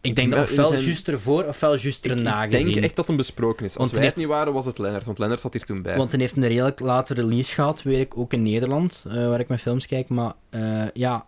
[0.00, 2.82] Ik denk dat ofwel zijn- juist ervoor, ofwel juist ik, erna ik denk gezien.
[2.82, 3.70] echt dat hem besproken is.
[3.76, 5.04] Als Want wij het niet waren, was het Lennart.
[5.04, 5.96] Want Lennart zat hier toen bij.
[5.96, 9.40] Want hij heeft een redelijk late release gehad, weet ik, ook in Nederland, eh, waar
[9.40, 10.08] ik mijn films kijk.
[10.08, 11.26] Maar eh, ja,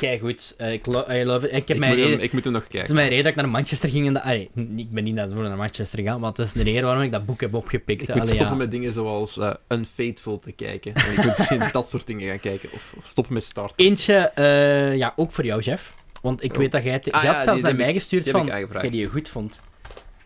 [0.00, 0.54] kei goed.
[0.58, 1.52] ik, lo I love it.
[1.56, 2.12] Ik heb Ik mijn moet, reden...
[2.16, 2.94] hem, ik moet hem nog Het is kijken.
[2.94, 4.06] mijn reden dat ik naar Manchester ging.
[4.06, 6.82] En dat, allee, ik ben niet naar naar Manchester gegaan, maar het is de reden
[6.82, 8.00] waarom ik dat boek heb opgepikt.
[8.00, 8.12] Ik hè.
[8.14, 8.62] moet Allee, stoppen ja.
[8.62, 10.94] met dingen zoals eh, Unfaithful te kijken.
[10.94, 12.68] En ik moet misschien dat soort dingen gaan kijken.
[12.72, 13.72] Of, of stoppen met Start.
[13.76, 15.92] Eentje, eh, ja, ook voor jou, chef.
[16.22, 16.58] Want ik Oh.
[16.58, 16.92] weet dat jij...
[16.92, 18.46] het- Ah, jij had ja, zelfs naar mij ik- gestuurd van...
[18.46, 18.82] ik aangevraagd.
[18.82, 19.60] jij die je goed vond.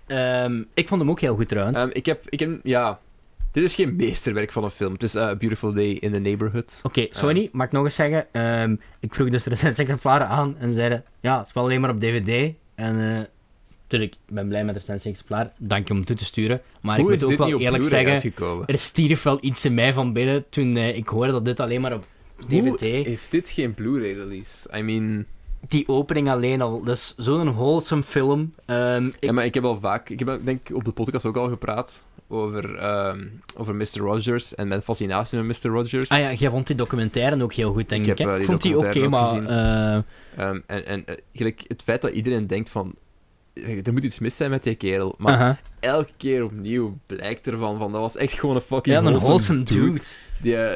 [0.07, 1.79] Ehm, ik vond hem ook heel goed trouwens.
[1.79, 2.51] Ehm, ik, heb, ik heb...
[2.63, 2.99] Ja...
[3.55, 4.93] Dit is geen meesterwerk van een film.
[4.93, 6.81] Het is eh, A Beautiful Day in the Neighborhood.
[6.83, 8.27] Oké, sorry, mag ik nog eens zeggen?
[8.33, 11.91] Ehm, ik vroeg dus recensie-exemplaren aan en ze zeiden, ja, het is wel alleen maar
[11.91, 12.55] op DVD.
[12.75, 13.21] En eh
[13.83, 15.53] natuurlijk, ik ben blij met de recensie-exemplaar.
[15.59, 16.61] Dank je om het toe te sturen.
[16.81, 18.67] Maar Hoe ik moet ook wel eerlijk zeggen, uitgekomen?
[18.67, 21.81] er stierf wel iets in mij van binnen toen eh, ik hoorde dat dit alleen
[21.81, 22.07] maar op
[22.37, 23.07] Hoe DVD...
[23.07, 24.69] heeft dit geen Blu-ray release?
[24.79, 25.25] I mean...
[25.69, 28.55] Die opening alleen al, dus zo'n wholesome film.
[28.67, 30.09] Ehm, ik- Ja, maar ik heb al vaak...
[30.09, 32.07] Ik heb denk ik op de podcast ook al gepraat
[32.43, 33.97] over, ehm, over Mr.
[33.99, 35.71] Rogers en mijn fascinatie met Mr.
[35.71, 36.09] Rogers.
[36.11, 38.19] Ah ja, jij vond die documentaire ook heel goed, denk Ik ik.
[38.19, 38.35] heb, hè?
[38.35, 39.37] eh, Ik vond die oké, maar...
[39.37, 39.95] ook eh,
[40.37, 42.95] Ehm, en en eh, gelijk het feit dat iedereen denkt van...
[43.85, 45.15] Er moet iets mis zijn met die kerel.
[45.19, 47.93] Maar elke keer opnieuw blijkt ervan van...
[47.93, 49.03] Dat was echt gewoon een fucking Ja,
[49.49, 49.65] een dude.
[49.65, 50.01] dude.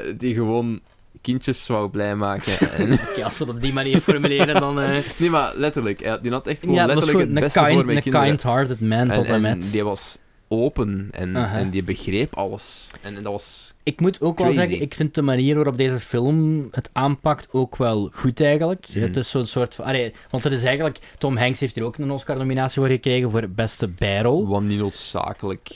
[0.04, 0.80] Die, die gewoon
[1.20, 2.70] kindjes wou blij maken.
[2.78, 2.90] en,
[3.24, 4.74] als we het op die manier formuleren, dan...
[5.18, 6.18] nee, maar letterlijk.
[6.22, 8.28] Die had echt gewoon ja, dat letterlijk gewoon het voor mijn kinderen.
[8.28, 9.68] kind-hearted man tot en met.
[9.72, 10.18] die was
[10.48, 12.90] open en, en die begreep alles.
[13.02, 13.74] En, en dat was...
[13.82, 17.76] Ik moet ook wel zeggen, ik vind de manier waarop deze film het aanpakt ook
[17.76, 18.86] wel goed eigenlijk.
[18.88, 19.00] Mhm.
[19.00, 19.84] Het is zo'n soort van...
[19.84, 20.98] allee, want het is eigenlijk...
[21.18, 24.46] Tom Hanks heeft hier ook een Oscar-nominatie voor gekregen voor beste bijrol.
[24.46, 25.70] Wat niet noodzakelijk...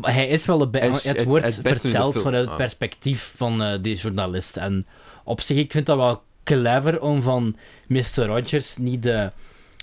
[0.00, 2.56] Hij is wel de bij- is- Het is- wordt verteld vanuit het ah.
[2.56, 4.56] perspectief van eh, die journalist.
[4.56, 4.84] En
[5.24, 7.56] op zich, ik vind dat wel clever om van
[7.86, 8.02] Mr.
[8.14, 9.30] Rogers niet de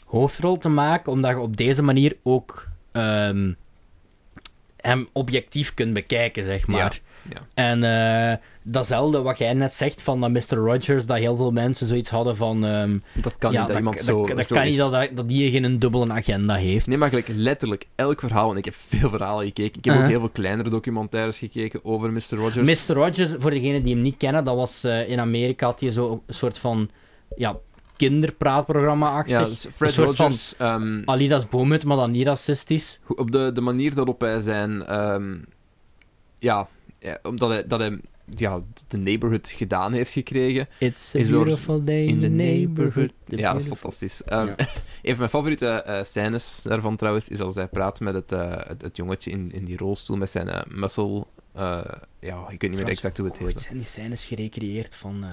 [0.05, 3.51] hoofdrol te maken, omdat je op deze manier ook ehm,
[4.85, 6.99] hem objectief kunt bekijken, zeg maar.
[7.29, 7.41] ja.
[7.53, 10.55] En eh, datzelfde wat jij net zegt van dat Mr.
[10.57, 12.65] Rogers, dat heel veel mensen zoiets hadden van...
[12.65, 14.25] ehm, Dat kan ja, niet, dat, iemand dat, zo...
[14.25, 14.69] dat zo kan is.
[14.69, 16.87] niet dat, dat die geen dubbele agenda heeft.
[16.87, 19.77] Nee, maar gelijk letterlijk elk verhaal, en ik heb veel verhalen gekeken.
[19.77, 20.03] Ik heb Uh-huh.
[20.03, 22.21] ook heel veel kleinere documentaires gekeken over Mr.
[22.29, 22.87] Rogers.
[22.87, 22.95] Mr.
[22.95, 26.23] Rogers, voor degenen die hem niet kennen, dat was eh, in Amerika had hij zo
[26.27, 26.89] een soort van
[27.35, 27.57] ja,
[27.97, 29.39] kinderpraatprogramma-achtig.
[29.39, 32.99] Ja, dus Fred een soort van- Rogers, ehm, Alidas Boomhut, maar dan niet racistisch.
[33.07, 34.85] op de, de manier waarop hij zijn...
[34.85, 35.35] ehm,
[36.39, 36.67] ja,
[36.99, 37.99] ja, omdat hij, dat hij
[38.35, 40.67] ja, de neighborhood gedaan heeft gekregen.
[40.79, 43.11] It's a Is door- beautiful day in the neighborhood.
[43.27, 44.23] The Ja, dat is beautiful- fantastisch.
[44.23, 44.55] Ehm, Ja.
[44.57, 44.67] een
[45.11, 48.81] van mijn favoriete eh, scènes daarvan trouwens, is als hij praat met het, eh, het,
[48.81, 51.25] het jongetje in, in die rolstoel met zijn eh, muscle...
[51.55, 51.79] eh,
[52.19, 53.59] ja, ik weet niet meer exact hoe het heet.
[53.61, 55.29] zijn die scènes gerecreëerd van, eh,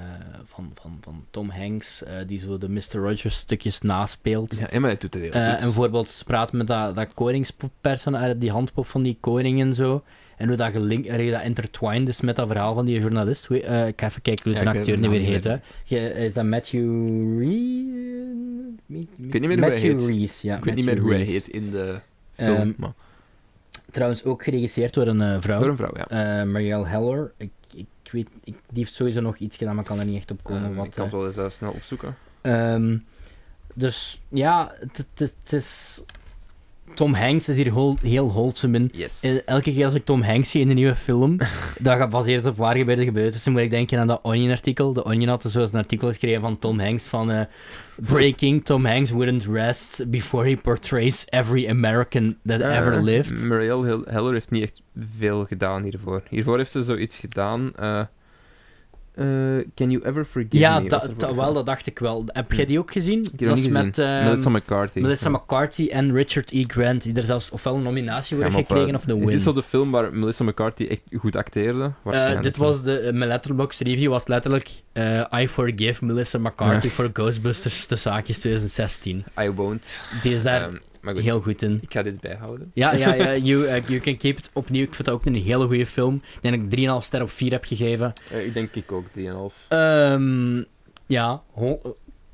[0.46, 2.92] van, van, van Tom Hanks, eh, die zo de Mr.
[2.92, 4.58] Rogers stukjes naspeelt.
[4.58, 5.40] Ja, maar hij doet het heel goed.
[5.40, 9.74] en bijvoorbeeld ze praat met dat, dat koningspersoon, eh, die handpop van die koning en
[9.74, 10.02] zo.
[10.36, 13.50] En hoe dat, gelink, hoe dat intertwined is met dat verhaal van die journalist.
[13.50, 15.44] Ik ga even kijken hoe Ja, de weet acteur niet meer niet heet.
[15.44, 15.56] Hè.
[15.84, 18.72] Je- Is dat Matthew Reese?
[18.88, 20.08] Ik weet niet meer hoe hij Matthew heet.
[20.08, 20.56] Reese, ja.
[20.56, 22.00] ik weet niet Matthew meer hoe hij heet in de
[22.32, 22.74] film.
[22.76, 22.92] Maar
[23.92, 25.58] Trouwens ook geregisseerd door een eh, vrouw.
[25.60, 26.08] door een vrouw, ja.
[26.08, 27.32] Eh, Marielle Heller.
[27.36, 30.16] Ik, ik weet, ik, die heeft sowieso nog iets gedaan, maar ik kan er niet
[30.16, 30.64] echt op komen.
[30.64, 32.16] Ehm, wat, ik kan het eh, wel eens eh, snel opzoeken.
[32.40, 32.98] Ehm,
[33.74, 34.74] dus ja,
[35.14, 36.02] het is.
[36.94, 38.90] Tom Hanks is hier hol- heel wholesome in.
[38.92, 39.20] Yes.
[39.22, 41.36] Eh, Elke keer als ik Tom Hanks zie in een nieuwe film,
[41.80, 44.92] dat gebaseerd op waar gebeurde gebeurtenissen, moet ik denken aan dat Onion-artikel.
[44.92, 47.40] De Onion had dus zo'n artikel geschreven van Tom Hanks van eh,
[47.96, 53.44] Breaking, Tom Hanks wouldn't rest before he portrays every American that ever lived.
[53.46, 56.22] Marielle Hel- Heller heeft niet echt veel gedaan hiervoor.
[56.28, 57.72] Hiervoor heeft ze zoiets gedaan.
[57.76, 58.02] eh,
[59.14, 59.24] eh,
[59.74, 60.88] can you ever forgive Ja, me?
[60.88, 62.24] voor wel, dat dacht ik wel.
[62.26, 63.26] Heb jij die ook gezien?
[63.36, 65.00] heb dat is met ehm, Melissa McCarthy.
[65.00, 65.36] Melissa Ja.
[65.36, 66.64] McCarthy en Richard E.
[66.66, 69.34] Grant, die er zelfs ofwel een nominatie Ja, voor gekregen eh, of een Is win.
[69.34, 71.92] dit zo de film waar Melissa McCarthy echt goed acteerde?
[72.10, 74.70] Eh, dit was de, mijn letterbox review was letterlijk
[75.38, 76.92] I forgive Melissa McCarthy Ja.
[76.92, 79.24] for Ghostbusters de zaakjes 2016.
[79.40, 80.00] I won't.
[80.22, 81.78] Die is daar Ehm, maar goed, heel goed in.
[81.82, 82.70] ik ga dit bijhouden.
[82.74, 84.82] Ja, ja, ja you, eh, you Can Keep It opnieuw.
[84.82, 86.14] Ik vind dat ook een hele goede film.
[86.14, 88.12] Ik denk dat ik 3,5 ster op 4 heb gegeven.
[88.30, 89.66] Eh, ik denk ik ook 3,5.
[89.68, 90.62] Ehm,
[91.06, 91.42] ja,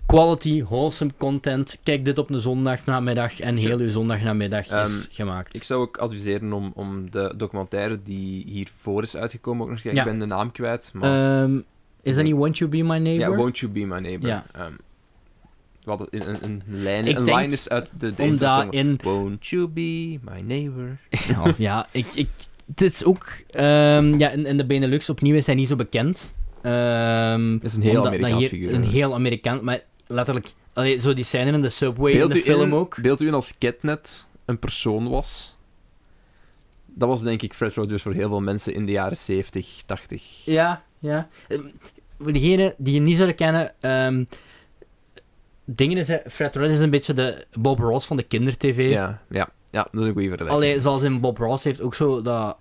[0.07, 1.81] quality, wholesome content.
[1.82, 5.55] Kijk dit op een zondagnamiddag en heel uw zondagnamiddag is Ehm, gemaakt.
[5.57, 9.82] Ik zou ook adviseren om, om de documentaire die hiervoor is uitgekomen ook nog te
[9.82, 10.05] kijken.
[10.05, 10.11] Ja.
[10.12, 11.43] Ik ben de naam kwijt, maar...
[11.43, 11.61] Ehm,
[12.03, 13.31] is dat niet Won't You Be My Neighbor?
[13.31, 14.28] ja, Won't You Be My Neighbor.
[14.28, 14.45] Ja.
[15.89, 18.98] Wat een, een, een lijn, Ik een denk line is uit de, de Omdat in
[19.02, 20.97] Won't you be my neighbor?
[21.28, 22.28] Ja, ja ik, ik,
[22.66, 23.27] het is ook...
[23.51, 26.35] ehm, ja, in, in de Benelux opnieuw is hij niet zo bekend.
[26.62, 29.65] Ehm is een heel Amerikaans hier- figuur, Een heel Amerikaan...
[29.65, 30.48] Maar letterlijk...
[30.73, 32.97] Allee, zo die scène in de subway Beeld in u de film in, ook.
[33.02, 35.56] Beeld u in als Catnet een persoon was.
[36.86, 40.44] Dat was denk ik Fred Rogers voor heel veel mensen in de jaren 70, 80.
[40.44, 41.28] Ja, ja.
[41.48, 41.60] Ehm,
[42.20, 43.74] Voor degenen die je niet zouden kennen...
[45.70, 48.86] dingen is, Fred Ross is een beetje de Bob Ross van de kindertv.
[48.90, 50.49] Ja, ja, ja, dat is een goede vergelijking.
[50.62, 52.57] Allee, zoals in Bob Ross heeft ook zo dat...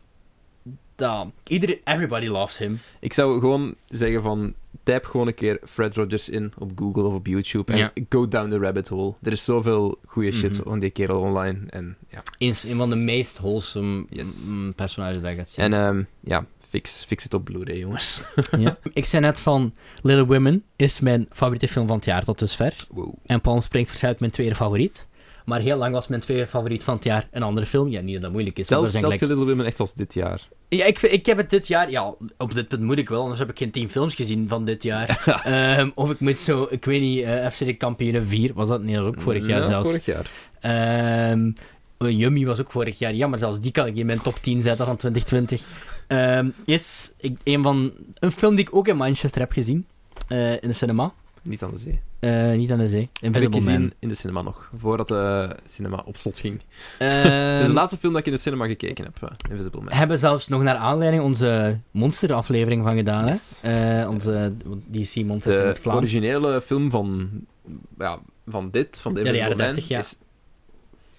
[0.96, 2.80] dat iedereen, everybody loves him.
[3.00, 4.54] Ik zou gewoon zeggen van,
[4.84, 7.92] typ gewoon een keer Fred Rogers in op Google of op YouTube en Ja.
[8.10, 9.14] go down the rabbit hole.
[9.22, 10.64] Er is zoveel goede shit Mhm.
[10.64, 11.60] van die kerel online.
[11.70, 12.24] En, ja.
[12.38, 14.48] Een, een van de meest wholesome Yes.
[14.50, 15.66] mm, personages dat je gaat zien.
[15.66, 18.22] en ehm, ja, fix, fix het op Blu-ray, jongens.
[18.58, 18.78] Ja.
[18.94, 22.76] Ik zei net van, Little Women is mijn favoriete film van het jaar tot dusver.
[22.90, 23.14] Wow.
[23.26, 25.08] En Palm Springs waarschijnlijk mijn tweede favoriet.
[25.46, 27.90] Maar heel lang was mijn tweede favoriet van het jaar een andere film.
[27.90, 28.70] Ja, niet dat dat moeilijk is.
[28.70, 29.22] want Telt, er gelijk...
[29.22, 30.48] Little Women echt als dit jaar?
[30.70, 31.92] Ja, ik, ik heb het dit jaar...
[31.92, 34.66] Ja, op dit punt moet ik wel, anders heb ik geen tien films gezien van
[34.66, 35.22] dit jaar.
[35.44, 36.68] Ehm, of ik moet zo...
[36.70, 38.84] Ik weet niet, eh FC de Kampioenen 4, was dat?
[38.84, 39.90] Nee, dat was ook vorig jaar Ja, zelfs.
[39.90, 40.30] vorig jaar.
[40.60, 41.50] Ehm
[41.98, 43.14] Yummy was ook vorig jaar.
[43.14, 45.66] Ja, maar zelfs die kan ik in mijn top 10 zetten van 2020.
[46.08, 49.86] Ehm, is ik, een, van, een film die ik ook in Manchester heb gezien.
[50.28, 51.14] eh, in de cinema.
[51.42, 52.00] Niet aan de zee.
[52.20, 53.00] Eh, niet aan de zee.
[53.02, 53.92] Heb ik Invisible gezien Man.
[54.00, 56.62] in de cinema nog, voordat de cinema op slot ging.
[57.00, 59.82] Ehm, Het is de laatste film dat ik in de cinema gekeken heb, eh, Invisible
[59.82, 59.94] Man.
[59.94, 63.28] hebben zelfs nog naar aanleiding onze monster-aflevering van gedaan.
[63.28, 63.60] Yes.
[63.62, 64.08] Hè?
[64.08, 64.54] Onze
[64.92, 66.00] DC Monsters in het De Vlaams.
[66.00, 67.30] originele film van,
[67.98, 70.00] ja, van dit, van de Ja, de Invisible jaren Man, 30, ja.
[70.00, 70.16] is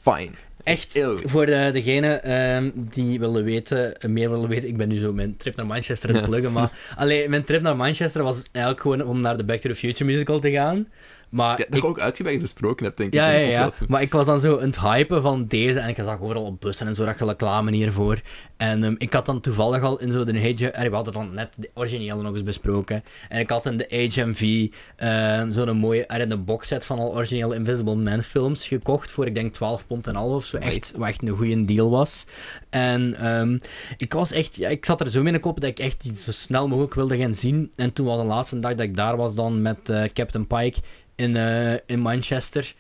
[0.01, 0.31] fine.
[0.69, 5.13] Echt, voor de, degenen ehm, die willen weten, meer willen weten, ik ben nu zo
[5.13, 8.83] mijn trip naar Manchester aan het pluggen, maar alleen mijn trip naar Manchester was eigenlijk
[8.83, 10.87] gewoon om naar de Back to the Future musical te gaan.
[11.29, 13.33] Maar Ja, dat ik, ook uitgebreid besproken heb, denk ja, ik.
[13.33, 13.89] ja, ja, podcast.
[13.89, 16.61] maar ik was dan zo aan het hypen van deze en ik zag overal op
[16.61, 18.21] bussen en zo dat reclame hiervoor.
[18.57, 21.55] En ehm, ik had dan toevallig al in zo de HM, we hadden dan net
[21.59, 23.05] de originele nog eens besproken.
[23.29, 27.55] En ik had in de HMV ehm, zo'n mooie, er een boxset van al originele
[27.55, 30.57] Invisible Man films gekocht voor ik denk 12 pond en half of zo.
[30.57, 32.25] Echt, wat echt een goede deal was.
[32.71, 33.59] En ehm,
[33.97, 36.03] ik was echt, ja, ik zat er zo mee in de kop dat ik echt
[36.03, 37.73] die zo snel mogelijk wilde gaan zien.
[37.77, 40.79] En toen was de laatste dag dat ik daar was dan met eh, Captain Pike
[41.19, 42.75] in, eh, in Manchester.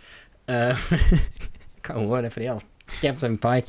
[0.45, 0.79] Eh,
[1.77, 2.61] ik kan gewoon even heel.
[3.01, 3.67] Captain Pike.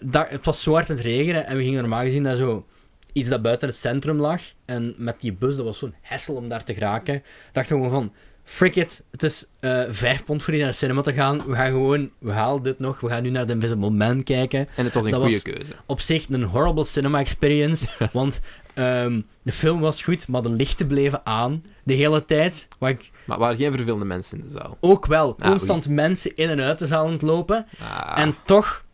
[0.00, 2.66] Daar, het was zo hard aan het regenen en we gingen normaal gezien naar zo
[3.12, 4.42] iets dat buiten het centrum lag.
[4.64, 7.22] En met die bus, dat was zo'n hessel om daar te geraken.
[7.52, 8.12] dachten we gewoon van,
[8.50, 11.42] frick it, het is eh vijf pond voor die naar de cinema te gaan.
[11.46, 14.68] We gaan gewoon, we halen dit nog, we gaan nu naar The Invisible Man kijken.
[14.76, 15.72] En het was een dat goede was- keuze.
[15.86, 18.40] Op zich een horrible cinema experience, want
[18.74, 22.68] ehm, de film was goed, maar de lichten bleven aan de hele tijd.
[22.78, 24.76] Wat ik Maar er waren geen vervelende mensen in de zaal.
[24.80, 27.66] ook wel Ah, constant mensen in en uit de zaal aan het lopen.
[27.80, 28.84] Ah, En toch,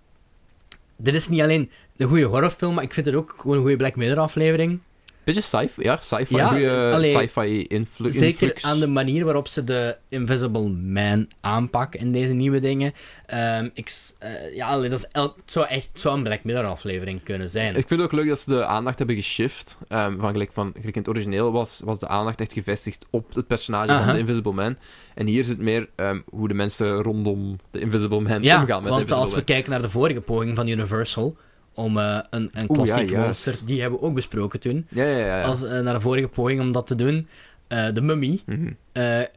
[0.96, 3.76] dit is niet alleen een goede horrorfilm, maar ik vind het ook gewoon een goede
[3.76, 4.80] Black Mirror aflevering.
[5.26, 8.64] Beetje sci-fi, ja, sci-fi, Ja, goede allee, sci-fi influ Zeker influx.
[8.64, 12.92] aan de manier waarop ze de Invisible Man aanpakken in deze nieuwe dingen.
[13.26, 17.22] Ehm, ik, eh, ja, allee, dat is elk, het zou echt zo'n Black Mirror aflevering
[17.22, 17.68] kunnen zijn.
[17.76, 19.78] Ik vind het ook leuk dat ze de aandacht hebben geshift.
[19.88, 23.34] Ehm, van gelijk, van, gelijk in het origineel was, was de aandacht echt gevestigd op
[23.34, 24.76] het personage van de Invisible Man.
[25.14, 28.84] En hier zit meer ehm, hoe de mensen rondom de Invisible Man ja, omgaan met
[28.84, 31.36] de want Invisible als we kijken naar de vorige poging van Universal
[31.76, 35.04] om eh, een, een Oeh, ja, klassiek monster, die hebben we ook besproken toen, Ja,
[35.04, 35.26] ja, ja.
[35.26, 35.42] ja.
[35.42, 37.28] als, eh, naar de vorige poging om dat te doen.
[37.68, 38.40] Eh, de Mummy.
[38.46, 38.72] Mhm.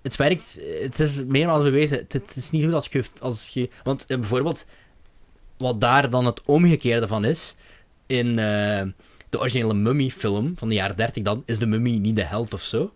[0.01, 1.97] Het werkt, het is meermaals bewezen.
[1.97, 3.03] Het, het is niet goed als je.
[3.19, 4.65] Als je want bijvoorbeeld,
[5.57, 7.55] wat daar dan het omgekeerde van is.
[8.05, 12.53] In de originele Mummy-film van de jaren 30, dan is de Mummy niet de held
[12.53, 12.93] of zo.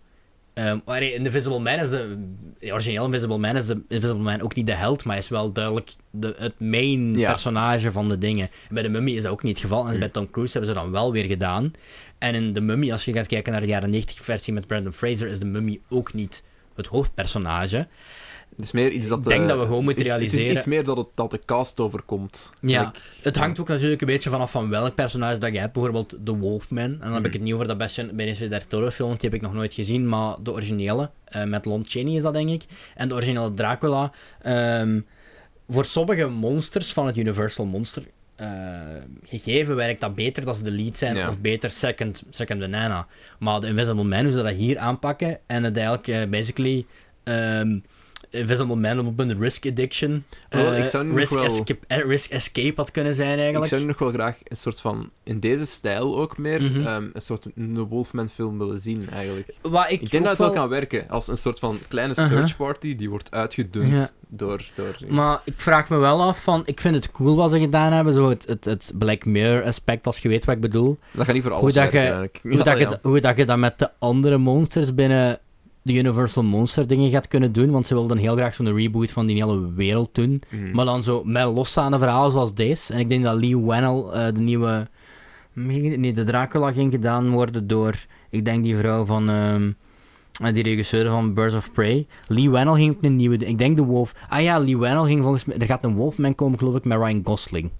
[0.54, 2.24] Ehm, in de Invisible Man is de,
[2.60, 5.90] originele Invisible Man is de Invisible Man ook niet de held, maar is wel duidelijk
[6.10, 7.30] de, het main Ja.
[7.30, 8.48] personage van de dingen.
[8.68, 9.88] En bij de Mummy is dat ook niet het geval.
[9.88, 11.72] En bij Tom Cruise hebben ze dan wel weer gedaan.
[12.18, 14.92] En in de Mummy, als je gaat kijken naar de jaren 90 versie met Brandon
[14.92, 16.44] Fraser, is de Mummy ook niet
[16.76, 17.86] het hoofdpersonage.
[18.56, 19.18] Het is meer iets dat...
[19.18, 21.06] Ik denk eh, dat we gewoon moeten is- Het realiseren- is iets meer dat, het,
[21.14, 22.50] dat de cast overkomt.
[22.60, 25.72] Ja, Like, het hangt ook natuurlijk een beetje vanaf van welk personage dat je hebt.
[25.72, 26.78] Bijvoorbeeld The Wolfman.
[26.84, 27.26] En dan heb Mhm.
[27.26, 30.08] ik het niet over dat Benicio del Toro film, die heb ik nog nooit gezien.
[30.08, 32.62] Maar de originele, eh, met Lon Chaney is dat denk ik.
[32.94, 34.12] En de originele Dracula.
[34.42, 35.00] ehm,
[35.68, 38.02] voor sommige monsters van het Universal Monster
[38.36, 38.48] eh,
[39.24, 41.28] gegeven werkt dat beter dat ze de lead zijn Ja.
[41.28, 43.06] of beter second, second banana.
[43.38, 46.86] Maar de Invisible Man, hoe ze dat hier aanpakken en het eigenlijk basically
[47.24, 47.78] ehm,
[48.34, 52.72] Invisible Man op een risk addiction, eh, ik zou risk, wel- escape, eh, risk escape
[52.76, 53.68] had kunnen zijn Ik eigenlijk.
[53.70, 56.86] zou nu nog wel graag een soort van, in deze stijl ook meer, Mhm.
[56.86, 59.54] ehm, een soort een Wolfman film willen zien, eigenlijk.
[59.62, 62.32] Wat ik, Ik denk dat het wel kan werken, als een soort van kleine Uh-huh.
[62.36, 64.08] search party, die wordt uitgedund Ja.
[64.28, 64.64] door...
[64.74, 67.92] door Maar ik vraag me wel af van, ik vind het cool wat ze gedaan
[67.92, 70.98] hebben, zo het, het, het Black Mirror aspect, als je weet wat ik bedoel.
[71.12, 71.98] dat gaat niet voor alles Hoe dat je-
[72.64, 75.38] dat Ja, je, hoe dat je dat met de andere monsters binnen
[75.84, 79.26] de Universal Monster dingen gaat kunnen doen, want ze wilden heel graag zo'n reboot van
[79.26, 80.42] die hele wereld doen.
[80.50, 80.74] Mhm.
[80.74, 82.92] Maar dan zo met losstaande verhalen zoals deze.
[82.92, 84.88] En ik denk dat Lee Wannell, eh, de nieuwe...
[85.52, 87.94] Nee, de Dracula ging gedaan worden door,
[88.30, 89.28] ik denk die vrouw van...
[89.28, 89.72] ehm,
[90.42, 92.06] eh, die regisseur van Birds of Prey.
[92.26, 93.36] Lee Wannell ging ook een nieuwe...
[93.36, 94.14] Ik denk de Wolf...
[94.28, 95.56] Ah ja, Lee Wannell ging volgens mij...
[95.58, 97.70] Er gaat een Wolfman komen, geloof ik, met Ryan Gosling.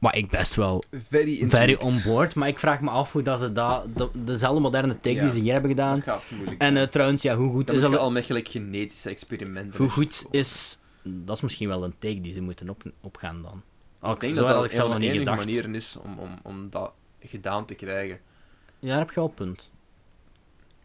[0.00, 2.34] Maar ik best wel Very very on board.
[2.34, 3.96] Maar ik vraag me af hoe dat ze dat...
[3.96, 5.20] de- dezelfde moderne take Ja.
[5.22, 5.94] die ze hier hebben gedaan.
[5.94, 7.96] Dat gaat moeilijk En eh, trouwens, ja, hoe goed Dan is dat...
[7.96, 9.78] al met gelijk genetische experimenten.
[9.78, 10.78] Hoe goed is...
[11.02, 13.62] Dat is misschien wel een take die ze moeten op, opgaan dan.
[14.02, 15.44] Oh, Ik denk dat dat ik een zelf van nog niet enige gedacht.
[15.46, 18.18] manieren is om, om, om dat gedaan te krijgen.
[18.78, 19.70] Ja, daar heb je wel een punt.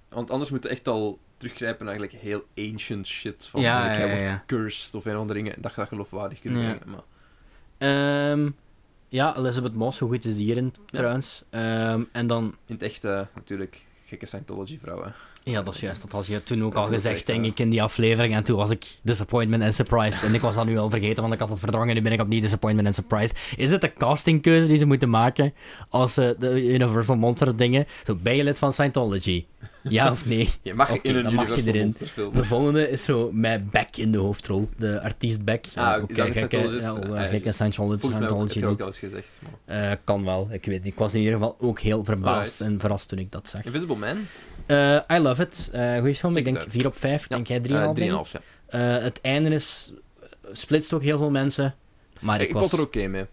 [0.10, 3.48] Want anders moet je echt al teruggrijpen naar eigenlijk heel ancient shit.
[3.48, 5.62] Van Ja, ja, hij wordt cursed of een of andere dingen.
[5.62, 6.62] Dat je dat geloofwaardig kunt Ja.
[6.62, 6.82] brengen.
[6.90, 7.04] Maar
[7.78, 8.50] Ehm,
[9.16, 11.44] ja, Elizabeth Moss, hoe goed is die hierin trouwens?
[11.50, 12.56] Ehm, en dan...
[12.66, 15.14] in het echte, natuurlijk, gekke Scientology-vrouwen.
[15.48, 16.02] Ja, dat is juist.
[16.02, 18.36] Dat had je toen ook Dat al gezegd, echt, denk ik, in die aflevering.
[18.36, 20.24] En toen was ik disappointment en surprised.
[20.24, 21.96] En ik was dat nu al vergeten, want ik had het verdrongen.
[21.96, 23.38] Nu ben ik opnieuw disappointment en surprised.
[23.58, 25.54] Is het de castingkeuze die ze moeten maken
[25.90, 27.86] als ze de Universal Monster dingen...
[28.06, 29.46] Zo, ben je lid van Scientology?
[29.84, 30.50] Ja of nee?
[30.62, 31.94] Je mag Oké, in een dan mag je erin.
[32.34, 34.70] De volgende is zo met Beck in de hoofdrol.
[34.78, 35.66] De artiest Beck.
[35.76, 37.52] Ah, dat eh, een gekke, Ah, eh, gekke.
[37.52, 38.82] Scientology, Volgens mij Scientology je ook doet.
[38.82, 39.40] al eens gezegd.
[39.66, 39.92] Maar...
[39.92, 40.94] Eh, kan wel, ik weet niet.
[40.94, 42.74] Ik was in ieder geval ook heel verbaasd Alright.
[42.74, 43.66] en verrast toen ik dat zag.
[43.66, 44.18] Invisible Man?
[44.66, 45.70] Eh, I love it.
[46.00, 46.36] Goeie film.
[46.38, 46.72] Ik denk it out.
[46.72, 47.28] 4 op 5.
[47.28, 47.66] Denk jij 3,5?
[47.72, 48.04] Eh, denk ik?
[48.26, 48.40] 3,5, ja.
[48.98, 49.94] Eh, het einde is...
[50.52, 51.76] splitst ook heel veel mensen.
[52.20, 53.26] Maar ik, Ik, was, vond er oké mee.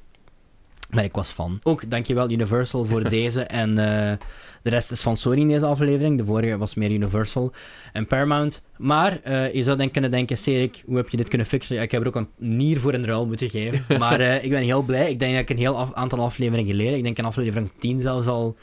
[0.91, 1.61] maar ik was fan.
[1.63, 3.43] Ook dankjewel Universal voor deze.
[3.43, 6.19] En de rest is van Sony in deze aflevering.
[6.19, 7.53] De vorige was meer Universal
[7.93, 8.63] en Paramount.
[8.77, 11.77] Maar je zou dan kunnen denken, Serik, hoe heb je dit kunnen fixen?
[11.77, 13.99] Ja, ik heb er ook een nier voor een ruil moeten geven.
[13.99, 15.11] Maar ik ben heel blij.
[15.11, 17.99] Ik denk dat ik een heel af- aantal afleveringen geleden, ik denk in aflevering 10
[18.01, 18.57] zelfs al,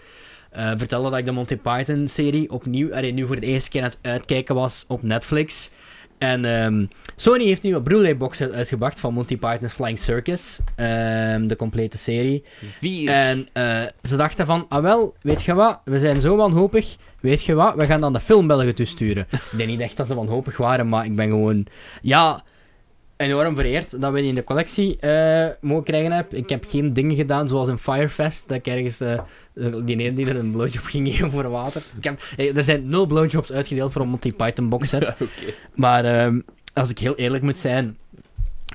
[0.49, 3.89] eh vertelde dat ik de Monty Python-serie opnieuw, allee, nu voor de eerste keer aan
[3.89, 5.69] het uitkijken was op Netflix.
[6.17, 6.85] En ehm,
[7.15, 10.59] Sony heeft nu een Blu-ray box set uitgebracht van Monty Python's Flying Circus.
[10.75, 12.43] ehm, de complete serie.
[12.79, 13.09] Vier.
[13.09, 17.43] En eh, ze dachten van, ah wel, weet je wat, we zijn zo wanhopig, weet
[17.43, 19.27] je wat, we gaan dan de film België toesturen.
[19.51, 21.65] ik denk niet echt dat ze wanhopig waren, maar ik ben gewoon,
[22.01, 22.43] ja,
[23.19, 26.33] enorm vereerd dat we die in de collectie eh, mogen krijgen heb.
[26.33, 29.19] Ik heb geen dingen gedaan zoals in Firefest, dat ik ergens eh,
[29.83, 31.81] die ene die er een blowjob ging geven voor water.
[31.97, 35.15] Ik heb, eh, er zijn nul blowjobs uitgedeeld voor een Monty Python box set.
[35.75, 36.39] Maar ehm,
[36.73, 37.97] als ik heel eerlijk moet zijn,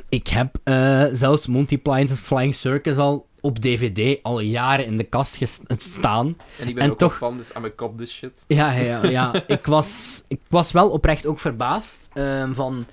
[0.08, 5.04] ik heb eh, zelfs Monty Python's Flying Circus al op DVD al jaren in de
[5.04, 6.36] kast ges- staan.
[6.60, 8.44] En ik ben En ook toch- fan, dus I'm a cop this shit.
[8.46, 9.10] Ja, ja, ja.
[9.10, 9.32] ja.
[9.46, 12.86] ik, was, ik was wel oprecht ook verbaasd ehm, van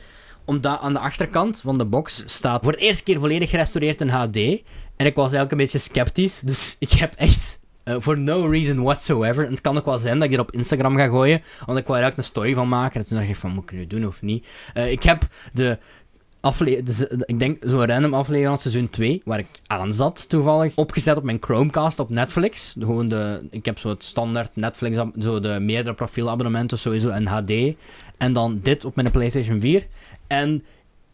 [0.45, 4.09] omdat aan de achterkant van de box staat voor de eerste keer volledig gerestaureerd in
[4.09, 4.37] HD.
[4.95, 8.81] En ik was eigenlijk een beetje sceptisch, dus ik heb echt eh, for no reason
[8.83, 9.45] whatsoever.
[9.45, 11.85] En het kan ook wel zijn dat ik dit op Instagram ga gooien, want ik
[11.87, 12.99] wou er eigenlijk een story van maken.
[13.01, 14.47] En toen dacht ik van, moet ik nu doen of niet?
[14.73, 15.77] Eh, ik heb de
[16.39, 20.29] afle de, de- ik denk zo'n random aflevering van seizoen 2, waar ik aan zat
[20.29, 22.75] toevallig, opgezet op mijn Chromecast op Netflix.
[22.79, 27.51] Gewoon de, ik heb zo het standaard Netflix, zo de meerdere profielabonnementen sowieso in HD.
[28.17, 29.87] En dan dit op mijn PlayStation 4.
[30.31, 30.63] En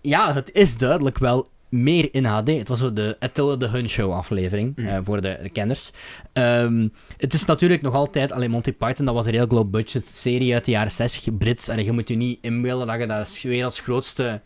[0.01, 2.47] ja, het is duidelijk wel meer in HD.
[2.47, 4.87] Het was zo de Attila de Hun Show aflevering, Mm.
[4.87, 5.91] eh, voor de, de kenners.
[6.33, 6.87] Ehm,
[7.17, 10.53] het is natuurlijk nog altijd, alleen Monty Python, dat was een heel low budget serie
[10.53, 11.67] uit de jaren 60, Brits.
[11.67, 14.41] En je moet je niet inbeelden dat je daar als werelds grootste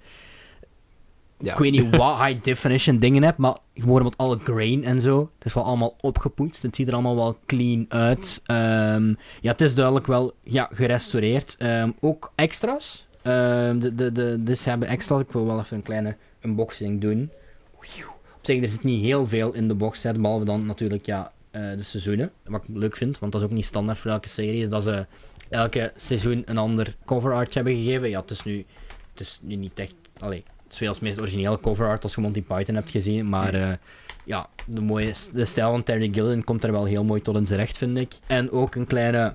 [1.39, 1.51] Ja.
[1.53, 5.19] ik weet niet wat high definition dingen heb, maar gewoon met alle grain en zo.
[5.37, 6.61] Het is wel allemaal opgepoetst.
[6.63, 8.41] Het ziet er allemaal wel clean uit.
[8.45, 9.07] Ehm,
[9.41, 11.55] ja, het is duidelijk wel ja, gerestaureerd.
[11.57, 13.07] Ehm, ook extra's.
[13.21, 15.21] Ehm, de, de, de, dus ze hebben extra's.
[15.21, 17.29] Ik wil wel even een kleine unboxing doen.
[17.75, 21.31] Op zich, er zit niet heel veel in de box set, behalve dan natuurlijk ja,
[21.51, 22.31] eh, de seizoenen.
[22.43, 24.83] Wat ik leuk vind, want dat is ook niet standaard voor elke serie, is dat
[24.83, 25.05] ze
[25.49, 28.09] elke seizoen een ander cover art hebben gegeven.
[28.09, 28.65] Ja, het is nu,
[29.11, 29.93] het is nu niet echt...
[30.19, 33.29] Allee, het is veel als meest originele cover art als je Monty Python hebt gezien,
[33.29, 33.61] maar Mhm.
[33.69, 33.73] eh,
[34.23, 37.47] ja, de, mooie, de stijl van Terry Gilliam komt er wel heel mooi tot in
[37.47, 38.13] zijn recht, vind ik.
[38.27, 39.33] En ook een kleine...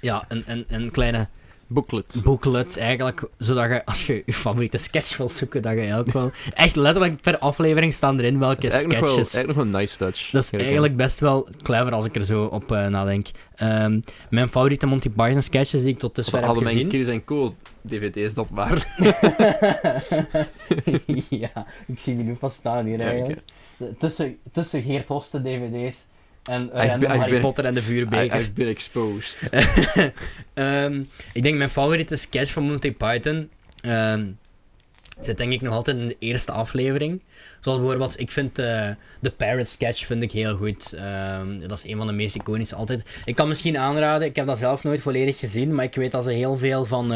[0.00, 1.28] Ja, een, een, een kleine
[1.72, 2.20] Booklet.
[2.24, 6.30] booklet eigenlijk, zodat je, als je je favoriete sketch wilt zoeken, dat je eigenlijk wel...
[6.54, 9.34] Echt letterlijk per aflevering staan erin welke Dat is eigenlijk nog, wel, sketches...
[9.34, 10.30] eigenlijk nog een nice touch.
[10.30, 13.26] Dat is eigenlijk best wel clever als ik er zo op eh, nadenk.
[13.54, 16.90] Ehm, mijn favoriete Monty Python sketches die ik tot dusver heb hadden mijn gezien...
[16.90, 17.54] Chris en Co.
[17.80, 18.96] DVD's dat maar.
[21.42, 23.40] ja, ik zie die nu pas staan hier Ja, eigenlijk.
[23.78, 23.94] oké.
[23.98, 26.06] Tussen, tussen Geert Hoste DVD's
[26.50, 28.38] en uh, I've been- I've Harry been- Potter en de vuurbeker.
[28.40, 29.50] I've been exposed.
[30.54, 34.26] Ehm, ik denk mijn favoriete sketch van Monty Python ehm,
[35.20, 37.22] zit denk ik nog altijd in de eerste aflevering.
[37.60, 38.90] Zoals bijvoorbeeld, ik vind eh,
[39.20, 40.92] de Parrot sketch vind ik heel goed.
[40.92, 43.04] Ehm, dat is een van de meest iconische altijd.
[43.24, 46.24] Ik kan misschien aanraden, ik heb dat zelf nooit volledig gezien, maar ik weet dat
[46.24, 47.10] ze heel veel van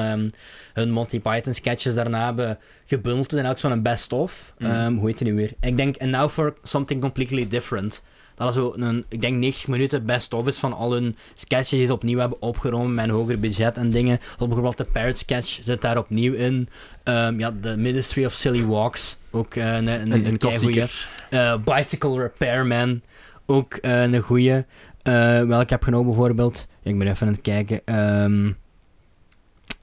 [0.72, 4.54] hun Monty Python sketches daarna hebben gebundeld in ook zo'n best-of.
[4.58, 4.98] Mm.
[4.98, 5.52] Hoe heet die nu weer?
[5.60, 8.02] Ik denk, and now for something completely different.
[8.36, 11.78] Dat is zo een, ik denk 90 minuten best of is van al hun sketches
[11.78, 14.18] die ze opnieuw hebben opgenomen met een hoger budget en dingen.
[14.20, 16.68] Zoals bijvoorbeeld de Parrot sketch zit daar opnieuw in.
[17.02, 21.08] Ehm, ja, The Ministry of Silly Walks, ook eh, een, een, een, Een klassieker.
[21.30, 23.00] Eh, Bicycle Repairman,
[23.46, 24.64] ook eh, een goeie.
[25.02, 26.66] Welke ik heb genomen bijvoorbeeld.
[26.82, 27.80] Ik ben even aan het kijken.
[27.84, 28.52] Ehm,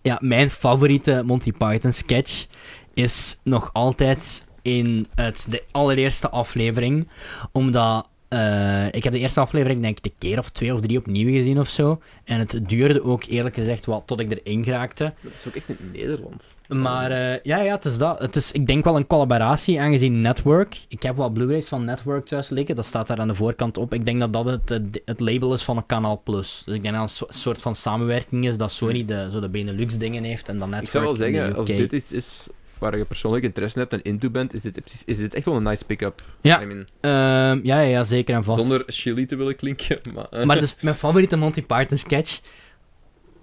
[0.01, 2.45] ja, mijn favoriete Monty Python sketch
[2.93, 7.07] is nog altijd in het, de allereerste aflevering.
[7.51, 10.98] Omdat eh, ik heb de eerste aflevering denk ik een keer of twee of drie
[10.98, 12.02] opnieuw gezien of zo.
[12.24, 15.14] En het duurde ook eerlijk gezegd wat tot ik erin geraakte.
[15.22, 16.58] Dat is ook echt in Nederland.
[16.68, 18.20] Maar eh, ja, ja, het is dat.
[18.20, 20.86] Het is, ik denk wel een collaboratie, aangezien Network.
[20.88, 22.76] Ik heb wat Blu-rays van Network thuis liggen.
[22.76, 23.94] Dat staat daar aan de voorkant op.
[23.94, 26.62] Ik denk dat dat het, het, label is van een Kanaal Plus.
[26.66, 29.40] Dus ik denk dat het een so- soort van samenwerking is dat Sony de, zo
[29.40, 32.48] de Benelux-dingen heeft en dan Network Ik zou wel zeggen, als dit iets is
[32.84, 35.45] waar je persoonlijk interesse in hebt en into bent, is dit, precies- is dit echt
[35.45, 36.22] wel een nice pick-up.
[36.42, 36.62] Ja.
[36.62, 38.60] I mean, Ehm, ja, ja, ja, zeker en vast.
[38.60, 40.26] zonder chili te willen klinken, maar...
[40.30, 42.42] eh, Maar dus mijn favoriete Monty Python sketch.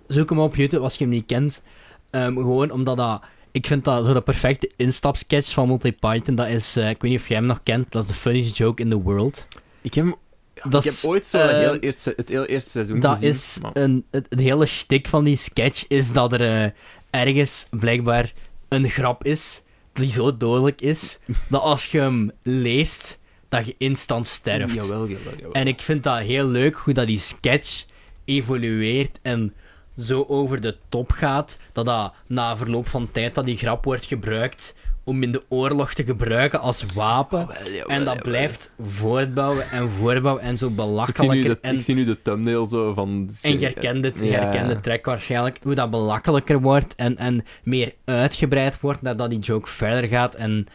[0.07, 1.62] Zoek hem op YouTube als je hem niet kent.
[2.10, 3.23] Ehm, gewoon omdat dat.
[3.52, 6.35] Ik vind dat zo de perfecte instapsketch van Monty Python.
[6.35, 6.77] Dat is.
[6.77, 7.93] eh, ik weet niet of jij hem nog kent.
[7.93, 9.49] Dat is the funniest joke in the world.
[9.83, 10.17] ik heb,
[10.69, 13.28] Dat ik heb ooit zo eh, heel eerste, het heel eerste seizoen Dat gezien.
[13.31, 16.70] is maar- een, het, het hele shtick van die sketch is dat er eh,
[17.10, 18.33] ergens blijkbaar
[18.70, 21.18] een grap is die zo dodelijk is
[21.49, 24.74] dat als je hem leest, dat je instant sterft.
[24.74, 25.52] Jawel, jawel, jawel.
[25.52, 27.84] En ik vind dat heel leuk hoe dat die sketch
[28.24, 29.55] evolueert en
[29.99, 34.05] zo over de top gaat, dat dat na verloop van tijd dat die grap wordt
[34.05, 37.38] gebruikt om in de oorlog te gebruiken als wapen.
[37.38, 38.22] Jawel, jawel, En dat jawel.
[38.30, 40.66] blijft voortbouwen en voortbouwen en zo
[41.06, 43.30] Ik en ik zie nu de thumbnail zo van...
[43.42, 44.40] en je herkent het, je Ja.
[44.40, 45.58] herkent de track waarschijnlijk.
[45.62, 50.34] Hoe dat belachelijker wordt en, en meer uitgebreid wordt nadat die joke verder gaat.
[50.34, 50.66] En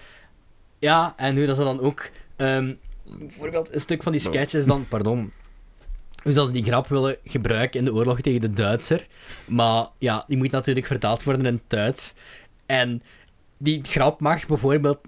[0.79, 2.09] ja, en hoe dat ze dan ook...
[2.35, 2.73] ehm,
[3.19, 4.85] bijvoorbeeld een stuk van die sketches dan...
[4.87, 5.31] Pardon.
[6.23, 9.07] Hoe dat ze die grap willen gebruiken in de oorlog tegen de Duitser.
[9.47, 12.13] Maar ja, die moet natuurlijk vertaald worden in het Duits.
[12.65, 13.01] En
[13.57, 14.99] die grap mag bijvoorbeeld...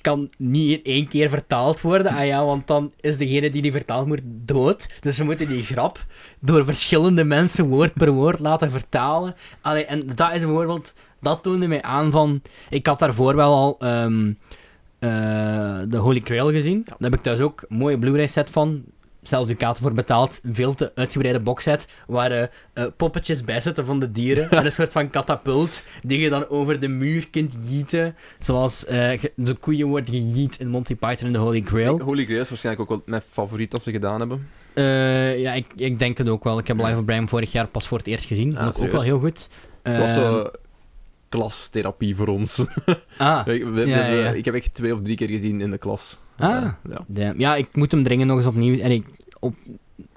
[0.00, 2.12] kan niet in één keer vertaald worden.
[2.12, 4.88] Ah ja, want dan is degene die die vertaald moet dood.
[5.00, 6.06] Dus we moeten die grap
[6.40, 9.34] door verschillende mensen woord per woord laten vertalen.
[9.60, 10.94] Allee, en dat is bijvoorbeeld...
[11.20, 12.42] Dat toonde mij aan van...
[12.70, 13.78] Ik had daarvoor wel al
[14.98, 16.82] eh, de Holy Grail gezien.
[16.84, 18.84] Daar heb ik thuis ook een mooie Blu-ray set van.
[19.26, 20.40] Zelfs Ducato voor betaald.
[20.42, 21.88] Een veel te uitgebreide boxset.
[22.06, 24.50] Waar eh, eh, poppetjes bij zitten van de dieren.
[24.58, 25.84] en een soort van katapult.
[26.02, 28.14] Die je dan over de muur kunt jieten.
[28.38, 31.98] Zoals ge- de koeien wordt gejiet in Monty Python en de Holy Grail.
[32.00, 34.48] Holy Grail is waarschijnlijk ook wel mijn favoriet dat ze gedaan hebben.
[35.40, 36.58] Ja, ik, ik denk het ook wel.
[36.58, 38.56] Ik heb Life of Brian vorig jaar pas voor het eerst gezien.
[38.56, 39.48] Ah, Vond ik ook wel heel goed.
[39.82, 40.44] Dat was Ehm,
[41.28, 42.64] klastherapie voor ons.
[43.18, 44.30] Ah, We- we- we- Ja, ja, ja.
[44.30, 46.18] Ik heb echt twee of drie keer gezien in de klas.
[46.38, 46.66] Ah.
[47.14, 47.34] Ja.
[47.36, 48.78] ja, ik moet hem dringend nog eens opnieuw...
[48.78, 49.06] En ik,
[49.40, 49.54] op,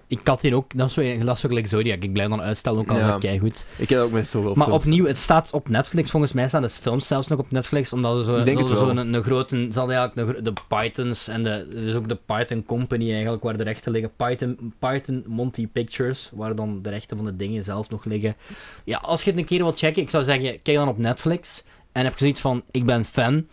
[0.07, 0.77] ik had hier ook...
[0.77, 2.03] Dat is zo, dat is zo gelijk Zodiac.
[2.03, 3.17] Ik blijf dan uitstellen, ook al Ja.
[3.17, 3.65] dat goed.
[3.77, 4.83] Ik heb ook met zoveel Maar films.
[4.85, 6.09] opnieuw, het staat op Netflix.
[6.11, 7.93] Volgens mij staan de films zelfs nog op Netflix.
[7.93, 9.67] Omdat ze zo, denk zo een, een grote...
[9.71, 11.67] Ze hadden eigenlijk gro- de Pythons en de...
[11.71, 14.11] Dus ook de Python Company eigenlijk, waar de rechten liggen.
[14.15, 18.35] Python, Python Monty Pictures, waar dan de rechten van de dingen zelf nog liggen.
[18.83, 21.63] Ja, als je het een keer wilt checken, ik zou zeggen, kijk dan op Netflix.
[21.91, 23.45] En heb je zoiets van, ik ben fan.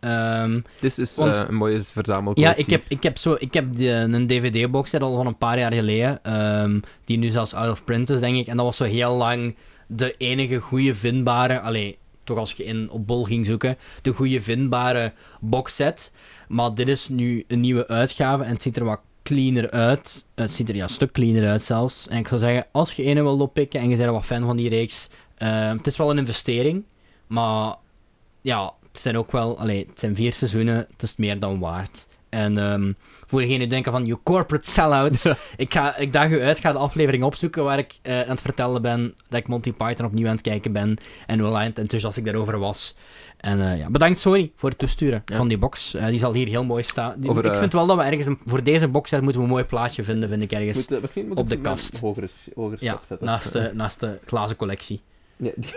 [0.00, 2.44] Ehm, Dit is Want- eh, een mooie verzamelcollectie.
[2.44, 5.72] ja, ik heb, ik heb, zo, ik heb een DVD-box al van een paar jaar
[5.72, 6.22] geleden.
[6.24, 8.46] ehm, die nu zelfs out of print is, denk ik.
[8.46, 11.60] En dat was zo heel lang de enige goede vindbare.
[11.60, 13.76] Allee, toch als je in, op Bol ging zoeken.
[14.02, 16.12] De goede vindbare boxset.
[16.48, 20.26] Maar dit is nu een nieuwe uitgave en het ziet er wat cleaner uit.
[20.34, 22.08] Het ziet er ja, een stuk cleaner uit zelfs.
[22.08, 24.56] En ik zou zeggen, als je ene wil oppikken en je bent wat fan van
[24.56, 25.08] die reeks.
[25.36, 26.84] ehm, het is wel een investering.
[27.26, 27.74] Maar
[28.42, 32.06] ja, het zijn ook wel, allee, het zijn vier seizoenen, het is meer dan waard.
[32.28, 32.92] En ehm,
[33.26, 35.24] voor degenen die denken van, you corporate sellouts,
[35.56, 38.40] ik, ga, ik daag u uit, ga de aflevering opzoeken waar ik eh, aan het
[38.40, 40.96] vertellen ben dat ik Monty Python opnieuw aan het kijken ben
[41.26, 42.96] en hoe lang enthousiast ik daarover was.
[43.36, 45.36] En eh, ja, bedankt sorry voor het toesturen Ja.
[45.36, 45.94] van die box.
[45.94, 47.28] Eh, die zal hier heel mooi staan.
[47.28, 49.64] Over, ik vind wel dat we ergens, een- voor deze box moeten we een mooi
[49.64, 50.88] plaatje vinden, vind ik ergens.
[50.88, 51.98] Moet, misschien moet op de kast.
[51.98, 53.26] Hoger, hoger ja, schap zetten.
[53.26, 55.00] naast de, naast de glazen collectie.
[55.38, 55.72] Ja, die,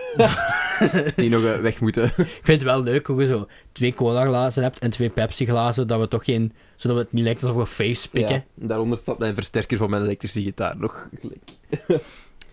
[1.16, 2.04] die nog eh, weg moeten.
[2.04, 5.46] Ik vind het wel leuk hoe je zo twee cola glazen hebt en twee Pepsi
[5.46, 8.34] glazen, dat we toch geen, zodat het niet lijkt alsof we face pikken.
[8.34, 11.50] Ja, daaronder staat mijn versterker van mijn elektrische gitaar nog gelijk.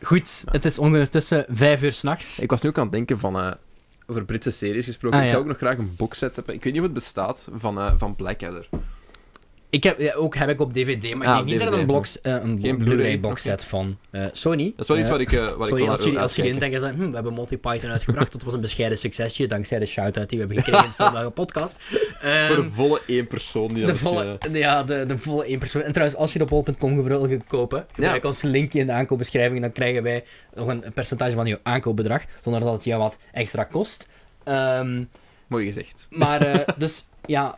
[0.01, 2.39] Goed, het is ondertussen vijf uur s'nachts.
[2.39, 3.35] Ik was nu ook aan het denken van...
[3.39, 3.51] eh,
[4.07, 5.17] over Britse series gesproken.
[5.17, 6.53] Ah, ik zou ook nog graag een boxset hebben.
[6.53, 8.69] Ik weet niet of het bestaat van, eh, van Blackadder.
[9.71, 11.79] Ik heb, ja, ook heb ik op DVD, maar ik Ah, denk niet dat er
[11.79, 14.73] een, box, eh, een Geen Blu-ray box set van eh, Sony.
[14.75, 16.35] Dat is wel iets wat ik, eh, wat ik Sorry, wel als jullie, wil als
[16.35, 16.79] jullie uitkijken.
[16.79, 19.85] denken, van, hm, we hebben Monty Python uitgebracht, dat was een bescheiden succesje, dankzij de
[19.85, 21.81] shout-out die we hebben gekregen in de vorige podcast.
[21.81, 25.59] Voor Ehm, de volle één persoon die de dat volle, ja, de, de volle 1
[25.59, 25.81] persoon.
[25.81, 29.71] En trouwens, als je op bol.com wil kopen, gebruik ons linkje in de aankoopbeschrijving, dan
[29.71, 30.23] krijgen wij
[30.55, 34.07] nog een percentage van je aankoopbedrag, zonder dat het je wat extra kost.
[34.43, 35.05] Ehm, eh,
[35.47, 36.07] Mooi gezegd.
[36.09, 37.57] maar, eh, dus ja,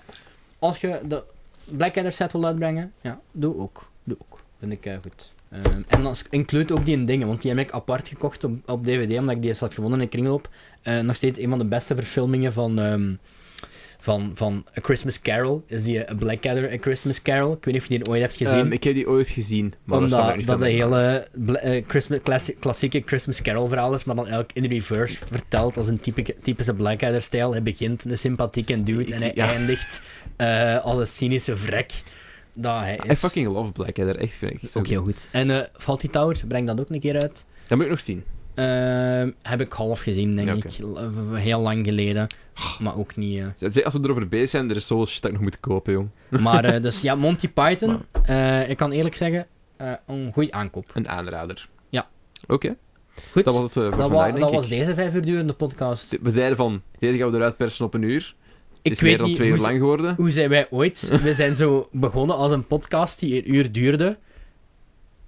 [0.60, 1.24] als je de
[1.78, 3.90] Blackadder set wil uitbrengen, ja, doe ook.
[4.04, 4.44] Doe ook.
[4.60, 5.34] Vind ik eh, goed.
[5.50, 8.86] Ehm, en dan include ook die dingen, want die heb ik apart gekocht op, op
[8.86, 10.50] DVD, omdat ik die eens had gevonden in Kringloop.
[10.82, 13.14] Eh nog steeds een van de beste verfilmingen van, ehm,
[14.04, 15.64] van, van A Christmas Carol.
[15.68, 17.52] Is die eh, Blackadder A Christmas Carol?
[17.54, 18.60] Ik weet niet of je die ooit hebt gezien.
[18.60, 20.72] Ehm, ik heb die ooit gezien, maar Omdat dat een bij.
[20.72, 21.28] hele
[21.62, 25.88] eh, Christmas, klassi- klassieke Christmas Carol verhaal is, maar dan eigenlijk in reverse verteld als
[25.88, 27.52] een typische, typische Blackadder-stijl.
[27.52, 29.48] Hij begint een sympathieke dude en hij Ja.
[29.48, 30.02] eindigt
[30.38, 31.92] eh, als een cynische vrek.
[32.54, 33.20] Dat hij I is.
[33.20, 34.60] fucking love Blackadder, echt vind ik.
[34.74, 35.30] Ook heel goed.
[35.32, 37.46] En eh Faulty Tower, breng dat ook een keer uit.
[37.68, 38.24] Dat moet ik nog zien.
[38.54, 40.64] Ehm, heb ik half gezien, denk Ja, ik.
[41.34, 42.28] Heel lang geleden.
[42.80, 43.40] Maar ook niet...
[43.40, 43.46] eh.
[43.86, 46.10] Als we erover bezig zijn, er is zoveel shit dat ik nog moet kopen, jong.
[46.30, 47.98] Maar eh, dus ja, Monty Python.
[48.26, 49.48] eh, ik kan eerlijk zeggen,
[50.08, 50.90] een goede aankoop.
[50.94, 51.68] Een aanrader.
[51.90, 52.08] Ja.
[52.48, 52.76] Oké,
[53.32, 54.56] Goed, dat was het voor dat, vandaag, wa- denk dat ik.
[54.56, 56.18] was deze vijf uur durende podcast.
[56.22, 58.36] We zeiden van, deze gaan we eruit persen op een uur.
[58.82, 60.16] Ik het is weet meer dan niet twee uur lang geworden.
[60.16, 61.20] Hoe zijn wij ooit?
[61.24, 64.18] We zijn zo begonnen als een podcast die een uur duurde.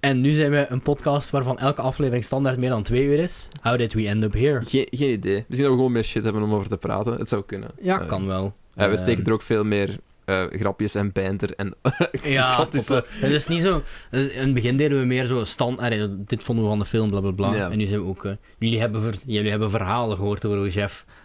[0.04, 3.48] En nu zijn we een podcast waarvan elke aflevering standaard meer dan twee uur is.
[3.62, 4.60] How did we end up here?
[4.64, 5.34] Geen, geen idee.
[5.34, 7.12] Misschien dat we gewoon meer shit hebben om over te praten.
[7.18, 7.70] Het zou kunnen.
[7.82, 8.52] Ja, Eh, kan wel.
[8.74, 11.74] Ja, we Ehm, steken er ook veel meer eh, grapjes en banter en
[12.22, 13.82] Ja, het is niet zo...
[14.10, 15.78] eh, In het begin deden we meer zo stand...
[15.78, 17.54] allee, dit vonden we van de film, bla bla bla.
[17.54, 17.70] Ja.
[17.70, 18.24] En nu zijn we ook...
[18.24, 20.70] eh, jullie, hebben ver- jullie hebben verhalen gehoord over hoe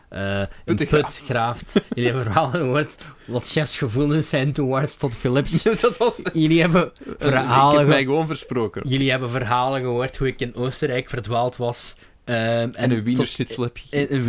[0.10, 1.74] eh, een put graaft.
[1.94, 4.98] jullie hebben verhalen gehoord wat chefs gevoelens zijn towards
[5.82, 6.22] dat was...
[6.34, 8.04] Jullie hebben ik verhalen heb mij gehoord...
[8.06, 8.90] gewoon versproken.
[8.90, 11.96] Jullie hebben verhalen gehoord hoe ik in Oostenrijk verdwaald was.
[12.24, 14.24] ehm, En een Wiener tot- schnitzel heb in- een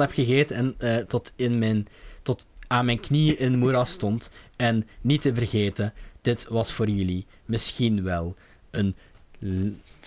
[0.00, 1.86] heb gegeten en eh, tot, in mijn,
[2.22, 4.30] tot aan mijn knieën in moeras stond.
[4.56, 5.92] En niet te vergeten,
[6.22, 8.34] dit was voor jullie misschien wel
[8.70, 8.94] een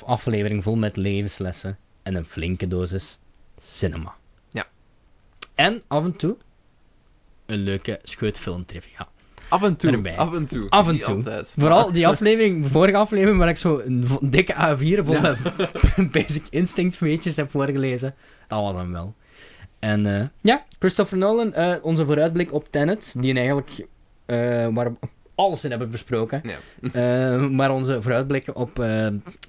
[0.05, 3.17] aflevering vol met levenslessen en een flinke dosis
[3.61, 4.15] cinema.
[5.61, 5.67] Ja.
[5.67, 6.37] En af en toe
[7.45, 9.07] een leuke scheutfilmtrivia.
[9.49, 9.91] Af en toe.
[9.91, 10.17] Erbij.
[10.17, 10.69] Af en toe.
[10.69, 11.15] Af en toe.
[11.15, 11.55] altijd.
[11.57, 15.35] Vooral die aflevering, de vorige aflevering, waar ik zo een dikke A4 vol Ja.
[16.11, 18.15] Basic Instinct weetjes heb voorgelezen.
[18.47, 19.15] Dat was hem wel.
[19.79, 23.85] En eh, ja, Christopher Nolan, eh, onze vooruitblik op Tenet, die eigenlijk,
[24.25, 24.91] eh, waar
[25.35, 26.41] alles in hebben besproken.
[26.43, 26.57] Ja.
[27.57, 28.85] Maar onze vooruitblik op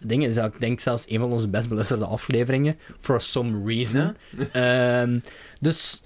[0.03, 2.79] dingen is, ik denk zelfs een van onze best beluisterde afleveringen.
[3.01, 4.17] For some reason.
[4.53, 5.19] Ehm,
[5.61, 6.02] dus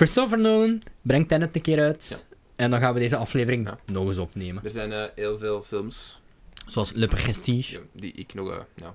[0.00, 2.08] Christopher Nolan brengt Tenet een keer uit.
[2.28, 2.36] Ja.
[2.56, 3.78] En dan gaan we deze aflevering Ja.
[3.86, 4.64] nog eens opnemen.
[4.64, 6.20] Er zijn eh, heel veel films
[6.66, 7.72] Zoals Le Prestige.
[7.72, 8.46] ja, die ik nog...
[8.74, 8.92] nou,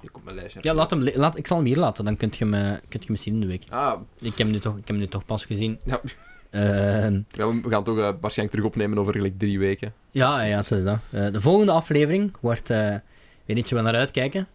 [0.00, 2.36] die op mijn lijstje Ja, laat hem, laat, ik zal hem hier laten, dan kunt
[2.36, 3.62] je hem, eh, kunt je hem zien in de week.
[3.68, 5.78] Ah, Ik heb hem nu toch, ik heb hem nu toch pas gezien.
[5.84, 6.00] Ja.
[6.50, 9.92] Ehm, ja, we gaan toch eh, waarschijnlijk terug opnemen over gelijk drie weken.
[10.10, 10.98] ja, ja, het is dat.
[11.10, 12.68] De volgende aflevering wordt...
[12.68, 13.02] weet
[13.46, 14.46] niet, je wel naar uitkijken?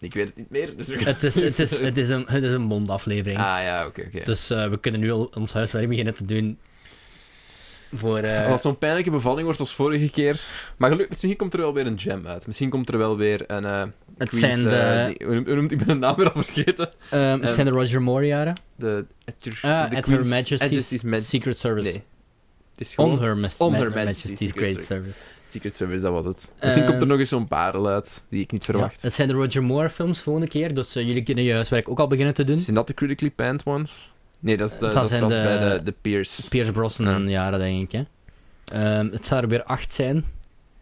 [0.00, 0.76] Ik weet het niet meer.
[0.76, 3.38] Dus we- Het is, het is, het is een, het is een Bond-aflevering.
[3.40, 4.24] Ah ja, oké, oké.
[4.24, 6.58] Dus eh, we kunnen nu al ons huiswerk beginnen te doen.
[7.92, 8.18] Voor...
[8.18, 10.40] eh, Als het zo'n pijnlijke bevalling wordt als vorige keer.
[10.76, 12.46] Maar gelukkig, misschien komt er wel weer een gem uit.
[12.46, 13.64] Misschien komt er wel weer een.
[13.64, 13.82] eh
[14.18, 16.90] het zijn eh, de, die- hoe noemt- noemt die mijn naam weer al vergeten?
[17.10, 18.54] ehm, het zijn de Roger Moore jaren.
[18.76, 19.04] De.
[19.62, 21.90] Ah, de at Her Majesty's, Mag- Secret Service.
[21.90, 22.02] Nee.
[22.72, 25.18] Het is gewoon On Her, Mas- On Ma- Her Majesty's, Majesty's Great Secret Service.
[25.52, 26.52] Secret Service, dat was het.
[26.60, 29.02] Misschien Eh, komt er nog eens zo'n parel uit die ik niet Ja, verwacht.
[29.02, 31.98] het zijn de Roger Moore films volgende keer, dus eh, jullie kunnen je huiswerk ook
[31.98, 32.58] al beginnen te doen.
[32.60, 34.12] Zijn dat de critically panned ones?
[34.38, 36.48] Nee, dat is, de, Dat dat is zijn pas de- bij de, de Pierce.
[36.48, 37.92] Pierce Brosnan jaren, denk ik.
[37.92, 38.02] Hè.
[38.98, 40.24] Ehm, het zou er weer acht zijn.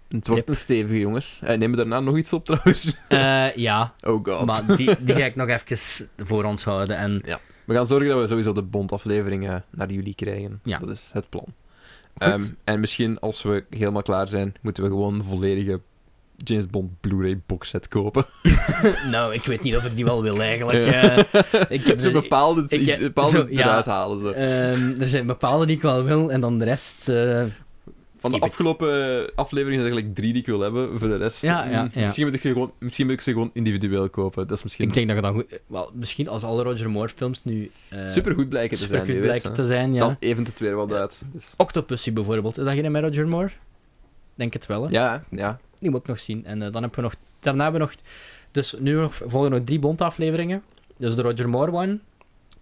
[0.09, 0.49] Het wordt Yep.
[0.49, 1.41] een stevige, jongens.
[1.45, 2.95] Uh, nemen we daarna nog iets op, trouwens?
[3.09, 4.45] Eh, ja, Oh god.
[4.47, 6.97] maar die, die ga ik nog even voor ons houden.
[6.97, 7.23] En
[7.65, 10.61] We gaan zorgen dat we sowieso de Bond-afleveringen naar jullie krijgen.
[10.65, 10.79] Ja.
[10.79, 11.47] Dat is het plan.
[12.19, 15.81] Ehm, en misschien, als we helemaal klaar zijn, moeten we gewoon een volledige
[16.37, 18.27] James Bond Blu-ray boxset kopen.
[19.11, 20.85] nou, ik weet niet of ik die wel wil eigenlijk.
[20.85, 21.17] Ja.
[21.17, 21.61] eh.
[21.69, 23.65] ik heb Zo de- bepaalde, ik- bepaalde zo, ja.
[23.65, 24.21] eruit halen.
[24.21, 24.31] Zo.
[24.31, 27.09] Ehm, er zijn bepaalde die ik wel wil, en dan de rest...
[27.09, 27.43] eh,
[28.19, 28.89] Van de afgelopen
[29.35, 30.99] afleveringen zijn er eigenlijk drie die ik wil hebben.
[30.99, 31.89] Voor de rest, Ja, ja, ja.
[31.95, 34.47] Misschien, moet ik ze gewoon, misschien moet ik ze gewoon individueel kopen.
[34.47, 35.61] Dat is misschien ik denk dat je dan goed...
[35.67, 37.71] Wel, misschien als alle Roger Moore films nu...
[37.89, 38.91] eh supergoed blijken te zijn.
[38.91, 39.99] supergoed weet, blijken te zijn, ja.
[39.99, 40.97] Dan eventueel weer wat Ja.
[40.97, 41.25] uit.
[41.33, 41.55] Dus.
[41.57, 43.51] Octopussy bijvoorbeeld, is dat geen met Roger Moore?
[44.35, 44.89] Denk het wel, hè?
[44.91, 45.59] Ja, ja.
[45.79, 46.45] Die moet ik nog zien.
[46.45, 47.15] En eh, dan hebben we nog...
[47.41, 47.97] Daarna hebben we nog...
[48.51, 50.63] Dus nu nog, volgen nog drie Bond-afleveringen.
[50.97, 51.99] Dus de Roger Moore one.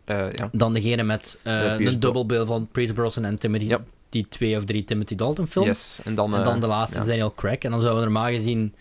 [0.05, 0.49] Eh, ja.
[0.53, 3.81] Dan degene met eh een dubbelbeeld van Pierce Brosnan en Timothy, Ja.
[4.09, 5.69] Die twee of drie Timothy Dalton films.
[5.69, 6.01] Yes.
[6.05, 7.59] En dan, En eh, dan de laatste is Daniel Craig.
[7.59, 8.75] En dan zouden we normaal gezien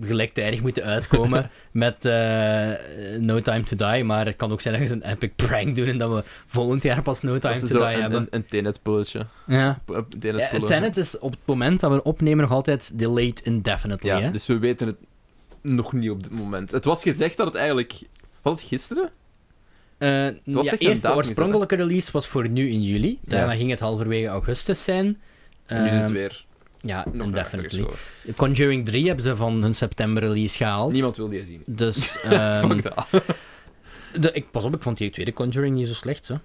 [0.00, 2.70] gelijktijdig moeten uitkomen met eh,
[3.18, 4.04] No Time to Die.
[4.04, 6.82] Maar het kan ook zijn dat we een epic prank doen en dat we volgend
[6.82, 8.20] jaar pas No Time to Die een, hebben.
[8.20, 9.26] een, een Tenet-pulletje.
[9.46, 9.80] ja.
[10.18, 10.66] Tenet Ja, pullen.
[10.66, 14.10] Tenet is op het moment dat we opnemen nog altijd delayed indefinitely.
[14.10, 14.30] Ja, hè?
[14.30, 14.96] dus we weten het
[15.60, 16.70] nog niet op dit moment.
[16.72, 17.92] Het was gezegd dat het eigenlijk...
[18.42, 19.10] Was het gisteren?
[19.98, 23.18] Eh, was ja, echt een eerst de oorspronkelijke release was voor nu in juli.
[23.24, 25.04] Daarna ging het halverwege augustus zijn.
[25.68, 26.44] Nu is het Ehm, weer
[26.80, 27.98] Ja, nog geschoven.
[28.36, 30.92] Conjuring 3 hebben ze van hun september release gehaald.
[30.92, 31.62] Niemand wil die zien.
[31.66, 32.22] Dus,
[32.82, 33.06] dat.
[34.20, 36.26] de, ik, pas op, ik vond die tweede Conjuring niet zo slecht.
[36.26, 36.38] Zo.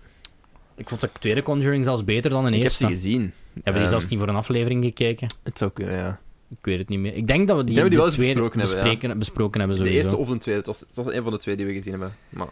[0.76, 2.84] Ik vond de tweede Conjuring zelfs beter dan de Ik heb eerste.
[2.84, 3.22] ze gezien.
[3.54, 5.28] Hebben die Ehm, zelfs niet voor een aflevering gekeken?
[5.44, 6.20] Het zou kunnen, ja.
[6.50, 7.16] Ik weet het niet meer.
[7.16, 9.16] Ik denk dat we die, die wel eens besproken hebben, ja.
[9.16, 9.84] besproken hebben.
[9.84, 10.60] De eerste of de tweede.
[10.60, 12.16] Het was, het was een van de twee die we gezien hebben.
[12.30, 12.48] Maar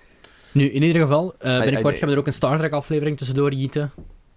[0.57, 3.17] Nu, in ieder geval, eh, ai, binnenkort gaan we er ook een Star Trek aflevering
[3.17, 3.91] tussendoor gieten.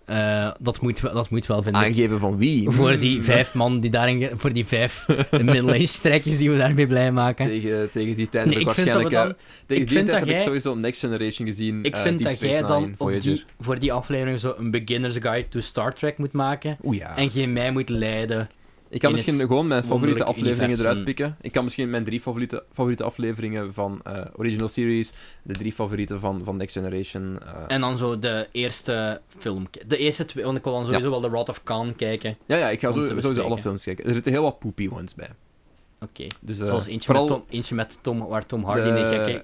[0.04, 1.82] Eh, dat, moet, wel- dat moet wel, vind ik.
[1.82, 2.70] aangeven van wie?
[2.70, 7.12] Voor die vijf man, die daarin, voor die vijf middle-age strekjes die we daarmee blij
[7.12, 7.46] maken.
[7.46, 9.10] Tegen, tegen die tijd Nee, heb ik waarschijnlijk...
[9.10, 9.32] dan, eh,
[9.66, 11.84] tegen ik die tijd dat heb ik sowieso Next Generation gezien.
[11.84, 15.48] ik eh, vind dat jij dan op die, voor die aflevering zo een beginner's guide
[15.48, 16.76] to Star Trek moet maken.
[16.84, 17.16] Oeh ja.
[17.16, 18.50] En geen mij moet leiden.
[18.92, 20.90] Ik kan in misschien gewoon mijn favoriete afleveringen universum.
[20.90, 21.36] eruit pikken.
[21.40, 25.12] Ik kan misschien mijn drie favoriete, favoriete afleveringen van eh, Original Series,
[25.42, 27.38] de drie favorieten van, van Next Generation.
[27.46, 29.66] eh, En dan zo de eerste film.
[29.86, 32.36] De eerste twee, want ik wil dan sowieso wel de Rod of Khan kijken.
[32.46, 34.04] ja, ja, ik ga zo, sowieso alle films kijken.
[34.06, 35.28] Er zitten heel wat poopy ones bij.
[36.00, 36.26] Oké.
[36.40, 39.06] Dus, eh, Zoals eentje, vooral met Tom, eentje met Tom, waar Tom Hardy de- een
[39.24, 39.42] gekke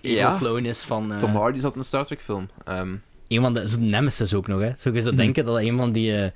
[0.00, 0.36] ja.
[0.38, 1.12] clone is van...
[1.18, 2.48] Tom Hardy zat in een Star Trek film.
[2.64, 2.94] Ehm,
[3.28, 3.68] Een van de...
[3.68, 4.72] Zo Nemesis ook nog, hè.
[4.76, 5.16] Zou je zo Mhm.
[5.16, 6.30] denken dat dat een van die eh,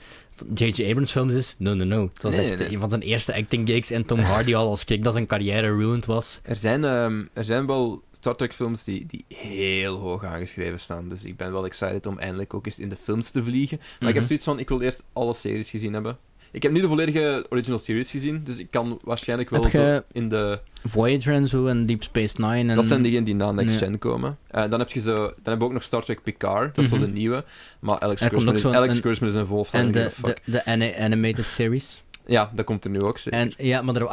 [0.55, 0.89] J.J.
[0.89, 1.55] Abrams films is?
[1.59, 2.03] No, no, no.
[2.13, 2.73] Het was Nee, echt nee.
[2.73, 5.67] een van zijn eerste acting gigs en Tom Hardy al als kick dat zijn carrière
[5.77, 6.41] ruined was.
[6.43, 11.09] er, zijn, ehm, er zijn wel Star Trek films die, die heel hoog aangeschreven staan.
[11.09, 13.77] Dus ik ben wel excited om eindelijk ook eens in de films te vliegen.
[13.79, 14.25] Maar ik heb Mhm.
[14.25, 16.19] zoiets van, ik wil eerst alle series gezien hebben.
[16.53, 20.03] Ik heb nu de volledige original series gezien, dus ik kan waarschijnlijk wel Heb zo
[20.13, 20.59] in de...
[20.85, 22.75] Voyager en zo en Deep Space Nine en...
[22.75, 23.77] Dat zijn diegenen die na Next.
[23.77, 24.39] Gen komen.
[24.49, 26.91] Eh, dan, heb je zo, dan hebben we ook nog Star Trek Picard, dat is
[26.91, 27.01] Mhm.
[27.01, 27.45] zo de nieuwe.
[27.81, 29.85] Maar Alex Kurtzman is, Alex Kurtzman is volfstand.
[29.85, 32.03] En de, de, de ani- animated series.
[32.27, 33.39] Ja, dat komt er nu ook zeker.
[33.41, 34.09] En, ja, maar er, Er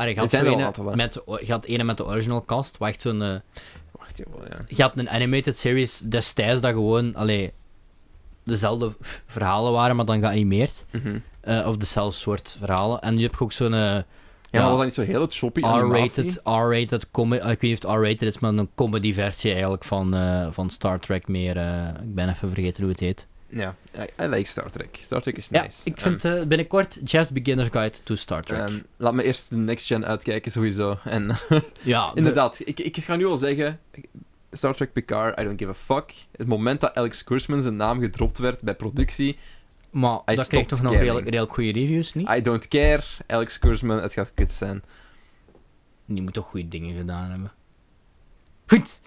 [0.46, 0.96] er ene aantal, hè.
[0.96, 3.22] met, had ene met de original cast, waar echt zo'n...
[3.22, 3.36] eh,
[3.92, 4.58] Wacht, jawel, ja.
[4.68, 7.52] je had een animated series destijds dat gewoon, allee,
[8.50, 8.92] dezelfde
[9.28, 10.86] verhalen waren, maar dan geanimeerd.
[10.92, 11.18] Mhm.
[11.42, 13.02] Eh, of dezelfde soort verhalen.
[13.02, 13.74] En nu heb je ook zo'n...
[13.74, 14.04] eh, Ja,
[14.52, 16.24] maar was dat niet zo heel choppy animatie?
[16.24, 19.84] R-rated, R-rated, eh, ik weet niet of het R-rated is, maar een comedy versie eigenlijk
[19.84, 20.16] van,
[20.54, 21.58] van Star Trek meer.
[22.04, 23.28] ik ben even vergeten hoe het heet.
[23.52, 24.98] Ja, I, I like Star Trek.
[25.02, 25.82] Star Trek is Ja, nice.
[25.84, 28.60] ik vind eh, binnenkort Just Beginner's Guide to Star Trek.
[28.60, 30.98] Ehm, ehm, laat me eerst de Next Gen uitkijken, sowieso.
[31.04, 31.28] En
[31.82, 33.80] ja, de- inderdaad, ik, ik ga nu al zeggen...
[34.52, 36.14] Star Trek Picard, I don't give a fuck.
[36.32, 39.38] Het moment dat Alex Kurtzman zijn naam gedropt werd bij productie,
[39.90, 42.30] maar hij dat kreeg toch nog redelijk goede reviews, niet?
[42.30, 43.04] I don't care.
[43.28, 44.84] Alex Kurtzman, het gaat kut zijn.
[46.06, 47.52] Die moet toch goede dingen gedaan hebben.
[48.68, 49.00] Goed.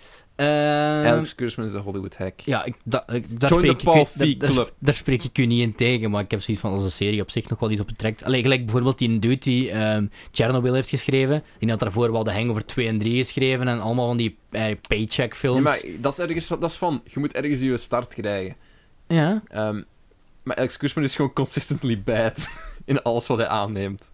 [0.43, 2.41] Ehm, Alex Kurtzman is een Hollywood hack.
[2.41, 4.73] Ja, ik, da, ik, daar, Join the spreek ik, Paul u- Feig daar, daar, Club.
[4.79, 7.21] daar spreek ik u niet in tegen, maar ik heb zoiets van als de serie
[7.21, 8.25] op zich nog wel iets op betrekt.
[8.25, 11.43] Allee, gelijk bijvoorbeeld die dude die ehm, Chernobyl heeft geschreven.
[11.59, 14.77] Die had daarvoor wel de Hangover 2 en 3 geschreven en allemaal van die eh,
[14.89, 15.55] paycheck films.
[15.83, 18.57] Nee, maar dat is ergens dat is van, je moet ergens je start krijgen.
[19.09, 19.83] Ja, Ehm,
[20.43, 22.49] maar Alex Kurtzman is gewoon consistently bad
[22.85, 24.12] in alles wat hij aanneemt.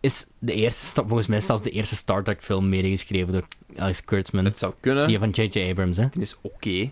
[0.00, 3.46] Is de eerste, sta- volgens mij zelfs de eerste Star Trek film medegeschreven door
[3.76, 4.44] Alex Kurtzman.
[4.44, 5.06] Het zou kunnen.
[5.08, 5.70] Die van J.J.
[5.70, 6.06] Abrams, hè.
[6.10, 6.90] Die is oké.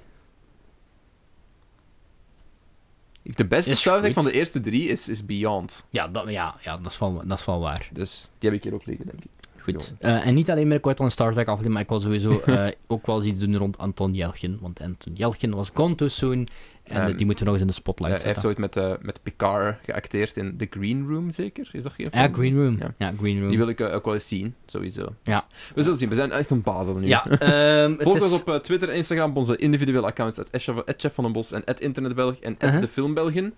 [3.22, 5.86] De beste Is Star Trek van de eerste drie is, is Beyond.
[5.90, 7.88] Ja, dat, ja, ja dat, is wel, dat is wel waar.
[7.92, 9.30] Dus die heb ik hier ook liggen, denk ik.
[9.58, 9.92] Goed.
[9.98, 12.66] Eh, en niet alleen binnenkort al een Star Trek aflevering, maar ik wil sowieso eh,
[12.86, 14.58] ook wel eens iets doen rond Anton Yelchin.
[14.60, 16.46] Want Anton Yelchin was gone too soon.
[16.86, 18.64] En eh, Ehm, die moeten we nog eens in de Ja, spotlight hij heeft zetten.
[18.64, 21.68] ooit met, eh, met Picard geacteerd in The Green Room, zeker?
[21.72, 22.34] Is dat geen Ja, film?
[22.34, 22.76] Green Room.
[22.78, 22.94] Ja.
[22.98, 23.48] Ja, Green Room.
[23.48, 25.14] Die wil ik eh, ook wel eens zien, sowieso.
[25.22, 25.46] Ja.
[25.74, 27.06] We zullen zien, we zijn echt een bazel nu.
[27.06, 28.22] Ja, ehm, Volg is...
[28.22, 30.48] ons op Twitter en Instagram op onze individuele accounts, at
[30.96, 33.34] Chef van den Bos en at Internetbelg en at Uh-huh.
[33.34, 33.52] de.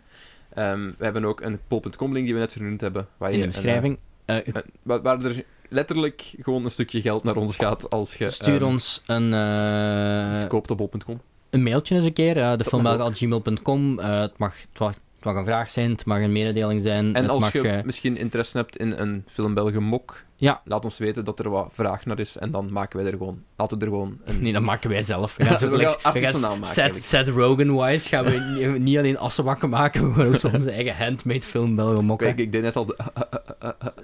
[0.55, 3.45] Ehm, we hebben ook een pol.com link die we net vernoemd hebben, waar, in de
[3.45, 3.99] een, beschrijving.
[4.25, 4.45] Een-
[4.83, 8.65] waar, waar er letterlijk gewoon een stukje geld naar ons gaat als je stuur ehm,
[8.65, 11.21] ons een, koopt op bol.com.
[11.51, 12.37] een mailtje eens een keer.
[12.37, 13.99] eh mag defilmbelgen.gmail.com.
[13.99, 17.15] Eh het, mag, het, mag, het mag een vraag zijn, het mag een mededeling zijn.
[17.15, 20.61] En het als mag, je eh, misschien interesse hebt in een Filmbelgen mok, Ja.
[20.65, 23.43] laat ons weten dat er wat vraag naar is en dan maken wij er gewoon,
[23.57, 24.43] laten we er gewoon een...
[24.43, 25.37] Nee, dat maken wij zelf.
[25.37, 27.05] We Ja, gaan, zo we gelijk- gaan we gaan artisanaan maken, Seth, eigenlijk.
[27.05, 31.41] Seth Rogen-wise gaan we niet, alleen assenbakken maken, we gaan ook zo onze eigen handmade
[31.43, 32.27] film Belgen mokken.
[32.27, 32.97] Kijk, ik deed net al de...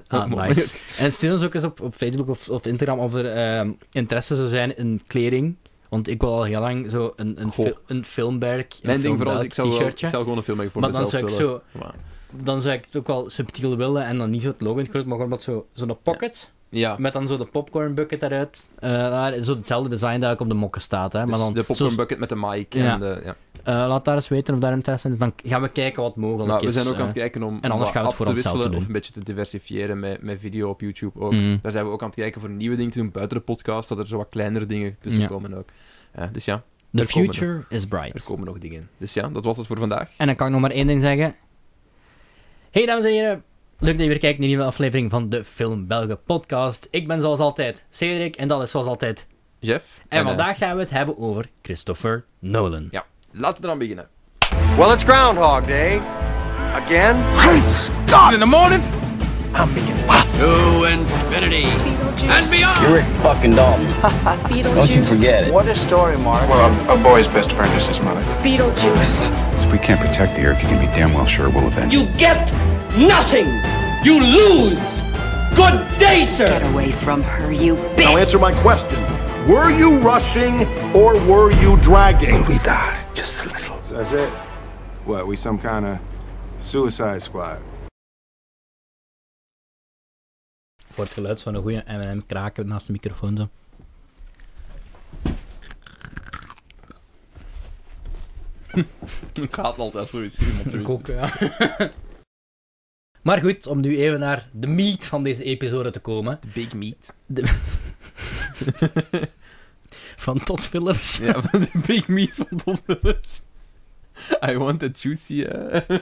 [0.08, 0.78] Ah, nice.
[0.98, 4.48] En stuur ons ook eens op, op Facebook of, of Instagram of er interesse zou
[4.48, 5.56] zijn in kleding.
[5.88, 9.16] Want ik wil al heel lang zo een, een, fil- een filmberg, een Mijn ding
[9.16, 11.30] vooral ik zou, wel, ik zou gewoon een film maken voor Maar dan zou ik
[11.30, 11.60] zo...
[11.72, 11.94] Maar-
[12.42, 14.86] dan zou ik het ook wel subtiel willen en dan niet zo het logo in
[14.88, 16.52] groot, maar gewoon wat zo, zo'n pocket.
[16.68, 18.68] Ja, Met dan zo de popcorn bucket eruit.
[18.78, 21.12] Eh, daar- zo hetzelfde design dat ook op de mokken staat.
[21.12, 21.18] Hè.
[21.18, 22.92] maar dus dan de popcorn bucket met de mic Ja.
[22.92, 23.20] en de...
[23.24, 23.36] Ja.
[23.64, 25.18] Eh, laat daar eens weten of daar interesse in is.
[25.18, 26.74] Dan gaan we kijken wat mogelijk we is.
[26.74, 27.00] zijn ook eh.
[27.00, 28.92] aan het kijken om, en anders gaan we het voor te wisselen te of een
[28.92, 31.32] beetje te diversifiëren met, met video op YouTube ook.
[31.32, 31.56] Mhm.
[31.62, 33.88] Daar zijn we ook aan het kijken voor nieuwe dingen te doen buiten de podcast,
[33.88, 35.28] dat er zo wat kleinere dingen tussen Ja.
[35.28, 35.68] komen ook.
[36.32, 36.62] Dus ja,
[36.92, 38.24] The er future is er bright.
[38.24, 38.88] komen nog dingen in.
[38.98, 40.10] Dus ja, dat was het voor vandaag.
[40.16, 41.34] En dan kan ik nog maar één ding zeggen.
[42.70, 43.42] Hey dames en heren,
[43.78, 46.88] leuk dat je weer kijkt naar een nieuwe aflevering van de Film Belgen podcast.
[46.90, 49.26] Ik ben zoals altijd Cedric en dat is zoals altijd.
[49.58, 50.00] Jeff.
[50.08, 52.88] En eh, vandaag gaan we het hebben over Christopher Nolan.
[52.90, 54.08] ja, laten we eraan beginnen.
[54.78, 56.00] Well, it's Groundhog Day.
[56.74, 57.16] Again?
[57.36, 58.34] Great God!
[58.34, 58.82] In the morning,
[59.54, 60.22] I'm making love.
[60.38, 61.64] To infinity
[62.26, 62.82] and beyond.
[62.82, 63.86] You're Rick fucking Dalton.
[64.74, 65.52] Don't you forget it.
[65.52, 66.48] What a story, Mark.
[66.48, 68.20] Well, a, a boy's best friend is his mother.
[68.42, 69.22] Beetlejuice.
[69.64, 72.06] If we can't protect the Earth, you can be damn well sure we'll avenge You
[72.18, 72.52] get
[72.98, 73.46] nothing.
[74.02, 75.02] You lose.
[75.54, 76.46] Good day, sir.
[76.46, 78.98] Get away from her, you Now answer my question.
[79.46, 82.46] Were you rushing or were you dragging?
[82.46, 83.78] We die just a little.
[83.90, 84.28] That's it?
[85.04, 85.98] What, we some kind of
[86.58, 87.58] suicide squad?
[90.90, 93.48] Voor het geluid van een goede M&M kraken naast de microfoon zo.
[99.42, 100.38] Ik haat altijd zoiets.
[100.38, 100.82] Iemand zoiets.
[100.82, 101.28] Ik ook, ja.
[103.24, 106.38] maar goed, om nu even naar de meat van deze episode te komen.
[106.40, 107.14] The Big Meat.
[110.16, 111.18] Van Todd Phillips.
[111.18, 113.42] Ja, van de Big Meat van Todd Phillips.
[114.48, 115.42] I want a juicy...
[115.42, 115.98] eh.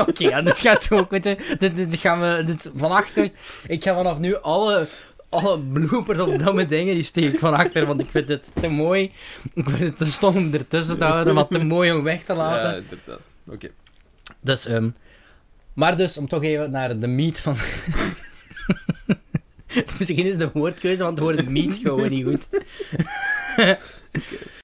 [0.08, 1.56] Oké, ja, dit gaat ook, weet je.
[1.58, 3.30] Dit, dit gaan we, dit, van achter,
[3.66, 4.86] ik ga vanaf nu alle,
[5.28, 8.68] alle bloopers of domme dingen, die steek ik van achter, want ik vind het te
[8.68, 9.12] mooi.
[9.54, 12.34] Ik vind het te stom om ertussen te houden, maar te mooi om weg te
[12.34, 12.68] laten.
[12.68, 13.20] Ja, inderdaad.
[13.46, 13.70] Oké.
[14.40, 14.88] Dus, ehm
[15.74, 17.56] maar dus, om toch even naar de meat van...
[19.98, 22.48] Misschien is de woordkeuze van het woord meat gewoon niet goed.